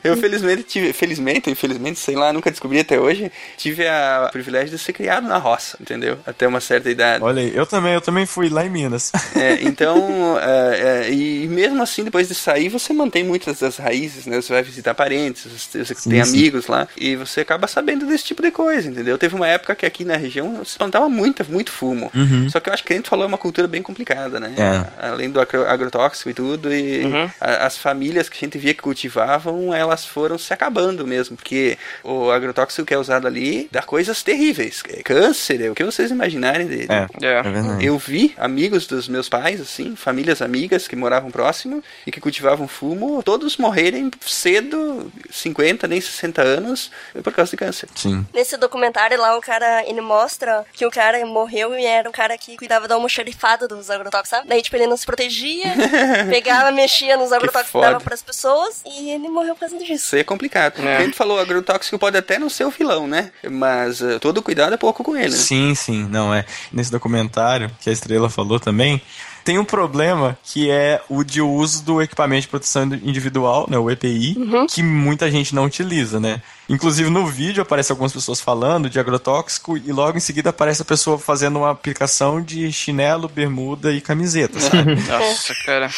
Eu 0.03 0.15
felizmente 0.17 0.63
tive, 0.63 0.93
felizmente, 0.93 1.49
infelizmente, 1.49 1.99
sei 1.99 2.15
lá, 2.15 2.31
nunca 2.31 2.49
descobri 2.51 2.79
até 2.79 2.99
hoje, 2.99 3.31
tive 3.57 3.87
a 3.87 4.25
o 4.27 4.31
privilégio 4.31 4.69
de 4.69 4.77
ser 4.77 4.93
criado 4.93 5.27
na 5.27 5.37
roça, 5.37 5.77
entendeu? 5.79 6.17
Até 6.25 6.47
uma 6.47 6.59
certa 6.59 6.89
idade. 6.89 7.23
Olha 7.23 7.41
aí, 7.41 7.55
eu 7.55 7.65
também, 7.65 7.93
eu 7.93 8.01
também 8.01 8.25
fui 8.25 8.49
lá 8.49 8.65
em 8.65 8.69
Minas. 8.69 9.11
É, 9.35 9.59
então, 9.63 10.37
é, 10.39 11.05
é, 11.07 11.11
e 11.11 11.47
mesmo 11.47 11.81
assim, 11.81 12.03
depois 12.03 12.27
de 12.27 12.35
sair, 12.35 12.69
você 12.69 12.93
mantém 12.93 13.23
muitas 13.23 13.59
das 13.59 13.77
raízes, 13.77 14.25
né? 14.25 14.39
Você 14.41 14.51
vai 14.53 14.63
visitar 14.63 14.93
parentes, 14.93 15.45
você, 15.45 15.83
você 15.95 16.01
Sim, 16.01 16.09
tem 16.11 16.23
sim. 16.25 16.31
amigos 16.37 16.67
lá, 16.67 16.87
e 16.97 17.15
você 17.15 17.41
acaba 17.41 17.67
sabendo 17.67 18.05
desse 18.05 18.23
tipo 18.25 18.41
de 18.41 18.51
coisa, 18.51 18.89
entendeu? 18.89 19.17
Teve 19.17 19.35
uma 19.35 19.47
época 19.47 19.75
que 19.75 19.85
aqui 19.85 20.03
na 20.05 20.15
região 20.17 20.63
se 20.65 20.77
plantava 20.77 21.07
muito, 21.09 21.43
muito 21.49 21.71
fumo. 21.71 22.11
Uhum. 22.13 22.49
Só 22.49 22.59
que 22.59 22.69
eu 22.69 22.73
acho 22.73 22.83
que 22.83 22.93
a 22.93 22.95
gente 22.95 23.09
falou 23.09 23.25
é 23.25 23.27
uma 23.27 23.37
cultura 23.37 23.67
bem 23.67 23.81
complicada, 23.81 24.39
né? 24.39 24.53
É. 24.57 25.07
Além 25.07 25.29
do 25.29 25.39
agro- 25.39 25.65
agrotóxico 25.67 26.29
e 26.29 26.33
tudo, 26.33 26.73
e 26.73 27.03
Uhum. 27.05 27.29
a- 27.39 27.65
as 27.65 27.77
famílias 27.77 28.29
que 28.29 28.37
a 28.37 28.39
gente 28.39 28.57
via 28.57 28.73
que 28.73 28.81
cultivavam, 28.81 29.73
elas 29.73 30.05
foram 30.05 30.37
se 30.37 30.53
acabando 30.53 31.05
mesmo, 31.05 31.35
porque 31.37 31.77
o 32.03 32.29
agrotóxico 32.31 32.85
que 32.85 32.93
é 32.93 32.97
usado 32.97 33.27
ali 33.27 33.67
dá 33.71 33.81
coisas 33.81 34.23
terríveis. 34.23 34.81
É 34.89 35.01
câncer, 35.03 35.61
é 35.61 35.69
o 35.69 35.75
que 35.75 35.83
vocês 35.83 36.09
imaginarem 36.11 36.67
dele. 36.67 36.87
É, 36.89 37.07
É. 37.21 37.27
é. 37.27 37.43
Eu 37.81 37.97
vi 37.97 38.33
amigos 38.37 38.87
dos 38.87 39.07
meus 39.07 39.27
pais, 39.29 39.59
assim, 39.61 39.95
famílias 39.95 40.41
amigas 40.41 40.87
que 40.87 40.95
moravam 40.95 41.29
próximo 41.31 41.83
e 42.05 42.11
que 42.11 42.19
cultivavam 42.19 42.67
fumo, 42.67 43.21
todos 43.23 43.57
morrerem 43.57 44.09
cedo, 44.25 45.11
50, 45.29 45.76
nem 45.85 45.99
60 45.99 46.41
anos, 46.41 46.89
por 47.21 47.33
causa 47.33 47.51
de 47.51 47.57
câncer. 47.57 47.89
Sim. 47.93 48.25
Nesse 48.33 48.55
documentário 48.55 49.19
lá, 49.19 49.37
o 49.37 49.41
cara, 49.41 49.83
ele 49.85 49.99
mostra 49.99 50.65
que 50.71 50.85
o 50.85 50.91
cara 50.91 51.23
morreu 51.25 51.77
e 51.77 51.85
era 51.85 52.07
um 52.07 52.11
cara 52.11 52.37
que 52.37 52.55
cuidava 52.55 52.87
do 52.87 52.93
almoxarifado 52.93 53.67
dos 53.67 53.89
agrotóxicos, 53.89 54.29
sabe? 54.29 54.47
Daí, 54.47 54.61
tipo, 54.61 54.77
ele 54.77 54.87
não 54.87 54.95
se 54.95 55.05
protegia, 55.05 55.73
pegava, 56.29 56.71
mexia 56.71 57.17
nos 57.17 57.33
agrotóxicos 57.33 57.81
que 57.81 57.87
dava 57.87 57.99
pras 57.99 58.21
pessoas 58.21 58.81
e 58.85 59.09
ele 59.09 59.27
morreu 59.27 59.53
por 59.55 59.61
causa 59.61 59.77
disso. 59.77 59.93
Isso 59.93 60.15
é 60.15 60.23
complicado. 60.23 60.81
É. 60.81 60.97
A 60.97 61.01
gente 61.01 61.15
falou, 61.15 61.39
agrotóxico 61.39 61.99
pode 61.99 62.17
até 62.17 62.39
não 62.39 62.49
ser 62.49 62.63
o 62.63 62.69
vilão, 62.69 63.07
né? 63.07 63.31
Mas 63.49 64.01
eh, 64.01 64.19
todo 64.19 64.41
cuidado 64.41 64.73
é 64.73 64.77
pouco 64.77 65.03
com 65.03 65.15
ele, 65.15 65.31
né? 65.31 65.37
Sim, 65.37 65.75
sim, 65.75 66.07
não 66.09 66.33
é. 66.33 66.45
Nesse 66.71 66.91
documentário 66.91 67.69
que 67.81 67.89
a 67.89 67.93
Estrela 67.93 68.29
falou 68.29 68.59
também, 68.59 69.01
tem 69.47 69.57
um 69.57 69.63
problema 69.63 70.37
que 70.43 70.69
é 70.69 71.01
o 71.07 71.23
de 71.23 71.41
uso 71.41 71.81
do 71.85 72.01
equipamento 72.01 72.41
de 72.41 72.47
proteção 72.49 72.83
individual, 72.83 73.65
né, 73.69 73.77
o 73.77 73.89
EPI, 73.89 74.35
que 74.69 74.83
muita 74.83 75.31
gente 75.31 75.55
não 75.55 75.63
utiliza, 75.63 76.19
né? 76.19 76.41
Inclusive 76.67 77.09
no 77.09 77.25
vídeo 77.25 77.61
aparece 77.61 77.89
algumas 77.89 78.11
pessoas 78.11 78.41
falando 78.41 78.89
de 78.89 78.99
agrotóxico 78.99 79.77
e 79.77 79.89
logo 79.93 80.17
em 80.17 80.19
seguida 80.19 80.49
aparece 80.49 80.81
a 80.81 80.85
pessoa 80.85 81.17
fazendo 81.17 81.59
uma 81.59 81.71
aplicação 81.71 82.41
de 82.41 82.69
chinelo, 82.73 83.29
bermuda 83.29 83.93
e 83.93 84.01
camiseta, 84.01 84.59
sabe? 84.59 84.95
Nossa, 85.07 85.55
cara. 85.65 85.89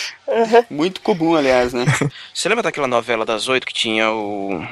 Muito 0.69 1.01
comum, 1.01 1.33
aliás, 1.33 1.73
né? 1.73 1.85
Você 2.31 2.47
lembra 2.49 2.61
daquela 2.61 2.85
novela 2.85 3.25
das 3.25 3.47
oito 3.47 3.65
que 3.65 3.73
tinha 3.73 4.11
o. 4.11 4.63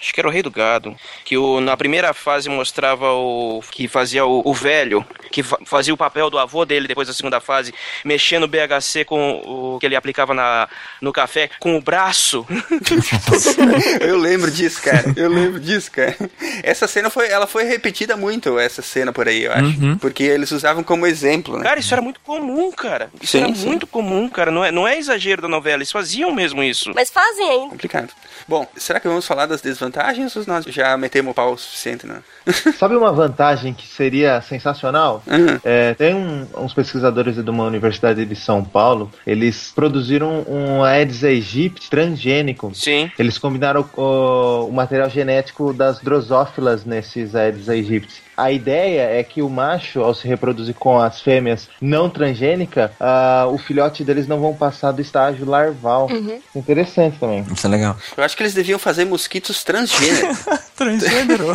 Acho 0.00 0.14
que 0.14 0.20
era 0.20 0.28
o 0.28 0.32
Rei 0.32 0.42
do 0.42 0.50
Gado. 0.50 0.96
Que 1.24 1.36
o, 1.36 1.60
na 1.60 1.76
primeira 1.76 2.14
fase 2.14 2.48
mostrava 2.48 3.12
o. 3.12 3.62
que 3.70 3.86
fazia 3.86 4.24
o, 4.24 4.40
o 4.44 4.54
velho, 4.54 5.04
que 5.30 5.42
fa- 5.42 5.58
fazia 5.64 5.92
o 5.92 5.96
papel 5.96 6.30
do 6.30 6.38
avô 6.38 6.64
dele 6.64 6.88
depois 6.88 7.06
da 7.06 7.12
segunda 7.14 7.38
fase, 7.40 7.74
mexendo 8.04 8.44
o 8.44 8.48
BHC 8.48 9.04
com 9.04 9.74
o 9.74 9.78
que 9.78 9.84
ele 9.86 9.94
aplicava 9.96 10.32
na, 10.32 10.68
no 11.02 11.12
café 11.12 11.50
com 11.60 11.76
o 11.76 11.80
braço. 11.82 12.46
Eu 14.00 14.16
lembro 14.18 14.50
disso, 14.50 14.80
cara. 14.82 15.12
Eu 15.16 15.28
lembro 15.30 15.60
disso, 15.60 15.90
cara. 15.90 16.16
Essa 16.62 16.86
cena 16.86 17.10
foi, 17.10 17.28
ela 17.28 17.46
foi 17.46 17.64
repetida 17.64 18.16
muito, 18.16 18.58
essa 18.58 18.82
cena 18.82 19.12
por 19.12 19.28
aí, 19.28 19.44
eu 19.44 19.52
acho. 19.52 19.80
Uhum. 19.80 19.98
Porque 19.98 20.22
eles 20.22 20.50
usavam 20.50 20.82
como 20.82 21.06
exemplo, 21.06 21.56
né? 21.58 21.64
Cara, 21.64 21.78
isso 21.80 21.92
era 21.92 22.02
muito 22.02 22.20
comum, 22.20 22.70
cara. 22.72 23.10
Isso 23.20 23.32
Sim, 23.32 23.44
era 23.44 23.54
sim. 23.54 23.66
muito 23.66 23.86
comum, 23.86 24.28
cara. 24.28 24.50
Não 24.50 24.64
é, 24.64 24.72
não 24.72 24.86
é 24.88 24.98
exagero 24.98 25.42
da 25.42 25.48
novela, 25.48 25.76
eles 25.78 25.92
faziam 25.92 26.32
mesmo 26.32 26.62
isso. 26.62 26.90
Mas 26.94 27.10
fazem 27.10 27.48
ainda. 27.50 27.68
Complicado. 27.70 28.12
Bom, 28.48 28.66
será 28.76 28.98
que 28.98 29.06
vamos 29.08 29.26
falar 29.26 29.46
das 29.46 29.60
desvantagens 29.60 29.89
ou 30.36 30.44
nós 30.46 30.64
já 30.66 30.96
metemos 30.96 31.32
o 31.32 31.34
pau 31.34 31.52
o 31.52 31.58
suficiente, 31.58 32.06
né? 32.06 32.20
Sabe 32.78 32.96
uma 32.96 33.12
vantagem 33.12 33.72
que 33.74 33.86
seria 33.86 34.40
sensacional? 34.40 35.22
Uhum. 35.26 35.58
É, 35.64 35.94
tem 35.94 36.14
um- 36.14 36.46
uns 36.56 36.72
pesquisadores 36.74 37.36
de 37.42 37.50
uma 37.50 37.64
universidade 37.64 38.24
de 38.24 38.36
São 38.36 38.64
Paulo, 38.64 39.10
eles 39.26 39.72
produziram 39.74 40.44
um 40.48 40.82
Aedes 40.84 41.24
aegypti 41.24 41.88
transgênico. 41.90 42.72
Sim. 42.74 43.10
Eles 43.18 43.38
combinaram 43.38 43.84
o, 43.96 44.66
o 44.68 44.72
material 44.72 45.08
genético 45.10 45.72
das 45.72 46.00
drosófilas 46.00 46.84
nesses 46.84 47.34
Aedes 47.34 47.68
aegypti. 47.68 48.22
A 48.36 48.50
ideia 48.50 49.02
é 49.02 49.22
que 49.22 49.42
o 49.42 49.48
macho, 49.48 50.00
ao 50.00 50.14
se 50.14 50.26
reproduzir 50.26 50.74
com 50.74 50.98
as 50.98 51.20
fêmeas 51.20 51.68
não 51.80 52.08
transgênica, 52.08 52.92
ah, 52.98 53.46
o 53.50 53.58
filhote 53.58 54.02
deles 54.04 54.26
não 54.26 54.40
vão 54.40 54.54
passar 54.54 54.92
do 54.92 55.00
estágio 55.00 55.44
larval. 55.44 56.08
Interessante 56.54 57.18
também. 57.18 57.44
Isso 57.52 57.66
é 57.66 57.70
legal. 57.70 57.96
Eu 58.16 58.24
acho 58.24 58.36
que 58.36 58.42
eles 58.42 58.54
deviam 58.54 58.78
fazer 58.78 59.04
mosquitos 59.04 59.62
transgênero. 59.62 60.28
Transgênero. 60.76 61.52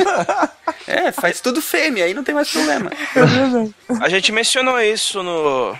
é, 0.87 1.11
faz 1.11 1.41
tudo 1.41 1.59
fêmea, 1.59 2.05
aí 2.05 2.13
não 2.13 2.23
tem 2.23 2.35
mais 2.35 2.51
problema. 2.51 2.91
A 3.99 4.07
gente 4.07 4.31
mencionou 4.31 4.79
isso 4.79 5.23
no, 5.23 5.75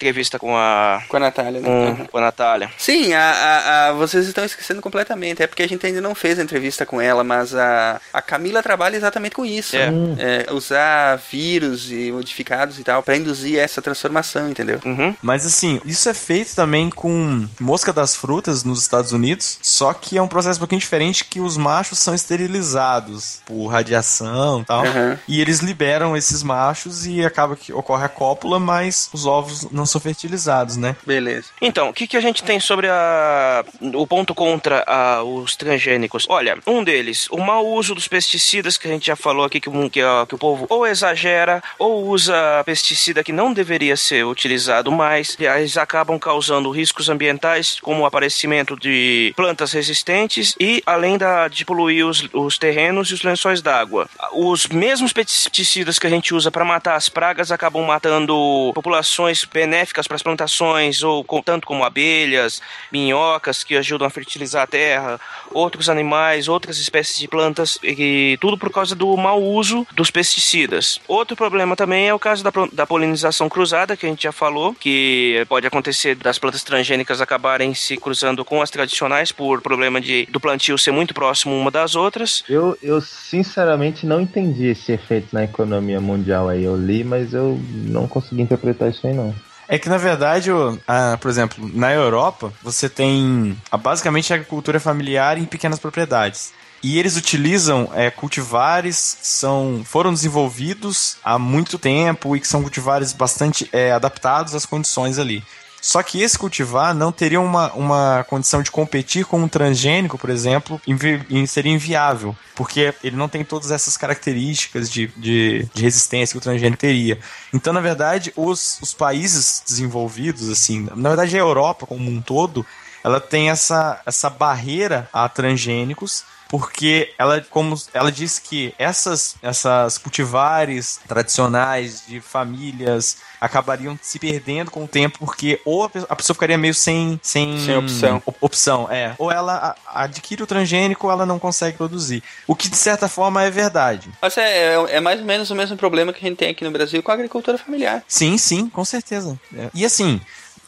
entrevista 0.00 0.38
com 0.38 0.56
a. 0.56 1.02
Com 1.08 1.16
a 1.18 1.20
Natália, 1.20 1.60
né? 1.60 1.66
Com, 1.68 1.80
Uhum. 2.00 2.06
com 2.06 2.18
a 2.18 2.20
Natália. 2.22 2.70
Sim, 2.78 3.12
a, 3.12 3.20
a- 3.30 3.88
a- 3.88 3.92
vocês 3.92 4.26
estão 4.26 4.44
esquecendo 4.44 4.80
completamente. 4.80 5.42
É 5.42 5.46
porque 5.46 5.62
a 5.62 5.68
gente 5.68 5.84
ainda 5.86 6.00
não 6.00 6.14
fez 6.14 6.38
a 6.38 6.42
entrevista 6.42 6.86
com 6.86 7.00
ela, 7.00 7.22
mas 7.22 7.54
a, 7.54 8.00
a 8.12 8.22
Camila 8.22 8.62
trabalha 8.62 8.96
exatamente 8.96 9.34
com 9.36 9.44
isso. 9.44 9.76
É. 9.76 9.90
É, 10.18 10.52
usar 10.52 11.16
vírus 11.30 11.90
e 11.90 12.10
modificados 12.12 12.78
e 12.78 12.84
tal 12.84 13.02
pra 13.02 13.16
induzir 13.16 13.58
essa 13.58 13.82
transformação, 13.82 14.48
entendeu? 14.48 14.80
Uhum. 14.84 15.14
Mas 15.22 15.44
assim, 15.44 15.80
isso 15.84 16.08
é 16.08 16.14
feito 16.14 16.54
também 16.54 16.88
com 16.90 17.46
mosca 17.60 17.92
das 17.92 18.16
frutas 18.16 18.64
nos 18.64 18.80
Estados 18.80 19.12
Unidos, 19.12 19.58
só 19.62 19.92
que 19.92 20.16
é 20.16 20.22
um 20.22 20.28
processo 20.28 20.58
um 20.58 20.60
pouquinho 20.60 20.80
diferente 20.80 21.24
que 21.24 21.40
os 21.40 21.56
machos 21.56 21.98
são 21.98 22.14
esterilizados 22.14 23.40
por 23.46 23.66
radiação 23.66 24.60
e 24.60 24.64
tal. 24.64 24.84
Uhum. 24.84 25.16
E 25.28 25.40
eles 25.40 25.60
liberam 25.60 26.16
esses 26.16 26.42
machos 26.42 27.06
e 27.06 27.24
acaba 27.24 27.56
que 27.56 27.72
ocorre 27.72 28.04
a 28.04 28.08
cópula, 28.08 28.58
mas 28.60 29.08
os 29.12 29.26
ovos 29.26 29.66
não 29.70 29.86
são 29.90 30.00
fertilizados, 30.00 30.76
né? 30.76 30.96
Beleza. 31.06 31.48
Então, 31.60 31.88
o 31.88 31.92
que, 31.92 32.06
que 32.06 32.16
a 32.16 32.20
gente 32.20 32.42
tem 32.42 32.60
sobre 32.60 32.88
a, 32.88 33.64
o 33.94 34.06
ponto 34.06 34.34
contra 34.34 34.84
a- 34.86 35.22
os 35.22 35.56
transgênicos? 35.56 36.26
Olha, 36.28 36.58
um 36.66 36.82
deles, 36.84 37.26
o 37.30 37.38
mau 37.38 37.66
uso 37.66 37.94
dos 37.94 38.08
pesticidas, 38.08 38.76
que 38.76 38.88
a 38.88 38.90
gente 38.90 39.06
já 39.06 39.16
falou 39.16 39.44
aqui, 39.44 39.60
que, 39.60 39.70
que, 39.90 40.02
ó, 40.02 40.26
que 40.26 40.34
o 40.34 40.38
povo 40.38 40.66
ou 40.68 40.86
exagera 40.86 41.62
ou 41.78 42.06
usa 42.06 42.34
pesticida 42.64 43.24
que 43.24 43.32
não 43.32 43.52
deveria 43.52 43.96
ser 43.96 44.24
utilizado 44.24 44.90
mais, 44.92 45.36
e 45.38 45.44
eles 45.46 45.76
acabam 45.76 46.18
causando 46.18 46.70
riscos 46.70 47.08
ambientais, 47.08 47.78
como 47.80 48.02
o 48.02 48.06
aparecimento 48.06 48.76
de 48.78 49.32
plantas 49.36 49.72
resistentes 49.72 50.54
e 50.60 50.82
além 50.86 51.18
da, 51.18 51.48
de 51.48 51.64
poluir 51.64 52.06
os, 52.06 52.28
os 52.32 52.58
terrenos 52.58 53.10
e 53.10 53.14
os 53.14 53.22
lençóis 53.22 53.60
d'água. 53.62 54.08
Os 54.32 54.66
mesmos 54.66 55.12
pesticidas 55.12 55.98
que 55.98 56.06
a 56.06 56.10
gente 56.10 56.34
usa 56.34 56.50
para 56.50 56.64
matar 56.64 56.94
as 56.96 57.08
pragas 57.08 57.50
acabam 57.50 57.82
matando 57.84 58.70
populações 58.74 59.44
benéficas 59.44 59.79
para 60.06 60.16
as 60.16 60.22
plantações, 60.22 61.02
ou 61.02 61.24
tanto 61.44 61.66
como 61.66 61.84
abelhas, 61.84 62.60
minhocas 62.92 63.64
que 63.64 63.76
ajudam 63.76 64.06
a 64.06 64.10
fertilizar 64.10 64.62
a 64.62 64.66
terra, 64.66 65.20
outros 65.50 65.88
animais, 65.88 66.48
outras 66.48 66.78
espécies 66.78 67.18
de 67.18 67.28
plantas, 67.28 67.78
e 67.82 68.36
tudo 68.40 68.56
por 68.58 68.70
causa 68.70 68.94
do 68.94 69.16
mau 69.16 69.42
uso 69.42 69.86
dos 69.92 70.10
pesticidas. 70.10 71.00
Outro 71.08 71.36
problema 71.36 71.74
também 71.74 72.08
é 72.08 72.14
o 72.14 72.18
caso 72.18 72.44
da, 72.44 72.50
da 72.72 72.86
polinização 72.86 73.48
cruzada, 73.48 73.96
que 73.96 74.06
a 74.06 74.08
gente 74.08 74.22
já 74.22 74.32
falou, 74.32 74.74
que 74.74 75.44
pode 75.48 75.66
acontecer 75.66 76.14
das 76.14 76.38
plantas 76.38 76.62
transgênicas 76.62 77.20
acabarem 77.20 77.74
se 77.74 77.96
cruzando 77.96 78.44
com 78.44 78.62
as 78.62 78.70
tradicionais 78.70 79.32
por 79.32 79.60
problema 79.60 80.00
de, 80.00 80.26
do 80.26 80.40
plantio 80.40 80.76
ser 80.78 80.90
muito 80.90 81.14
próximo 81.14 81.56
uma 81.56 81.70
das 81.70 81.94
outras. 81.94 82.44
Eu, 82.48 82.76
eu 82.82 83.00
sinceramente 83.00 84.06
não 84.06 84.20
entendi 84.20 84.66
esse 84.66 84.92
efeito 84.92 85.28
na 85.32 85.44
economia 85.44 86.00
mundial 86.00 86.48
aí. 86.48 86.64
Eu 86.64 86.76
li, 86.76 87.04
mas 87.04 87.32
eu 87.32 87.58
não 87.86 88.06
consegui 88.06 88.42
interpretar 88.42 88.90
isso 88.90 89.06
aí 89.06 89.14
não. 89.14 89.34
É 89.72 89.78
que 89.78 89.88
na 89.88 89.96
verdade, 89.98 90.50
o- 90.50 90.76
a- 90.86 91.16
por 91.20 91.30
exemplo, 91.30 91.70
na 91.72 91.92
Europa, 91.92 92.52
você 92.60 92.88
tem 92.88 93.56
a, 93.70 93.76
basicamente 93.76 94.32
a 94.32 94.36
agricultura 94.36 94.80
familiar 94.80 95.38
em 95.38 95.44
pequenas 95.44 95.78
propriedades. 95.78 96.52
E 96.82 96.98
eles 96.98 97.16
utilizam 97.16 97.88
é, 97.94 98.10
cultivares 98.10 99.16
que 99.20 99.26
são, 99.28 99.82
foram 99.84 100.12
desenvolvidos 100.12 101.18
há 101.22 101.38
muito 101.38 101.78
tempo 101.78 102.34
e 102.34 102.40
que 102.40 102.48
são 102.48 102.62
cultivares 102.62 103.12
bastante 103.12 103.68
é, 103.70 103.92
adaptados 103.92 104.54
às 104.56 104.66
condições 104.66 105.18
ali. 105.18 105.44
Só 105.80 106.02
que 106.02 106.20
esse 106.20 106.38
cultivar 106.38 106.94
não 106.94 107.10
teria 107.10 107.40
uma, 107.40 107.72
uma 107.72 108.24
condição 108.28 108.62
de 108.62 108.70
competir 108.70 109.24
com 109.24 109.38
um 109.40 109.48
transgênico, 109.48 110.18
por 110.18 110.28
exemplo, 110.28 110.80
e 110.86 111.46
seria 111.46 111.72
inviável, 111.72 112.36
porque 112.54 112.92
ele 113.02 113.16
não 113.16 113.28
tem 113.28 113.42
todas 113.44 113.70
essas 113.70 113.96
características 113.96 114.90
de, 114.90 115.06
de, 115.16 115.66
de 115.72 115.82
resistência 115.82 116.34
que 116.34 116.38
o 116.38 116.42
transgênico 116.42 116.80
teria. 116.80 117.18
Então, 117.52 117.72
na 117.72 117.80
verdade, 117.80 118.32
os, 118.36 118.78
os 118.82 118.92
países 118.92 119.62
desenvolvidos, 119.66 120.50
assim, 120.50 120.88
na 120.94 121.08
verdade 121.08 121.36
a 121.36 121.40
Europa 121.40 121.86
como 121.86 122.10
um 122.10 122.20
todo, 122.20 122.66
ela 123.02 123.20
tem 123.20 123.48
essa, 123.48 124.00
essa 124.04 124.28
barreira 124.28 125.08
a 125.12 125.28
transgênicos, 125.28 126.24
porque 126.50 127.12
ela, 127.16 127.40
como 127.48 127.80
ela 127.94 128.10
diz 128.10 128.38
que 128.40 128.74
essas, 128.78 129.36
essas 129.40 129.96
cultivares 129.98 130.98
tradicionais 131.08 132.02
de 132.06 132.20
famílias 132.20 133.18
acabariam 133.40 133.98
se 134.02 134.18
perdendo 134.18 134.70
com 134.70 134.84
o 134.84 134.88
tempo, 134.88 135.18
porque 135.20 135.60
ou 135.64 135.84
a 135.84 135.88
pe- 135.88 136.04
a 136.08 136.16
pessoa 136.16 136.34
ficaria 136.34 136.58
meio 136.58 136.74
sem, 136.74 137.18
sem, 137.22 137.58
Sem 137.64 137.76
opção. 137.76 138.22
op- 138.26 138.36
opção, 138.40 138.88
é. 138.90 139.14
Ou 139.16 139.30
ela 139.32 139.74
adquire 139.94 140.42
o 140.42 140.46
transgênico 140.46 141.06
ou 141.06 141.12
ela 141.12 141.24
não 141.24 141.38
consegue 141.38 141.76
produzir. 141.78 142.22
O 142.46 142.54
que 142.54 142.68
de 142.68 142.76
certa 142.76 143.08
forma 143.08 143.42
é 143.42 143.50
verdade. 143.50 144.10
Mas 144.20 144.36
é, 144.36 144.74
é, 144.74 144.96
é 144.96 145.00
mais 145.00 145.20
ou 145.20 145.26
menos 145.26 145.50
o 145.50 145.54
mesmo 145.54 145.76
problema 145.76 146.12
que 146.12 146.24
a 146.24 146.28
gente 146.28 146.38
tem 146.38 146.50
aqui 146.50 146.64
no 146.64 146.70
Brasil 146.70 147.02
com 147.02 147.10
a 147.10 147.14
agricultura 147.14 147.56
familiar. 147.56 148.02
Sim, 148.08 148.36
sim, 148.36 148.68
com 148.68 148.84
certeza. 148.84 149.38
É. 149.56 149.70
E 149.72 149.84
assim, 149.86 150.20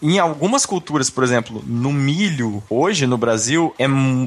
em 0.02 0.18
algumas 0.18 0.66
culturas, 0.66 1.08
por 1.08 1.22
exemplo, 1.22 1.62
no 1.64 1.92
milho, 1.92 2.62
hoje 2.68 3.06
no 3.06 3.16
Brasil, 3.16 3.72
é, 3.78 3.86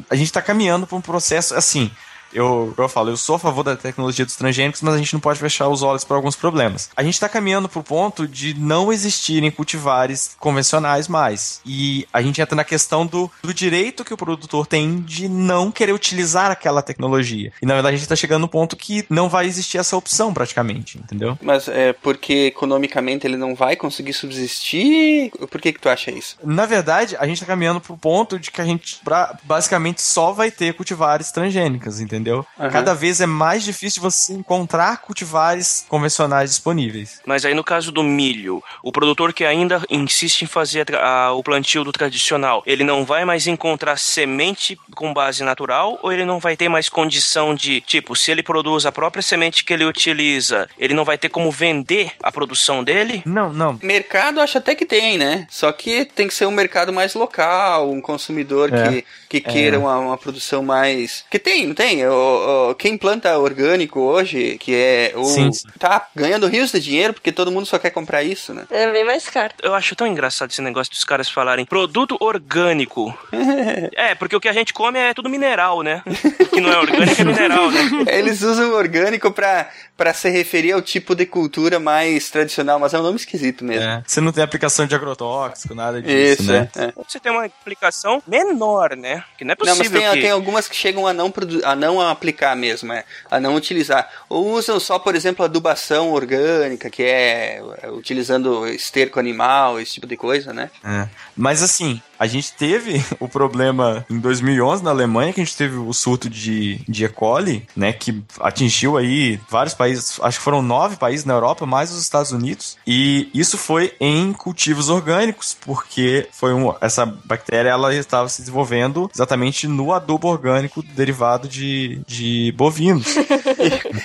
a 0.10 0.15
gente 0.15 0.27
está 0.27 0.41
caminhando 0.41 0.88
para 0.88 0.97
um 0.97 1.02
processo 1.02 1.53
assim. 1.53 1.91
Eu, 2.35 2.73
eu 2.77 2.89
falo, 2.89 3.09
eu 3.09 3.17
sou 3.17 3.35
a 3.35 3.39
favor 3.39 3.63
da 3.63 3.75
tecnologia 3.75 4.25
dos 4.25 4.35
transgênicos, 4.35 4.81
mas 4.81 4.93
a 4.93 4.97
gente 4.97 5.13
não 5.13 5.19
pode 5.19 5.39
fechar 5.39 5.67
os 5.69 5.81
olhos 5.81 6.03
para 6.03 6.15
alguns 6.17 6.35
problemas. 6.35 6.89
A 6.95 7.01
gente 7.03 7.13
está 7.15 7.29
caminhando 7.29 7.67
para 7.69 7.79
o 7.79 7.83
ponto 7.83 8.27
de 8.27 8.53
não 8.53 8.91
existirem 8.91 9.49
cultivares 9.49 10.35
convencionais 10.39 11.07
mais. 11.07 11.61
E 11.65 12.07
a 12.11 12.21
gente 12.21 12.41
entra 12.41 12.55
na 12.55 12.63
questão 12.63 13.05
do, 13.05 13.31
do 13.41 13.53
direito 13.53 14.03
que 14.03 14.13
o 14.13 14.17
produtor 14.17 14.67
tem 14.67 14.99
de 14.99 15.27
não 15.29 15.71
querer 15.71 15.93
utilizar 15.93 16.51
aquela 16.51 16.81
tecnologia. 16.81 17.51
E 17.61 17.65
na 17.65 17.73
verdade 17.73 17.95
a 17.95 17.97
gente 17.97 18.05
está 18.05 18.15
chegando 18.15 18.41
no 18.41 18.47
ponto 18.49 18.75
que 18.75 19.05
não 19.09 19.29
vai 19.29 19.45
existir 19.45 19.77
essa 19.77 19.95
opção 19.95 20.33
praticamente, 20.33 20.97
entendeu? 20.97 21.37
Mas 21.41 21.67
é 21.67 21.93
porque 21.93 22.47
economicamente 22.47 23.25
ele 23.25 23.37
não 23.37 23.55
vai 23.55 23.75
conseguir 23.75 24.13
subsistir? 24.13 25.31
Por 25.49 25.61
que 25.61 25.73
que 25.73 25.79
tu 25.79 25.89
acha 25.89 26.11
isso? 26.11 26.37
Na 26.43 26.65
verdade, 26.65 27.15
a 27.19 27.25
gente 27.27 27.39
tá 27.39 27.45
caminhando 27.45 27.79
pro 27.81 27.97
ponto 27.97 28.39
de 28.39 28.51
que 28.51 28.61
a 28.61 28.65
gente 28.65 28.97
pra- 29.03 29.37
basicamente 29.43 30.01
só 30.01 30.31
vai 30.31 30.51
ter 30.51 30.73
cultivares 30.73 31.31
transgênicas, 31.31 31.99
entendeu? 31.99 32.24
Aham. 32.60 32.69
Cada 32.69 32.93
vez 32.93 33.22
é 33.22 33.26
mais 33.26 33.64
difícil 33.64 34.02
você 34.02 34.34
encontrar 34.34 35.02
cultivares 35.02 35.85
convencionais 35.89 36.49
disponíveis. 36.52 37.22
Mas 37.26 37.45
aí 37.45 37.53
no 37.53 37.64
caso 37.64 37.91
do 37.91 38.03
milho, 38.03 38.64
o 38.84 38.91
produtor 38.91 39.34
que 39.34 39.43
ainda 39.45 39.81
insiste 39.89 40.41
em 40.43 40.47
fazer 40.47 40.95
a 40.95 41.15
a- 41.15 41.34
o 41.34 41.41
plantio 41.43 41.84
do 41.84 41.91
tradicional, 41.91 42.61
ele 42.65 42.84
não 42.84 43.06
vai 43.06 43.23
mais 43.26 43.47
encontrar 43.47 43.97
semente 43.97 44.77
com 44.95 45.14
base 45.14 45.43
natural 45.43 45.97
ou 46.02 46.11
ele 46.11 46.26
não 46.26 46.39
vai 46.39 46.57
ter 46.57 46.68
mais 46.68 46.89
condição 46.89 47.53
de, 47.56 47.80
tipo, 47.81 48.15
se 48.15 48.31
ele 48.31 48.41
produz 48.43 48.85
a 48.85 48.91
própria 48.91 49.22
semente 49.22 49.64
que 49.64 49.72
ele 49.72 49.85
utiliza, 49.85 50.68
ele 50.77 50.93
não 50.93 51.06
vai 51.06 51.18
ter 51.18 51.30
como 51.30 51.52
vender 51.52 52.11
a 52.22 52.31
produção 52.31 52.84
dele? 52.84 53.22
Não, 53.26 53.52
não. 53.53 53.80
Mercado 53.81 54.39
acho 54.41 54.57
até 54.57 54.73
que 54.76 54.85
tem, 54.85 55.18
né? 55.18 55.47
Só 55.49 55.72
que 55.72 56.06
tem 56.06 56.27
que 56.27 56.34
ser 56.34 56.45
um 56.47 56.52
mercado 56.52 56.91
mais 56.91 57.14
local, 57.14 57.89
um 57.91 58.02
consumidor 58.02 58.73
É. 58.73 58.89
que, 58.89 59.06
que 59.30 59.41
queira 59.41 59.76
É. 59.77 59.80
uma, 59.80 59.97
uma 59.99 60.18
produção 60.18 60.64
mais. 60.64 61.23
Que 61.30 61.39
tem, 61.39 61.68
não 61.68 61.76
tem? 61.76 62.05
O, 62.10 62.69
o- 62.72 62.76
quem 62.76 62.98
planta 62.98 63.38
orgânico 63.38 63.99
hoje, 63.99 64.57
que 64.60 64.73
é 64.76 65.14
o. 65.15 65.23
Sim, 65.26 65.52
sim. 65.52 65.68
Tá 65.80 66.07
ganhando 66.15 66.48
rios 66.48 66.72
de 66.72 66.80
dinheiro 66.80 67.14
porque 67.14 67.32
todo 67.32 67.52
mundo 67.52 67.65
só 67.65 67.77
quer 67.80 67.90
comprar 67.91 68.23
isso, 68.23 68.53
né? 68.53 68.65
É 68.69 68.91
bem 68.91 69.03
mais 69.06 69.27
caro. 69.30 69.53
Eu 69.61 69.73
acho 69.73 69.95
tão 69.95 70.06
engraçado 70.07 70.52
esse 70.52 70.61
negócio 70.61 70.91
dos 70.91 71.03
caras 71.03 71.30
falarem 71.30 71.65
produto 71.65 72.18
orgânico. 72.19 73.18
é, 73.95 74.15
porque 74.15 74.36
o 74.36 74.40
que 74.40 74.48
a 74.49 74.53
gente 74.53 74.73
come 74.73 74.99
é 74.99 75.14
tudo 75.14 75.30
mineral, 75.30 75.82
né? 75.82 76.02
O 76.06 76.45
que 76.48 76.61
não 76.61 76.72
é 76.72 76.77
orgânico 76.77 77.22
é 77.22 77.23
mineral, 77.26 77.72
né? 77.72 77.82
Eles 78.07 78.41
usam 78.41 78.72
orgânico 78.73 79.32
pra, 79.32 79.69
pra 79.98 80.14
se 80.14 80.30
referir 80.30 80.72
ao 80.73 80.82
tipo 80.82 81.15
de 81.15 81.26
cultura 81.26 81.80
mais 81.80 82.30
tradicional, 82.30 82.80
mas 82.80 82.94
é 82.94 82.99
um 82.99 83.03
nome 83.03 83.15
esquisito 83.18 83.64
mesmo. 83.64 83.84
É. 83.90 84.03
Você 84.06 84.22
não 84.22 84.32
tem 84.32 84.44
aplicação 84.44 84.86
de 84.86 84.95
agrotóxico, 84.95 85.73
nada 85.76 86.02
disso, 86.02 86.41
Isso, 86.44 86.52
né? 86.52 86.69
é, 86.76 86.84
é. 86.86 86.94
Você 87.07 87.19
tem 87.19 87.32
uma 87.32 87.45
aplicação 87.45 88.22
menor, 88.27 88.95
né? 88.95 89.23
Que 89.38 89.44
não 89.44 89.52
é 89.53 89.56
Não, 89.60 89.65
possível 89.76 89.91
mas 90.02 90.11
tem, 90.11 90.14
que... 90.14 90.22
tem 90.22 90.32
algumas 90.32 90.68
que 90.68 90.76
chegam 90.76 91.06
a 91.07 91.14
não, 91.14 91.30
produ- 91.32 91.61
a 91.64 91.76
não 91.76 91.94
aplicar 92.01 92.55
mesmo, 92.55 92.93
é, 92.93 93.03
a 93.30 93.39
não 93.39 93.55
utilizar. 93.55 94.09
Ou 94.30 94.51
usam 94.53 94.80
só, 94.80 94.99
por 94.99 95.15
exemplo, 95.15 95.43
adubação 95.43 96.11
orgânica, 96.11 96.89
que 96.89 97.03
é 97.03 97.35
é, 97.81 97.89
utilizando 97.91 98.67
esterco 98.67 99.19
animal, 99.19 99.80
esse 99.80 99.93
tipo 99.93 100.07
de 100.07 100.17
coisa, 100.17 100.53
né? 100.53 100.69
É. 100.84 101.07
Mas 101.35 101.61
assim, 101.61 102.01
a 102.17 102.27
gente 102.27 102.53
teve 102.53 103.03
o 103.19 103.27
problema 103.27 104.05
em 104.09 104.19
2011 104.19 104.83
na 104.83 104.89
Alemanha, 104.89 105.33
que 105.33 105.41
a 105.41 105.43
gente 105.43 105.57
teve 105.57 105.77
o 105.77 105.93
surto 105.93 106.29
de, 106.29 106.79
de 106.87 107.05
E. 107.05 107.09
coli, 107.09 107.67
né, 107.75 107.93
que 107.93 108.23
atingiu 108.39 108.97
aí 108.97 109.39
vários 109.49 109.73
países, 109.73 110.19
acho 110.21 110.37
que 110.37 110.43
foram 110.43 110.61
nove 110.61 110.95
países 110.95 111.25
na 111.25 111.33
Europa, 111.33 111.65
mais 111.65 111.91
os 111.91 112.01
Estados 112.01 112.31
Unidos, 112.31 112.77
e 112.85 113.29
isso 113.33 113.57
foi 113.57 113.93
em 113.99 114.33
cultivos 114.33 114.89
orgânicos, 114.89 115.57
porque 115.61 116.27
foi 116.31 116.53
um, 116.53 116.73
essa 116.81 117.05
bactéria 117.05 117.69
ela 117.69 117.93
estava 117.93 118.29
se 118.29 118.41
desenvolvendo 118.41 119.09
exatamente 119.13 119.67
no 119.67 119.93
adubo 119.93 120.27
orgânico 120.27 120.81
derivado 120.81 121.47
de, 121.47 122.01
de 122.07 122.53
bovinos. 122.55 123.15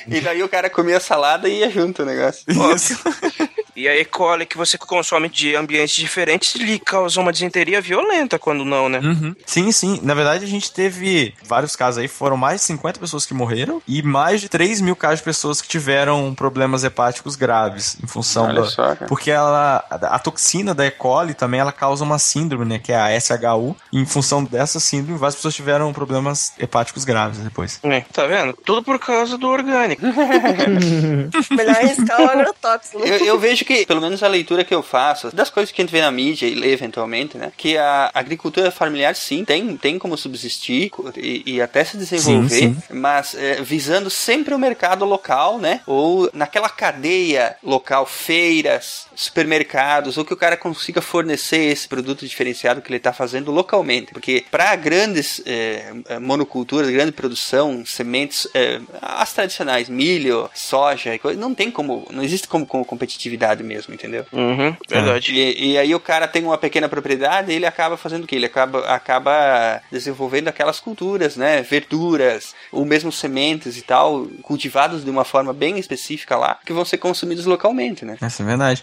E 0.07 0.21
daí 0.21 0.43
o 0.43 0.49
cara 0.49 0.69
comia 0.69 0.99
salada 0.99 1.49
e 1.49 1.61
ia 1.61 1.71
junto 1.71 2.03
o 2.03 2.07
negócio. 2.07 2.45
Isso. 2.75 2.99
E 3.81 3.89
a 3.89 3.97
E. 3.97 4.05
coli 4.05 4.45
que 4.45 4.59
você 4.59 4.77
consome 4.77 5.27
de 5.27 5.57
ambientes 5.57 5.97
diferentes 5.97 6.55
lhe 6.55 6.79
causa 6.79 7.19
uma 7.19 7.33
disenteria 7.33 7.81
violenta 7.81 8.39
quando 8.39 8.63
não, 8.63 8.91
né? 8.91 8.99
Uhum. 8.99 9.35
Sim, 9.47 9.73
sim. 9.73 9.99
Na 10.03 10.13
verdade, 10.13 10.45
a 10.45 10.49
gente 10.49 10.71
teve 10.71 11.33
vários 11.47 11.75
casos 11.75 11.97
aí, 11.97 12.07
foram 12.07 12.37
mais 12.37 12.61
de 12.61 12.67
50 12.67 13.01
pessoas 13.01 13.25
que 13.25 13.33
morreram 13.33 13.81
e 13.89 14.03
mais 14.03 14.43
de 14.43 14.51
3 14.51 14.83
mil 14.83 14.95
casos 14.95 15.21
de 15.21 15.25
pessoas 15.25 15.63
que 15.63 15.69
tiveram 15.69 16.35
problemas 16.35 16.85
hepáticos 16.85 17.37
graves 17.37 17.97
em 18.05 18.07
função 18.07 18.49
Olha 18.49 18.61
da. 18.61 18.67
só, 18.69 18.95
porque 19.09 19.31
ela. 19.31 19.83
A, 19.89 19.95
a 20.17 20.19
toxina 20.19 20.75
da 20.75 20.85
E. 20.85 20.91
coli 20.91 21.33
também 21.33 21.59
ela 21.61 21.73
causa 21.73 22.05
uma 22.05 22.19
síndrome, 22.19 22.67
né? 22.67 22.79
Que 22.79 22.93
é 22.93 22.97
a 22.97 23.19
SHU. 23.19 23.75
E 23.91 23.99
em 23.99 24.05
função 24.05 24.45
dessa 24.45 24.79
síndrome, 24.79 25.19
várias 25.19 25.37
pessoas 25.37 25.55
tiveram 25.55 25.91
problemas 25.95 26.53
hepáticos 26.59 27.07
graves 27.07 27.39
depois. 27.39 27.81
É, 27.83 28.03
tá 28.13 28.27
vendo? 28.27 28.53
Tudo 28.63 28.83
por 28.83 28.99
causa 28.99 29.39
do 29.39 29.49
orgânico. 29.49 30.03
Melhor 31.51 31.77
arriscar 31.77 32.21
o 32.21 32.31
agrotóxico. 32.31 32.99
Eu, 32.99 33.25
eu 33.25 33.39
vejo 33.39 33.65
que, 33.65 33.70
pelo 33.87 34.01
menos 34.01 34.23
a 34.23 34.29
leitura 34.29 34.65
que 34.65 34.75
eu 34.75 34.83
faço, 34.83 35.35
das 35.35 35.51
coisas 35.51 35.73
que 35.73 35.81
a 35.81 35.85
gente 35.85 35.93
vê 35.93 36.01
na 36.01 36.11
mídia 36.11 36.47
e 36.47 36.55
lê 36.55 36.73
eventualmente, 36.73 37.37
né? 37.39 37.53
Que 37.57 37.77
a 37.77 38.11
agricultura 38.15 38.71
familiar, 38.71 39.15
sim, 39.15 39.45
tem, 39.45 39.77
tem 39.77 39.99
como 39.99 40.17
subsistir 40.17 40.91
e, 41.17 41.43
e 41.47 41.63
até 41.63 41.85
se 41.85 41.97
desenvolver, 41.97 42.49
Sim, 42.49 42.77
mas 42.91 43.35
é, 43.35 43.63
visando 43.63 44.11
sempre 44.11 44.55
o 44.55 44.59
mercado 44.59 45.05
local, 45.05 45.59
né? 45.59 45.81
Ou 45.87 46.31
naquela 46.33 46.69
cadeia 46.69 47.57
local, 47.63 48.07
feiras, 48.07 49.07
supermercados, 49.21 50.17
ou 50.17 50.25
que 50.25 50.33
o 50.33 50.37
cara 50.37 50.57
consiga 50.57 51.03
fornecer 51.03 51.59
esse 51.59 51.87
produto 51.87 52.27
diferenciado 52.27 52.81
que 52.81 52.89
ele 52.89 52.97
está 52.97 53.13
fazendo 53.13 53.51
localmente. 53.51 54.13
Porque 54.13 54.47
para 54.51 54.75
grandes 54.77 55.43
é, 55.45 55.93
é, 56.09 56.19
monoculturas, 56.19 56.91
grande 56.91 57.13
produção, 57.13 57.85
sementes, 57.85 58.49
é, 58.55 58.81
as 59.03 59.31
tradicionais, 59.35 59.91
milho, 59.91 60.49
soja, 60.55 61.15
e 61.15 61.21
não 61.37 61.55
tem 61.55 61.71
como, 61.71 62.07
não 62.11 62.23
existe 62.23 62.49
como, 62.49 62.65
como 62.65 62.83
competitividade 62.83 63.63
mesmo, 63.63 63.93
entendeu? 63.93 64.25
Uhum, 64.33 64.75
verdade. 64.89 65.35
E, 65.35 65.73
e 65.73 65.79
aí 65.79 65.95
o 65.95 66.01
cara 66.01 66.27
tem 66.27 66.43
uma 66.43 66.57
pequena 66.57 66.89
propriedade, 66.89 67.53
ele 67.53 67.67
acaba 67.67 67.99
fazendo 67.99 68.25
o 68.25 68.27
quê? 68.27 68.37
Ele 68.37 68.47
acaba, 68.47 68.87
acaba 68.87 69.83
desenvolvendo 69.93 70.49
aquelas 70.49 70.81
culturas, 70.81 71.37
né? 71.37 71.61
Verduras, 71.61 72.55
ou 72.73 72.87
mesmo 72.87 73.13
sementes 73.13 73.77
e 73.77 73.83
tal, 73.83 74.27
cultivados 74.41 75.05
de 75.05 75.11
uma 75.11 75.25
forma 75.25 75.53
bem 75.53 75.79
específica 75.79 76.39
lá, 76.39 76.59
que 76.65 76.73
vão 76.73 76.87
ser 76.87 76.97
consumidos 76.97 77.45
localmente, 77.45 78.03
né? 78.07 78.17
Essa 78.19 78.43
é 78.43 78.47
verdade. 78.47 78.83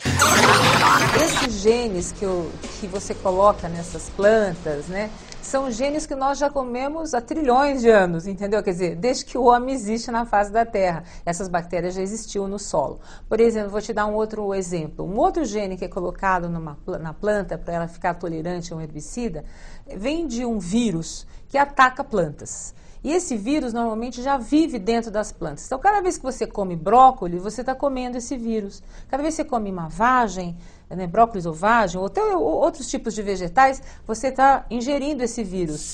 Esses 1.24 1.54
genes 1.54 2.12
que, 2.12 2.26
eu- 2.26 2.52
que 2.80 2.88
você 2.88 3.14
coloca 3.16 3.68
nessas 3.68 4.10
plantas, 4.10 4.88
né? 4.88 5.10
São 5.42 5.72
genes 5.72 6.06
que 6.06 6.14
nós 6.16 6.38
já 6.38 6.50
comemos 6.50 7.14
há 7.14 7.22
trilhões 7.22 7.82
de 7.82 7.90
anos, 7.90 8.28
entendeu? 8.28 8.62
Quer 8.62 8.72
dizer, 8.72 8.96
desde 8.96 9.26
que 9.26 9.38
o 9.38 9.44
homem 9.46 9.74
existe 9.74 10.12
na 10.12 10.26
face 10.26 10.52
da 10.52 10.66
Terra. 10.66 11.04
Essas 11.26 11.48
bactérias 11.48 11.96
já 11.96 12.02
existiam 12.02 12.48
no 12.48 12.60
solo. 12.60 13.00
Por 13.30 13.40
exemplo, 13.40 13.72
vou 13.72 13.82
te 13.82 13.94
dar 13.94 14.06
um 14.06 14.14
outro 14.14 14.54
exemplo. 14.54 15.06
Um 15.06 15.18
outro 15.18 15.46
gene 15.46 15.78
que 15.78 15.86
é 15.86 15.88
colocado 15.88 16.50
numa 16.50 16.78
na 17.00 17.14
planta 17.14 17.58
para 17.58 17.74
ela 17.74 17.88
ficar 17.88 18.14
tolerante 18.16 18.74
a 18.74 18.76
um 18.76 18.82
herbicida 18.82 19.44
vem 19.96 20.28
de 20.28 20.46
um 20.46 20.60
vírus 20.60 21.26
que 21.48 21.58
ataca 21.58 22.04
plantas. 22.04 22.76
E 23.04 23.12
esse 23.12 23.38
vírus 23.38 23.74
normalmente 23.74 24.22
já 24.22 24.38
vive 24.38 24.80
dentro 24.80 25.12
das 25.12 25.32
plantas. 25.32 25.66
Então, 25.66 25.80
cada 25.80 26.02
vez 26.02 26.18
que 26.18 26.24
você 26.24 26.46
come 26.46 26.76
brócolis, 26.76 27.42
você 27.42 27.62
está 27.62 27.76
comendo 27.76 28.18
esse 28.18 28.38
vírus. 28.38 28.82
Cada 29.08 29.22
vez 29.22 29.36
que 29.36 29.44
você 29.44 29.48
come 29.48 29.72
uma 29.72 29.88
vagem, 29.88 30.58
né, 30.90 31.08
brócolis 31.08 31.46
ou 31.46 31.54
vagem, 31.54 32.00
ou 32.00 32.08
até 32.08 32.22
outros 32.22 32.90
tipos 32.90 33.14
de 33.14 33.22
vegetais, 33.22 33.82
você 34.06 34.28
está 34.28 34.66
ingerindo 34.70 35.24
esse 35.24 35.44
vírus. 35.44 35.94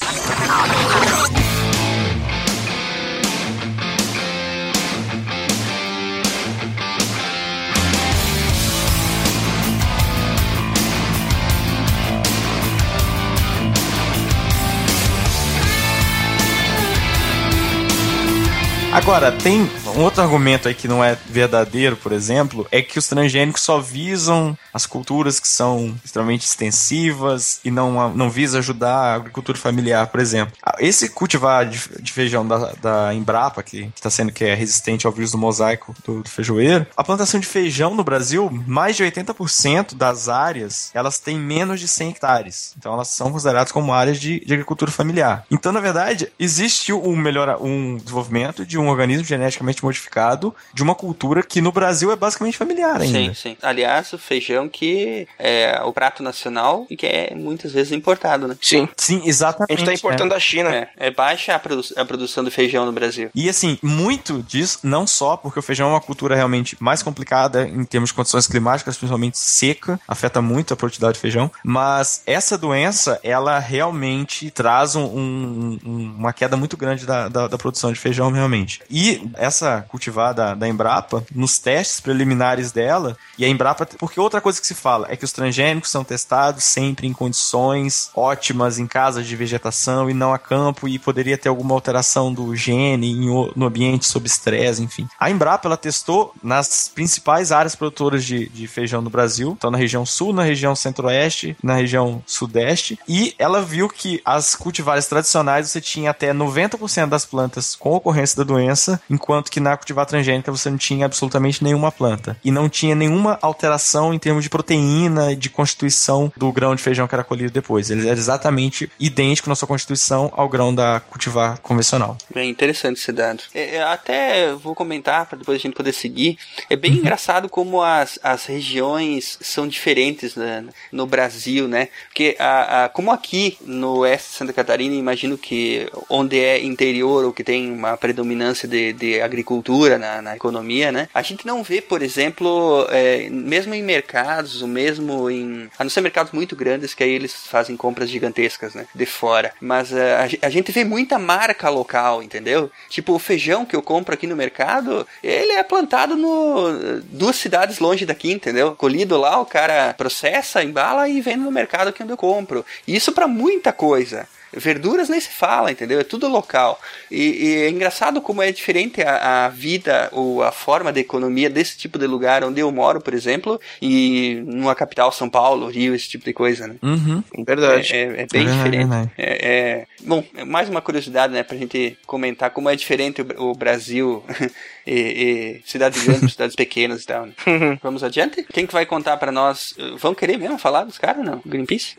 Agora, 18.93 19.31
tem 19.31 19.65
um 19.95 20.01
outro 20.01 20.21
argumento 20.21 20.67
aí 20.67 20.73
que 20.73 20.87
não 20.87 21.03
é 21.03 21.17
verdadeiro, 21.27 21.95
por 21.95 22.11
exemplo, 22.11 22.67
é 22.71 22.81
que 22.81 22.97
os 22.97 23.07
transgênicos 23.07 23.61
só 23.61 23.79
visam 23.79 24.57
as 24.73 24.85
culturas 24.85 25.39
que 25.39 25.47
são 25.47 25.95
extremamente 26.03 26.45
extensivas 26.45 27.59
e 27.63 27.69
não, 27.69 28.13
não 28.13 28.29
visa 28.29 28.59
ajudar 28.59 28.95
a 28.95 29.15
agricultura 29.15 29.57
familiar, 29.57 30.07
por 30.07 30.19
exemplo. 30.19 30.53
Ah, 30.63 30.75
Esse 30.79 31.09
cultivar 31.09 31.67
de, 31.67 31.79
de 32.01 32.11
feijão 32.11 32.47
da, 32.47 32.73
da 32.81 33.13
Embrapa, 33.13 33.61
que 33.61 33.91
está 33.95 34.09
sendo 34.09 34.31
que 34.31 34.43
é 34.43 34.55
resistente 34.55 35.05
ao 35.05 35.13
vírus 35.13 35.31
do 35.31 35.37
mosaico 35.37 35.93
do, 36.05 36.23
do 36.23 36.29
feijoeiro, 36.29 36.87
a 36.97 37.03
plantação 37.03 37.39
de 37.39 37.45
feijão 37.45 37.93
no 37.93 38.03
Brasil, 38.03 38.49
mais 38.65 38.95
de 38.95 39.03
80% 39.03 39.95
das 39.95 40.27
áreas, 40.27 40.89
elas 40.93 41.19
têm 41.19 41.37
menos 41.37 41.79
de 41.79 41.87
100 41.87 42.09
hectares. 42.09 42.73
Então 42.77 42.93
elas 42.93 43.09
são 43.09 43.31
consideradas 43.31 43.71
como 43.71 43.93
áreas 43.93 44.19
de, 44.19 44.43
de 44.43 44.53
agricultura 44.53 44.91
familiar. 44.91 45.45
Então, 45.51 45.71
na 45.71 45.79
verdade, 45.79 46.31
existe 46.39 46.91
um, 46.91 47.15
melhor, 47.15 47.57
um 47.61 47.97
desenvolvimento 47.97 48.65
de 48.65 48.77
um 48.77 48.87
organismo 48.89 49.23
geneticamente 49.23 49.82
modificado 49.83 50.53
de 50.73 50.81
uma 50.83 50.95
cultura 50.95 51.43
que 51.43 51.61
no 51.61 51.71
Brasil 51.71 52.11
é 52.11 52.15
basicamente 52.15 52.57
familiar 52.57 53.01
ainda. 53.01 53.19
Sim, 53.19 53.33
sim. 53.33 53.57
Aliás, 53.61 54.11
o 54.13 54.17
feijão 54.17 54.67
que 54.69 55.27
é 55.39 55.81
o 55.83 55.93
prato 55.93 56.21
nacional 56.23 56.85
e 56.89 56.95
que 56.97 57.05
é 57.05 57.33
muitas 57.35 57.71
vezes 57.71 57.91
importado, 57.91 58.47
né? 58.47 58.55
Sim. 58.61 58.87
Sim, 58.97 59.21
exatamente. 59.25 59.71
A 59.73 59.75
gente 59.75 59.85
tá 59.85 59.93
importando 59.93 60.33
é. 60.33 60.35
da 60.35 60.39
China. 60.39 60.69
É, 60.73 60.89
é 60.97 61.11
baixa 61.11 61.53
a, 61.55 61.59
produ 61.59 61.81
a 61.95 62.05
produção 62.05 62.43
do 62.43 62.51
feijão 62.51 62.85
no 62.85 62.91
Brasil. 62.91 63.29
E 63.33 63.49
assim, 63.49 63.77
muito 63.81 64.43
disso, 64.43 64.79
não 64.83 65.05
só 65.05 65.35
porque 65.37 65.59
o 65.59 65.61
feijão 65.61 65.89
é 65.89 65.91
uma 65.93 66.01
cultura 66.01 66.35
realmente 66.35 66.75
mais 66.79 67.01
complicada 67.03 67.67
em 67.67 67.83
termos 67.83 68.09
de 68.09 68.13
condições 68.13 68.47
climáticas, 68.47 68.97
principalmente 68.97 69.37
seca, 69.37 69.99
afeta 70.07 70.41
muito 70.41 70.73
a 70.73 70.77
produtividade 70.77 71.15
de 71.15 71.19
feijão, 71.19 71.51
mas 71.63 72.21
essa 72.25 72.57
doença, 72.57 73.19
ela 73.23 73.59
realmente 73.59 74.49
traz 74.51 74.95
um- 74.95 75.03
um- 75.05 75.79
um- 75.85 76.15
uma 76.17 76.33
queda 76.33 76.55
muito 76.57 76.77
grande 76.77 77.05
da, 77.05 77.27
da, 77.27 77.47
da 77.47 77.57
produção 77.57 77.91
de 77.91 77.99
feijão, 77.99 78.31
realmente. 78.31 78.81
E 78.89 79.21
essa 79.35 79.72
cultivar 79.81 80.33
da, 80.33 80.53
da 80.53 80.67
Embrapa, 80.67 81.25
nos 81.33 81.57
testes 81.57 81.99
preliminares 81.99 82.71
dela, 82.71 83.17
e 83.37 83.45
a 83.45 83.49
Embrapa, 83.49 83.85
porque 83.97 84.19
outra 84.19 84.41
coisa 84.41 84.59
que 84.59 84.67
se 84.67 84.75
fala 84.75 85.07
é 85.09 85.15
que 85.15 85.25
os 85.25 85.31
transgênicos 85.31 85.89
são 85.89 86.03
testados 86.03 86.63
sempre 86.63 87.07
em 87.07 87.13
condições 87.13 88.09
ótimas, 88.15 88.79
em 88.79 88.87
casas 88.87 89.25
de 89.25 89.35
vegetação 89.35 90.09
e 90.09 90.13
não 90.13 90.33
a 90.33 90.39
campo, 90.39 90.87
e 90.87 90.99
poderia 90.99 91.37
ter 91.37 91.49
alguma 91.49 91.73
alteração 91.73 92.33
do 92.33 92.55
gene 92.55 93.13
no 93.55 93.65
ambiente 93.65 94.05
sob 94.05 94.27
estresse, 94.27 94.81
enfim. 94.81 95.07
A 95.19 95.29
Embrapa, 95.29 95.67
ela 95.67 95.77
testou 95.77 96.33
nas 96.43 96.87
principais 96.93 97.51
áreas 97.51 97.75
produtoras 97.75 98.23
de, 98.23 98.47
de 98.49 98.67
feijão 98.67 99.01
no 99.01 99.09
Brasil, 99.09 99.55
então 99.57 99.71
na 99.71 99.77
região 99.77 100.05
sul, 100.05 100.33
na 100.33 100.43
região 100.43 100.75
centro-oeste, 100.75 101.55
na 101.63 101.75
região 101.75 102.21
sudeste, 102.25 102.99
e 103.07 103.33
ela 103.37 103.61
viu 103.61 103.87
que 103.89 104.21
as 104.25 104.55
cultivares 104.55 105.07
tradicionais 105.07 105.69
você 105.69 105.81
tinha 105.81 106.11
até 106.11 106.33
90% 106.33 107.07
das 107.07 107.25
plantas 107.25 107.75
com 107.75 107.91
ocorrência 107.91 108.37
da 108.37 108.43
doença, 108.43 109.01
enquanto 109.09 109.51
que 109.51 109.59
na 109.63 109.75
cultivar 109.77 110.05
transgênica 110.05 110.51
você 110.51 110.69
não 110.69 110.77
tinha 110.77 111.05
absolutamente 111.05 111.63
nenhuma 111.63 111.91
planta. 111.91 112.37
E 112.43 112.51
não 112.51 112.69
tinha 112.69 112.93
nenhuma 112.95 113.39
alteração 113.41 114.13
em 114.13 114.19
termos 114.19 114.43
de 114.43 114.49
proteína 114.49 115.31
e 115.31 115.35
de 115.35 115.49
constituição 115.49 116.31
do 116.37 116.51
grão 116.51 116.75
de 116.75 116.81
feijão 116.83 117.07
que 117.07 117.15
era 117.15 117.23
colhido 117.23 117.51
depois. 117.51 117.89
Ele 117.89 118.07
era 118.07 118.17
exatamente 118.19 118.91
idêntico 118.99 119.49
na 119.49 119.55
sua 119.55 119.67
constituição 119.67 120.31
ao 120.35 120.47
grão 120.49 120.73
da 120.73 120.99
cultivar 120.99 121.59
convencional. 121.61 122.17
Bem 122.33 122.49
interessante 122.49 122.99
esse 122.99 123.11
dado. 123.11 123.41
É, 123.53 123.77
é, 123.77 123.83
até 123.83 124.53
vou 124.53 124.75
comentar 124.75 125.25
para 125.25 125.37
depois 125.37 125.57
a 125.57 125.61
gente 125.61 125.75
poder 125.75 125.93
seguir. 125.93 126.37
É 126.69 126.75
bem 126.75 126.93
engraçado 126.93 127.47
como 127.49 127.81
as, 127.81 128.19
as 128.21 128.45
regiões 128.45 129.37
são 129.41 129.67
diferentes 129.67 130.35
né, 130.35 130.65
no 130.91 131.05
Brasil, 131.07 131.67
né? 131.67 131.87
Porque 132.07 132.35
a, 132.39 132.85
a- 132.85 132.89
como 132.89 133.11
aqui 133.11 133.57
no 133.61 133.99
oeste 133.99 134.29
de 134.31 134.35
Santa 134.37 134.53
Catarina, 134.53 134.95
imagino 134.95 135.37
que 135.37 135.87
onde 136.09 136.39
é 136.39 136.61
interior 136.63 137.23
ou 137.25 137.31
que 137.33 137.43
tem 137.43 137.71
uma 137.71 137.95
predominância 137.97 138.67
de, 138.67 138.93
de 138.93 139.21
agricultura 139.21 139.52
na, 139.97 140.21
na 140.21 140.35
economia, 140.35 140.91
né? 140.91 141.07
A 141.13 141.21
gente 141.21 141.45
não 141.45 141.63
vê, 141.63 141.81
por 141.81 142.01
exemplo, 142.01 142.87
é, 142.89 143.29
mesmo 143.29 143.73
em 143.73 143.83
mercados, 143.83 144.61
ou 144.61 144.67
mesmo 144.67 145.29
em. 145.29 145.69
A 145.77 145.83
não 145.83 145.89
ser 145.89 146.01
mercados 146.01 146.31
muito 146.31 146.55
grandes, 146.55 146.93
que 146.93 147.03
aí 147.03 147.11
eles 147.11 147.33
fazem 147.47 147.75
compras 147.75 148.09
gigantescas, 148.09 148.73
né? 148.73 148.85
De 148.93 149.05
fora. 149.05 149.53
Mas 149.59 149.91
é, 149.91 150.15
a, 150.41 150.47
a 150.47 150.49
gente 150.49 150.71
vê 150.71 150.83
muita 150.83 151.19
marca 151.19 151.69
local, 151.69 152.23
entendeu? 152.23 152.71
Tipo, 152.89 153.13
o 153.13 153.19
feijão 153.19 153.65
que 153.65 153.75
eu 153.75 153.81
compro 153.81 154.13
aqui 154.13 154.27
no 154.27 154.35
mercado, 154.35 155.05
ele 155.23 155.53
é 155.53 155.63
plantado 155.63 156.15
no 156.15 157.01
duas 157.03 157.35
cidades 157.35 157.79
longe 157.79 158.05
daqui, 158.05 158.31
entendeu? 158.31 158.75
Colhido 158.75 159.17
lá, 159.17 159.39
o 159.39 159.45
cara 159.45 159.93
processa, 159.93 160.63
embala 160.63 161.07
e 161.07 161.21
vende 161.21 161.39
no 161.39 161.51
mercado 161.51 161.91
que 161.91 162.01
onde 162.03 162.13
eu 162.13 162.17
compro. 162.17 162.65
Isso 162.87 163.11
pra 163.11 163.27
muita 163.27 163.71
coisa. 163.71 164.27
Verduras 164.55 165.09
nem 165.09 165.19
se 165.19 165.29
fala, 165.29 165.71
entendeu? 165.71 165.99
É 165.99 166.03
tudo 166.03 166.27
local. 166.27 166.79
E, 167.09 167.45
e 167.45 167.55
é 167.63 167.69
engraçado 167.69 168.21
como 168.21 168.41
é 168.41 168.51
diferente 168.51 169.01
a, 169.01 169.45
a, 169.45 169.49
vida 169.49 170.09
ou 170.11 170.43
a 170.43 170.51
forma 170.51 170.91
de 170.91 170.99
economia 170.99 171.49
desse 171.49 171.77
tipo 171.77 171.97
de 171.97 172.07
lugar 172.07 172.43
onde 172.43 172.59
eu 172.59 172.71
moro, 172.71 173.01
por 173.01 173.13
exemplo, 173.13 173.59
e 173.81 174.41
numa 174.45 174.75
capital, 174.75 175.11
São 175.11 175.29
Paulo, 175.29 175.67
Rio, 175.67 175.95
esse 175.95 176.07
tipo 176.09 176.25
de 176.25 176.33
coisa, 176.33 176.67
né? 176.67 176.75
Uhum. 176.81 177.23
Verdade. 177.45 177.93
É, 177.93 177.97
é, 177.97 178.03
é 178.03 178.07
bem 178.07 178.45
verdade, 178.45 178.57
diferente. 178.57 178.87
verdade. 178.87 179.11
É, 179.17 179.47
é- 179.47 179.85
bom, 180.01 180.23
mais 180.45 180.69
uma 180.69 180.81
curiosidade, 180.81 181.33
né, 181.33 181.43
pra 181.43 181.57
gente 181.57 181.97
comentar 182.05 182.49
como 182.51 182.69
é 182.69 182.75
diferente 182.75 183.21
o, 183.21 183.51
o 183.51 183.55
Brasil 183.55 184.23
e, 184.85 184.93
e 184.93 185.61
cidades 185.65 186.03
grandes, 186.03 186.31
cidades 186.33 186.55
pequenas 186.55 187.03
e 187.03 187.05
tal. 187.05 187.25
Né? 187.25 187.33
Vamos 187.81 188.03
adiante? 188.03 188.45
Quem 188.53 188.65
que 188.65 188.73
vai 188.73 188.85
contar 188.85 189.17
pra 189.17 189.31
nós? 189.31 189.75
Vão 189.97 190.13
querer 190.13 190.37
mesmo 190.37 190.57
falar 190.57 190.83
dos 190.83 190.97
caras, 190.97 191.25
não? 191.25 191.41
Greenpeace? 191.45 191.95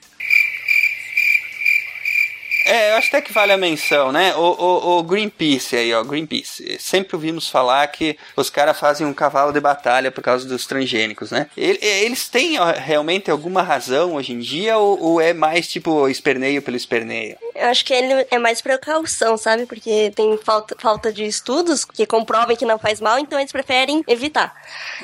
É, 2.64 2.92
eu 2.92 2.96
acho 2.96 3.08
até 3.08 3.20
que 3.20 3.32
vale 3.32 3.52
a 3.52 3.56
menção, 3.58 4.10
né? 4.10 4.34
O, 4.36 4.40
o, 4.40 4.98
o 4.98 5.02
Greenpeace 5.02 5.76
aí, 5.76 5.92
ó, 5.92 6.02
Greenpeace. 6.02 6.76
Sempre 6.80 7.14
ouvimos 7.14 7.48
falar 7.48 7.86
que 7.88 8.16
os 8.36 8.48
caras 8.48 8.78
fazem 8.78 9.06
um 9.06 9.12
cavalo 9.12 9.52
de 9.52 9.60
batalha 9.60 10.10
por 10.10 10.22
causa 10.22 10.46
dos 10.48 10.66
transgênicos, 10.66 11.30
né? 11.30 11.46
Ele- 11.56 11.78
Eles 11.82 12.28
têm 12.28 12.56
realmente 12.76 13.30
alguma 13.30 13.62
razão 13.62 14.14
hoje 14.14 14.32
em 14.32 14.38
dia 14.38 14.78
ou, 14.78 14.98
ou 15.00 15.20
é 15.20 15.34
mais 15.34 15.68
tipo 15.68 16.08
esperneio 16.08 16.62
pelo 16.62 16.76
esperneio? 16.76 17.36
Eu 17.54 17.68
acho 17.68 17.84
que 17.84 17.94
ele 17.94 18.26
é 18.30 18.38
mais 18.38 18.60
precaução, 18.60 19.36
sabe? 19.36 19.66
Porque 19.66 20.12
tem 20.14 20.36
falta, 20.38 20.74
falta 20.78 21.12
de 21.12 21.24
estudos 21.24 21.84
que 21.84 22.06
comprovem 22.06 22.56
que 22.56 22.64
não 22.64 22.78
faz 22.78 23.00
mal, 23.00 23.18
então 23.18 23.38
eles 23.38 23.52
preferem 23.52 24.02
evitar. 24.08 24.54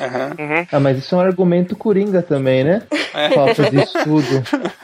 Aham. 0.01 0.67
Ah, 0.73 0.81
mas 0.81 0.99
isso 0.99 1.15
é 1.15 1.19
um 1.19 1.21
argumento 1.21 1.77
coringa 1.77 2.23
também, 2.23 2.65
né? 2.65 2.83
Falta 3.35 3.71
de 3.71 3.81
estudo. 3.81 4.43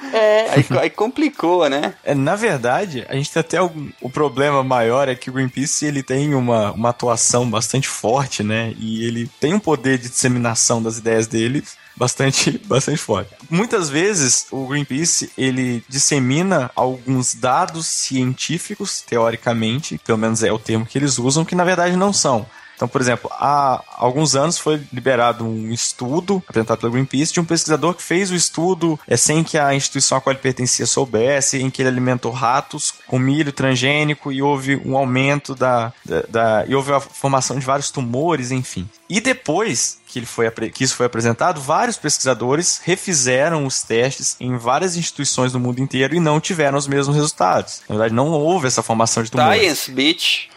Aí, 0.50 0.78
aí 0.80 0.88
complicou, 0.88 1.68
né? 1.68 1.92
É, 2.02 2.14
na 2.14 2.36
verdade, 2.36 3.04
a 3.08 3.14
gente 3.14 3.30
tem 3.30 3.40
até 3.40 3.58
algum, 3.58 3.90
o 4.00 4.08
problema 4.08 4.62
maior 4.64 5.08
é 5.08 5.14
que 5.14 5.28
o 5.28 5.32
Greenpeace 5.32 5.84
ele 5.84 6.02
tem 6.02 6.34
uma, 6.34 6.72
uma 6.72 6.88
atuação 6.88 7.48
bastante 7.50 7.86
forte, 7.86 8.42
né? 8.42 8.72
E 8.78 9.04
ele 9.04 9.28
tem 9.38 9.52
um 9.52 9.58
poder 9.58 9.98
de 9.98 10.08
disseminação 10.08 10.82
das 10.82 10.96
ideias 10.96 11.26
dele 11.26 11.62
bastante, 11.96 12.58
bastante 12.66 12.98
forte. 12.98 13.30
Muitas 13.50 13.88
vezes 13.88 14.46
o 14.50 14.66
Greenpeace 14.66 15.30
ele 15.36 15.82
dissemina 15.88 16.70
alguns 16.76 17.34
dados 17.34 17.86
científicos, 17.86 19.00
teoricamente, 19.02 19.98
pelo 20.04 20.18
menos 20.18 20.42
é 20.42 20.52
o 20.52 20.58
termo 20.58 20.86
que 20.86 20.98
eles 20.98 21.18
usam, 21.18 21.44
que 21.44 21.54
na 21.54 21.64
verdade 21.64 21.96
não 21.96 22.12
são. 22.12 22.46
Então, 22.74 22.86
por 22.86 23.00
exemplo, 23.00 23.30
há 23.32 23.82
alguns 23.96 24.36
anos 24.36 24.58
foi 24.58 24.78
liberado 24.92 25.46
um 25.46 25.72
estudo 25.72 26.42
apresentado 26.46 26.78
pelo 26.80 26.92
Greenpeace 26.92 27.32
de 27.32 27.40
um 27.40 27.44
pesquisador 27.44 27.94
que 27.94 28.02
fez 28.02 28.30
o 28.30 28.34
estudo 28.34 29.00
é, 29.08 29.16
sem 29.16 29.42
que 29.42 29.56
a 29.56 29.74
instituição 29.74 30.18
a 30.18 30.20
qual 30.20 30.34
ele 30.34 30.42
pertencia 30.42 30.84
soubesse, 30.84 31.56
em 31.62 31.70
que 31.70 31.80
ele 31.80 31.88
alimentou 31.88 32.30
ratos 32.30 32.92
com 33.06 33.18
milho 33.18 33.50
transgênico 33.50 34.30
e 34.30 34.42
houve 34.42 34.76
um 34.84 34.94
aumento 34.94 35.54
da, 35.54 35.90
da, 36.04 36.22
da- 36.28 36.64
e 36.68 36.74
houve 36.74 36.92
a 36.92 37.00
formação 37.00 37.58
de 37.58 37.64
vários 37.64 37.90
tumores, 37.90 38.50
enfim. 38.50 38.86
E 39.08 39.20
depois 39.20 39.98
que, 40.06 40.20
ele 40.20 40.26
foi, 40.26 40.50
que 40.50 40.84
isso 40.84 40.94
foi 40.94 41.06
apresentado, 41.06 41.60
vários 41.60 41.96
pesquisadores 41.96 42.80
refizeram 42.82 43.66
os 43.66 43.82
testes 43.82 44.36
em 44.40 44.56
várias 44.56 44.96
instituições 44.96 45.52
do 45.52 45.60
mundo 45.60 45.80
inteiro 45.80 46.14
e 46.14 46.20
não 46.20 46.40
tiveram 46.40 46.78
os 46.78 46.86
mesmos 46.86 47.14
resultados. 47.14 47.82
Na 47.88 47.96
verdade, 47.96 48.14
não 48.14 48.30
houve 48.30 48.66
essa 48.66 48.82
formação 48.82 49.22
de 49.22 49.30
tumores. 49.30 49.60
Science, 49.60 49.90
bitch. 49.90 50.46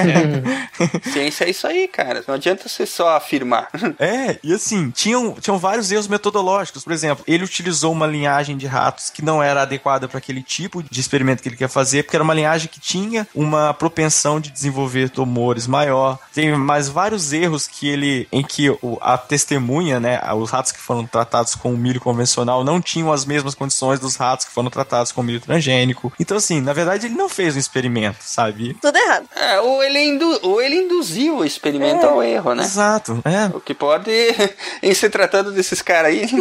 É. 0.00 1.10
Ciência 1.10 1.44
é 1.44 1.50
isso 1.50 1.66
aí, 1.66 1.86
cara. 1.88 2.22
Não 2.26 2.34
adianta 2.34 2.68
você 2.68 2.86
só 2.86 3.16
afirmar. 3.16 3.68
É, 3.98 4.38
e 4.42 4.52
assim, 4.52 4.90
tinham, 4.90 5.34
tinham 5.34 5.58
vários 5.58 5.90
erros 5.90 6.08
metodológicos. 6.08 6.84
Por 6.84 6.92
exemplo, 6.92 7.24
ele 7.26 7.44
utilizou 7.44 7.92
uma 7.92 8.06
linhagem 8.06 8.56
de 8.56 8.66
ratos 8.66 9.10
que 9.10 9.22
não 9.24 9.42
era 9.42 9.62
adequada 9.62 10.08
para 10.08 10.18
aquele 10.18 10.42
tipo 10.42 10.82
de 10.82 11.00
experimento 11.00 11.42
que 11.42 11.48
ele 11.48 11.56
quer 11.56 11.68
fazer, 11.68 12.02
porque 12.02 12.16
era 12.16 12.24
uma 12.24 12.34
linhagem 12.34 12.68
que 12.68 12.80
tinha 12.80 13.26
uma 13.34 13.74
propensão 13.74 14.40
de 14.40 14.50
desenvolver 14.50 15.10
tumores 15.10 15.66
maior. 15.66 16.18
Tem 16.32 16.56
mais 16.56 16.88
vários 16.88 17.32
erros 17.32 17.66
que 17.66 17.88
ele, 17.92 18.28
em 18.32 18.42
que 18.42 18.70
o- 18.70 18.98
a 19.00 19.16
testemunha, 19.18 19.98
né, 20.00 20.20
os 20.34 20.50
ratos 20.50 20.72
que 20.72 20.78
foram 20.80 21.06
tratados 21.06 21.54
com 21.54 21.72
o 21.72 21.76
milho 21.76 22.00
convencional 22.00 22.64
não 22.64 22.80
tinham 22.80 23.12
as 23.12 23.24
mesmas 23.24 23.54
condições 23.54 23.98
dos 24.00 24.16
ratos 24.16 24.46
que 24.46 24.52
foram 24.52 24.70
tratados 24.70 25.12
com 25.12 25.22
milho 25.22 25.40
transgênico. 25.40 26.12
Então, 26.18 26.36
assim, 26.36 26.60
na 26.60 26.72
verdade, 26.72 27.06
ele 27.06 27.14
não 27.14 27.28
fez 27.28 27.56
um 27.56 27.58
experimento, 27.58 28.18
sabe? 28.20 28.74
Tudo 28.80 28.96
errado. 28.96 29.26
É, 29.36 29.60
ou, 29.60 29.82
ele 29.82 29.98
indu- 30.00 30.40
ou 30.42 30.60
ele 30.62 30.76
induziu 30.76 31.38
o 31.38 31.44
experimento 31.44 32.06
ao 32.06 32.22
erro, 32.22 32.54
né? 32.54 32.64
Exato, 32.64 33.20
é. 33.24 33.54
O 33.56 33.60
que 33.60 33.74
pode, 33.74 34.10
em 34.82 34.94
se 34.94 35.08
tratando 35.10 35.52
desses 35.52 35.82
caras 35.82 36.12
aí. 36.12 36.26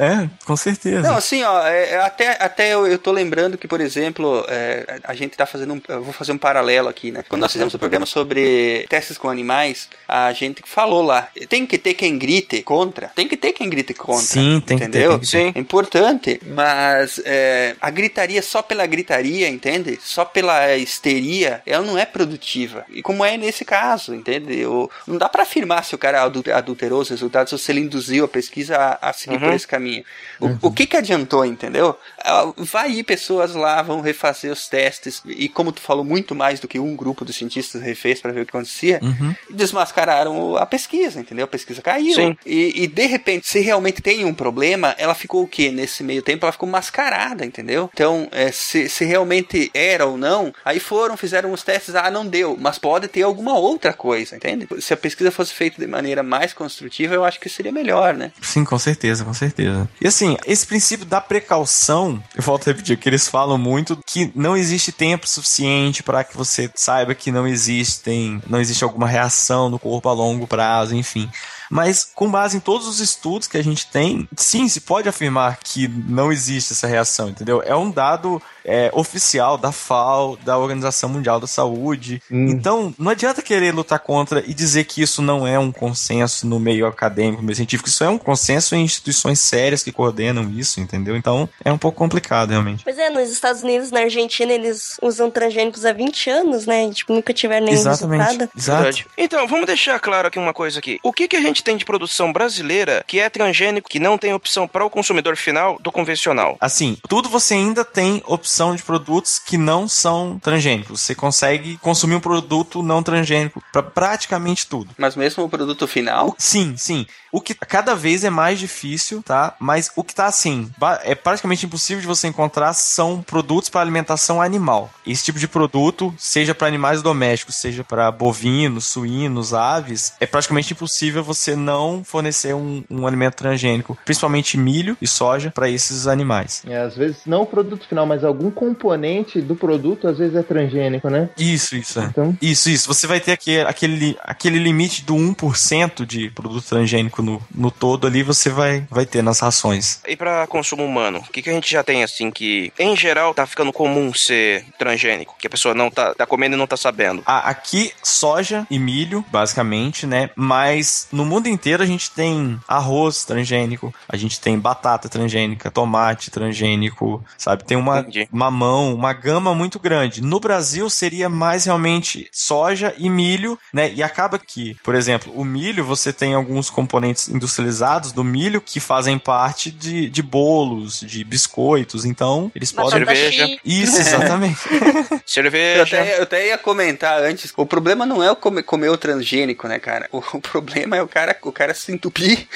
É, 0.00 0.28
com 0.44 0.56
certeza. 0.56 1.00
Não, 1.02 1.16
assim, 1.16 1.42
ó, 1.42 1.66
é, 1.66 1.90
é, 1.90 2.00
até, 2.00 2.30
até 2.40 2.72
eu, 2.72 2.86
eu 2.86 2.98
tô 2.98 3.10
lembrando 3.10 3.58
que, 3.58 3.66
por 3.66 3.80
exemplo, 3.80 4.44
é, 4.48 5.00
a 5.02 5.12
gente 5.12 5.36
tá 5.36 5.44
fazendo 5.44 5.74
um. 5.74 5.80
Eu 5.88 6.04
vou 6.04 6.12
fazer 6.12 6.30
um 6.30 6.38
paralelo 6.38 6.88
aqui, 6.88 7.10
né? 7.10 7.24
Quando 7.28 7.40
nós 7.42 7.50
fizemos 7.50 7.74
o 7.74 7.78
programa 7.80 8.06
sobre 8.06 8.86
testes 8.88 9.18
com 9.18 9.28
animais, 9.28 9.88
a 10.06 10.32
gente 10.32 10.62
falou 10.64 10.87
lá. 10.90 11.28
Tem 11.48 11.66
que 11.66 11.78
ter 11.78 11.94
quem 11.94 12.18
grite 12.18 12.62
contra. 12.62 13.08
Tem 13.14 13.26
que 13.28 13.36
ter 13.36 13.52
quem 13.52 13.68
grite 13.68 13.94
contra. 13.94 14.22
Sim, 14.24 14.60
tem 14.64 14.78
que 14.78 14.84
ter, 14.84 14.88
entendeu? 14.88 15.10
tem 15.12 15.20
que 15.20 15.26
ter. 15.30 15.38
Sim. 15.38 15.52
É 15.54 15.58
importante. 15.58 16.40
Mas 16.46 17.20
é, 17.24 17.76
a 17.80 17.90
gritaria 17.90 18.42
só 18.42 18.62
pela 18.62 18.86
gritaria, 18.86 19.48
entende? 19.48 19.98
Só 20.02 20.24
pela 20.24 20.76
histeria, 20.76 21.62
ela 21.66 21.84
não 21.84 21.96
é 21.98 22.04
produtiva. 22.04 22.84
E 22.90 23.02
como 23.02 23.24
é 23.24 23.36
nesse 23.36 23.64
caso, 23.64 24.14
entende? 24.14 24.64
O- 24.66 24.90
não 25.06 25.16
dá 25.18 25.28
pra 25.28 25.42
afirmar 25.42 25.84
se 25.84 25.94
o 25.94 25.98
cara 25.98 26.22
adul- 26.22 26.42
adulterou 26.52 27.00
os 27.00 27.08
resultados 27.08 27.52
ou 27.52 27.58
se 27.58 27.70
ele 27.72 27.80
induziu 27.80 28.24
a 28.24 28.28
pesquisa 28.28 28.76
a, 28.76 29.10
a 29.10 29.12
seguir 29.12 29.34
Uhum. 29.36 29.40
por 29.40 29.52
esse 29.54 29.66
caminho. 29.66 30.04
O, 30.40 30.68
o 30.68 30.72
que 30.72 30.86
que 30.86 30.96
adiantou, 30.96 31.44
entendeu? 31.44 31.96
Ah, 32.22 32.52
Vai 32.56 32.90
ir 32.92 33.02
pessoas 33.04 33.54
lá, 33.54 33.80
vão 33.82 34.00
refazer 34.00 34.50
os 34.52 34.68
testes, 34.68 35.22
e 35.26 35.48
como 35.48 35.72
tu 35.72 35.80
falou, 35.80 36.04
muito 36.04 36.34
mais 36.34 36.60
do 36.60 36.66
que 36.68 36.78
um 36.78 36.94
grupo 36.96 37.24
de 37.24 37.32
cientistas 37.32 37.80
refez 37.82 38.20
para 38.20 38.32
ver 38.32 38.40
o 38.42 38.44
que 38.44 38.50
acontecia, 38.50 38.98
Uhum. 39.02 39.34
e 39.50 39.54
desmascararam 39.54 40.56
a 40.56 40.66
pesquisa, 40.66 40.77
entendeu? 41.20 41.44
A 41.44 41.48
pesquisa 41.48 41.82
caiu. 41.82 42.14
Sim. 42.14 42.36
E, 42.44 42.84
e, 42.84 42.86
de 42.86 43.06
repente, 43.06 43.46
se 43.46 43.60
realmente 43.60 44.02
tem 44.02 44.24
um 44.24 44.34
problema, 44.34 44.94
ela 44.98 45.14
ficou 45.14 45.42
o 45.42 45.48
quê? 45.48 45.70
Nesse 45.70 46.02
meio 46.02 46.22
tempo, 46.22 46.44
ela 46.44 46.52
ficou 46.52 46.68
mascarada, 46.68 47.44
entendeu? 47.44 47.90
Então, 47.92 48.28
é, 48.30 48.50
se, 48.52 48.88
se 48.88 49.04
realmente 49.04 49.70
era 49.74 50.06
ou 50.06 50.16
não, 50.16 50.52
aí 50.64 50.80
foram, 50.80 51.16
fizeram 51.16 51.52
os 51.52 51.62
testes, 51.62 51.94
ah, 51.94 52.10
não 52.10 52.26
deu, 52.26 52.56
mas 52.58 52.78
pode 52.78 53.08
ter 53.08 53.22
alguma 53.22 53.58
outra 53.58 53.92
coisa, 53.92 54.36
entende? 54.36 54.68
Se 54.80 54.92
a 54.92 54.96
pesquisa 54.96 55.30
fosse 55.30 55.52
feita 55.52 55.80
de 55.80 55.86
maneira 55.86 56.22
mais 56.22 56.52
construtiva, 56.52 57.14
eu 57.14 57.24
acho 57.24 57.40
que 57.40 57.48
seria 57.48 57.72
melhor, 57.72 58.14
né? 58.14 58.32
Sim, 58.40 58.64
com 58.64 58.78
certeza, 58.78 59.24
com 59.24 59.34
certeza. 59.34 59.88
E 60.00 60.06
assim, 60.06 60.36
esse 60.46 60.66
princípio 60.66 61.06
da 61.06 61.20
precaução, 61.20 62.22
eu 62.36 62.42
volto 62.42 62.68
a 62.68 62.72
repetir, 62.72 62.96
que 62.96 63.08
eles 63.08 63.28
falam 63.28 63.58
muito 63.58 63.98
que 64.06 64.30
não 64.34 64.56
existe 64.56 64.92
tempo 64.92 65.28
suficiente 65.28 66.02
para 66.02 66.24
que 66.24 66.36
você 66.36 66.70
saiba 66.74 67.14
que 67.14 67.30
não 67.30 67.46
existem, 67.46 68.40
não 68.46 68.60
existe 68.60 68.84
alguma 68.84 69.06
reação 69.06 69.68
no 69.68 69.78
corpo 69.78 70.08
a 70.08 70.12
longo 70.12 70.46
prazo, 70.46 70.67
enfim. 70.92 71.28
Mas 71.70 72.10
com 72.14 72.30
base 72.30 72.56
em 72.56 72.60
todos 72.60 72.86
os 72.86 73.00
estudos 73.00 73.48
que 73.48 73.56
a 73.56 73.64
gente 73.64 73.86
tem, 73.86 74.28
sim, 74.36 74.68
se 74.68 74.80
pode 74.80 75.08
afirmar 75.08 75.58
que 75.62 75.88
não 75.88 76.32
existe 76.32 76.72
essa 76.72 76.86
reação, 76.86 77.28
entendeu? 77.28 77.62
É 77.64 77.74
um 77.76 77.90
dado 77.90 78.40
é, 78.64 78.90
oficial 78.92 79.56
da 79.56 79.72
FAO, 79.72 80.36
da 80.36 80.58
Organização 80.58 81.08
Mundial 81.08 81.40
da 81.40 81.46
Saúde. 81.46 82.22
Então, 82.30 82.94
não 82.98 83.10
adianta 83.10 83.40
querer 83.40 83.74
lutar 83.74 83.98
contra 83.98 84.44
e 84.46 84.52
dizer 84.52 84.84
que 84.84 85.00
isso 85.00 85.22
não 85.22 85.46
é 85.46 85.58
um 85.58 85.72
consenso 85.72 86.46
no 86.46 86.60
meio 86.60 86.86
acadêmico, 86.86 87.40
no 87.40 87.46
meio 87.46 87.56
científico. 87.56 87.88
Isso 87.88 88.04
é 88.04 88.08
um 88.08 88.18
consenso 88.18 88.74
em 88.74 88.82
instituições 88.82 89.40
sérias 89.40 89.82
que 89.82 89.90
coordenam 89.90 90.50
isso, 90.50 90.80
entendeu? 90.80 91.16
Então, 91.16 91.48
é 91.64 91.72
um 91.72 91.78
pouco 91.78 91.96
complicado, 91.96 92.50
realmente. 92.50 92.84
Pois 92.84 92.98
é, 92.98 93.08
nos 93.08 93.30
Estados 93.30 93.62
Unidos, 93.62 93.90
na 93.90 94.00
Argentina, 94.00 94.52
eles 94.52 94.98
usam 95.00 95.30
transgênicos 95.30 95.84
há 95.84 95.92
20 95.92 96.30
anos, 96.30 96.66
né? 96.66 96.86
E, 96.86 96.94
tipo, 96.94 97.12
nunca 97.14 97.32
tiveram 97.32 97.66
nenhum 97.66 97.82
resultado. 97.82 98.50
Verdade. 98.54 99.06
Então, 99.16 99.46
vamos 99.48 99.66
deixar 99.66 99.98
claro 99.98 100.28
aqui 100.28 100.38
uma 100.38 100.52
coisa 100.52 100.78
aqui. 100.78 100.98
O 101.02 101.12
que, 101.12 101.26
que 101.26 101.36
a 101.36 101.40
gente 101.40 101.57
tem 101.62 101.76
de 101.76 101.84
produção 101.84 102.32
brasileira 102.32 103.04
que 103.06 103.20
é 103.20 103.28
transgênico, 103.28 103.88
que 103.88 103.98
não 103.98 104.18
tem 104.18 104.32
opção 104.32 104.66
para 104.66 104.84
o 104.84 104.90
consumidor 104.90 105.36
final 105.36 105.78
do 105.80 105.92
convencional? 105.92 106.56
Assim, 106.60 106.96
tudo 107.08 107.28
você 107.28 107.54
ainda 107.54 107.84
tem 107.84 108.22
opção 108.26 108.74
de 108.74 108.82
produtos 108.82 109.38
que 109.38 109.56
não 109.56 109.88
são 109.88 110.38
transgênicos. 110.38 111.00
Você 111.00 111.14
consegue 111.14 111.76
consumir 111.78 112.14
um 112.14 112.20
produto 112.20 112.82
não 112.82 113.02
transgênico 113.02 113.62
para 113.72 113.82
praticamente 113.82 114.66
tudo. 114.66 114.94
Mas 114.96 115.16
mesmo 115.16 115.44
o 115.44 115.48
produto 115.48 115.86
final? 115.86 116.34
Sim, 116.38 116.76
sim. 116.76 117.06
O 117.30 117.40
que 117.40 117.54
cada 117.54 117.94
vez 117.94 118.24
é 118.24 118.30
mais 118.30 118.58
difícil, 118.58 119.22
tá? 119.22 119.54
Mas 119.58 119.90
o 119.94 120.02
que 120.02 120.14
tá 120.14 120.26
assim, 120.26 120.70
é 121.02 121.14
praticamente 121.14 121.66
impossível 121.66 122.00
de 122.00 122.06
você 122.06 122.26
encontrar 122.26 122.72
são 122.72 123.22
produtos 123.22 123.68
para 123.68 123.80
alimentação 123.80 124.40
animal. 124.40 124.90
Esse 125.06 125.24
tipo 125.24 125.38
de 125.38 125.46
produto, 125.46 126.14
seja 126.16 126.54
para 126.54 126.66
animais 126.66 127.02
domésticos, 127.02 127.56
seja 127.56 127.84
para 127.84 128.10
bovinos, 128.10 128.86
suínos, 128.86 129.52
aves, 129.52 130.14
é 130.20 130.26
praticamente 130.26 130.72
impossível 130.72 131.22
você 131.22 131.47
você 131.48 131.56
não 131.56 132.02
fornecer 132.04 132.54
um, 132.54 132.84
um 132.90 133.06
alimento 133.06 133.36
transgênico, 133.36 133.96
principalmente 134.04 134.58
milho 134.58 134.96
e 135.00 135.06
soja, 135.06 135.50
para 135.54 135.68
esses 135.68 136.06
animais. 136.06 136.62
É, 136.66 136.78
às 136.78 136.96
vezes 136.96 137.22
não 137.26 137.42
o 137.42 137.46
produto 137.46 137.86
final, 137.88 138.06
mas 138.06 138.22
algum 138.24 138.50
componente 138.50 139.40
do 139.40 139.54
produto 139.56 140.06
às 140.08 140.18
vezes 140.18 140.36
é 140.36 140.42
transgênico, 140.42 141.08
né? 141.08 141.30
Isso, 141.38 141.76
isso. 141.76 142.00
É. 142.00 142.04
Então, 142.04 142.36
Isso, 142.42 142.68
isso. 142.70 142.88
Você 142.88 143.06
vai 143.06 143.20
ter 143.20 143.32
aquele, 143.32 143.60
aquele, 143.62 144.18
aquele 144.22 144.58
limite 144.58 145.04
do 145.04 145.14
1% 145.14 146.04
de 146.04 146.30
produto 146.30 146.64
transgênico 146.66 147.22
no, 147.22 147.42
no 147.54 147.70
todo 147.70 148.06
ali, 148.06 148.22
você 148.22 148.50
vai, 148.50 148.86
vai 148.90 149.06
ter 149.06 149.22
nas 149.22 149.40
rações. 149.40 150.00
E 150.06 150.16
pra 150.16 150.46
consumo 150.46 150.84
humano, 150.84 151.18
o 151.26 151.32
que, 151.32 151.42
que 151.42 151.50
a 151.50 151.52
gente 151.52 151.70
já 151.70 151.82
tem 151.82 152.02
assim 152.02 152.30
que, 152.30 152.72
em 152.78 152.96
geral, 152.96 153.32
tá 153.32 153.46
ficando 153.46 153.72
comum 153.72 154.12
ser 154.12 154.64
transgênico? 154.78 155.34
Que 155.38 155.46
a 155.46 155.50
pessoa 155.50 155.74
não 155.74 155.90
tá, 155.90 156.14
tá 156.14 156.26
comendo 156.26 156.54
e 156.56 156.58
não 156.58 156.66
tá 156.66 156.76
sabendo. 156.76 157.22
A- 157.24 157.48
aqui, 157.48 157.92
soja 158.02 158.66
e 158.70 158.78
milho, 158.78 159.24
basicamente, 159.30 160.06
né? 160.06 160.30
Mas 160.36 161.08
no 161.12 161.24
mundo 161.24 161.37
inteiro 161.46 161.82
a 161.82 161.86
gente 161.86 162.10
tem 162.10 162.58
arroz 162.66 163.24
transgênico, 163.24 163.94
a 164.08 164.16
gente 164.16 164.40
tem 164.40 164.58
batata 164.58 165.08
transgênica, 165.08 165.70
tomate 165.70 166.30
transgênico, 166.30 167.22
sabe? 167.36 167.64
Tem 167.64 167.76
uma 167.76 168.00
Entendi. 168.00 168.28
mamão, 168.32 168.94
uma 168.94 169.12
gama 169.12 169.54
muito 169.54 169.78
grande. 169.78 170.22
No 170.22 170.40
Brasil 170.40 170.88
seria 170.88 171.28
mais 171.28 171.66
realmente 171.66 172.28
soja 172.32 172.94
e 172.96 173.10
milho, 173.10 173.58
né? 173.72 173.92
E 173.94 174.02
acaba 174.02 174.38
que, 174.38 174.76
por 174.82 174.94
exemplo, 174.94 175.32
o 175.36 175.44
milho, 175.44 175.84
você 175.84 176.12
tem 176.12 176.34
alguns 176.34 176.70
componentes 176.70 177.28
industrializados 177.28 178.12
do 178.12 178.24
milho 178.24 178.60
que 178.60 178.80
fazem 178.80 179.18
parte 179.18 179.70
de, 179.70 180.08
de 180.08 180.22
bolos, 180.22 181.00
de 181.00 181.22
biscoitos, 181.22 182.04
então 182.04 182.50
eles 182.54 182.72
podem... 182.72 183.04
Cerveja. 183.04 183.58
Isso, 183.64 183.98
exatamente. 184.00 184.58
Eu 185.12 185.20
Cerveja. 185.24 185.82
até, 185.82 186.18
eu 186.18 186.22
até 186.22 186.46
ia 186.48 186.58
comentar 186.58 187.20
antes, 187.22 187.52
o 187.56 187.66
problema 187.66 188.04
não 188.06 188.22
é 188.22 188.30
o 188.30 188.36
comer, 188.36 188.62
comer 188.62 188.88
o 188.88 188.96
transgênico, 188.96 189.68
né, 189.68 189.78
cara? 189.78 190.08
O, 190.10 190.18
o 190.18 190.40
problema 190.40 190.96
é 190.96 191.02
o 191.02 191.08
cara, 191.08 191.27
o 191.42 191.52
cara 191.52 191.74
se 191.74 191.92
entupir 191.92 192.46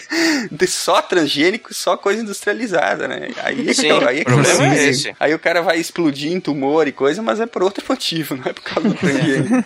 de 0.50 0.66
só 0.66 1.00
transgênico, 1.02 1.72
só 1.74 1.96
coisa 1.96 2.22
industrializada, 2.22 3.06
né? 3.08 3.28
Aí, 3.42 3.68
é 3.68 3.74
que- 3.74 3.86
aí, 4.08 4.18
é 4.18 4.22
o 4.22 4.24
problema 4.24 4.64
eu 4.66 4.72
é 4.72 4.88
esse. 4.88 5.14
Aí 5.18 5.34
o 5.34 5.38
cara 5.38 5.62
vai 5.62 5.78
explodir 5.78 6.32
em 6.32 6.40
tumor 6.40 6.86
e 6.88 6.92
coisa, 6.92 7.22
mas 7.22 7.40
é 7.40 7.46
por 7.46 7.62
outro 7.62 7.84
motivo, 7.88 8.34
não 8.36 8.44
é 8.46 8.52
por 8.52 8.62
causa 8.62 8.88
do 8.88 8.94
transgênico. 8.94 9.64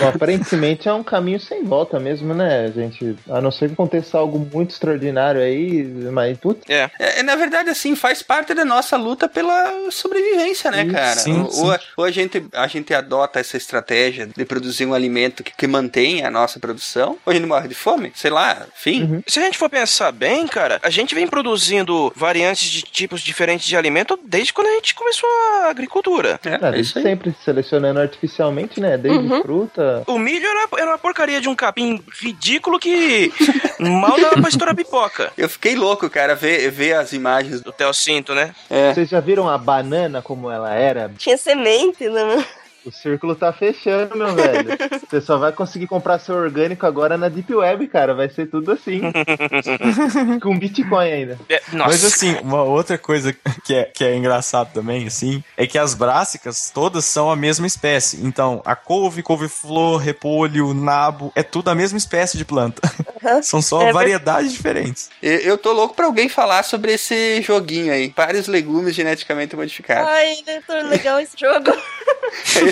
bom, 0.00 0.08
aparentemente 0.08 0.88
é 0.88 0.92
um 0.92 1.02
caminho 1.04 1.40
sem 1.40 1.64
volta 1.64 1.98
mesmo, 1.98 2.34
né, 2.34 2.70
gente? 2.74 3.16
A 3.28 3.40
não 3.40 3.50
ser 3.50 3.68
que 3.68 3.74
aconteça 3.74 4.18
algo 4.18 4.38
muito 4.52 4.70
extraordinário 4.70 5.40
aí, 5.40 5.84
mas 6.12 6.36
putz, 6.38 6.62
É. 6.68 6.90
É, 6.98 7.22
na 7.22 7.36
verdade, 7.36 7.70
assim, 7.70 7.94
faz 7.96 8.22
parte 8.22 8.54
da 8.54 8.64
nossa 8.64 8.96
luta 8.96 9.28
pela 9.28 9.90
sobrevivência, 9.90 10.70
né, 10.70 10.84
cara? 10.90 11.16
sim, 11.20 11.40
ou, 11.42 11.50
sim. 11.50 11.62
ou 11.62 11.70
a- 11.72 11.80
ou 11.96 12.04
a 12.04 12.10
gente, 12.10 12.44
a 12.52 12.66
gente 12.66 12.92
adota 12.94 13.40
essa 13.40 13.56
estratégia 13.56 14.26
de 14.26 14.44
produzir 14.44 14.86
um 14.86 14.94
alimento 14.94 15.42
que, 15.42 15.52
que 15.54 15.66
mantenha 15.66 16.28
a 16.28 16.30
nossa 16.30 16.58
produção, 16.58 17.18
ou 17.24 17.30
a 17.30 17.34
gente 17.34 17.43
morre 17.44 17.68
de 17.68 17.74
fome, 17.74 18.12
sei 18.14 18.30
lá, 18.30 18.66
enfim. 18.76 19.22
Se 19.26 19.38
a 19.38 19.42
gente 19.42 19.58
for 19.58 19.68
pensar 19.68 20.12
bem, 20.12 20.46
cara, 20.46 20.78
a 20.82 20.90
gente 20.90 21.14
vem 21.14 21.26
produzindo 21.26 22.12
variantes 22.16 22.68
de 22.70 22.82
tipos 22.82 23.20
diferentes 23.20 23.66
de 23.66 23.76
alimento 23.76 24.18
desde 24.24 24.52
quando 24.52 24.68
a 24.68 24.72
gente 24.74 24.94
começou 24.94 25.28
a 25.62 25.68
agricultura. 25.70 26.38
É, 26.44 26.58
ah, 26.60 26.76
é 26.76 26.80
isso 26.80 26.98
aí. 26.98 27.04
sempre 27.04 27.34
selecionando 27.44 28.00
artificialmente, 28.00 28.80
né? 28.80 28.96
Desde 28.96 29.14
Uhum. 29.24 29.42
fruta. 29.42 30.02
O 30.06 30.18
milho 30.18 30.46
era, 30.46 30.68
era 30.78 30.90
uma 30.90 30.98
porcaria 30.98 31.40
de 31.40 31.48
um 31.48 31.54
capim 31.54 32.02
ridículo 32.20 32.78
que 32.78 33.32
mal 33.78 34.20
dava 34.20 34.40
pra 34.40 34.48
estourar 34.48 34.74
pipoca. 34.74 35.32
Eu 35.36 35.48
fiquei 35.48 35.74
louco, 35.74 36.08
cara, 36.10 36.34
ver, 36.34 36.70
ver 36.70 36.94
as 36.94 37.12
imagens. 37.12 37.60
Do 37.60 37.72
Teocinto, 37.72 38.34
né? 38.34 38.54
É. 38.68 38.92
Vocês 38.92 39.08
já 39.08 39.20
viram 39.20 39.48
a 39.48 39.56
banana 39.56 40.20
como 40.20 40.50
ela 40.50 40.74
era? 40.74 41.10
Tinha 41.16 41.36
semente, 41.36 42.08
né? 42.08 42.44
O 42.86 42.92
círculo 42.92 43.34
tá 43.34 43.52
fechando, 43.52 44.16
meu 44.16 44.34
velho. 44.34 44.68
Você 45.08 45.20
só 45.20 45.38
vai 45.38 45.52
conseguir 45.52 45.86
comprar 45.86 46.18
seu 46.18 46.34
orgânico 46.34 46.84
agora 46.86 47.16
na 47.16 47.28
Deep 47.30 47.54
Web, 47.54 47.88
cara. 47.88 48.14
Vai 48.14 48.28
ser 48.28 48.46
tudo 48.46 48.72
assim. 48.72 49.00
Com 50.42 50.58
Bitcoin 50.58 51.10
ainda. 51.10 51.38
É, 51.48 51.62
nossa. 51.72 51.90
Mas 51.90 52.04
assim, 52.04 52.36
uma 52.42 52.62
outra 52.62 52.98
coisa 52.98 53.34
que 53.64 53.74
é, 53.74 53.84
que 53.84 54.04
é 54.04 54.14
engraçado 54.16 54.72
também, 54.72 55.06
assim, 55.06 55.42
é 55.56 55.66
que 55.66 55.78
as 55.78 55.94
brássicas 55.94 56.70
todas 56.70 57.04
são 57.06 57.30
a 57.30 57.36
mesma 57.36 57.66
espécie. 57.66 58.18
Então, 58.24 58.60
a 58.64 58.76
couve, 58.76 59.22
couve-flor, 59.22 59.96
repolho, 59.98 60.74
nabo, 60.74 61.32
é 61.34 61.42
tudo 61.42 61.70
a 61.70 61.74
mesma 61.74 61.96
espécie 61.96 62.36
de 62.36 62.44
planta. 62.44 62.82
São 63.42 63.62
só 63.62 63.80
É, 63.80 63.84
mas- 63.86 63.94
variedades 63.94 64.52
diferentes. 64.52 65.08
Eu, 65.22 65.38
eu 65.38 65.58
tô 65.58 65.72
louco 65.72 65.94
pra 65.94 66.04
alguém 66.04 66.28
falar 66.28 66.62
sobre 66.62 66.92
esse 66.92 67.40
joguinho 67.40 67.90
aí. 67.90 68.12
Vários 68.14 68.46
legumes 68.46 68.94
geneticamente 68.94 69.56
modificados. 69.56 70.06
Ai, 70.10 70.34
doutor, 70.46 70.84
legal 70.90 71.18
esse 71.18 71.32
jogo. 71.38 71.72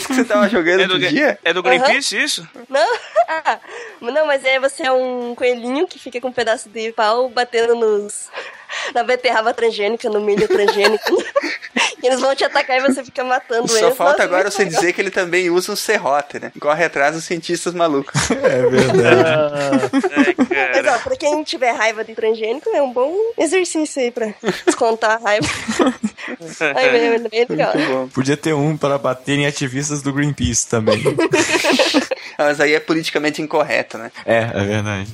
É 0.02 0.04
esse 0.04 0.06
que 0.08 0.14
você 0.14 0.24
tava 0.24 0.48
jogando 0.48 0.80
É 0.80 0.86
do, 0.86 0.98
dia? 0.98 1.38
é 1.44 1.52
do 1.52 1.62
Greenpeace 1.62 2.16
isso? 2.16 2.48
Não, 2.68 2.98
ah, 3.28 3.58
não, 4.00 4.26
mas 4.26 4.44
é 4.44 4.58
você 4.58 4.84
é 4.84 4.92
um 4.92 5.34
coelhinho 5.34 5.86
que 5.86 5.98
fica 5.98 6.20
com 6.20 6.28
um 6.28 6.32
pedaço 6.32 6.68
de 6.68 6.92
pau 6.92 7.28
batendo 7.28 7.74
nos. 7.74 8.28
Na 8.94 9.02
beterraba 9.02 9.52
transgênica, 9.52 10.08
no 10.08 10.18
milho 10.18 10.48
transgênico. 10.48 11.22
eles 12.02 12.20
vão 12.20 12.34
te 12.34 12.44
atacar 12.44 12.78
e 12.78 12.80
você 12.80 13.04
fica 13.04 13.22
matando 13.24 13.68
Só 13.68 13.78
eles. 13.86 13.96
falta 13.96 14.12
Nossa, 14.12 14.22
agora 14.24 14.50
você 14.50 14.64
legal. 14.64 14.80
dizer 14.80 14.92
que 14.92 15.00
ele 15.00 15.10
também 15.10 15.50
usa 15.50 15.72
um 15.72 15.76
serrote, 15.76 16.38
né? 16.40 16.52
Corre 16.60 16.84
atrás 16.84 17.14
dos 17.14 17.24
cientistas 17.24 17.74
malucos. 17.74 18.12
É 18.42 18.66
verdade. 18.68 19.92
Ah, 20.52 20.82
Mas 20.82 20.86
ó, 20.94 20.98
pra 20.98 21.16
quem 21.16 21.42
tiver 21.44 21.72
raiva 21.72 22.04
de 22.04 22.14
transgênico, 22.14 22.68
é 22.74 22.82
um 22.82 22.92
bom 22.92 23.14
exercício 23.38 24.02
aí 24.02 24.10
pra 24.10 24.28
descontar 24.66 25.12
a 25.12 25.16
raiva. 25.24 25.46
Ai, 26.76 26.88
é 26.88 27.18
bem 27.18 27.46
legal. 27.48 27.72
Podia 28.12 28.36
ter 28.36 28.52
um 28.52 28.76
para 28.76 28.98
bater 28.98 29.38
em 29.38 29.46
ativistas 29.46 30.02
do 30.02 30.12
Greenpeace 30.12 30.66
também. 30.68 31.02
Ah, 32.38 32.44
Mas 32.44 32.60
aí 32.60 32.74
é 32.74 32.80
politicamente 32.80 33.40
incorreto, 33.42 33.98
né? 33.98 34.10
é, 34.24 34.38
é 34.54 34.64
verdade. 34.64 35.10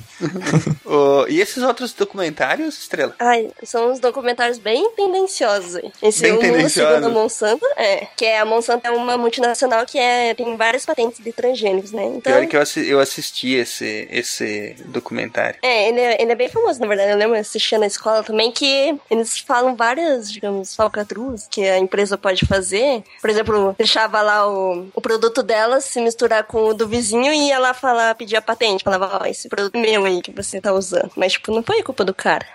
Ô, 0.85 1.25
e 1.27 1.41
esses 1.41 1.61
outros 1.63 1.93
documentários, 1.93 2.77
Estrela? 2.79 3.15
Ai, 3.19 3.49
são 3.63 3.91
uns 3.91 3.99
documentários 3.99 4.57
bem 4.57 4.91
tendenciosos 4.95 5.75
aí. 5.75 5.91
Esse 6.01 6.21
Bem 6.21 6.31
O 6.31 6.35
Mundo 6.35 6.41
tendenciosos. 6.43 6.75
Segundo 6.87 7.05
a 7.05 7.09
Monsanto, 7.09 7.65
é. 7.75 8.07
Que 8.15 8.25
é 8.25 8.39
a 8.39 8.45
Monsanto 8.45 8.85
é 8.87 8.91
uma 8.91 9.17
multinacional 9.17 9.85
que 9.85 9.97
é, 9.97 10.33
tem 10.33 10.55
várias 10.55 10.85
patentes 10.85 11.19
de 11.23 11.31
transgênicos, 11.31 11.91
né? 11.91 12.03
Então, 12.05 12.33
Pior 12.33 12.47
que 12.47 12.55
eu, 12.57 12.61
assi- 12.61 12.87
eu 12.87 12.99
assisti 12.99 13.53
esse, 13.53 14.07
esse 14.11 14.75
documentário. 14.85 15.59
É, 15.61 15.87
ele 15.89 15.99
é, 15.99 16.21
ele 16.21 16.31
é 16.31 16.35
bem 16.35 16.49
famoso, 16.49 16.79
na 16.79 16.87
verdade. 16.87 17.11
Eu 17.11 17.17
lembro, 17.17 17.35
eu 17.35 17.41
assistia 17.41 17.77
na 17.77 17.87
escola 17.87 18.23
também, 18.23 18.51
que 18.51 18.95
eles 19.09 19.39
falam 19.39 19.75
várias, 19.75 20.31
digamos, 20.31 20.75
falcatruas 20.75 21.47
que 21.49 21.67
a 21.67 21.77
empresa 21.77 22.17
pode 22.17 22.45
fazer. 22.45 23.03
Por 23.21 23.29
exemplo, 23.29 23.75
deixava 23.77 24.21
lá 24.21 24.47
o, 24.49 24.87
o 24.93 25.01
produto 25.01 25.41
dela 25.43 25.79
se 25.81 25.99
misturar 26.01 26.43
com 26.43 26.65
o 26.65 26.73
do 26.73 26.87
vizinho 26.87 27.31
e 27.33 27.47
ia 27.49 27.59
lá 27.59 27.73
falar, 27.73 28.15
pedir 28.15 28.35
a 28.35 28.41
patente. 28.41 28.83
Falava, 28.83 29.19
ó, 29.21 29.25
esse 29.25 29.47
produto 29.49 29.75
é 29.75 29.79
meu 29.79 30.05
aí 30.05 30.21
que 30.21 30.31
você 30.31 30.59
tá 30.61 30.73
usando. 30.73 31.11
Mas, 31.15 31.33
tipo, 31.33 31.51
não 31.51 31.63
foi 31.63 31.81
culpa 31.83 32.03
do 32.03 32.13
cara. 32.13 32.45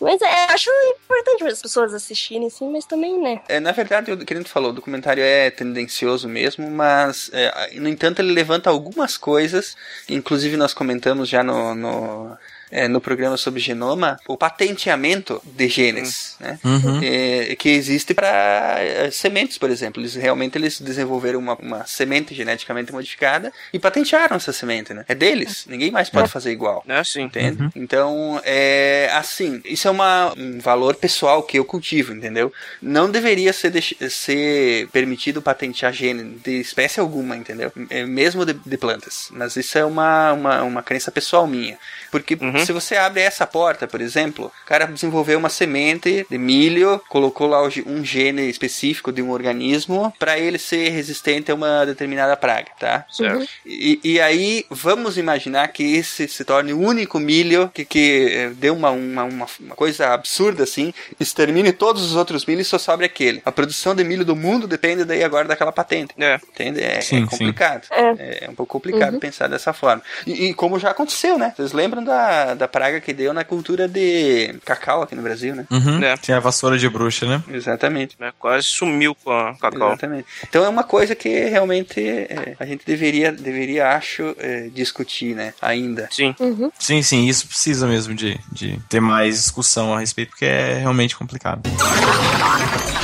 Mas 0.00 0.20
é, 0.22 0.52
acho 0.52 0.70
importante 1.04 1.44
as 1.44 1.62
pessoas 1.62 1.94
assistirem, 1.94 2.48
sim, 2.50 2.70
mas 2.70 2.84
também, 2.84 3.18
né? 3.20 3.40
É, 3.48 3.55
na 3.60 3.72
verdade, 3.72 4.12
o 4.12 4.18
que 4.18 4.32
a 4.32 4.36
gente 4.36 4.50
falou, 4.50 4.70
o 4.70 4.74
documentário 4.74 5.22
é 5.22 5.50
tendencioso 5.50 6.28
mesmo, 6.28 6.70
mas, 6.70 7.30
é, 7.32 7.78
no 7.78 7.88
entanto, 7.88 8.20
ele 8.20 8.32
levanta 8.32 8.70
algumas 8.70 9.16
coisas, 9.16 9.76
inclusive 10.08 10.56
nós 10.56 10.74
comentamos 10.74 11.28
já 11.28 11.42
no, 11.42 11.74
no, 11.74 12.38
é, 12.70 12.88
no 12.88 13.00
programa 13.00 13.36
sobre 13.36 13.60
genoma, 13.60 14.18
o 14.26 14.36
patenteamento 14.36 15.40
de 15.44 15.68
genes, 15.68 16.36
né? 16.40 16.58
Uhum. 16.64 17.00
É, 17.02 17.54
que 17.56 17.68
existe 17.68 18.14
para 18.14 19.10
sementes, 19.12 19.58
por 19.58 19.70
exemplo. 19.70 20.00
Eles 20.02 20.14
realmente 20.14 20.58
eles 20.58 20.80
desenvolveram 20.80 21.38
uma, 21.38 21.54
uma 21.54 21.86
semente 21.86 22.34
geneticamente 22.34 22.92
modificada 22.92 23.52
e 23.72 23.78
patentearam 23.78 24.36
essa 24.36 24.52
semente, 24.52 24.92
né? 24.92 25.04
É 25.08 25.14
deles, 25.14 25.64
ninguém 25.68 25.90
mais 25.90 26.10
pode 26.10 26.30
fazer 26.30 26.50
igual. 26.50 26.84
É 26.88 27.02
sim. 27.04 27.22
Entende? 27.22 27.68
Então, 27.74 28.40
é 28.44 29.10
assim, 29.12 29.60
isso 29.64 29.86
é 29.88 29.90
uma, 29.90 30.32
um 30.36 30.58
valor 30.58 30.96
pessoal 30.96 31.42
que 31.42 31.58
eu 31.58 31.64
cultivo, 31.64 32.12
entendeu? 32.12 32.52
Não 32.80 33.10
deveria 33.10 33.52
ser, 33.52 33.72
ser 34.10 34.88
permitido 34.88 35.40
patentear 35.42 35.92
gene 35.92 36.38
de 36.42 36.60
espécie 36.60 37.00
alguma, 37.00 37.36
entendeu? 37.36 37.72
É, 37.90 38.04
mesmo 38.04 38.44
de, 38.44 38.54
de 38.54 38.76
plantas. 38.76 39.28
Mas 39.30 39.56
isso 39.56 39.78
é 39.78 39.84
uma, 39.84 40.32
uma, 40.32 40.62
uma 40.62 40.82
crença 40.82 41.10
pessoal 41.10 41.46
minha. 41.46 41.78
Porque 42.10 42.36
se 42.64 42.72
você 42.72 42.96
abre 42.96 43.20
essa 43.20 43.46
porta, 43.46 43.86
por 43.86 44.00
exemplo, 44.00 44.52
o 44.64 44.66
cara 44.66 44.86
desenvolveu 44.86 45.38
uma 45.38 45.48
semente 45.48 46.26
de 46.28 46.38
milho, 46.38 47.00
colocou 47.08 47.46
lá 47.46 47.62
um 47.86 48.04
gene 48.04 48.48
específico 48.48 49.12
de 49.12 49.22
um 49.22 49.30
organismo 49.30 50.12
para 50.18 50.38
ele 50.38 50.58
ser 50.58 50.90
resistente 50.90 51.50
a 51.50 51.54
uma 51.54 51.84
determinada 51.84 52.36
praga, 52.36 52.68
tá? 52.78 53.04
Certo. 53.10 53.46
E, 53.64 54.00
e 54.02 54.20
aí, 54.20 54.64
vamos 54.70 55.18
imaginar 55.18 55.68
que 55.68 55.96
esse 55.96 56.28
se 56.28 56.44
torne 56.44 56.72
o 56.72 56.80
único 56.80 57.18
milho 57.18 57.70
que, 57.72 57.84
que 57.84 58.28
eh, 58.30 58.50
deu 58.50 58.74
uma, 58.74 58.90
uma, 58.90 59.24
uma, 59.24 59.46
uma 59.60 59.74
coisa 59.74 60.08
absurda 60.08 60.62
assim, 60.62 60.92
extermine 61.18 61.72
todos 61.72 62.02
os 62.02 62.14
outros 62.14 62.44
milhos 62.46 62.66
e 62.66 62.70
só 62.70 62.78
sobre 62.78 63.06
aquele. 63.06 63.42
A 63.44 63.52
produção 63.52 63.94
de 63.94 64.04
milho 64.04 64.24
do 64.24 64.36
mundo 64.36 64.66
depende 64.66 65.04
daí 65.04 65.22
agora 65.22 65.48
daquela 65.48 65.72
patente. 65.72 66.14
É. 66.18 66.36
Entende? 66.36 66.82
É, 66.82 67.00
Sim, 67.00 67.16
é 67.16 67.20
sim. 67.20 67.26
complicado. 67.26 67.86
É. 67.90 68.44
É. 68.44 68.50
um 68.50 68.54
pouco 68.54 68.72
complicado 68.72 69.18
pensar 69.18 69.48
dessa 69.48 69.72
forma. 69.72 70.02
E, 70.26 70.48
e 70.48 70.54
como 70.54 70.78
já 70.78 70.90
aconteceu, 70.90 71.38
né? 71.38 71.52
Vocês 71.56 71.72
lembram 71.72 72.02
da, 72.02 72.45
da, 72.46 72.54
da 72.54 72.68
praga 72.68 73.00
que 73.00 73.12
deu 73.12 73.32
na 73.32 73.44
cultura 73.44 73.88
de 73.88 74.54
cacau 74.64 75.02
aqui 75.02 75.14
no 75.14 75.22
Brasil, 75.22 75.54
né? 75.54 75.66
Uhum. 75.70 76.02
É. 76.02 76.16
Tinha 76.16 76.36
a 76.36 76.40
vassoura 76.40 76.78
de 76.78 76.88
bruxa, 76.88 77.26
né? 77.26 77.42
Exatamente. 77.48 78.16
É, 78.20 78.32
quase 78.38 78.66
sumiu 78.66 79.14
com 79.14 79.32
a 79.32 79.54
cacau. 79.56 79.88
Exatamente. 79.88 80.26
Então 80.48 80.64
é 80.64 80.68
uma 80.68 80.84
coisa 80.84 81.14
que 81.14 81.28
realmente 81.28 82.00
é, 82.00 82.54
a 82.58 82.64
gente 82.64 82.84
deveria, 82.86 83.32
deveria 83.32 83.88
acho, 83.90 84.34
é, 84.38 84.68
discutir, 84.68 85.34
né? 85.34 85.54
Ainda. 85.60 86.08
Sim. 86.10 86.34
Sim, 86.78 87.02
sim, 87.02 87.26
isso 87.26 87.48
precisa 87.48 87.86
mesmo 87.86 88.14
de, 88.14 88.38
de 88.52 88.78
ter 88.88 89.00
mais 89.00 89.34
discussão 89.36 89.94
a 89.94 90.00
respeito, 90.00 90.30
porque 90.30 90.44
é 90.44 90.78
realmente 90.78 91.16
complicado. 91.16 91.62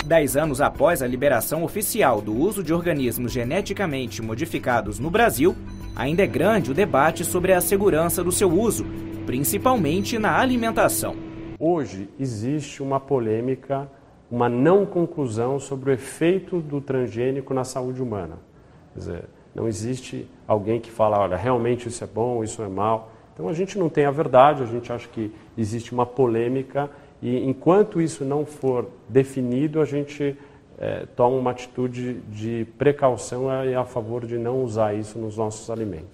Dez 0.05 0.37
anos 0.37 0.61
após 0.61 1.03
a 1.03 1.07
liberação 1.07 1.65
oficial 1.65 2.21
do 2.21 2.35
uso 2.37 2.63
de 2.63 2.73
organismos 2.73 3.33
geneticamente 3.33 4.21
modificados 4.21 4.99
no 4.99 5.11
Brasil, 5.11 5.57
ainda 5.97 6.23
é 6.23 6.27
grande 6.27 6.71
o 6.71 6.75
debate 6.75 7.25
sobre 7.25 7.53
a 7.53 7.61
segurança 7.61 8.23
do 8.23 8.33
seu 8.33 8.51
uso, 8.51 8.85
principalmente 9.27 10.19
na 10.19 10.39
alimentação. 10.39 11.15
Hoje 11.59 12.09
existe 12.19 12.83
uma 12.83 12.99
polêmica, 12.99 13.89
uma 14.31 14.49
não 14.49 14.85
conclusão 14.85 15.59
sobre 15.59 15.91
o 15.91 15.93
efeito 15.93 16.61
do 16.61 16.81
transgênico 16.81 17.55
na 17.55 17.65
saúde 17.65 18.03
humana. 18.03 18.39
Quer 18.93 18.99
dizer, 18.99 19.25
não 19.55 19.69
existe 19.69 20.29
alguém 20.47 20.81
que 20.81 20.91
fala, 20.91 21.21
olha, 21.21 21.37
realmente 21.37 21.89
isso 21.89 22.03
é 22.03 22.07
bom, 22.07 22.43
isso 22.43 22.63
é 22.63 22.69
mal. 22.69 23.13
Então 23.33 23.49
a 23.49 23.53
gente 23.53 23.79
não 23.79 23.89
tem 23.89 24.05
a 24.05 24.11
verdade, 24.11 24.63
a 24.63 24.67
gente 24.67 24.93
acha 24.93 25.09
que 25.09 25.33
existe 25.57 25.93
uma 25.93 26.05
polêmica 26.05 26.91
e 27.23 27.39
enquanto 27.49 28.01
isso 28.01 28.25
não 28.25 28.45
for 28.45 28.89
definido, 29.09 29.81
a 29.81 29.85
gente 29.85 30.37
eh, 30.79 31.07
toma 31.15 31.37
uma 31.37 31.53
atitude 31.53 32.15
de 32.29 32.67
precaução 32.77 33.49
e 33.65 33.75
a 33.75 33.85
favor 33.85 34.27
de 34.27 34.37
não 34.37 34.63
usar 34.63 34.95
isso 34.95 35.19
nos 35.19 35.37
nossos 35.37 35.71
alimentos. 35.71 36.11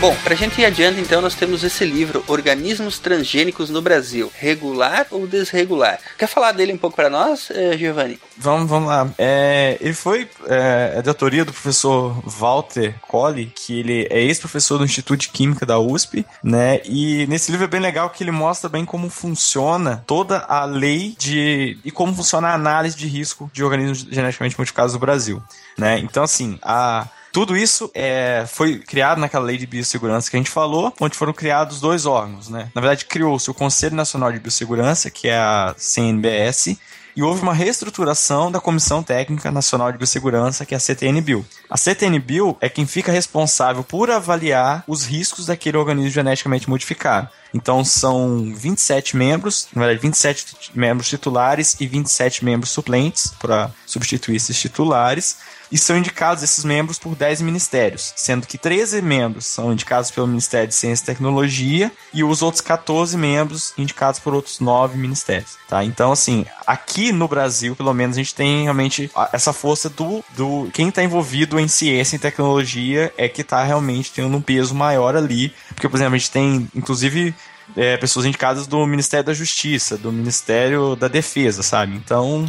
Bom, 0.00 0.16
pra 0.24 0.34
gente 0.34 0.58
ir 0.58 0.64
adiante, 0.64 0.98
então, 0.98 1.20
nós 1.20 1.34
temos 1.34 1.62
esse 1.62 1.84
livro, 1.84 2.24
Organismos 2.26 2.98
Transgênicos 2.98 3.68
no 3.68 3.82
Brasil, 3.82 4.32
regular 4.34 5.06
ou 5.10 5.26
desregular. 5.26 5.98
Quer 6.16 6.26
falar 6.26 6.52
dele 6.52 6.72
um 6.72 6.78
pouco 6.78 6.96
para 6.96 7.10
nós, 7.10 7.50
eh, 7.50 7.76
Giovanni? 7.76 8.18
Vamos, 8.34 8.70
vamos 8.70 8.88
lá. 8.88 9.10
É, 9.18 9.76
ele 9.78 9.92
foi 9.92 10.26
é, 10.48 10.94
é 10.96 11.02
de 11.02 11.08
autoria 11.10 11.44
do 11.44 11.52
professor 11.52 12.18
Walter 12.24 12.94
Colli, 13.02 13.52
que 13.54 13.78
ele 13.78 14.08
é 14.08 14.22
ex-professor 14.22 14.78
do 14.78 14.86
Instituto 14.86 15.20
de 15.20 15.28
Química 15.28 15.66
da 15.66 15.78
USP, 15.78 16.24
né? 16.42 16.80
E 16.86 17.26
nesse 17.26 17.50
livro 17.50 17.66
é 17.66 17.68
bem 17.68 17.80
legal 17.80 18.08
que 18.08 18.24
ele 18.24 18.30
mostra 18.30 18.70
bem 18.70 18.86
como 18.86 19.10
funciona 19.10 20.02
toda 20.06 20.38
a 20.48 20.64
lei 20.64 21.14
de 21.18 21.76
e 21.84 21.90
como 21.90 22.14
funciona 22.14 22.48
a 22.48 22.54
análise 22.54 22.96
de 22.96 23.06
risco 23.06 23.50
de 23.52 23.62
organismos 23.62 23.98
geneticamente 24.10 24.58
modificados 24.58 24.94
no 24.94 24.98
Brasil, 24.98 25.42
né? 25.76 25.98
Então, 25.98 26.22
assim, 26.22 26.58
a 26.62 27.06
tudo 27.32 27.56
isso 27.56 27.90
é, 27.94 28.44
foi 28.48 28.78
criado 28.78 29.18
naquela 29.18 29.44
lei 29.44 29.56
de 29.56 29.66
biossegurança 29.66 30.30
que 30.30 30.36
a 30.36 30.40
gente 30.40 30.50
falou, 30.50 30.92
onde 31.00 31.16
foram 31.16 31.32
criados 31.32 31.80
dois 31.80 32.06
órgãos, 32.06 32.48
né? 32.48 32.70
Na 32.74 32.80
verdade, 32.80 33.04
criou-se 33.04 33.50
o 33.50 33.54
Conselho 33.54 33.94
Nacional 33.94 34.32
de 34.32 34.40
Biossegurança, 34.40 35.10
que 35.10 35.28
é 35.28 35.38
a 35.38 35.74
CNBS, 35.76 36.76
e 37.16 37.22
houve 37.22 37.42
uma 37.42 37.52
reestruturação 37.52 38.50
da 38.50 38.60
Comissão 38.60 39.02
Técnica 39.02 39.50
Nacional 39.50 39.90
de 39.92 39.98
Biossegurança, 39.98 40.64
que 40.64 40.74
é 40.74 40.76
a 40.76 40.80
CTN-Bio. 40.80 41.44
A 41.68 41.76
CTN-Bio 41.76 42.56
é 42.60 42.68
quem 42.68 42.86
fica 42.86 43.12
responsável 43.12 43.82
por 43.82 44.10
avaliar 44.10 44.84
os 44.86 45.04
riscos 45.04 45.46
daquele 45.46 45.76
organismo 45.76 46.10
geneticamente 46.10 46.68
modificado. 46.68 47.28
Então 47.52 47.84
são 47.84 48.54
27 48.54 49.16
membros, 49.16 49.68
na 49.74 49.80
verdade 49.82 50.00
27 50.00 50.70
membros 50.74 51.08
titulares 51.08 51.76
e 51.80 51.86
27 51.86 52.44
membros 52.44 52.70
suplentes 52.70 53.32
para 53.40 53.70
substituir 53.84 54.36
esses 54.36 54.58
titulares. 54.58 55.38
E 55.70 55.78
são 55.78 55.96
indicados 55.96 56.42
esses 56.42 56.64
membros 56.64 56.98
por 56.98 57.14
10 57.14 57.42
ministérios, 57.42 58.12
sendo 58.16 58.46
que 58.46 58.58
13 58.58 59.00
membros 59.00 59.46
são 59.46 59.72
indicados 59.72 60.10
pelo 60.10 60.26
Ministério 60.26 60.68
de 60.68 60.74
Ciência 60.74 61.04
e 61.04 61.06
Tecnologia 61.06 61.92
e 62.12 62.24
os 62.24 62.42
outros 62.42 62.60
14 62.60 63.16
membros 63.16 63.72
indicados 63.78 64.18
por 64.18 64.34
outros 64.34 64.58
9 64.60 64.98
ministérios. 64.98 65.56
Tá? 65.68 65.84
Então, 65.84 66.10
assim, 66.12 66.44
aqui 66.66 67.12
no 67.12 67.28
Brasil, 67.28 67.76
pelo 67.76 67.94
menos, 67.94 68.16
a 68.16 68.20
gente 68.20 68.34
tem 68.34 68.64
realmente 68.64 69.10
essa 69.32 69.52
força 69.52 69.88
do. 69.88 70.24
do 70.36 70.68
quem 70.72 70.88
está 70.88 71.02
envolvido 71.02 71.58
em 71.60 71.68
ciência 71.68 72.16
e 72.16 72.18
tecnologia 72.18 73.12
é 73.16 73.28
que 73.28 73.42
está 73.42 73.62
realmente 73.62 74.12
tendo 74.12 74.36
um 74.36 74.42
peso 74.42 74.74
maior 74.74 75.16
ali. 75.16 75.54
Porque, 75.68 75.88
por 75.88 75.96
exemplo, 75.96 76.14
a 76.14 76.18
gente 76.18 76.30
tem, 76.30 76.68
inclusive, 76.74 77.34
é, 77.76 77.96
pessoas 77.96 78.26
indicadas 78.26 78.66
do 78.66 78.86
Ministério 78.86 79.24
da 79.26 79.34
Justiça, 79.34 79.96
do 79.96 80.10
Ministério 80.12 80.96
da 80.96 81.08
Defesa, 81.08 81.62
sabe? 81.62 81.94
Então, 81.94 82.46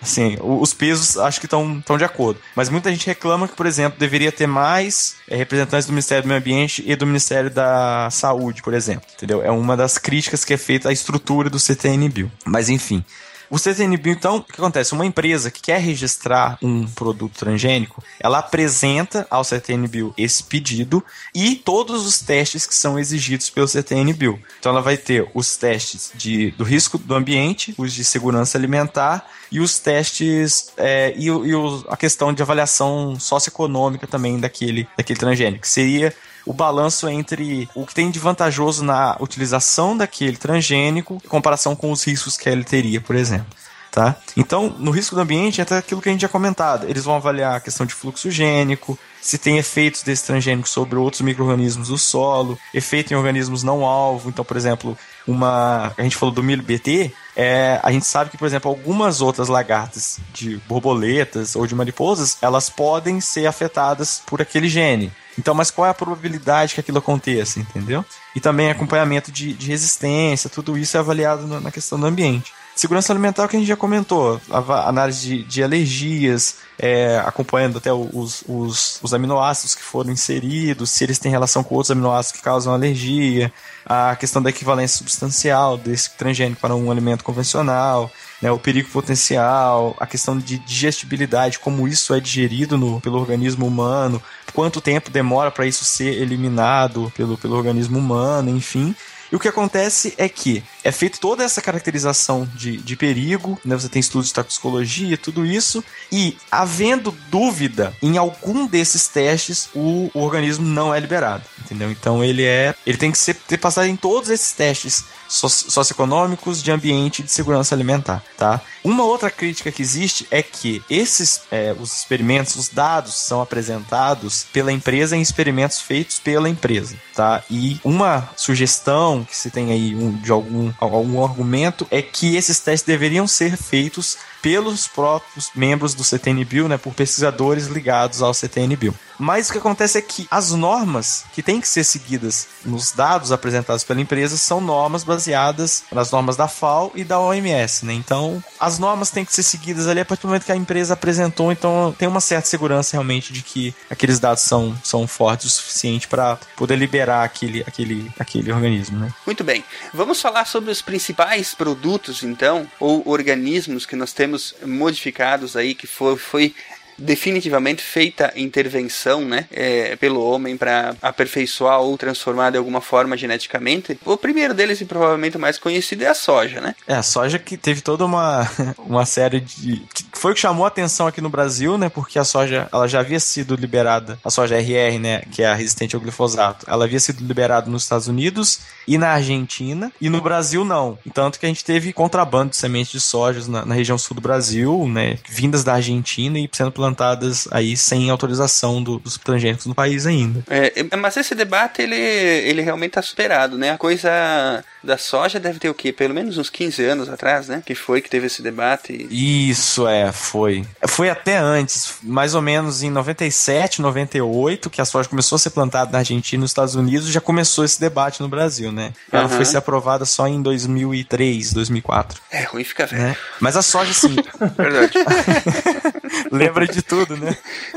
assim, 0.00 0.36
o- 0.40 0.60
os 0.60 0.72
pesos 0.74 1.16
acho 1.16 1.40
que 1.40 1.46
estão 1.46 1.82
de 1.98 2.04
acordo. 2.04 2.40
Mas 2.56 2.68
muita 2.68 2.90
gente 2.90 3.06
reclama 3.06 3.46
que, 3.48 3.54
por 3.54 3.66
exemplo, 3.66 3.98
deveria 3.98 4.32
ter 4.32 4.46
mais 4.46 5.16
é, 5.28 5.36
representantes 5.36 5.86
do 5.86 5.92
Ministério 5.92 6.22
do 6.24 6.28
Meio 6.28 6.40
Ambiente 6.40 6.82
e 6.86 6.94
do 6.96 7.06
Ministério 7.06 7.50
da 7.50 8.08
Saúde, 8.10 8.62
por 8.62 8.74
exemplo. 8.74 9.06
Entendeu? 9.16 9.42
É 9.42 9.50
uma 9.50 9.76
das 9.76 9.98
críticas 9.98 10.44
que 10.44 10.54
é 10.54 10.56
feita 10.56 10.88
à 10.88 10.92
estrutura 10.92 11.48
do 11.48 11.58
CTN-Bio. 11.58 12.30
Mas, 12.44 12.68
enfim. 12.68 13.04
O 13.52 13.58
CTN-Bio, 13.58 14.14
então, 14.14 14.36
o 14.36 14.42
que 14.42 14.52
acontece? 14.58 14.94
Uma 14.94 15.04
empresa 15.04 15.50
que 15.50 15.60
quer 15.60 15.78
registrar 15.78 16.56
um 16.62 16.86
produto 16.86 17.34
transgênico, 17.38 18.02
ela 18.18 18.38
apresenta 18.38 19.26
ao 19.28 19.44
CTN-Bio 19.44 20.14
esse 20.16 20.42
pedido 20.42 21.04
e 21.34 21.54
todos 21.56 22.06
os 22.06 22.18
testes 22.18 22.64
que 22.64 22.74
são 22.74 22.98
exigidos 22.98 23.50
pelo 23.50 23.68
CTN-Bio. 23.68 24.40
Então, 24.58 24.72
ela 24.72 24.80
vai 24.80 24.96
ter 24.96 25.30
os 25.34 25.54
testes 25.54 26.10
de, 26.14 26.50
do 26.52 26.64
risco 26.64 26.96
do 26.96 27.14
ambiente, 27.14 27.74
os 27.76 27.92
de 27.92 28.06
segurança 28.06 28.56
alimentar 28.56 29.28
e 29.50 29.60
os 29.60 29.78
testes 29.78 30.72
é, 30.78 31.12
e, 31.14 31.26
e 31.26 31.54
o- 31.54 31.84
a 31.90 31.96
questão 31.98 32.32
de 32.32 32.40
avaliação 32.40 33.20
socioeconômica 33.20 34.06
também 34.06 34.40
daquele, 34.40 34.88
daquele 34.96 35.18
transgênico, 35.18 35.60
que 35.60 35.68
seria 35.68 36.14
o 36.46 36.52
balanço 36.52 37.08
entre 37.08 37.68
o 37.74 37.86
que 37.86 37.94
tem 37.94 38.10
de 38.10 38.18
vantajoso 38.18 38.84
na 38.84 39.16
utilização 39.20 39.96
daquele 39.96 40.36
transgênico 40.36 41.20
em 41.24 41.28
comparação 41.28 41.74
com 41.74 41.90
os 41.90 42.04
riscos 42.04 42.36
que 42.36 42.48
ele 42.48 42.64
teria, 42.64 43.00
por 43.00 43.16
exemplo. 43.16 43.46
Tá? 43.90 44.16
Então, 44.34 44.74
no 44.78 44.90
risco 44.90 45.14
do 45.14 45.20
ambiente, 45.20 45.60
entra 45.60 45.76
aquilo 45.76 46.00
que 46.00 46.08
a 46.08 46.12
gente 46.12 46.22
já 46.22 46.28
comentado. 46.28 46.88
Eles 46.88 47.04
vão 47.04 47.14
avaliar 47.14 47.56
a 47.56 47.60
questão 47.60 47.84
de 47.84 47.92
fluxo 47.92 48.30
gênico, 48.30 48.98
se 49.20 49.36
tem 49.36 49.58
efeitos 49.58 50.02
desse 50.02 50.24
transgênico 50.24 50.66
sobre 50.66 50.96
outros 50.96 51.20
micro-organismos 51.20 51.88
do 51.88 51.98
solo, 51.98 52.58
efeito 52.72 53.12
em 53.12 53.16
organismos 53.16 53.62
não 53.62 53.84
alvo. 53.84 54.30
Então, 54.30 54.46
por 54.46 54.56
exemplo, 54.56 54.96
uma. 55.26 55.92
A 55.96 56.02
gente 56.02 56.16
falou 56.16 56.34
do 56.34 56.42
milho 56.42 56.62
BT, 56.62 57.12
é, 57.36 57.80
a 57.82 57.90
gente 57.92 58.06
sabe 58.06 58.30
que, 58.30 58.36
por 58.38 58.46
exemplo, 58.46 58.70
algumas 58.70 59.20
outras 59.20 59.48
lagartas 59.48 60.18
de 60.32 60.56
borboletas 60.68 61.56
ou 61.56 61.66
de 61.66 61.74
mariposas, 61.74 62.36
elas 62.42 62.68
podem 62.68 63.20
ser 63.20 63.46
afetadas 63.46 64.22
por 64.26 64.40
aquele 64.42 64.68
gene. 64.68 65.12
Então, 65.38 65.54
mas 65.54 65.70
qual 65.70 65.86
é 65.86 65.90
a 65.90 65.94
probabilidade 65.94 66.74
que 66.74 66.80
aquilo 66.80 66.98
aconteça, 66.98 67.58
entendeu? 67.58 68.04
E 68.36 68.40
também 68.40 68.70
acompanhamento 68.70 69.32
de, 69.32 69.54
de 69.54 69.66
resistência, 69.68 70.50
tudo 70.50 70.76
isso 70.76 70.96
é 70.96 71.00
avaliado 71.00 71.46
na- 71.46 71.60
na 71.60 71.70
questão 71.70 71.98
do 71.98 72.06
ambiente. 72.06 72.52
Segurança 72.74 73.12
alimentar, 73.12 73.46
que 73.48 73.56
a 73.56 73.58
gente 73.58 73.68
já 73.68 73.76
comentou, 73.76 74.40
análise 74.86 75.20
de, 75.20 75.42
de 75.44 75.62
alergias, 75.62 76.56
é, 76.78 77.22
acompanhando 77.24 77.76
até 77.78 77.92
os, 77.92 78.42
os, 78.48 78.98
os 79.02 79.14
aminoácidos 79.14 79.74
que 79.74 79.82
foram 79.82 80.10
inseridos, 80.10 80.90
se 80.90 81.04
eles 81.04 81.18
têm 81.18 81.30
relação 81.30 81.62
com 81.62 81.74
outros 81.74 81.90
aminoácidos 81.90 82.38
que 82.40 82.44
causam 82.44 82.72
alergia, 82.72 83.52
a 83.84 84.16
questão 84.16 84.40
da 84.40 84.48
equivalência 84.48 84.96
substancial 84.98 85.76
desse 85.76 86.10
transgênico 86.16 86.60
para 86.60 86.74
um 86.74 86.90
alimento 86.90 87.22
convencional, 87.22 88.10
né, 88.40 88.50
o 88.50 88.58
perigo 88.58 88.88
potencial, 88.88 89.94
a 90.00 90.06
questão 90.06 90.38
de 90.38 90.58
digestibilidade, 90.58 91.58
como 91.58 91.86
isso 91.86 92.14
é 92.14 92.20
digerido 92.20 92.78
no, 92.78 93.00
pelo 93.02 93.18
organismo 93.18 93.66
humano, 93.66 94.20
quanto 94.54 94.80
tempo 94.80 95.10
demora 95.10 95.50
para 95.50 95.66
isso 95.66 95.84
ser 95.84 96.20
eliminado 96.20 97.12
pelo, 97.14 97.36
pelo 97.36 97.54
organismo 97.54 97.98
humano, 97.98 98.50
enfim. 98.50 98.94
E 99.32 99.36
o 99.36 99.40
que 99.40 99.48
acontece 99.48 100.12
é 100.18 100.28
que 100.28 100.62
é 100.84 100.92
feita 100.92 101.16
toda 101.18 101.42
essa 101.42 101.62
caracterização 101.62 102.46
de, 102.54 102.76
de 102.76 102.94
perigo, 102.96 103.58
né? 103.64 103.74
Você 103.74 103.88
tem 103.88 103.98
estudos 103.98 104.28
de 104.28 104.34
toxicologia, 104.34 105.16
tudo 105.16 105.46
isso, 105.46 105.82
e 106.12 106.36
havendo 106.50 107.10
dúvida 107.30 107.94
em 108.02 108.18
algum 108.18 108.66
desses 108.66 109.08
testes, 109.08 109.70
o, 109.74 110.10
o 110.12 110.20
organismo 110.20 110.66
não 110.66 110.94
é 110.94 111.00
liberado, 111.00 111.44
entendeu? 111.64 111.90
Então 111.90 112.22
ele 112.22 112.44
é, 112.44 112.74
ele 112.86 112.98
tem 112.98 113.10
que 113.10 113.16
ser 113.16 113.34
ter 113.34 113.56
passado 113.56 113.86
em 113.86 113.96
todos 113.96 114.28
esses 114.28 114.52
testes 114.52 115.04
soci- 115.26 115.70
socioeconômicos, 115.70 116.62
de 116.62 116.70
ambiente 116.70 117.20
e 117.20 117.22
de 117.24 117.32
segurança 117.32 117.74
alimentar, 117.74 118.22
tá? 118.36 118.60
Uma 118.84 119.04
outra 119.04 119.30
crítica 119.30 119.70
que 119.70 119.80
existe 119.80 120.26
é 120.30 120.42
que 120.42 120.82
esses, 120.90 121.42
é, 121.52 121.74
os 121.78 121.96
experimentos, 121.98 122.56
os 122.56 122.68
dados 122.68 123.14
são 123.14 123.40
apresentados 123.40 124.44
pela 124.52 124.72
empresa 124.72 125.16
em 125.16 125.20
experimentos 125.22 125.80
feitos 125.80 126.18
pela 126.18 126.48
empresa, 126.48 126.96
tá? 127.14 127.44
E 127.48 127.80
uma 127.84 128.28
sugestão 128.36 129.24
que 129.24 129.36
se 129.36 129.50
tem 129.50 129.70
aí 129.70 129.94
um- 129.94 130.12
de 130.16 130.32
algum, 130.32 130.72
algum 130.80 131.24
argumento 131.24 131.86
é 131.90 132.02
que 132.02 132.34
esses 132.34 132.58
testes 132.58 132.86
deveriam 132.86 133.26
ser 133.28 133.56
feitos 133.56 134.18
pelos 134.42 134.88
próprios 134.88 135.50
membros 135.54 135.94
do 135.94 136.02
CTNBio, 136.02 136.68
né, 136.68 136.76
por 136.76 136.92
pesquisadores 136.92 137.68
ligados 137.68 138.20
ao 138.20 138.34
CTNBio. 138.34 138.94
Mas 139.18 139.48
o 139.48 139.52
que 139.52 139.58
acontece 139.58 139.98
é 139.98 140.02
que 140.02 140.26
as 140.28 140.50
normas 140.50 141.24
que 141.32 141.42
têm 141.44 141.60
que 141.60 141.68
ser 141.68 141.84
seguidas 141.84 142.48
nos 142.64 142.90
dados 142.90 143.30
apresentados 143.30 143.84
pela 143.84 144.00
empresa 144.00 144.36
são 144.36 144.60
normas 144.60 145.04
baseadas 145.04 145.84
nas 145.92 146.10
normas 146.10 146.36
da 146.36 146.48
FAO 146.48 146.90
e 146.94 147.04
da 147.04 147.20
OMS, 147.20 147.86
né? 147.86 147.92
Então, 147.92 148.42
as 148.58 148.80
normas 148.80 149.10
têm 149.10 149.24
que 149.24 149.32
ser 149.32 149.44
seguidas 149.44 149.86
ali 149.86 150.00
a 150.00 150.04
partir 150.04 150.22
do 150.22 150.28
momento 150.28 150.44
que 150.44 150.50
a 150.50 150.56
empresa 150.56 150.94
apresentou, 150.94 151.52
então 151.52 151.94
tem 151.96 152.08
uma 152.08 152.20
certa 152.20 152.48
segurança 152.48 152.96
realmente 152.96 153.32
de 153.32 153.42
que 153.42 153.72
aqueles 153.88 154.18
dados 154.18 154.42
são, 154.42 154.76
são 154.82 155.06
fortes 155.06 155.46
o 155.46 155.50
suficiente 155.50 156.08
para 156.08 156.36
poder 156.56 156.74
liberar 156.74 157.22
aquele, 157.22 157.62
aquele, 157.64 158.10
aquele 158.18 158.50
organismo, 158.50 158.98
né? 158.98 159.14
Muito 159.24 159.44
bem. 159.44 159.64
Vamos 159.94 160.20
falar 160.20 160.46
sobre 160.46 160.72
os 160.72 160.82
principais 160.82 161.54
produtos, 161.54 162.24
então, 162.24 162.68
ou 162.80 163.08
organismos 163.08 163.86
que 163.86 163.94
nós 163.94 164.12
temos 164.12 164.31
modificados 164.64 165.56
aí, 165.56 165.74
que 165.74 165.86
foi, 165.86 166.16
foi 166.16 166.54
definitivamente 166.98 167.82
feita 167.82 168.32
intervenção 168.36 169.22
né, 169.22 169.46
é, 169.50 169.96
pelo 169.96 170.24
homem 170.24 170.56
para 170.56 170.94
aperfeiçoar 171.02 171.80
ou 171.80 171.96
transformar 171.98 172.50
de 172.50 172.58
alguma 172.58 172.80
forma 172.80 173.16
geneticamente. 173.16 173.98
O 174.04 174.16
primeiro 174.16 174.54
deles 174.54 174.80
e 174.80 174.84
provavelmente 174.84 175.36
o 175.36 175.40
mais 175.40 175.58
conhecido 175.58 176.04
é 176.04 176.08
a 176.08 176.14
soja, 176.14 176.60
né? 176.60 176.74
É, 176.86 176.94
a 176.94 177.02
soja 177.02 177.38
que 177.38 177.56
teve 177.56 177.80
toda 177.80 178.04
uma, 178.04 178.48
uma 178.78 179.04
série 179.04 179.40
de. 179.40 179.82
Foi 180.22 180.30
o 180.30 180.34
que 180.36 180.40
chamou 180.40 180.64
a 180.64 180.68
atenção 180.68 181.08
aqui 181.08 181.20
no 181.20 181.28
Brasil, 181.28 181.76
né? 181.76 181.88
Porque 181.88 182.16
a 182.16 182.22
soja 182.22 182.68
ela 182.72 182.86
já 182.86 183.00
havia 183.00 183.18
sido 183.18 183.56
liberada, 183.56 184.16
a 184.24 184.30
soja 184.30 184.56
RR, 184.56 185.00
né? 185.00 185.22
Que 185.32 185.42
é 185.42 185.48
a 185.48 185.54
resistente 185.54 185.96
ao 185.96 186.00
glifosato, 186.00 186.64
ela 186.68 186.84
havia 186.84 187.00
sido 187.00 187.26
liberada 187.26 187.68
nos 187.68 187.82
Estados 187.82 188.06
Unidos 188.06 188.60
e 188.86 188.96
na 188.96 189.08
Argentina, 189.08 189.90
e 190.00 190.08
no 190.08 190.20
Brasil 190.20 190.64
não. 190.64 190.96
Tanto 191.12 191.40
que 191.40 191.46
a 191.46 191.48
gente 191.48 191.64
teve 191.64 191.92
contrabando 191.92 192.50
de 192.50 192.56
sementes 192.56 192.92
de 192.92 193.00
soja 193.00 193.50
na, 193.50 193.66
na 193.66 193.74
região 193.74 193.98
sul 193.98 194.14
do 194.14 194.20
Brasil, 194.20 194.86
né? 194.86 195.18
Vindas 195.28 195.64
da 195.64 195.74
Argentina 195.74 196.38
e 196.38 196.48
sendo 196.52 196.70
plantadas 196.70 197.48
aí 197.50 197.76
sem 197.76 198.08
autorização 198.08 198.80
do, 198.80 199.00
dos 199.00 199.18
transgênicos 199.18 199.66
no 199.66 199.74
país 199.74 200.06
ainda. 200.06 200.44
É, 200.48 200.72
mas 200.96 201.16
esse 201.16 201.34
debate 201.34 201.82
ele, 201.82 201.96
ele 201.96 202.62
realmente 202.62 202.90
está 202.90 203.02
superado, 203.02 203.58
né? 203.58 203.72
A 203.72 203.76
coisa 203.76 204.62
da 204.82 204.98
soja 204.98 205.38
deve 205.38 205.58
ter 205.58 205.68
o 205.68 205.74
quê? 205.74 205.92
Pelo 205.92 206.14
menos 206.14 206.38
uns 206.38 206.50
15 206.50 206.84
anos 206.84 207.08
atrás, 207.08 207.48
né? 207.48 207.62
Que 207.64 207.74
foi 207.74 208.00
que 208.00 208.10
teve 208.10 208.26
esse 208.26 208.42
debate. 208.42 209.06
Isso, 209.10 209.86
é, 209.86 210.10
foi. 210.12 210.66
Foi 210.88 211.08
até 211.08 211.36
antes, 211.38 211.94
mais 212.02 212.34
ou 212.34 212.42
menos 212.42 212.82
em 212.82 212.90
97, 212.90 213.80
98, 213.80 214.68
que 214.70 214.80
a 214.80 214.84
soja 214.84 215.08
começou 215.08 215.36
a 215.36 215.38
ser 215.38 215.50
plantada 215.50 215.90
na 215.92 215.98
Argentina 215.98 216.40
e 216.40 216.42
nos 216.42 216.50
Estados 216.50 216.74
Unidos, 216.74 217.08
já 217.08 217.20
começou 217.20 217.64
esse 217.64 217.80
debate 217.80 218.20
no 218.20 218.28
Brasil, 218.28 218.72
né? 218.72 218.92
Ela 219.10 219.24
Aham. 219.24 219.36
foi 219.36 219.44
ser 219.44 219.58
aprovada 219.58 220.04
só 220.04 220.26
em 220.26 220.42
2003, 220.42 221.52
2004. 221.52 222.20
É 222.30 222.44
ruim 222.44 222.64
ficar 222.64 222.86
velho. 222.86 223.02
Né? 223.02 223.16
Mas 223.40 223.56
a 223.56 223.62
soja, 223.62 223.92
sim. 223.92 224.16
Verdade. 224.56 224.92
Lembra 226.30 226.66
de 226.66 226.82
tudo, 226.82 227.16
né? 227.16 227.36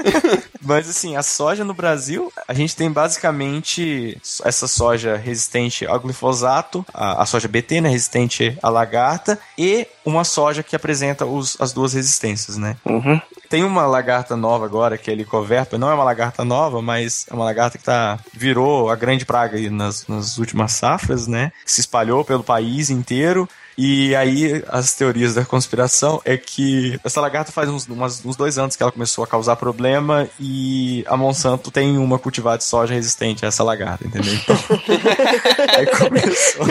Mas 0.62 0.90
assim, 0.90 1.16
a 1.16 1.24
soja 1.24 1.64
no 1.64 1.74
Brasil, 1.74 2.32
a 2.48 2.54
gente 2.54 2.76
tem 2.76 2.92
basicamente 2.92 4.18
essa 4.44 4.68
soja 4.68 5.16
resistente 5.16 5.86
ao 5.86 6.00
glifosato, 6.00 6.86
a, 6.94 7.22
a 7.22 7.26
soja 7.26 7.48
BT, 7.48 7.82
né, 7.82 7.90
resistente 7.90 8.58
à 8.62 8.70
lagarta, 8.70 9.40
e 9.58 9.88
uma 10.04 10.24
soja 10.24 10.64
que 10.64 10.76
apresenta 10.76 11.26
os, 11.26 11.60
as 11.60 11.72
duas 11.72 11.94
resistências, 11.94 12.58
né? 12.58 12.78
Uhum. 12.86 13.22
Tem 13.50 13.64
uma 13.64 13.86
lagarta 13.86 14.36
nova 14.36 14.66
agora, 14.66 14.98
que 14.98 15.10
é 15.10 15.14
a 15.14 15.16
Helicoverpa. 15.16 15.78
Não 15.78 15.90
é 15.90 15.94
uma 15.94 16.04
lagarta 16.04 16.44
nova, 16.44 16.82
mas 16.82 17.26
é 17.30 17.34
uma 17.34 17.46
lagarta 17.46 17.78
que 17.78 17.84
tá, 17.84 18.20
virou 18.34 18.90
a 18.90 18.96
grande 18.96 19.26
praga 19.26 19.58
aí 19.58 19.70
nas, 19.70 20.08
nas 20.08 20.38
últimas 20.38 20.74
safras, 20.74 21.28
né? 21.28 21.52
Se 21.66 21.80
espalhou 21.82 22.26
pelo 22.26 22.44
país 22.44 22.90
inteiro. 22.90 23.48
E 23.78 24.16
aí, 24.16 24.64
as 24.70 24.94
teorias 24.94 25.34
da 25.36 25.44
conspiração 25.44 26.22
é 26.24 26.38
que 26.38 27.00
essa 27.04 27.20
lagarta 27.20 27.52
faz 27.52 27.70
uns, 27.70 27.86
umas- 27.88 28.24
uns 28.24 28.36
dois 28.38 28.58
anos 28.58 28.76
que 28.76 28.82
ela 28.84 28.92
começou 28.92 29.24
a 29.24 29.28
causar 29.28 29.56
problema 29.58 30.30
e 30.40 31.04
a 31.08 31.18
Monsanto 31.18 31.70
tem 31.72 31.98
uma 31.98 32.18
cultivar 32.18 32.58
de 32.58 32.64
soja 32.64 32.94
resistente 32.94 33.44
a 33.44 33.50
essa 33.50 33.64
lagarta, 33.64 34.08
entendeu? 34.08 34.34
Então, 34.34 34.56
aí 35.78 35.86
começou 35.88 36.66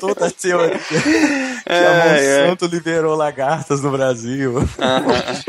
toda 0.00 0.26
a 0.26 0.30
teoria 0.30 0.78
que 0.78 1.72
a 1.72 2.02
Ai, 2.02 2.26
ai. 2.26 2.42
Monsanto 2.42 2.66
liberou 2.66 3.14
lagartas 3.14 3.80
no 3.82 3.90
Brasil. 3.92 4.54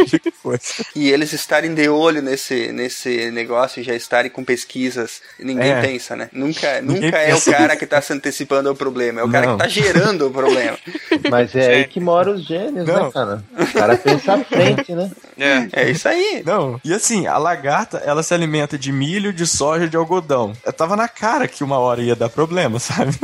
Que 0.10 0.32
coisa. 0.32 0.64
E 0.96 1.10
eles 1.10 1.34
estarem 1.34 1.74
de 1.74 1.88
olho 1.90 2.22
nesse, 2.22 2.72
nesse 2.72 3.30
negócio 3.32 3.80
e 3.80 3.84
já 3.84 3.94
estarem 3.96 4.30
com 4.32 4.44
pesquisas, 4.44 5.22
ninguém 5.40 5.72
É. 5.72 5.82
pensa, 5.82 6.16
né? 6.16 6.30
Nunca, 6.32 6.82
Ninguém 6.82 7.02
nunca 7.06 7.18
é 7.20 7.30
o 7.34 7.36
pensa 7.36 7.52
cara 7.52 7.76
que 7.76 7.86
tá 7.86 8.02
se 8.02 8.14
antecipando 8.14 8.70
ao 8.70 8.76
problema, 8.76 9.22
é 9.22 9.24
o 9.24 9.30
cara 9.30 9.46
Não. 9.48 9.58
que 9.58 9.64
tá 9.64 9.68
gerando 9.70 10.28
o 10.28 10.32
problema. 10.32 10.78
Mas 11.30 11.56
é 11.56 11.76
aí 11.76 11.84
que 11.86 12.00
moram 12.00 12.34
os 12.34 12.46
gênios, 12.46 12.86
né, 12.86 13.10
cara? 13.14 13.44
O 13.58 13.74
cara 13.74 13.98
pensa 13.98 14.34
à 14.34 14.44
frente, 14.44 14.94
né? 14.94 15.10
É, 15.38 15.68
é 15.84 15.90
isso 15.92 16.08
aí. 16.08 16.44
Não, 16.46 16.80
e 16.84 16.94
assim, 16.94 17.26
a 17.28 17.38
lagarta, 17.38 17.98
ela 18.06 18.22
se 18.24 18.34
alimenta 18.34 18.78
de 18.78 18.92
milho, 18.92 19.32
de 19.34 19.46
soja, 19.48 19.88
de 19.88 19.96
algodão. 19.98 20.54
Eu 20.66 20.74
tava 20.74 20.96
na 20.96 21.08
cara 21.08 21.48
que 21.48 21.64
uma 21.64 21.78
hora 21.80 22.02
ia 22.02 22.16
dar 22.16 22.30
problema, 22.30 22.80
sabe? 22.80 23.12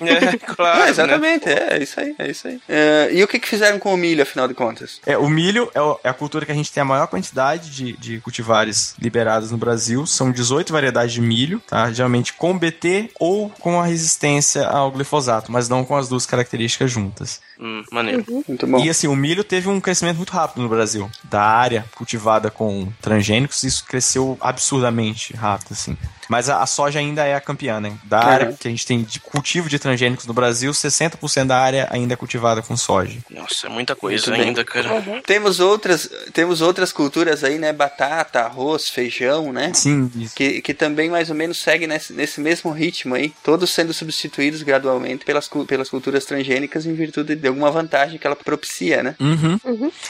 É, 0.00 0.36
claro. 0.36 0.82
Ah, 0.82 0.88
exatamente, 0.88 1.48
é, 1.48 1.74
é 1.76 1.82
isso 1.82 1.98
aí, 2.00 2.14
é 2.18 2.30
isso 2.30 2.46
aí. 2.48 2.60
É, 2.68 3.08
e 3.12 3.22
o 3.22 3.28
que, 3.28 3.38
que 3.38 3.48
fizeram 3.48 3.78
com 3.78 3.92
o 3.92 3.96
milho, 3.96 4.22
afinal 4.22 4.46
de 4.48 4.54
contas? 4.54 5.00
É, 5.06 5.16
o 5.16 5.28
milho 5.28 5.70
é, 5.74 5.80
o- 5.80 5.98
é 6.04 6.08
a 6.08 6.12
cultura 6.14 6.44
que 6.46 6.52
a 6.52 6.54
gente 6.54 6.72
tem 6.72 6.80
a 6.80 6.84
maior 6.84 7.06
quantidade 7.06 7.70
de, 7.70 7.92
de 7.96 8.20
cultivares 8.20 8.94
liberados 9.00 9.50
no 9.50 9.56
Brasil. 9.58 10.06
São 10.06 10.30
18 10.30 10.72
variedades 10.72 11.12
de 11.14 11.20
milho, 11.20 11.60
tá? 11.66 11.90
Geralmente 11.92 12.32
com 12.32 12.56
BT 12.58 13.10
ou 13.18 13.50
com 13.60 13.80
a 13.80 13.86
resistência 13.86 14.66
ao 14.66 14.90
glifosato, 14.90 15.50
mas 15.50 15.68
não 15.68 15.84
com 15.84 15.96
as 15.96 16.08
duas 16.08 16.26
características 16.26 16.83
juntas. 16.88 17.40
Hum, 17.58 17.82
maneiro. 17.92 18.24
Muito 18.48 18.66
bom. 18.66 18.78
E 18.84 18.90
assim, 18.90 19.06
o 19.06 19.14
milho 19.16 19.44
teve 19.44 19.68
um 19.68 19.80
crescimento 19.80 20.16
muito 20.16 20.30
rápido 20.32 20.62
no 20.62 20.68
Brasil. 20.68 21.10
Da 21.24 21.42
área 21.42 21.84
cultivada 21.94 22.50
com 22.50 22.88
transgênicos, 23.00 23.62
isso 23.62 23.84
cresceu 23.86 24.36
absurdamente 24.40 25.34
rápido, 25.34 25.68
assim. 25.72 25.96
Mas 26.28 26.48
a, 26.48 26.62
a 26.62 26.66
soja 26.66 26.98
ainda 26.98 27.22
é 27.24 27.34
a 27.34 27.40
campeã, 27.40 27.80
né? 27.80 27.92
Da 28.04 28.18
Uhum. 28.20 28.26
área 28.28 28.52
que 28.58 28.66
a 28.66 28.70
gente 28.70 28.86
tem 28.86 29.02
de 29.02 29.20
cultivo 29.20 29.68
de 29.68 29.78
transgênicos 29.78 30.24
no 30.26 30.32
Brasil, 30.32 30.72
60% 30.72 31.46
da 31.46 31.58
área 31.58 31.86
ainda 31.90 32.14
é 32.14 32.16
cultivada 32.16 32.62
com 32.62 32.74
soja. 32.76 33.18
Nossa, 33.30 33.66
é 33.66 33.70
muita 33.70 33.94
coisa 33.94 34.26
Muito 34.28 34.38
bem. 34.38 34.48
ainda, 34.48 34.64
cara. 34.64 34.88
Temos 35.26 35.60
outras, 35.60 36.08
temos 36.32 36.60
outras 36.62 36.92
culturas 36.92 37.44
aí, 37.44 37.58
né? 37.58 37.72
Batata, 37.74 38.40
arroz, 38.40 38.88
feijão, 38.88 39.52
né? 39.52 39.72
Sim. 39.74 40.10
Que, 40.34 40.62
que 40.62 40.72
também 40.72 41.10
mais 41.10 41.28
ou 41.28 41.36
menos 41.36 41.58
seguem 41.58 41.86
nesse, 41.86 42.12
nesse 42.14 42.40
mesmo 42.40 42.70
ritmo 42.72 43.14
aí, 43.14 43.32
todos 43.42 43.70
sendo 43.70 43.92
substituídos 43.92 44.62
gradualmente 44.62 45.24
pelas, 45.26 45.48
pelas 45.68 45.90
culturas 45.90 46.24
transgênicas 46.24 46.86
em 46.86 46.94
virtude 46.94 47.36
de 47.44 47.48
alguma 47.48 47.70
vantagem 47.70 48.18
que 48.18 48.26
ela 48.26 48.34
propicia, 48.34 49.02
né? 49.02 49.14
Uhum. 49.20 49.58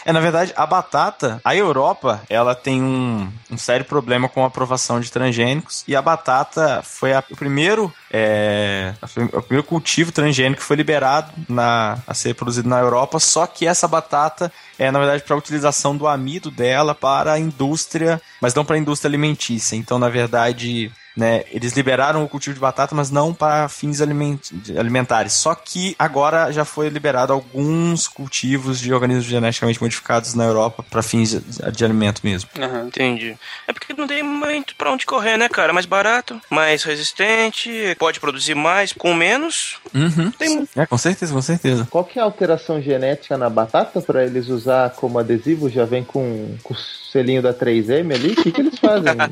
É, 0.05 0.13
na 0.13 0.21
verdade, 0.21 0.53
a 0.57 0.65
batata, 0.65 1.41
a 1.45 1.55
Europa, 1.55 2.23
ela 2.31 2.55
tem 2.55 2.81
um, 2.81 3.29
um 3.51 3.59
sério 3.59 3.85
problema 3.85 4.29
com 4.29 4.45
a 4.45 4.47
aprovação 4.47 5.01
de 5.01 5.11
transgênicos 5.11 5.83
e 5.89 5.97
a 5.97 6.01
batata 6.01 6.81
foi 6.85 7.13
a- 7.13 7.25
o 7.31 7.37
primeiro 7.37 7.93
é, 8.11 8.95
o 9.33 9.43
primeiro 9.43 9.67
cultivo 9.67 10.13
transgênico 10.13 10.61
que 10.61 10.67
foi 10.67 10.77
liberado 10.77 11.33
na, 11.49 11.99
a 12.07 12.15
ser 12.15 12.35
produzido 12.35 12.69
na 12.69 12.79
Europa, 12.79 13.19
só 13.19 13.45
que 13.47 13.67
essa 13.67 13.89
batata 13.89 14.53
é, 14.79 14.91
na 14.91 15.01
verdade, 15.01 15.23
para 15.25 15.35
a 15.35 15.39
utilização 15.39 15.97
do 15.97 16.07
amido 16.07 16.51
dela 16.51 16.95
para 16.95 17.33
a 17.33 17.39
indústria, 17.39 18.21
mas 18.41 18.55
não 18.55 18.65
para 18.65 18.77
a 18.77 18.79
indústria 18.79 19.09
alimentícia. 19.09 19.75
Então, 19.77 19.99
na 19.99 20.09
verdade, 20.09 20.91
né, 21.17 21.45
eles 21.51 21.73
liberaram 21.75 22.25
o 22.25 22.29
cultivo 22.29 22.55
de 22.55 22.61
batata, 22.61 22.95
mas 22.95 23.11
não 23.11 23.33
para 23.33 23.69
fins 23.69 24.01
aliment- 24.01 24.51
alimentares. 24.77 25.33
Só 25.35 25.55
que 25.55 25.95
agora 25.99 26.51
já 26.53 26.65
foi 26.65 26.89
liberado 26.89 27.33
alguns 27.33 28.09
cultivos 28.09 28.81
de 28.81 28.93
organismos 28.93 29.27
geneticamente 29.27 29.81
modificados 29.81 30.35
na 30.35 30.45
Europa 30.45 30.85
para 30.91 31.03
fins 31.03 31.31
de, 31.31 31.41
de 31.73 31.85
alimento 31.85 32.21
mesmo. 32.25 32.51
Entendi. 32.87 33.37
É 33.67 33.73
porque 33.73 33.95
não 33.95 34.07
tem 34.07 34.23
muito 34.23 34.75
pra 34.77 34.91
onde 34.91 35.07
correr, 35.07 35.37
né, 35.37 35.49
cara? 35.49 35.73
Mais 35.73 35.87
barato, 35.87 36.41
mais 36.51 36.83
resistente, 36.83 37.71
pode 37.99 38.19
produzir 38.21 38.55
mais 38.55 38.93
com 38.93 39.15
menos. 39.15 39.79
Uhum. 39.95 40.31
Tem... 40.33 40.69
É, 40.75 40.85
com 40.87 40.99
certeza, 40.99 41.33
com 41.33 41.41
certeza. 41.41 41.87
Qual 41.89 42.05
que 42.05 42.19
é 42.19 42.23
a 42.23 42.25
alteração 42.25 42.83
genética 42.83 43.39
na 43.39 43.49
batata 43.49 44.01
para 44.01 44.25
eles 44.25 44.49
usar 44.49 44.91
como 44.91 45.19
adesivo? 45.19 45.71
Já 45.71 45.85
vem 45.85 46.03
com, 46.03 46.57
com 46.63 46.75
o 46.75 46.77
selinho 46.77 47.41
da 47.41 47.55
3M 47.55 48.13
ali? 48.15 48.33
O 48.33 48.43
que, 48.43 48.51
que 48.51 48.61
eles 48.61 48.79
fazem? 48.79 49.15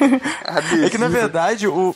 É 0.84 0.90
que 0.90 0.98
na 0.98 1.08
verdade 1.08 1.66
o, 1.66 1.94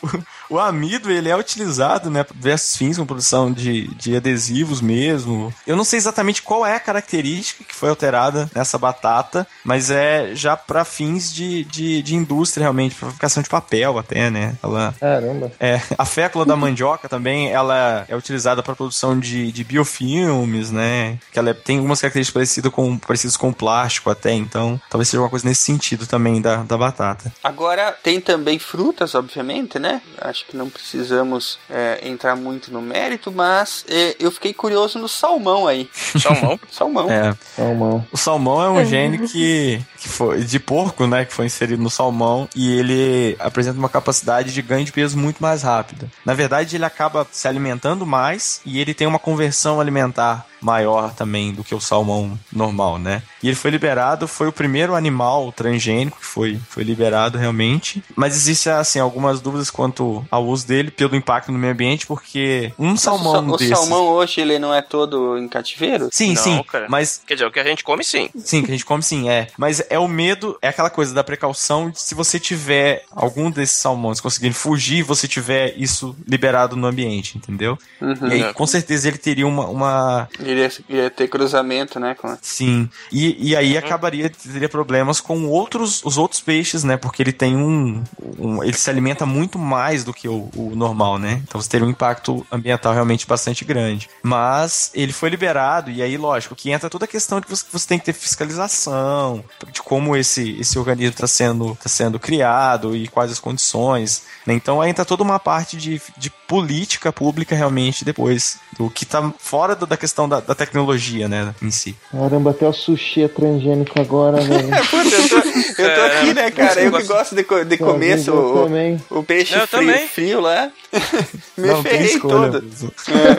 o 0.51 0.59
amido 0.59 1.11
ele 1.11 1.29
é 1.29 1.37
utilizado 1.37 2.11
né, 2.11 2.23
para 2.25 2.35
diversos 2.37 2.77
fins, 2.77 2.99
com 2.99 3.07
produção 3.07 3.53
de, 3.53 3.87
de 3.95 4.17
adesivos 4.17 4.81
mesmo. 4.81 5.53
Eu 5.67 5.77
não 5.77 5.85
sei 5.85 5.97
exatamente 5.99 6.43
qual 6.43 6.67
é 6.67 6.75
a 6.75 6.81
característica 6.81 7.65
que 7.65 7.75
foi 7.75 7.89
alterada 7.89 8.51
nessa 8.55 8.77
batata, 8.79 9.47
mas 9.65 9.91
é 9.91 10.33
já 10.35 10.57
para 10.57 10.85
fins 10.85 11.33
de, 11.33 11.65
de, 11.65 12.03
de 12.03 12.15
indústria 12.15 12.63
realmente, 12.65 12.95
para 12.95 13.07
fabricação 13.09 13.43
de 13.43 13.49
papel 13.49 13.99
até, 13.99 14.31
né? 14.31 14.57
Ela, 14.63 14.95
Caramba. 14.99 15.53
é, 15.61 15.81
a 15.97 16.05
fécula 16.05 16.45
da 16.45 16.57
mandioca 16.57 17.09
também, 17.09 17.49
ela 17.51 18.05
é 18.09 18.17
utilizada 18.17 18.63
para 18.63 18.75
produção 18.75 19.19
de, 19.19 19.53
de 19.53 19.65
biofilmes, 19.65 20.71
né? 20.71 21.19
Que 21.33 21.39
ela 21.39 21.51
é- 21.51 21.55
tem 21.55 21.77
algumas 21.77 22.01
características 22.01 22.35
parecidas 22.35 22.73
com, 22.73 22.99
parecidas 22.99 23.37
com 23.37 23.53
plástico 23.53 24.11
até, 24.11 24.33
então 24.33 24.81
talvez 24.91 25.09
seja 25.09 25.23
uma 25.23 25.29
coisa 25.31 25.47
nesse 25.49 25.63
sentido 25.63 26.07
também 26.07 26.41
da, 26.41 26.57
da 26.57 26.77
batata. 26.77 27.33
Agora, 27.43 27.93
tem 28.03 28.21
também 28.21 28.59
frutas, 28.59 29.15
obviamente, 29.15 29.79
né? 29.79 30.01
Acho 30.21 30.40
acho 30.41 30.47
que 30.47 30.57
não 30.57 30.71
precisamos 30.71 31.59
é, 31.69 32.01
entrar 32.03 32.35
muito 32.35 32.73
no 32.73 32.81
mérito, 32.81 33.31
mas 33.31 33.85
é, 33.89 34.17
eu 34.19 34.31
fiquei 34.31 34.55
curioso 34.55 34.99
no 34.99 35.09
salmão 35.09 35.67
aí. 35.67 35.89
Salmão? 36.19 36.59
salmão. 36.71 37.11
É. 37.11 37.37
Salmão. 37.57 38.07
O 38.11 38.17
salmão 38.17 38.63
é 38.63 38.71
um 38.71 38.85
gene 38.85 39.29
que, 39.29 39.81
que 39.99 40.09
foi 40.09 40.43
de 40.43 40.59
porco, 40.59 41.07
né, 41.07 41.25
que 41.25 41.33
foi 41.33 41.47
inserido 41.47 41.83
no 41.83 41.91
salmão 41.91 42.49
e 42.57 42.79
ele 42.79 43.37
apresenta 43.39 43.79
uma 43.79 43.89
capacidade 43.89 44.53
de 44.53 44.63
ganho 44.63 44.85
de 44.85 44.93
peso 44.93 45.19
muito 45.19 45.43
mais 45.43 45.63
rápida. 45.63 46.11
Na 46.25 46.35
verdade, 46.35 46.77
ele 46.77 46.85
acaba 46.85 47.27
se 47.31 47.47
alimentando 47.47 48.07
mais 48.07 48.61
e 48.65 48.81
ele 48.81 48.95
tem 48.95 49.07
uma 49.07 49.19
conversão 49.19 49.81
alimentar 49.81 50.47
maior 50.61 51.13
também 51.15 51.53
do 51.53 51.65
que 51.65 51.75
o 51.75 51.81
salmão 51.81 52.39
normal, 52.53 52.99
né? 52.99 53.23
E 53.43 53.49
ele 53.49 53.57
foi 53.57 53.71
liberado, 53.71 54.29
foi 54.29 54.49
o 54.49 54.53
primeiro 54.53 54.95
animal 54.95 55.53
transgênico 55.53 56.19
que 56.19 56.27
foi, 56.27 56.61
foi 56.69 56.83
liberado 56.85 57.39
realmente. 57.39 58.03
Mas 58.15 58.37
existem, 58.37 58.73
assim, 58.73 58.99
algumas 58.99 59.41
dúvidas 59.41 59.71
quanto 59.71 60.25
ao 60.31 60.47
uso 60.47 60.67
dele 60.67 60.91
pelo 60.91 61.17
impacto 61.17 61.51
no 61.51 61.59
meio 61.59 61.73
ambiente, 61.73 62.07
porque 62.07 62.73
um 62.79 62.97
salmão 62.97 63.49
o, 63.49 63.55
o 63.55 63.57
desses... 63.57 63.77
salmão 63.77 64.07
hoje 64.09 64.41
ele 64.41 64.59
não 64.59 64.75
é 64.75 64.83
todo 64.83 65.39
em 65.39 65.49
cativeiro? 65.49 66.09
Sim, 66.13 66.35
Não, 66.35 66.43
sim, 66.43 66.63
cara. 66.65 66.87
mas 66.89 67.23
Quer 67.27 67.35
dizer, 67.35 67.47
o 67.47 67.51
que 67.51 67.61
a 67.61 67.65
gente 67.65 67.85
come, 67.85 68.05
sim. 68.05 68.29
Sim, 68.37 68.63
que 68.63 68.71
a 68.71 68.75
gente 68.75 68.85
come 68.85 69.03
sim, 69.03 69.29
é. 69.29 69.49
Mas 69.57 69.83
é 69.89 69.99
o 69.99 70.09
medo, 70.09 70.59
é 70.61 70.69
aquela 70.69 70.91
coisa 70.91 71.15
da 71.15 71.25
precaução 71.25 71.91
de 71.91 72.01
se 72.01 72.15
você 72.15 72.39
tiver 72.39 73.05
algum 73.11 73.51
desses 73.51 73.77
salmões 73.77 74.21
conseguindo 74.21 74.55
fugir, 74.55 75.03
você 75.03 75.29
tiver 75.29 75.75
isso 75.77 76.17
liberado 76.27 76.77
no 76.77 76.87
ambiente, 76.87 77.39
entendeu? 77.39 77.79
Uhum. 78.01 78.29
E 78.29 78.33
aí, 78.33 78.55
com 78.55 78.67
certeza, 78.67 79.09
ele 79.09 79.19
teria 79.19 79.47
uma. 79.47 79.69
uma... 79.69 80.29
Iria, 80.39 80.71
iria 80.89 81.11
ter 81.11 81.29
cruzamento, 81.29 81.99
né? 82.01 82.15
Com... 82.15 82.37
Sim. 82.43 82.89
E, 83.13 83.30
e 83.39 83.55
aí 83.57 83.77
acabaria, 83.77 84.31
teria 84.31 84.69
problemas 84.69 85.21
com 85.21 85.47
outros, 85.47 86.03
os 86.05 86.17
outros 86.19 86.41
peixes, 86.41 86.85
né? 86.85 86.97
Porque 86.97 87.23
ele 87.23 87.33
tem 87.33 87.57
um, 87.57 88.03
um- 88.39 88.63
Ele 88.65 88.77
se 88.77 88.89
alimenta 88.91 89.25
muito 89.27 89.59
mais 89.59 90.05
do 90.05 90.13
que 90.13 90.29
o, 90.29 90.49
o 90.57 90.73
normal, 90.75 91.19
né? 91.19 91.41
Então 91.47 91.61
você 91.61 91.69
teria 91.69 91.87
um 91.87 91.91
impacto 91.91 92.47
ambiental 92.51 92.93
realmente 92.93 93.27
bastante 93.27 93.65
grande. 93.65 94.09
Mas 94.23 94.91
ele 94.95 95.13
foi 95.13 95.29
liberado, 95.29 95.91
e 95.91 96.03
aí, 96.03 96.17
lógico, 96.17 96.55
que 96.55 96.71
entra 96.71 96.89
toda 96.91 97.05
a 97.05 97.09
questão 97.09 97.41
de 97.41 97.47
que 97.47 97.51
você, 97.57 97.65
você 97.71 97.87
tem 97.87 97.99
que 97.99 98.05
ter 98.07 98.13
fiscalização, 98.13 99.45
de 99.73 99.83
como 99.83 100.17
esse, 100.17 100.59
esse 100.61 100.79
organismo 100.79 101.13
está 101.13 101.27
sendo, 101.27 101.77
tá 101.83 101.89
sendo 101.89 102.19
criado 102.19 102.95
e 102.97 103.09
quais 103.09 103.31
as 103.33 103.39
condições. 103.41 104.23
Né? 104.51 104.55
Então 104.57 104.81
aí 104.81 104.91
entra 104.91 105.05
toda 105.05 105.23
uma 105.23 105.39
parte 105.39 105.77
de, 105.77 106.01
de 106.17 106.31
política 106.31 107.13
pública 107.13 107.55
realmente 107.55 108.05
depois, 108.05 108.59
do 108.77 108.91
que 108.91 109.07
tá 109.07 109.33
fora 109.39 109.77
da 109.77 109.87
da 109.87 109.97
questão 109.97 110.29
da, 110.29 110.41
da 110.41 110.55
tecnologia, 110.55 111.29
né, 111.29 111.55
em 111.63 111.71
si. 111.71 111.97
Caramba, 112.13 112.51
até 112.51 112.67
o 112.67 112.73
sushi 112.73 113.25
é 113.25 113.29
transgênico 113.29 114.01
agora, 114.01 114.39
velho. 114.43 114.69
Puta, 114.69 115.17
eu 115.17 115.29
tô, 115.29 115.83
eu 115.83 115.95
tô 115.95 116.01
aqui, 116.03 116.35
né, 116.35 116.51
cara? 116.51 116.81
Eu 116.81 116.93
que 116.93 117.03
gosto 117.05 117.35
de, 117.35 117.45
de 117.65 117.79
comer 117.79 118.19
o, 118.19 118.31
Eu 118.31 118.35
o, 118.35 118.65
também. 118.65 119.03
o 119.11 119.23
peixe 119.23 119.55
Eu 119.55 119.67
frio, 119.67 119.81
também. 119.81 120.09
frio 120.09 120.41
lá. 120.41 120.71
Me 121.57 121.69
Não, 121.69 121.83
ferrei 121.83 122.07
escolha. 122.15 122.51
todo. 122.53 122.63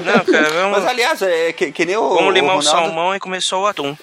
Não, 0.06 0.26
cara, 0.26 0.50
vamos, 0.56 0.78
Mas 0.80 0.88
aliás, 0.88 1.22
é 1.22 1.52
que, 1.52 1.72
que 1.72 1.86
nem 1.86 1.98
o. 1.98 2.10
vamos 2.16 2.34
limar 2.34 2.56
o, 2.56 2.60
Ronaldo, 2.60 2.64
salmão 2.88 3.16
e 3.16 3.20
comer 3.20 3.42
só 3.42 3.62
o 3.62 3.68
atum. 3.68 3.96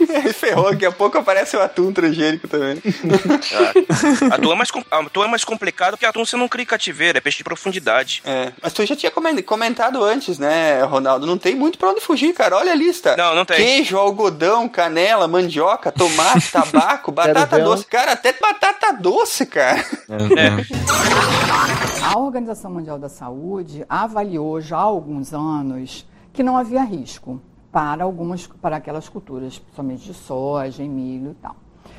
Ele 0.00 0.32
ferrou, 0.32 0.70
daqui 0.70 0.84
a 0.86 0.92
pouco 0.92 1.16
aparece 1.18 1.56
o 1.56 1.60
atum 1.62 1.92
transgênico 1.92 2.46
também. 2.48 2.82
Ah, 4.30 4.34
atum, 4.34 4.52
é 4.52 4.54
mais, 4.56 4.68
atum 4.90 5.24
é 5.24 5.28
mais 5.28 5.44
complicado 5.44 5.77
porque 5.92 6.04
atum 6.06 6.24
você 6.24 6.36
não 6.36 6.48
cria 6.48 6.66
cativeiro, 6.66 7.16
é 7.18 7.20
peixe 7.20 7.38
de 7.38 7.44
profundidade. 7.44 8.22
É, 8.24 8.52
mas 8.62 8.72
tu 8.72 8.84
já 8.84 8.96
tinha 8.96 9.10
comen- 9.10 9.40
comentado 9.42 10.02
antes, 10.02 10.38
né, 10.38 10.82
Ronaldo? 10.82 11.26
Não 11.26 11.38
tem 11.38 11.54
muito 11.54 11.78
pra 11.78 11.90
onde 11.90 12.00
fugir, 12.00 12.32
cara. 12.34 12.56
Olha 12.56 12.72
a 12.72 12.74
lista. 12.74 13.16
Não, 13.16 13.34
não 13.34 13.44
tem. 13.44 13.56
Queijo, 13.56 13.96
algodão, 13.96 14.68
canela, 14.68 15.26
mandioca, 15.28 15.90
tomate, 15.92 16.50
tabaco, 16.52 17.12
batata 17.12 17.58
doce. 17.58 17.86
Cara, 17.86 18.12
até 18.12 18.32
batata 18.32 18.92
doce, 18.92 19.46
cara. 19.46 19.84
A 22.02 22.18
Organização 22.18 22.70
Mundial 22.70 22.98
da 22.98 23.08
Saúde 23.08 23.84
avaliou 23.88 24.60
já 24.60 24.76
há 24.76 24.80
alguns 24.82 25.32
anos 25.32 26.06
que 26.32 26.42
não 26.42 26.56
havia 26.56 26.82
risco 26.82 27.40
para 27.70 28.04
algumas 28.04 28.46
para 28.46 28.76
aquelas 28.76 29.08
culturas, 29.08 29.58
principalmente 29.58 30.04
de 30.04 30.14
soja, 30.14 30.82
e 30.82 30.88
milho 30.88 31.32
e 31.32 31.34
tal. 31.34 31.54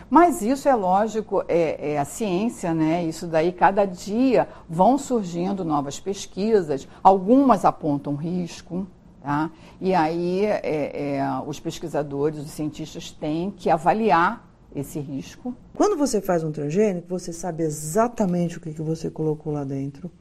Mas 0.09 0.41
isso 0.41 0.67
é 0.67 0.73
lógico, 0.73 1.43
é, 1.47 1.93
é 1.93 1.99
a 1.99 2.05
ciência, 2.05 2.73
né? 2.73 3.05
Isso 3.05 3.27
daí 3.27 3.51
cada 3.51 3.85
dia 3.85 4.47
vão 4.67 4.97
surgindo 4.97 5.63
novas 5.63 5.99
pesquisas, 5.99 6.87
algumas 7.03 7.63
apontam 7.63 8.15
risco, 8.15 8.87
tá? 9.21 9.51
E 9.79 9.93
aí 9.93 10.45
é, 10.45 11.17
é, 11.17 11.43
os 11.45 11.59
pesquisadores, 11.59 12.39
os 12.39 12.49
cientistas 12.49 13.11
têm 13.11 13.51
que 13.51 13.69
avaliar 13.69 14.47
esse 14.75 14.99
risco 14.99 15.55
Quando 15.73 15.97
você 15.97 16.21
faz 16.21 16.43
um 16.43 16.51
transgênico, 16.51 17.07
você 17.07 17.33
sabe 17.33 17.63
exatamente 17.63 18.57
o 18.57 18.61
que, 18.61 18.71
que 18.71 18.81
você 18.81 19.09
colocou 19.09 19.51
lá 19.51 19.63
dentro. 19.63 20.11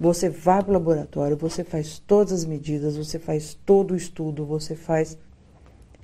Você 0.00 0.30
vai 0.30 0.62
para 0.62 0.70
o 0.70 0.74
laboratório, 0.74 1.36
você 1.36 1.64
faz 1.64 1.98
todas 1.98 2.32
as 2.32 2.44
medidas, 2.44 2.96
você 2.96 3.18
faz 3.18 3.54
todo 3.54 3.92
o 3.92 3.96
estudo, 3.96 4.44
você 4.44 4.76
faz. 4.76 5.18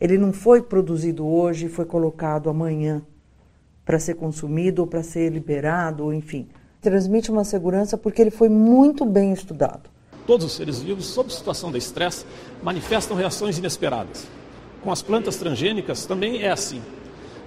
Ele 0.01 0.19
não 0.19 0.32
foi 0.32 0.62
produzido 0.62 1.24
hoje 1.24 1.69
foi 1.69 1.85
colocado 1.85 2.51
amanhã 2.51 3.02
para 3.85 3.98
ser 3.98 4.15
consumido 4.15 4.82
ou 4.82 4.89
para 4.89 5.02
ser 5.02 5.31
liberado, 5.31 6.05
ou 6.05 6.12
enfim. 6.12 6.48
Transmite 6.81 7.31
uma 7.31 7.44
segurança 7.44 7.97
porque 7.97 8.20
ele 8.20 8.31
foi 8.31 8.48
muito 8.48 9.05
bem 9.05 9.32
estudado. 9.32 9.90
Todos 10.27 10.47
os 10.47 10.52
seres 10.52 10.81
vivos, 10.81 11.06
sob 11.06 11.32
situação 11.32 11.70
de 11.70 11.78
estresse, 11.78 12.24
manifestam 12.62 13.16
reações 13.16 13.59
inesperadas. 13.59 14.27
Com 14.82 14.90
as 14.90 15.02
plantas 15.02 15.36
transgênicas 15.36 16.06
também 16.06 16.43
é 16.43 16.51
assim. 16.51 16.81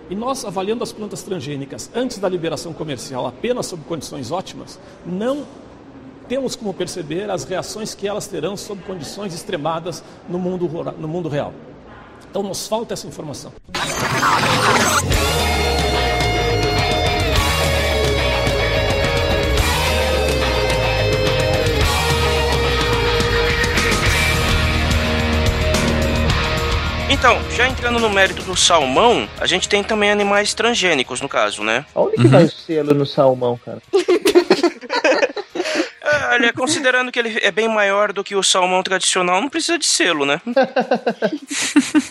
E 0.10 0.16
nós, 0.16 0.46
avaliando 0.46 0.84
as 0.84 0.92
plantas 0.92 1.22
transgênicas 1.22 1.90
antes 1.94 2.18
da 2.18 2.30
liberação 2.30 2.74
comercial 2.74 3.28
apenas 3.28 3.66
sob 3.66 3.84
condições 3.84 4.32
ótimas, 4.32 4.80
não 5.06 5.46
temos 6.28 6.56
como 6.56 6.74
perceber 6.74 7.30
as 7.30 7.44
reações 7.44 7.94
que 7.94 8.08
elas 8.08 8.28
terão 8.28 8.56
sob 8.56 8.82
condições 8.84 9.34
extremadas 9.34 10.04
no 10.30 10.38
mundo, 10.38 10.70
no 10.98 11.08
mundo 11.08 11.30
real. 11.30 11.54
Então 12.30 12.44
nos 12.44 12.68
falta 12.68 12.94
essa 12.94 13.08
informação. 13.08 13.52
Então, 27.18 27.36
já 27.50 27.68
entrando 27.68 28.00
no 28.00 28.12
mérito 28.12 28.44
do 28.44 28.56
salmão, 28.56 29.28
a 29.40 29.48
gente 29.48 29.68
tem 29.68 29.84
também 29.84 30.12
animais 30.12 30.54
transgênicos, 30.54 31.20
no 31.20 31.28
caso, 31.28 31.64
né? 31.64 31.84
Onde 31.96 32.16
que 32.16 32.28
vai 32.28 32.44
o 32.44 32.52
selo 32.52 32.94
no 32.94 33.08
salmão, 33.08 33.60
cara? 33.66 33.82
Olha, 36.32 36.54
considerando 36.54 37.12
que 37.12 37.20
ele 37.20 37.40
é 37.42 37.52
bem 37.52 37.68
maior 37.68 38.12
do 38.12 38.24
que 38.24 38.36
o 38.36 38.44
salmão 38.44 38.82
tradicional, 38.84 39.42
não 39.42 39.50
precisa 39.50 39.78
de 39.78 39.86
selo, 39.86 40.26
né? 40.26 40.42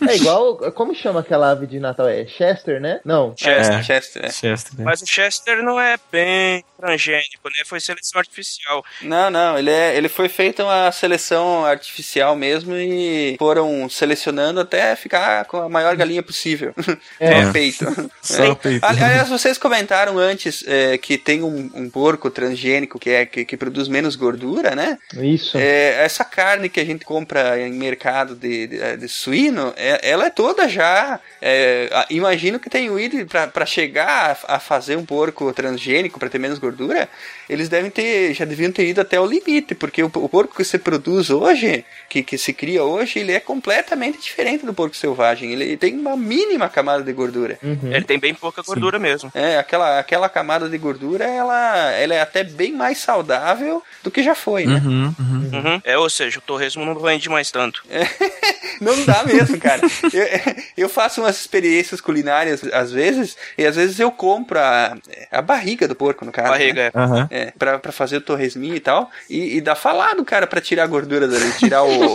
É 0.08 0.16
igual. 0.16 0.56
Como 0.72 0.94
chama 0.94 1.20
aquela 1.20 1.50
ave 1.50 1.66
de 1.66 1.78
Natal? 1.78 2.08
É 2.08 2.26
Chester, 2.26 2.80
né? 2.80 3.00
Não. 3.04 3.34
Chester. 3.36 3.74
É, 3.78 3.82
Chester, 3.82 4.24
é. 4.24 4.30
Chester, 4.30 4.78
né? 4.78 4.84
Mas 4.84 5.02
o 5.02 5.06
Chester 5.06 5.62
não 5.62 5.80
é 5.80 5.96
bem 6.10 6.64
transgênico, 6.78 7.48
né? 7.48 7.62
Foi 7.64 7.80
seleção 7.80 8.18
artificial. 8.18 8.84
Não, 9.02 9.30
não, 9.30 9.58
ele, 9.58 9.70
é, 9.70 9.96
ele 9.96 10.08
foi 10.08 10.28
feita 10.28 10.64
uma 10.64 10.92
seleção 10.92 11.64
artificial 11.64 12.36
mesmo 12.36 12.74
e 12.76 13.36
foram 13.38 13.88
selecionando 13.88 14.60
até 14.60 14.94
ficar 14.94 15.44
com 15.46 15.58
a 15.58 15.68
maior 15.68 15.96
galinha 15.96 16.22
possível. 16.22 16.74
É. 17.18 17.42
Só 17.42 17.48
o 17.48 17.52
peito. 17.52 18.10
Só 18.22 18.44
É. 18.44 18.48
o 18.50 18.56
peito. 18.56 18.84
Aliás, 18.84 19.28
vocês 19.28 19.56
comentaram 19.58 20.18
antes 20.18 20.64
é, 20.66 20.98
que 20.98 21.16
tem 21.16 21.42
um, 21.42 21.70
um 21.74 21.88
porco 21.88 22.30
transgênico 22.30 22.98
que, 22.98 23.10
é, 23.10 23.24
que, 23.26 23.44
que 23.44 23.56
produz 23.56 23.88
menos 23.96 24.14
gordura, 24.16 24.70
né? 24.74 24.98
Isso. 25.36 25.56
É, 25.56 26.04
essa 26.04 26.24
carne 26.24 26.68
que 26.68 26.80
a 26.80 26.84
gente 26.84 27.04
compra 27.04 27.58
em 27.60 27.72
mercado 27.72 28.34
de, 28.34 28.66
de, 28.66 28.96
de 28.96 29.08
suíno, 29.08 29.72
é- 29.76 30.00
ela 30.12 30.26
é 30.26 30.30
toda 30.30 30.68
já. 30.68 31.18
é, 31.40 31.88
imagino 32.10 32.58
que 32.60 32.68
tenham 32.70 32.98
ido 32.98 33.16
para 33.52 33.66
chegar 33.66 34.36
a, 34.48 34.56
a 34.56 34.58
fazer 34.60 34.96
um 34.96 35.04
porco 35.04 35.52
transgênico 35.52 36.18
para 36.18 36.28
ter 36.28 36.38
menos 36.38 36.58
gordura. 36.58 37.08
Eles 37.48 37.68
devem 37.68 37.90
ter, 37.90 38.34
já 38.34 38.44
deviam 38.44 38.72
ter 38.72 38.86
ido 38.86 39.00
até 39.00 39.18
o 39.20 39.26
limite, 39.26 39.74
porque 39.74 40.02
o, 40.02 40.06
o 40.06 40.28
porco 40.28 40.54
que 40.56 40.64
se 40.64 40.78
produz 40.78 41.30
hoje, 41.30 41.84
que, 42.08 42.22
que 42.22 42.36
se 42.36 42.52
cria 42.52 42.82
hoje, 42.84 43.18
ele 43.20 43.32
é 43.32 43.40
completamente 43.40 44.18
diferente 44.20 44.66
do 44.66 44.74
porco 44.74 44.96
selvagem. 44.96 45.52
Ele 45.52 45.76
tem 45.76 45.94
uma 45.98 46.16
mínima 46.16 46.68
camada 46.68 47.02
de 47.02 47.12
gordura. 47.12 47.58
Ele 47.94 48.04
tem 48.04 48.18
bem 48.18 48.34
pouca 48.34 48.62
gordura 48.62 48.98
mesmo. 48.98 49.30
É, 49.34 49.58
aquela, 49.58 49.98
aquela 49.98 50.28
camada 50.28 50.68
de 50.68 50.76
gordura, 50.78 51.24
ela, 51.24 51.90
ela 51.92 52.14
é 52.14 52.20
até 52.20 52.42
bem 52.44 52.72
mais 52.72 52.98
saudável 52.98 53.82
do 54.06 54.10
que 54.10 54.22
já 54.22 54.34
foi, 54.36 54.66
né? 54.66 54.80
Uhum, 54.84 55.14
uhum. 55.18 55.50
Uhum. 55.52 55.82
É, 55.82 55.98
ou 55.98 56.08
seja, 56.08 56.38
o 56.38 56.42
torresmo 56.42 56.84
não 56.84 56.94
rende 57.00 57.28
mais 57.28 57.50
tanto. 57.50 57.82
Não 58.78 59.04
dá 59.06 59.24
mesmo, 59.24 59.58
cara. 59.58 59.80
Eu, 60.12 60.54
eu 60.76 60.88
faço 60.88 61.22
umas 61.22 61.40
experiências 61.40 61.98
culinárias 61.98 62.62
às 62.74 62.92
vezes, 62.92 63.34
e 63.56 63.64
às 63.64 63.74
vezes 63.74 63.98
eu 63.98 64.10
compro 64.12 64.58
a, 64.58 64.98
a 65.32 65.40
barriga 65.40 65.88
do 65.88 65.94
porco, 65.94 66.26
no 66.26 66.32
caso. 66.32 66.50
Barriga, 66.50 66.92
né? 66.94 67.28
é. 67.30 67.42
É, 67.42 67.52
pra, 67.58 67.78
pra 67.78 67.90
fazer 67.90 68.18
o 68.18 68.20
torresminho 68.20 68.74
e 68.74 68.80
tal. 68.80 69.10
E, 69.30 69.56
e 69.56 69.60
dá 69.62 69.74
falado, 69.74 70.22
cara, 70.26 70.46
pra 70.46 70.60
tirar 70.60 70.84
a 70.84 70.88
gordura 70.88 71.26
dali, 71.26 71.50
tirar 71.58 71.84
o, 71.84 72.14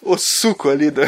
o 0.00 0.16
suco 0.16 0.70
ali 0.70 0.90
do. 0.90 1.02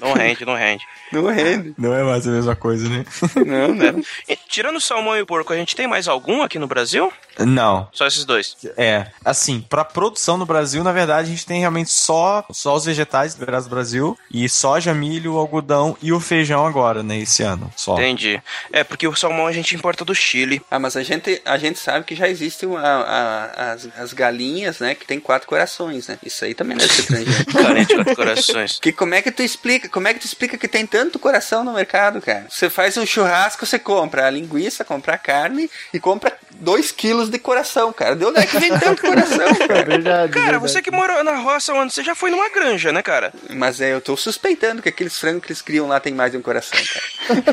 Não 0.00 0.12
rende, 0.12 0.44
não 0.44 0.54
rende. 0.54 0.84
Não 1.14 1.26
rende. 1.30 1.74
Não 1.78 1.94
é 1.94 2.02
mais 2.02 2.26
a 2.26 2.30
mesma 2.30 2.56
coisa, 2.56 2.88
né? 2.88 3.04
Não, 3.46 3.74
né? 3.74 3.94
E, 4.28 4.36
tirando 4.48 4.76
o 4.76 4.80
salmão 4.80 5.16
e 5.16 5.22
o 5.22 5.26
porco, 5.26 5.52
a 5.52 5.56
gente 5.56 5.74
tem 5.76 5.86
mais 5.86 6.08
algum 6.08 6.42
aqui 6.42 6.58
no 6.58 6.66
Brasil? 6.66 7.12
Não. 7.38 7.88
Só 7.92 8.06
esses 8.06 8.24
dois. 8.24 8.56
É, 8.76 9.06
assim, 9.24 9.60
pra 9.68 9.84
produção 9.84 10.36
no 10.36 10.46
Brasil, 10.46 10.84
na 10.84 10.92
verdade, 10.92 11.28
a 11.28 11.30
gente 11.30 11.44
tem 11.46 11.60
realmente 11.60 11.90
só, 11.90 12.44
só 12.52 12.76
os 12.76 12.84
vegetais 12.84 13.34
liberados 13.34 13.66
do 13.66 13.70
Brasil 13.70 14.16
e 14.32 14.48
soja, 14.48 14.94
milho, 14.94 15.36
algodão 15.36 15.96
e 16.00 16.12
o 16.12 16.20
feijão 16.20 16.64
agora, 16.64 17.02
né, 17.02 17.18
esse 17.18 17.42
ano, 17.42 17.72
só. 17.76 17.94
Entendi. 17.94 18.40
É, 18.72 18.84
porque 18.84 19.08
o 19.08 19.16
salmão 19.16 19.46
a 19.48 19.52
gente 19.52 19.74
importa 19.74 20.04
do 20.04 20.14
Chile. 20.14 20.62
Ah, 20.70 20.78
mas 20.78 20.96
a 20.96 21.02
gente, 21.02 21.42
a 21.44 21.58
gente 21.58 21.78
sabe 21.78 22.04
que 22.04 22.14
já 22.14 22.28
existem 22.28 22.74
a- 22.76 22.80
a- 22.80 23.72
as, 23.72 23.88
as 23.98 24.12
galinhas, 24.12 24.78
né, 24.78 24.94
que 24.94 25.04
tem 25.06 25.18
quatro 25.18 25.48
corações, 25.48 26.06
né? 26.06 26.18
Isso 26.24 26.44
aí 26.44 26.54
também 26.54 26.76
deve 26.76 26.92
ser 26.92 27.02
transgênico. 27.06 27.52
Galinha 27.52 27.84
de 27.84 27.94
quatro 27.96 28.16
corações. 28.16 28.78
Que 28.80 28.92
como 28.92 29.12
é 29.14 29.20
que 29.22 29.32
tu 29.32 29.42
explica? 29.42 29.88
Como 29.88 30.06
é 30.06 30.14
que 30.14 30.20
tu 30.20 30.26
explica 30.26 30.56
que 30.56 30.68
tem 30.68 30.86
tanto 30.86 31.03
coração 31.12 31.64
no 31.64 31.72
mercado, 31.72 32.20
cara? 32.20 32.46
Você 32.48 32.68
faz 32.70 32.96
um 32.96 33.06
churrasco, 33.06 33.64
você 33.64 33.78
compra 33.78 34.26
a 34.26 34.30
linguiça, 34.30 34.84
compra 34.84 35.14
a 35.14 35.18
carne 35.18 35.70
e 35.92 36.00
compra 36.00 36.36
2 36.52 36.92
quilos 36.92 37.28
de 37.28 37.38
coração, 37.38 37.92
cara. 37.92 38.14
De 38.14 38.24
onde 38.24 38.38
é 38.38 38.46
que 38.46 38.58
vem 38.58 38.76
tanto 38.78 39.02
coração, 39.02 39.54
cara? 39.66 39.84
Verdade, 39.84 40.32
Cara, 40.32 40.58
você 40.58 40.80
que 40.80 40.90
mora 40.90 41.22
na 41.24 41.36
roça, 41.36 41.74
mano, 41.74 41.90
você 41.90 42.02
já 42.02 42.14
foi 42.14 42.30
numa 42.30 42.48
granja, 42.48 42.92
né, 42.92 43.02
cara? 43.02 43.32
Mas 43.50 43.80
é, 43.80 43.92
eu 43.92 44.00
tô 44.00 44.16
suspeitando 44.16 44.82
que 44.82 44.88
aqueles 44.88 45.18
frangos 45.18 45.42
que 45.44 45.48
eles 45.48 45.62
criam 45.62 45.86
lá 45.88 46.00
tem 46.00 46.14
mais 46.14 46.32
de 46.32 46.38
um 46.38 46.42
coração, 46.42 46.78
cara. 46.78 47.44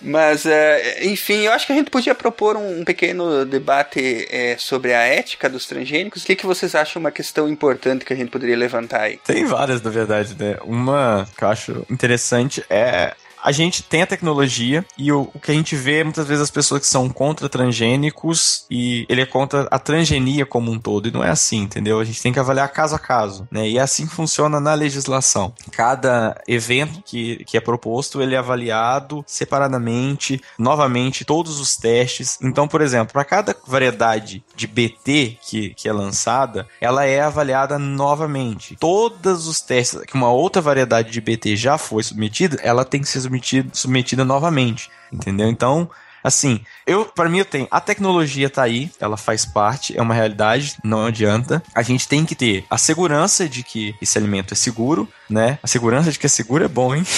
Mas, 0.00 0.46
é, 0.46 1.04
enfim, 1.04 1.40
eu 1.42 1.52
acho 1.52 1.66
que 1.66 1.72
a 1.72 1.76
gente 1.76 1.90
podia 1.90 2.14
propor 2.14 2.56
um, 2.56 2.80
um 2.80 2.84
pequeno 2.84 3.44
debate 3.44 4.26
é, 4.30 4.56
sobre 4.58 4.92
a 4.92 5.00
ética 5.00 5.48
dos 5.48 5.66
transgênicos. 5.66 6.22
O 6.22 6.26
que, 6.26 6.36
que 6.36 6.46
vocês 6.46 6.74
acham 6.74 7.00
uma 7.00 7.10
questão 7.10 7.48
importante 7.48 8.04
que 8.04 8.12
a 8.12 8.16
gente 8.16 8.30
poderia 8.30 8.56
levantar 8.56 9.02
aí? 9.02 9.18
Tem 9.24 9.44
várias, 9.44 9.80
na 9.82 9.90
verdade, 9.90 10.36
né? 10.38 10.56
Uma 10.64 11.28
que 11.36 11.44
eu 11.44 11.48
acho 11.48 11.86
interessante 11.90 12.64
é. 12.68 13.14
A 13.42 13.50
gente 13.50 13.82
tem 13.82 14.02
a 14.02 14.06
tecnologia 14.06 14.84
e 14.96 15.10
o, 15.10 15.28
o 15.34 15.40
que 15.40 15.50
a 15.50 15.54
gente 15.54 15.74
vê 15.74 16.04
muitas 16.04 16.28
vezes 16.28 16.44
as 16.44 16.50
pessoas 16.50 16.82
que 16.82 16.86
são 16.86 17.08
contra 17.08 17.48
transgênicos 17.48 18.64
e 18.70 19.04
ele 19.08 19.20
é 19.20 19.26
contra 19.26 19.66
a 19.68 19.80
transgenia 19.80 20.46
como 20.46 20.70
um 20.70 20.78
todo. 20.78 21.08
E 21.08 21.10
não 21.10 21.24
é 21.24 21.30
assim, 21.30 21.62
entendeu? 21.62 21.98
A 21.98 22.04
gente 22.04 22.22
tem 22.22 22.32
que 22.32 22.38
avaliar 22.38 22.68
caso 22.72 22.94
a 22.94 22.98
caso, 23.00 23.48
né? 23.50 23.68
E 23.68 23.78
é 23.78 23.80
assim 23.80 24.06
que 24.06 24.14
funciona 24.14 24.60
na 24.60 24.74
legislação. 24.74 25.52
Cada 25.72 26.40
evento 26.46 27.02
que, 27.04 27.44
que 27.44 27.56
é 27.56 27.60
proposto, 27.60 28.22
ele 28.22 28.36
é 28.36 28.38
avaliado 28.38 29.24
separadamente, 29.26 30.40
novamente, 30.56 31.24
todos 31.24 31.58
os 31.58 31.76
testes. 31.76 32.38
Então, 32.40 32.68
por 32.68 32.80
exemplo, 32.80 33.12
para 33.12 33.24
cada 33.24 33.56
variedade 33.66 34.44
de 34.54 34.66
BT 34.68 35.38
que, 35.42 35.70
que 35.70 35.88
é 35.88 35.92
lançada, 35.92 36.68
ela 36.80 37.04
é 37.04 37.20
avaliada 37.20 37.76
novamente. 37.76 38.76
Todos 38.76 39.48
os 39.48 39.60
testes 39.60 40.00
que 40.02 40.14
uma 40.14 40.30
outra 40.30 40.62
variedade 40.62 41.10
de 41.10 41.20
BT 41.20 41.56
já 41.56 41.76
foi 41.76 42.04
submetida, 42.04 42.58
ela 42.62 42.84
tem 42.84 43.00
que 43.00 43.08
ser 43.08 43.31
submetida, 43.32 43.68
submetida 43.72 44.24
novamente, 44.24 44.90
entendeu? 45.12 45.48
Então, 45.48 45.88
assim, 46.22 46.60
eu 46.86 47.04
para 47.04 47.28
mim 47.28 47.38
eu 47.38 47.44
tenho 47.44 47.68
a 47.70 47.80
tecnologia 47.80 48.50
tá 48.50 48.62
aí, 48.62 48.90
ela 49.00 49.16
faz 49.16 49.44
parte, 49.44 49.96
é 49.96 50.02
uma 50.02 50.14
realidade, 50.14 50.76
não 50.84 51.06
adianta. 51.06 51.62
A 51.74 51.82
gente 51.82 52.08
tem 52.08 52.24
que 52.24 52.34
ter 52.34 52.64
a 52.68 52.78
segurança 52.78 53.48
de 53.48 53.62
que 53.62 53.94
esse 54.00 54.18
alimento 54.18 54.52
é 54.52 54.56
seguro, 54.56 55.08
né? 55.28 55.58
A 55.62 55.66
segurança 55.66 56.10
de 56.10 56.18
que 56.18 56.26
é 56.26 56.28
seguro 56.28 56.64
é 56.64 56.68
bom, 56.68 56.94
hein? 56.94 57.04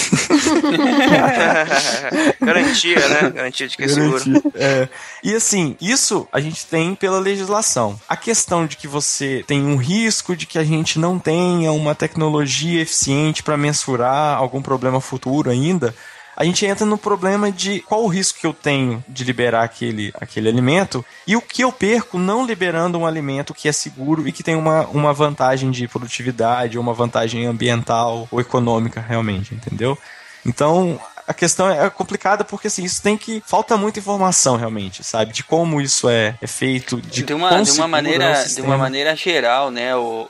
Garantia, 2.41 3.07
né? 3.09 3.29
Garantia 3.29 3.67
de 3.67 3.77
que 3.77 3.83
é 3.83 3.87
seguro. 3.87 4.23
Garantia, 4.23 4.51
é. 4.55 4.87
E 5.23 5.33
assim, 5.33 5.75
isso 5.81 6.27
a 6.31 6.39
gente 6.39 6.65
tem 6.65 6.95
pela 6.95 7.19
legislação. 7.19 7.99
A 8.07 8.15
questão 8.15 8.65
de 8.65 8.77
que 8.77 8.87
você 8.87 9.43
tem 9.47 9.65
um 9.65 9.75
risco 9.75 10.35
de 10.35 10.45
que 10.45 10.57
a 10.57 10.63
gente 10.63 10.99
não 10.99 11.19
tenha 11.19 11.71
uma 11.71 11.95
tecnologia 11.95 12.81
eficiente 12.81 13.43
para 13.43 13.57
mensurar 13.57 14.37
algum 14.37 14.61
problema 14.61 15.01
futuro 15.01 15.49
ainda, 15.49 15.93
a 16.35 16.43
gente 16.43 16.65
entra 16.65 16.85
no 16.85 16.97
problema 16.97 17.51
de 17.51 17.79
qual 17.81 18.03
o 18.03 18.07
risco 18.07 18.39
que 18.39 18.47
eu 18.47 18.53
tenho 18.53 19.03
de 19.07 19.23
liberar 19.23 19.63
aquele, 19.63 20.11
aquele 20.15 20.49
alimento 20.49 21.03
e 21.25 21.35
o 21.35 21.41
que 21.41 21.63
eu 21.63 21.71
perco 21.71 22.17
não 22.17 22.45
liberando 22.45 22.97
um 22.97 23.05
alimento 23.05 23.53
que 23.53 23.67
é 23.67 23.71
seguro 23.71 24.27
e 24.27 24.31
que 24.31 24.43
tem 24.43 24.55
uma, 24.55 24.85
uma 24.87 25.13
vantagem 25.13 25.71
de 25.71 25.87
produtividade, 25.87 26.77
uma 26.77 26.93
vantagem 26.93 27.45
ambiental 27.45 28.27
ou 28.31 28.41
econômica 28.41 28.99
realmente, 28.99 29.53
entendeu? 29.55 29.97
Então, 30.45 30.99
a 31.27 31.33
questão 31.33 31.69
é 31.69 31.89
complicada 31.89 32.43
porque 32.43 32.67
assim, 32.67 32.83
isso 32.83 33.01
tem 33.01 33.17
que. 33.17 33.41
Falta 33.45 33.77
muita 33.77 33.99
informação 33.99 34.55
realmente, 34.57 35.03
sabe? 35.03 35.33
De 35.33 35.43
como 35.43 35.81
isso 35.81 36.09
é, 36.09 36.35
é 36.41 36.47
feito, 36.47 37.01
de, 37.01 37.23
de 37.23 37.33
uma, 37.33 37.61
de 37.61 37.71
uma 37.71 37.85
é 37.85 37.87
maneira 37.87 38.43
de 38.45 38.61
uma 38.61 38.77
maneira 38.77 39.15
geral 39.15 39.71
né 39.71 39.95
o, 39.95 40.27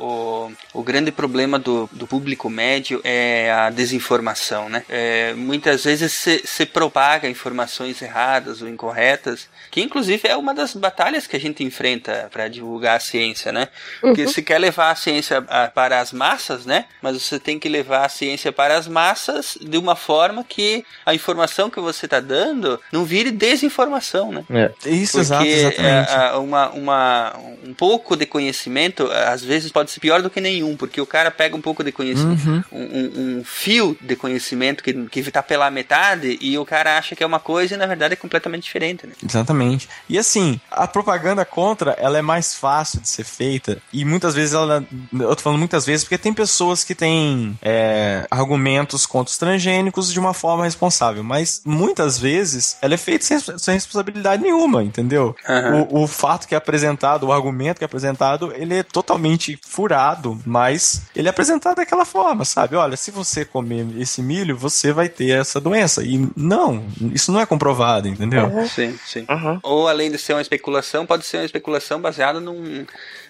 o, 0.73 0.79
o 0.79 0.83
grande 0.83 1.11
problema 1.11 1.57
do, 1.59 1.89
do 1.91 2.07
público 2.07 2.49
médio 2.49 3.01
é 3.03 3.51
a 3.51 3.69
desinformação 3.69 4.69
né 4.69 4.83
é, 4.87 5.33
muitas 5.33 5.83
vezes 5.83 6.13
se, 6.13 6.41
se 6.45 6.65
propaga 6.65 7.27
informações 7.29 8.01
erradas 8.01 8.61
ou 8.61 8.69
incorretas 8.69 9.47
que 9.71 9.81
inclusive 9.81 10.27
é 10.27 10.35
uma 10.37 10.53
das 10.53 10.73
batalhas 10.73 11.27
que 11.27 11.35
a 11.35 11.39
gente 11.39 11.63
enfrenta 11.63 12.29
para 12.31 12.47
divulgar 12.47 12.97
a 12.97 12.99
ciência 12.99 13.51
né 13.51 13.67
porque 13.99 14.25
Uhum. 14.25 14.27
se 14.27 14.41
quer 14.41 14.59
levar 14.59 14.91
a 14.91 14.95
ciência 14.95 15.43
a- 15.47 15.67
para 15.67 15.99
as 15.99 16.11
massas 16.13 16.65
né 16.65 16.85
mas 17.01 17.21
você 17.21 17.39
tem 17.39 17.59
que 17.59 17.67
levar 17.69 18.05
a 18.05 18.09
ciência 18.09 18.51
para 18.51 18.77
as 18.77 18.87
massas 18.87 19.57
de 19.59 19.77
uma 19.77 19.95
forma 19.95 20.43
que 20.43 20.84
a 21.05 21.13
informação 21.13 21.69
que 21.69 21.79
você 21.79 22.05
está 22.05 22.19
dando 22.19 22.79
não 22.91 23.05
vire 23.05 23.31
desinformação 23.31 24.31
né 24.31 24.43
É. 24.49 24.71
Isso, 24.89 25.13
porque 25.13 25.19
exato, 25.19 25.45
exatamente. 25.45 26.09
é, 26.11 26.15
a- 26.15 26.39
uma, 26.39 26.69
uma, 26.71 27.35
um 27.63 27.73
pouco 27.73 28.15
de 28.15 28.25
conhecimento, 28.25 29.09
às 29.11 29.43
vezes, 29.43 29.71
pode 29.71 29.91
ser 29.91 29.99
pior 29.99 30.21
do 30.21 30.29
que 30.29 30.39
nenhum, 30.41 30.75
porque 30.75 30.99
o 31.01 31.05
cara 31.05 31.29
pega 31.31 31.55
um 31.55 31.61
pouco 31.61 31.83
de 31.83 31.91
conhecimento, 31.91 32.45
Uhum. 32.47 32.63
um, 32.71 32.81
um- 32.81 33.39
um 33.39 33.43
fio 33.43 33.97
de 34.01 34.15
conhecimento 34.15 34.83
que, 34.83 34.93
que 35.07 35.31
tá 35.31 35.41
pela 35.43 35.69
metade 35.71 36.37
e 36.41 36.57
o 36.57 36.65
cara 36.65 36.97
acha 36.97 37.15
que 37.15 37.23
é 37.23 37.27
uma 37.27 37.39
coisa 37.39 37.75
e 37.75 37.77
na 37.77 37.85
verdade 37.85 38.13
é 38.13 38.17
completamente 38.17 38.63
diferente, 38.63 39.05
né? 39.07 39.13
Exatamente. 39.23 39.87
E 40.09 40.17
assim, 40.17 40.59
a 40.71 40.87
propaganda 40.87 41.43
contra, 41.45 41.91
ela 41.99 42.17
é 42.17 42.21
mais 42.21 42.55
fácil 42.55 42.99
de 43.01 43.09
ser 43.09 43.23
feita 43.23 43.77
e 43.91 44.03
muitas 44.05 44.33
vezes 44.35 44.53
ela. 44.53 44.83
Eu 45.13 45.35
tô 45.35 45.41
falando 45.41 45.59
muitas 45.59 45.85
vezes 45.85 46.03
porque 46.03 46.17
tem 46.17 46.33
pessoas 46.33 46.83
que 46.83 46.95
têm 46.95 47.57
é, 47.61 48.25
argumentos 48.31 49.05
contra 49.05 49.31
os 49.31 49.37
transgênicos 49.37 50.11
de 50.11 50.19
uma 50.19 50.33
forma 50.33 50.67
responsável, 50.75 51.23
mas 51.23 51.61
muitas 51.65 52.19
vezes 52.19 52.77
ela 52.81 52.93
é 52.93 52.97
feita 52.97 53.23
sem, 53.23 53.39
sem 53.39 53.73
responsabilidade 53.73 54.43
nenhuma, 54.43 54.83
entendeu? 54.83 55.35
Aham. 55.47 55.87
O, 55.89 56.03
o 56.03 56.07
fato 56.07 56.47
que 56.47 56.53
é 56.53 56.57
apresentado, 56.57 57.27
o 57.27 57.31
argumento 57.31 57.77
que 57.77 57.83
é 57.83 57.87
apresentado, 57.87 58.53
ele 58.55 58.75
é 58.75 58.83
totalmente 58.83 59.57
furado, 59.65 60.39
mas 60.45 61.03
ele 61.15 61.27
é 61.27 61.31
apresentado 61.31 61.77
daquela 61.77 62.05
forma, 62.05 62.43
sabe? 62.43 62.75
Olha, 62.75 62.97
se 62.97 63.09
você 63.09 63.45
comer 63.45 63.87
esse 63.97 64.21
milho, 64.21 64.57
você 64.57 64.91
vai 64.91 65.07
ter 65.07 65.29
essa 65.29 65.59
doença. 65.59 66.03
E 66.03 66.29
não, 66.35 66.85
isso 67.13 67.31
não 67.31 67.39
é 67.39 67.45
comprovado, 67.45 68.07
entendeu? 68.07 68.51
Sim, 68.67 68.97
sim. 69.05 69.25
Ou 69.63 69.87
além 69.87 70.11
de 70.11 70.17
ser 70.17 70.33
uma 70.33 70.41
especulação, 70.41 71.05
pode 71.05 71.25
ser 71.25 71.37
uma 71.37 71.45
especulação 71.45 72.01
baseada 72.01 72.39
num, 72.39 72.85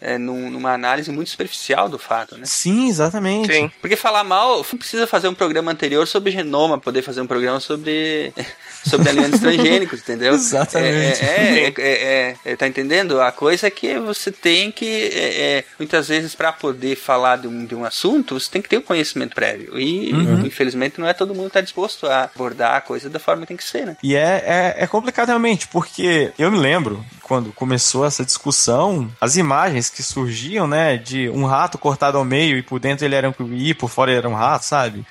é, 0.06 0.18
num- 0.18 0.50
numa 0.52 0.74
análise 0.74 1.12
muito 1.12 1.30
superficial 1.30 1.90
do 1.90 1.98
fato, 1.98 2.38
né? 2.38 2.44
Sim, 2.46 2.88
exatamente. 2.90 3.72
Porque 3.82 3.96
falar 3.96 4.24
mal, 4.24 4.58
não 4.58 4.78
precisa 4.80 5.08
fazer 5.08 5.28
um 5.28 5.34
programa 5.34 5.72
anterior 5.72 6.08
sobre 6.08 6.32
genoma, 6.32 6.78
poder 6.78 7.02
fazer 7.02 7.22
um 7.22 7.28
programa 7.28 7.60
sobre, 7.60 8.32
sobre 8.86 9.10
alimentos 9.10 9.40
transgênicos, 9.40 10.00
entendeu? 10.02 10.34
Exatamente. 10.36 11.24
É, 11.24 11.66
é, 11.68 11.74
é, 11.78 11.82
é, 11.82 12.36
é, 12.46 12.56
tá 12.56 12.68
entendendo? 12.68 13.20
A 13.22 13.32
coisa 13.32 13.68
é 13.68 13.70
que 13.72 13.98
você 14.00 14.32
tem 14.32 14.72
que, 14.72 14.86
é, 15.14 15.42
é, 15.60 15.64
muitas 15.80 16.08
vezes, 16.08 16.36
para 16.36 16.52
poder 16.54 16.96
falar 16.96 17.38
de 17.38 17.48
um, 17.48 17.66
de 17.66 17.74
um 17.76 17.84
assunto, 17.86 18.40
você 18.40 18.50
tem 18.52 18.62
que 18.62 18.70
ter 18.70 18.78
o 18.78 18.82
conhecimento 18.82 19.34
prévio. 19.36 19.80
E, 19.80 20.14
Uhum. 20.14 20.46
infelizmente, 20.46 21.00
não 21.00 21.08
é 21.08 21.14
todo 21.14 21.34
mundo 21.34 21.48
que 21.48 21.54
tá 21.54 21.62
disposto 21.62 22.06
a 22.08 22.24
abordar 22.34 22.76
a 22.76 22.82
coisa 22.82 23.10
da 23.10 23.20
forma 23.20 23.42
que 23.42 23.48
tem 23.48 23.58
que 23.58 23.64
ser, 23.64 23.86
né? 23.86 23.98
E 24.04 24.16
é, 24.16 24.44
é, 24.78 24.84
é 24.84 24.88
complicado 24.88 25.28
realmente, 25.30 25.68
porque 25.68 26.32
eu 26.38 26.52
me 26.52 26.58
lembro 26.60 27.04
quando 27.24 27.52
começou 27.52 28.06
essa 28.06 28.24
discussão, 28.24 29.10
as 29.20 29.36
imagens 29.36 29.90
que 29.96 30.04
surgiam, 30.04 30.68
né, 30.68 30.98
de 30.98 31.30
um 31.30 31.46
rato 31.46 31.78
cortado 31.78 32.18
ao 32.18 32.26
meio 32.26 32.58
e 32.58 32.62
por 32.62 32.80
dentro 32.80 33.06
ele 33.06 33.16
era 33.16 33.30
um 33.30 33.34
e 33.54 33.74
por 33.74 33.90
fora 33.90 34.12
ele 34.12 34.18
era 34.20 34.30
um 34.30 34.34
rato, 34.36 34.66
sabe? 34.66 35.06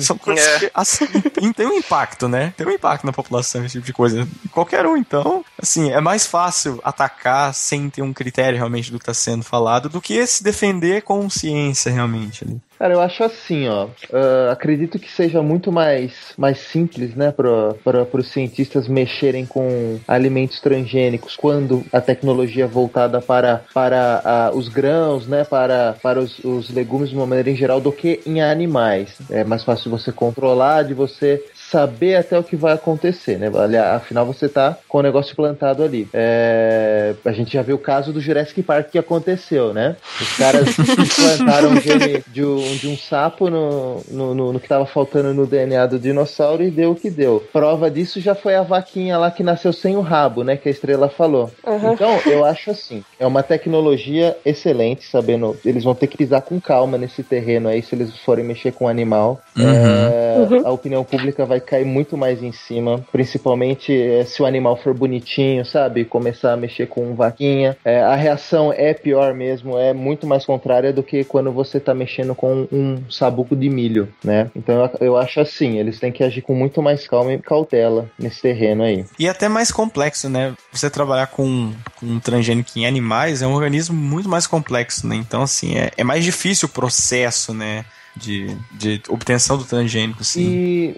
São 0.00 0.16
coisas 0.16 0.44
É. 0.46 0.58
que 0.60 0.70
assim, 0.74 1.06
tem 1.54 1.66
um 1.66 1.74
impacto, 1.74 2.28
né? 2.28 2.54
Tem 2.56 2.66
um 2.66 2.70
impacto 2.70 3.04
na 3.04 3.12
população 3.12 3.64
esse 3.64 3.74
tipo 3.74 3.86
de 3.86 3.92
coisa. 3.92 4.26
Qualquer 4.50 4.86
um, 4.86 4.96
então, 4.96 5.44
assim, 5.60 5.90
é 5.90 6.00
mais 6.00 6.26
fácil 6.26 6.80
atacar 6.82 7.52
sem 7.52 7.90
ter 7.90 8.02
um 8.02 8.12
critério 8.12 8.56
realmente 8.56 8.90
do 8.90 8.98
que 8.98 9.02
está 9.02 9.14
sendo 9.14 9.44
falado 9.44 9.88
do 9.88 10.00
que 10.00 10.26
se 10.26 10.42
defender 10.42 11.02
com 11.02 11.28
ciência 11.28 11.92
realmente 11.92 12.44
ali. 12.44 12.60
Cara, 12.82 12.94
eu 12.94 13.00
acho 13.00 13.22
assim, 13.22 13.68
ó. 13.68 13.86
ah, 14.12 14.50
acredito 14.50 14.98
que 14.98 15.08
seja 15.08 15.40
muito 15.40 15.70
mais, 15.70 16.32
mais 16.36 16.58
simples, 16.58 17.14
né, 17.14 17.30
para 17.30 18.08
os 18.12 18.26
cientistas 18.26 18.88
mexerem 18.88 19.46
com 19.46 20.00
alimentos 20.08 20.58
transgênicos 20.60 21.36
quando 21.36 21.84
a 21.92 22.00
tecnologia 22.00 22.64
é 22.64 22.66
voltada 22.66 23.20
para, 23.20 23.62
para 23.72 24.20
ah, 24.24 24.50
os 24.52 24.66
grãos, 24.66 25.28
né, 25.28 25.44
para, 25.44 25.94
para 26.02 26.18
os, 26.18 26.40
os 26.40 26.70
legumes 26.70 27.10
de 27.10 27.14
uma 27.14 27.24
maneira 27.24 27.50
em 27.50 27.54
geral, 27.54 27.80
do 27.80 27.92
que 27.92 28.20
em 28.26 28.42
animais. 28.42 29.16
É 29.30 29.44
mais 29.44 29.62
fácil 29.62 29.88
você 29.88 30.10
controlar, 30.10 30.82
de 30.82 30.92
você 30.92 31.40
saber 31.72 32.16
até 32.16 32.38
o 32.38 32.44
que 32.44 32.54
vai 32.54 32.74
acontecer, 32.74 33.38
né? 33.38 33.50
Aliás, 33.54 33.96
Afinal, 33.96 34.26
você 34.26 34.46
tá 34.46 34.76
com 34.86 34.98
o 34.98 35.02
negócio 35.02 35.34
plantado 35.34 35.82
ali. 35.82 36.06
É, 36.12 37.14
a 37.24 37.32
gente 37.32 37.54
já 37.54 37.62
viu 37.62 37.76
o 37.76 37.78
caso 37.78 38.12
do 38.12 38.20
Jurassic 38.20 38.62
Park 38.62 38.90
que 38.90 38.98
aconteceu, 38.98 39.72
né? 39.72 39.96
Os 40.20 40.36
caras 40.36 40.68
plantaram 41.16 41.80
gene 41.80 42.22
de 42.28 42.44
um, 42.44 42.76
de 42.76 42.88
um 42.88 42.96
sapo 42.96 43.48
no, 43.48 44.02
no, 44.10 44.34
no, 44.34 44.52
no 44.52 44.60
que 44.60 44.68
tava 44.68 44.84
faltando 44.84 45.32
no 45.32 45.46
DNA 45.46 45.86
do 45.86 45.98
dinossauro 45.98 46.62
e 46.62 46.70
deu 46.70 46.90
o 46.90 46.94
que 46.94 47.10
deu. 47.10 47.42
Prova 47.52 47.90
disso 47.90 48.20
já 48.20 48.34
foi 48.34 48.54
a 48.54 48.62
vaquinha 48.62 49.16
lá 49.16 49.30
que 49.30 49.42
nasceu 49.42 49.72
sem 49.72 49.96
o 49.96 50.02
rabo, 50.02 50.44
né? 50.44 50.56
Que 50.56 50.68
a 50.68 50.72
estrela 50.72 51.08
falou. 51.08 51.50
Uhum. 51.66 51.94
Então, 51.94 52.20
eu 52.26 52.44
acho 52.44 52.70
assim, 52.70 53.02
é 53.18 53.26
uma 53.26 53.42
tecnologia 53.42 54.36
excelente, 54.44 55.04
sabendo, 55.06 55.56
eles 55.64 55.84
vão 55.84 55.94
ter 55.94 56.06
que 56.06 56.18
pisar 56.18 56.42
com 56.42 56.60
calma 56.60 56.98
nesse 56.98 57.22
terreno 57.22 57.68
aí 57.68 57.80
se 57.80 57.94
eles 57.94 58.14
forem 58.18 58.44
mexer 58.44 58.72
com 58.72 58.84
o 58.84 58.88
animal. 58.88 59.40
Uhum. 59.56 59.64
É, 59.64 60.32
Uhum. 60.36 60.66
A 60.66 60.70
opinião 60.70 61.04
pública 61.04 61.44
vai 61.44 61.60
cair 61.62 61.84
muito 61.84 62.16
mais 62.16 62.42
em 62.42 62.52
cima, 62.52 63.04
principalmente 63.10 63.92
eh, 63.92 64.24
se 64.24 64.42
o 64.42 64.46
animal 64.46 64.76
for 64.76 64.94
bonitinho, 64.94 65.64
sabe? 65.64 66.04
Começar 66.04 66.52
a 66.52 66.56
mexer 66.56 66.86
com 66.86 67.14
vaquinha. 67.14 67.76
É, 67.84 68.00
a 68.02 68.14
reação 68.14 68.72
é 68.72 68.92
pior 68.92 69.34
mesmo, 69.34 69.78
é 69.78 69.92
muito 69.92 70.26
mais 70.26 70.44
contrária 70.44 70.92
do 70.92 71.02
que 71.02 71.24
quando 71.24 71.50
você 71.52 71.80
tá 71.80 71.94
mexendo 71.94 72.34
com 72.34 72.66
um 72.72 73.10
sabuco 73.10 73.56
de 73.56 73.68
milho, 73.68 74.08
né? 74.22 74.50
Então 74.54 74.90
eu, 75.00 75.06
eu 75.06 75.16
acho 75.16 75.40
assim, 75.40 75.78
eles 75.78 75.98
têm 75.98 76.12
que 76.12 76.22
agir 76.22 76.42
com 76.42 76.54
muito 76.54 76.82
mais 76.82 77.06
calma 77.06 77.32
e 77.32 77.38
cautela 77.38 78.10
nesse 78.18 78.42
terreno 78.42 78.82
aí. 78.82 79.04
E 79.18 79.28
até 79.28 79.48
mais 79.48 79.70
complexo, 79.70 80.28
né? 80.28 80.54
Você 80.72 80.90
trabalhar 80.90 81.26
com, 81.28 81.72
com 81.98 82.06
um 82.06 82.20
transgênico 82.20 82.70
em 82.76 82.86
animais 82.86 83.42
é 83.42 83.46
um 83.46 83.54
organismo 83.54 83.96
muito 83.96 84.28
mais 84.28 84.46
complexo, 84.46 85.06
né? 85.06 85.16
Então, 85.16 85.42
assim, 85.42 85.76
é, 85.76 85.90
é 85.96 86.04
mais 86.04 86.24
difícil 86.24 86.68
o 86.68 86.72
processo, 86.72 87.52
né? 87.54 87.84
De, 88.14 88.54
de 88.72 89.00
obtenção 89.08 89.56
do 89.56 89.64
transgênico, 89.64 90.20
assim. 90.20 90.44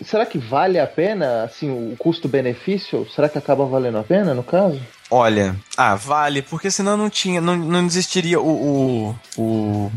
E 0.01 0.05
será 0.05 0.27
que 0.27 0.37
vale 0.37 0.81
a 0.81 0.87
pena, 0.87 1.45
assim, 1.45 1.71
o 1.71 1.97
custo-benefício? 1.97 3.07
Será 3.15 3.29
que 3.29 3.39
acaba 3.39 3.65
valendo 3.65 3.99
a 3.99 4.03
pena, 4.03 4.35
no 4.35 4.43
caso? 4.43 4.81
Olha, 5.11 5.55
ah, 5.77 5.95
vale, 5.95 6.43
porque 6.43 6.71
senão 6.71 6.97
não 6.97 7.09
tinha, 7.09 7.41
não, 7.41 7.57
não 7.57 7.87
existiria 7.87 8.41
o, 8.41 9.15
o, 9.37 9.41
o- 9.41 9.93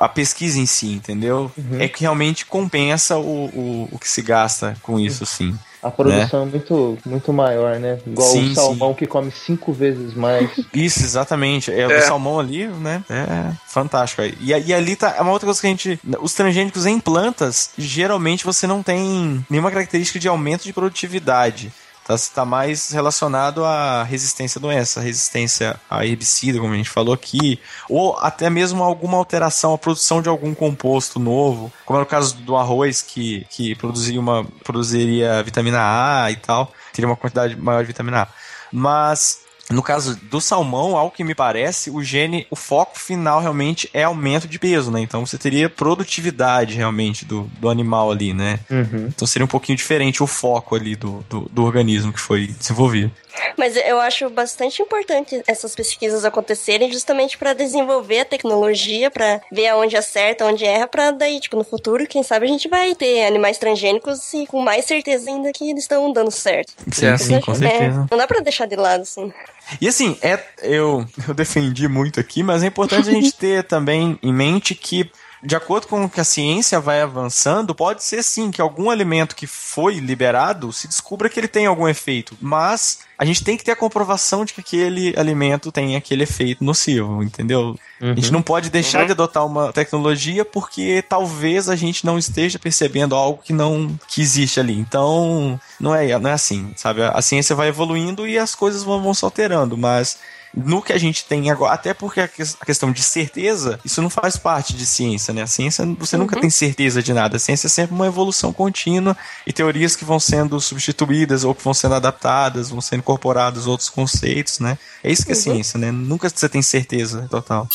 a 0.00 0.08
pesquisa 0.08 0.58
em 0.58 0.66
si, 0.66 0.92
entendeu? 0.92 1.52
É 1.78 1.86
que 1.86 2.00
realmente 2.00 2.46
compensa 2.46 3.16
o, 3.18 3.44
o, 3.46 3.88
o 3.92 3.98
que 3.98 4.08
se 4.08 4.22
gasta 4.22 4.74
com 4.82 4.98
isso, 4.98 5.26
sim. 5.26 5.54
A 5.84 5.90
produção 5.90 6.42
é 6.42 6.46
muito, 6.46 6.98
muito 7.04 7.32
maior, 7.32 7.78
né? 7.78 7.98
Igual 8.06 8.28
Sim, 8.28 8.50
o 8.50 8.54
salmão 8.54 8.94
que 8.94 9.06
come 9.06 9.30
cinco 9.30 9.72
vezes 9.72 10.14
mais. 10.14 10.50
Isso, 10.72 11.00
exatamente. 11.00 11.70
É, 11.70 11.82
É. 11.82 11.98
O 11.98 12.02
salmão 12.02 12.40
ali, 12.40 12.66
né? 12.66 13.02
É 13.08 13.52
fantástico. 13.74 14.22
E, 14.22 14.50
e 14.50 14.72
ali 14.72 14.96
tá. 14.96 15.16
É 15.18 15.20
uma 15.20 15.32
outra 15.32 15.46
coisa 15.46 15.60
que 15.60 15.66
a 15.66 15.70
gente. 15.70 16.00
Os 16.20 16.32
transgênicos 16.32 16.86
em 16.86 16.98
plantas, 16.98 17.70
geralmente 17.76 18.44
você 18.44 18.66
não 18.66 18.82
tem 18.82 19.44
nenhuma 19.50 19.70
característica 19.70 20.18
de 20.18 20.28
aumento 20.28 20.64
de 20.64 20.72
produtividade. 20.72 21.72
Tá, 22.06 22.16
tá 22.34 22.44
mais 22.44 22.90
relacionado 22.90 23.64
à 23.64 24.02
resistência 24.02 24.58
à 24.58 24.62
doença, 24.62 25.00
resistência 25.00 25.80
a 25.88 26.04
herbicida, 26.04 26.58
como 26.58 26.74
a 26.74 26.76
gente 26.76 26.90
falou 26.90 27.14
aqui, 27.14 27.58
ou 27.88 28.14
até 28.18 28.50
mesmo 28.50 28.82
alguma 28.82 29.16
alteração, 29.16 29.72
a 29.72 29.78
produção 29.78 30.20
de 30.20 30.28
algum 30.28 30.54
composto 30.54 31.18
novo, 31.18 31.72
como 31.86 31.96
era 31.96 32.04
o 32.04 32.08
caso 32.08 32.36
do 32.36 32.56
arroz, 32.56 33.00
que, 33.00 33.46
que 33.48 33.74
produzia 33.74 34.20
uma, 34.20 34.44
produziria 34.62 35.42
vitamina 35.42 35.78
A 35.80 36.30
e 36.30 36.36
tal, 36.36 36.70
teria 36.92 37.08
uma 37.08 37.16
quantidade 37.16 37.56
maior 37.56 37.80
de 37.80 37.86
vitamina 37.86 38.22
A. 38.22 38.28
Mas 38.70 39.43
no 39.74 39.82
caso 39.82 40.16
do 40.30 40.40
salmão, 40.40 40.96
ao 40.96 41.10
que 41.10 41.24
me 41.24 41.34
parece, 41.34 41.90
o 41.90 42.02
gene, 42.02 42.46
o 42.50 42.56
foco 42.56 42.98
final 42.98 43.40
realmente 43.40 43.90
é 43.92 44.04
aumento 44.04 44.46
de 44.48 44.58
peso, 44.58 44.90
né? 44.90 45.00
Então 45.00 45.26
você 45.26 45.36
teria 45.36 45.68
produtividade 45.68 46.74
realmente 46.74 47.24
do, 47.24 47.42
do 47.58 47.68
animal 47.68 48.10
ali, 48.10 48.32
né? 48.32 48.60
Uhum. 48.70 49.06
Então 49.14 49.26
seria 49.26 49.44
um 49.44 49.48
pouquinho 49.48 49.76
diferente 49.76 50.22
o 50.22 50.26
foco 50.26 50.74
ali 50.74 50.94
do, 50.96 51.24
do, 51.28 51.40
do 51.50 51.64
organismo 51.64 52.12
que 52.12 52.20
foi 52.20 52.46
desenvolvido. 52.46 53.10
Mas 53.58 53.74
eu 53.76 53.98
acho 54.00 54.30
bastante 54.30 54.80
importante 54.80 55.42
essas 55.46 55.74
pesquisas 55.74 56.24
acontecerem 56.24 56.92
justamente 56.92 57.36
para 57.36 57.52
desenvolver 57.52 58.20
a 58.20 58.24
tecnologia, 58.24 59.10
para 59.10 59.40
ver 59.50 59.66
aonde 59.68 59.96
acerta, 59.96 60.44
onde 60.46 60.64
erra, 60.64 60.86
para 60.86 61.10
daí, 61.10 61.40
tipo, 61.40 61.56
no 61.56 61.64
futuro, 61.64 62.06
quem 62.06 62.22
sabe 62.22 62.46
a 62.46 62.48
gente 62.48 62.68
vai 62.68 62.94
ter 62.94 63.26
animais 63.26 63.58
transgênicos 63.58 64.32
e 64.34 64.46
com 64.46 64.60
mais 64.62 64.84
certeza 64.84 65.30
ainda 65.30 65.50
que 65.52 65.68
eles 65.68 65.82
estão 65.82 66.12
dando 66.12 66.30
certo. 66.30 66.72
Sim, 66.92 67.16
sim, 67.18 67.40
com 67.40 67.52
É, 67.52 67.56
certeza. 67.56 68.06
não 68.08 68.18
dá 68.18 68.26
pra 68.26 68.40
deixar 68.40 68.66
de 68.66 68.76
lado, 68.76 69.02
assim. 69.02 69.32
E 69.80 69.88
assim, 69.88 70.16
é, 70.22 70.42
eu, 70.62 71.06
eu 71.26 71.34
defendi 71.34 71.88
muito 71.88 72.20
aqui, 72.20 72.42
mas 72.42 72.62
é 72.62 72.66
importante 72.66 73.08
a 73.08 73.12
gente 73.12 73.32
ter 73.36 73.64
também 73.64 74.18
em 74.22 74.32
mente 74.32 74.74
que, 74.74 75.10
de 75.44 75.54
acordo 75.54 75.86
com 75.86 76.04
o 76.04 76.08
que 76.08 76.20
a 76.20 76.24
ciência 76.24 76.80
vai 76.80 77.02
avançando, 77.02 77.74
pode 77.74 78.02
ser 78.02 78.22
sim 78.22 78.50
que 78.50 78.60
algum 78.60 78.88
alimento 78.90 79.36
que 79.36 79.46
foi 79.46 79.96
liberado 79.96 80.72
se 80.72 80.88
descubra 80.88 81.28
que 81.28 81.38
ele 81.38 81.48
tem 81.48 81.66
algum 81.66 81.86
efeito, 81.86 82.36
mas 82.40 83.00
a 83.18 83.24
gente 83.24 83.44
tem 83.44 83.56
que 83.56 83.62
ter 83.62 83.72
a 83.72 83.76
comprovação 83.76 84.44
de 84.44 84.52
que 84.54 84.60
aquele 84.60 85.14
alimento 85.16 85.70
tem 85.70 85.96
aquele 85.96 86.22
efeito 86.24 86.64
nocivo, 86.64 87.22
entendeu? 87.22 87.76
A 88.00 88.06
gente 88.14 88.32
não 88.32 88.42
pode 88.42 88.70
deixar 88.70 89.00
Uhum. 89.00 89.06
de 89.06 89.12
adotar 89.12 89.46
uma 89.46 89.72
tecnologia 89.72 90.44
porque 90.44 91.02
talvez 91.06 91.68
a 91.68 91.76
gente 91.76 92.04
não 92.04 92.18
esteja 92.18 92.58
percebendo 92.58 93.14
algo 93.14 93.40
que 93.42 93.52
não 93.52 93.98
que 94.08 94.20
existe 94.20 94.58
ali. 94.58 94.76
Então, 94.78 95.60
não 95.78 95.94
é, 95.94 96.18
não 96.18 96.30
é 96.30 96.32
assim, 96.32 96.72
sabe? 96.76 97.02
A 97.02 97.20
ciência 97.22 97.54
vai 97.54 97.68
evoluindo 97.68 98.26
e 98.26 98.38
as 98.38 98.54
coisas 98.54 98.82
vão, 98.82 99.02
vão 99.02 99.14
se 99.14 99.24
alterando, 99.24 99.76
mas 99.76 100.18
no 100.56 100.80
que 100.82 100.92
a 100.92 100.98
gente 100.98 101.24
tem 101.24 101.50
agora, 101.50 101.74
até 101.74 101.92
porque 101.92 102.20
a 102.20 102.28
ques- 102.28 102.56
a 102.60 102.64
questão 102.64 102.92
de 102.92 103.02
certeza, 103.02 103.80
isso 103.84 104.00
não 104.00 104.08
faz 104.10 104.36
parte 104.36 104.74
de 104.74 104.86
ciência, 104.86 105.34
né? 105.34 105.42
A 105.42 105.46
ciência, 105.46 105.84
você 105.98 106.16
nunca 106.16 106.36
Uhum. 106.36 106.42
tem 106.42 106.50
certeza 106.50 107.02
de 107.02 107.12
nada. 107.12 107.36
A 107.36 107.40
ciência 107.40 107.66
é 107.66 107.70
sempre 107.70 107.94
uma 107.94 108.06
evolução 108.06 108.52
contínua 108.52 109.16
e 109.46 109.52
teorias 109.52 109.96
que 109.96 110.04
vão 110.04 110.20
sendo 110.20 110.60
substituídas 110.60 111.44
ou 111.44 111.54
que 111.54 111.62
vão 111.64 111.74
sendo 111.74 111.94
adaptadas, 111.94 112.70
vão 112.70 112.80
sendo 112.80 113.00
incorporados 113.00 113.66
outros 113.66 113.88
conceitos, 113.90 114.58
né? 114.60 114.78
É 115.02 115.10
isso 115.10 115.24
que 115.26 115.32
é 115.32 115.34
Uhum. 115.34 115.40
ciência, 115.40 115.78
né? 115.78 115.90
Nunca 115.90 116.28
você 116.28 116.48
tem 116.48 116.62
certeza 116.62 117.26
total. 117.30 117.68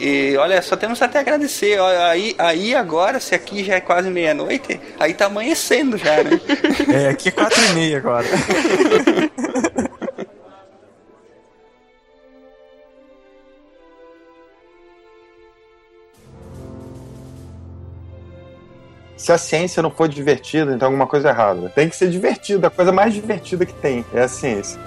E 0.00 0.34
olha, 0.38 0.62
só 0.62 0.76
temos 0.76 1.02
até 1.02 1.18
a 1.18 1.20
agradecer. 1.20 1.78
Aí, 1.80 2.34
aí 2.38 2.74
agora, 2.74 3.20
se 3.20 3.34
aqui 3.34 3.62
já 3.62 3.74
é 3.74 3.80
quase 3.80 4.08
meia-noite, 4.08 4.80
aí 4.98 5.12
tá 5.12 5.26
amanhecendo 5.26 5.98
já, 5.98 6.22
né? 6.22 6.40
É, 6.90 7.08
aqui 7.10 7.28
é 7.28 7.32
quatro 7.32 7.62
e 7.62 7.74
meia 7.74 7.98
agora. 7.98 8.26
Se 19.20 19.30
a 19.32 19.36
ciência 19.36 19.82
não 19.82 19.90
for 19.90 20.08
divertida, 20.08 20.72
então 20.72 20.86
alguma 20.86 21.06
coisa 21.06 21.28
é 21.28 21.30
errada. 21.30 21.68
Tem 21.68 21.90
que 21.90 21.94
ser 21.94 22.08
divertida, 22.08 22.68
a 22.68 22.70
coisa 22.70 22.90
mais 22.90 23.12
divertida 23.12 23.66
que 23.66 23.74
tem 23.74 24.02
é 24.14 24.22
a 24.22 24.28
ciência. 24.28 24.80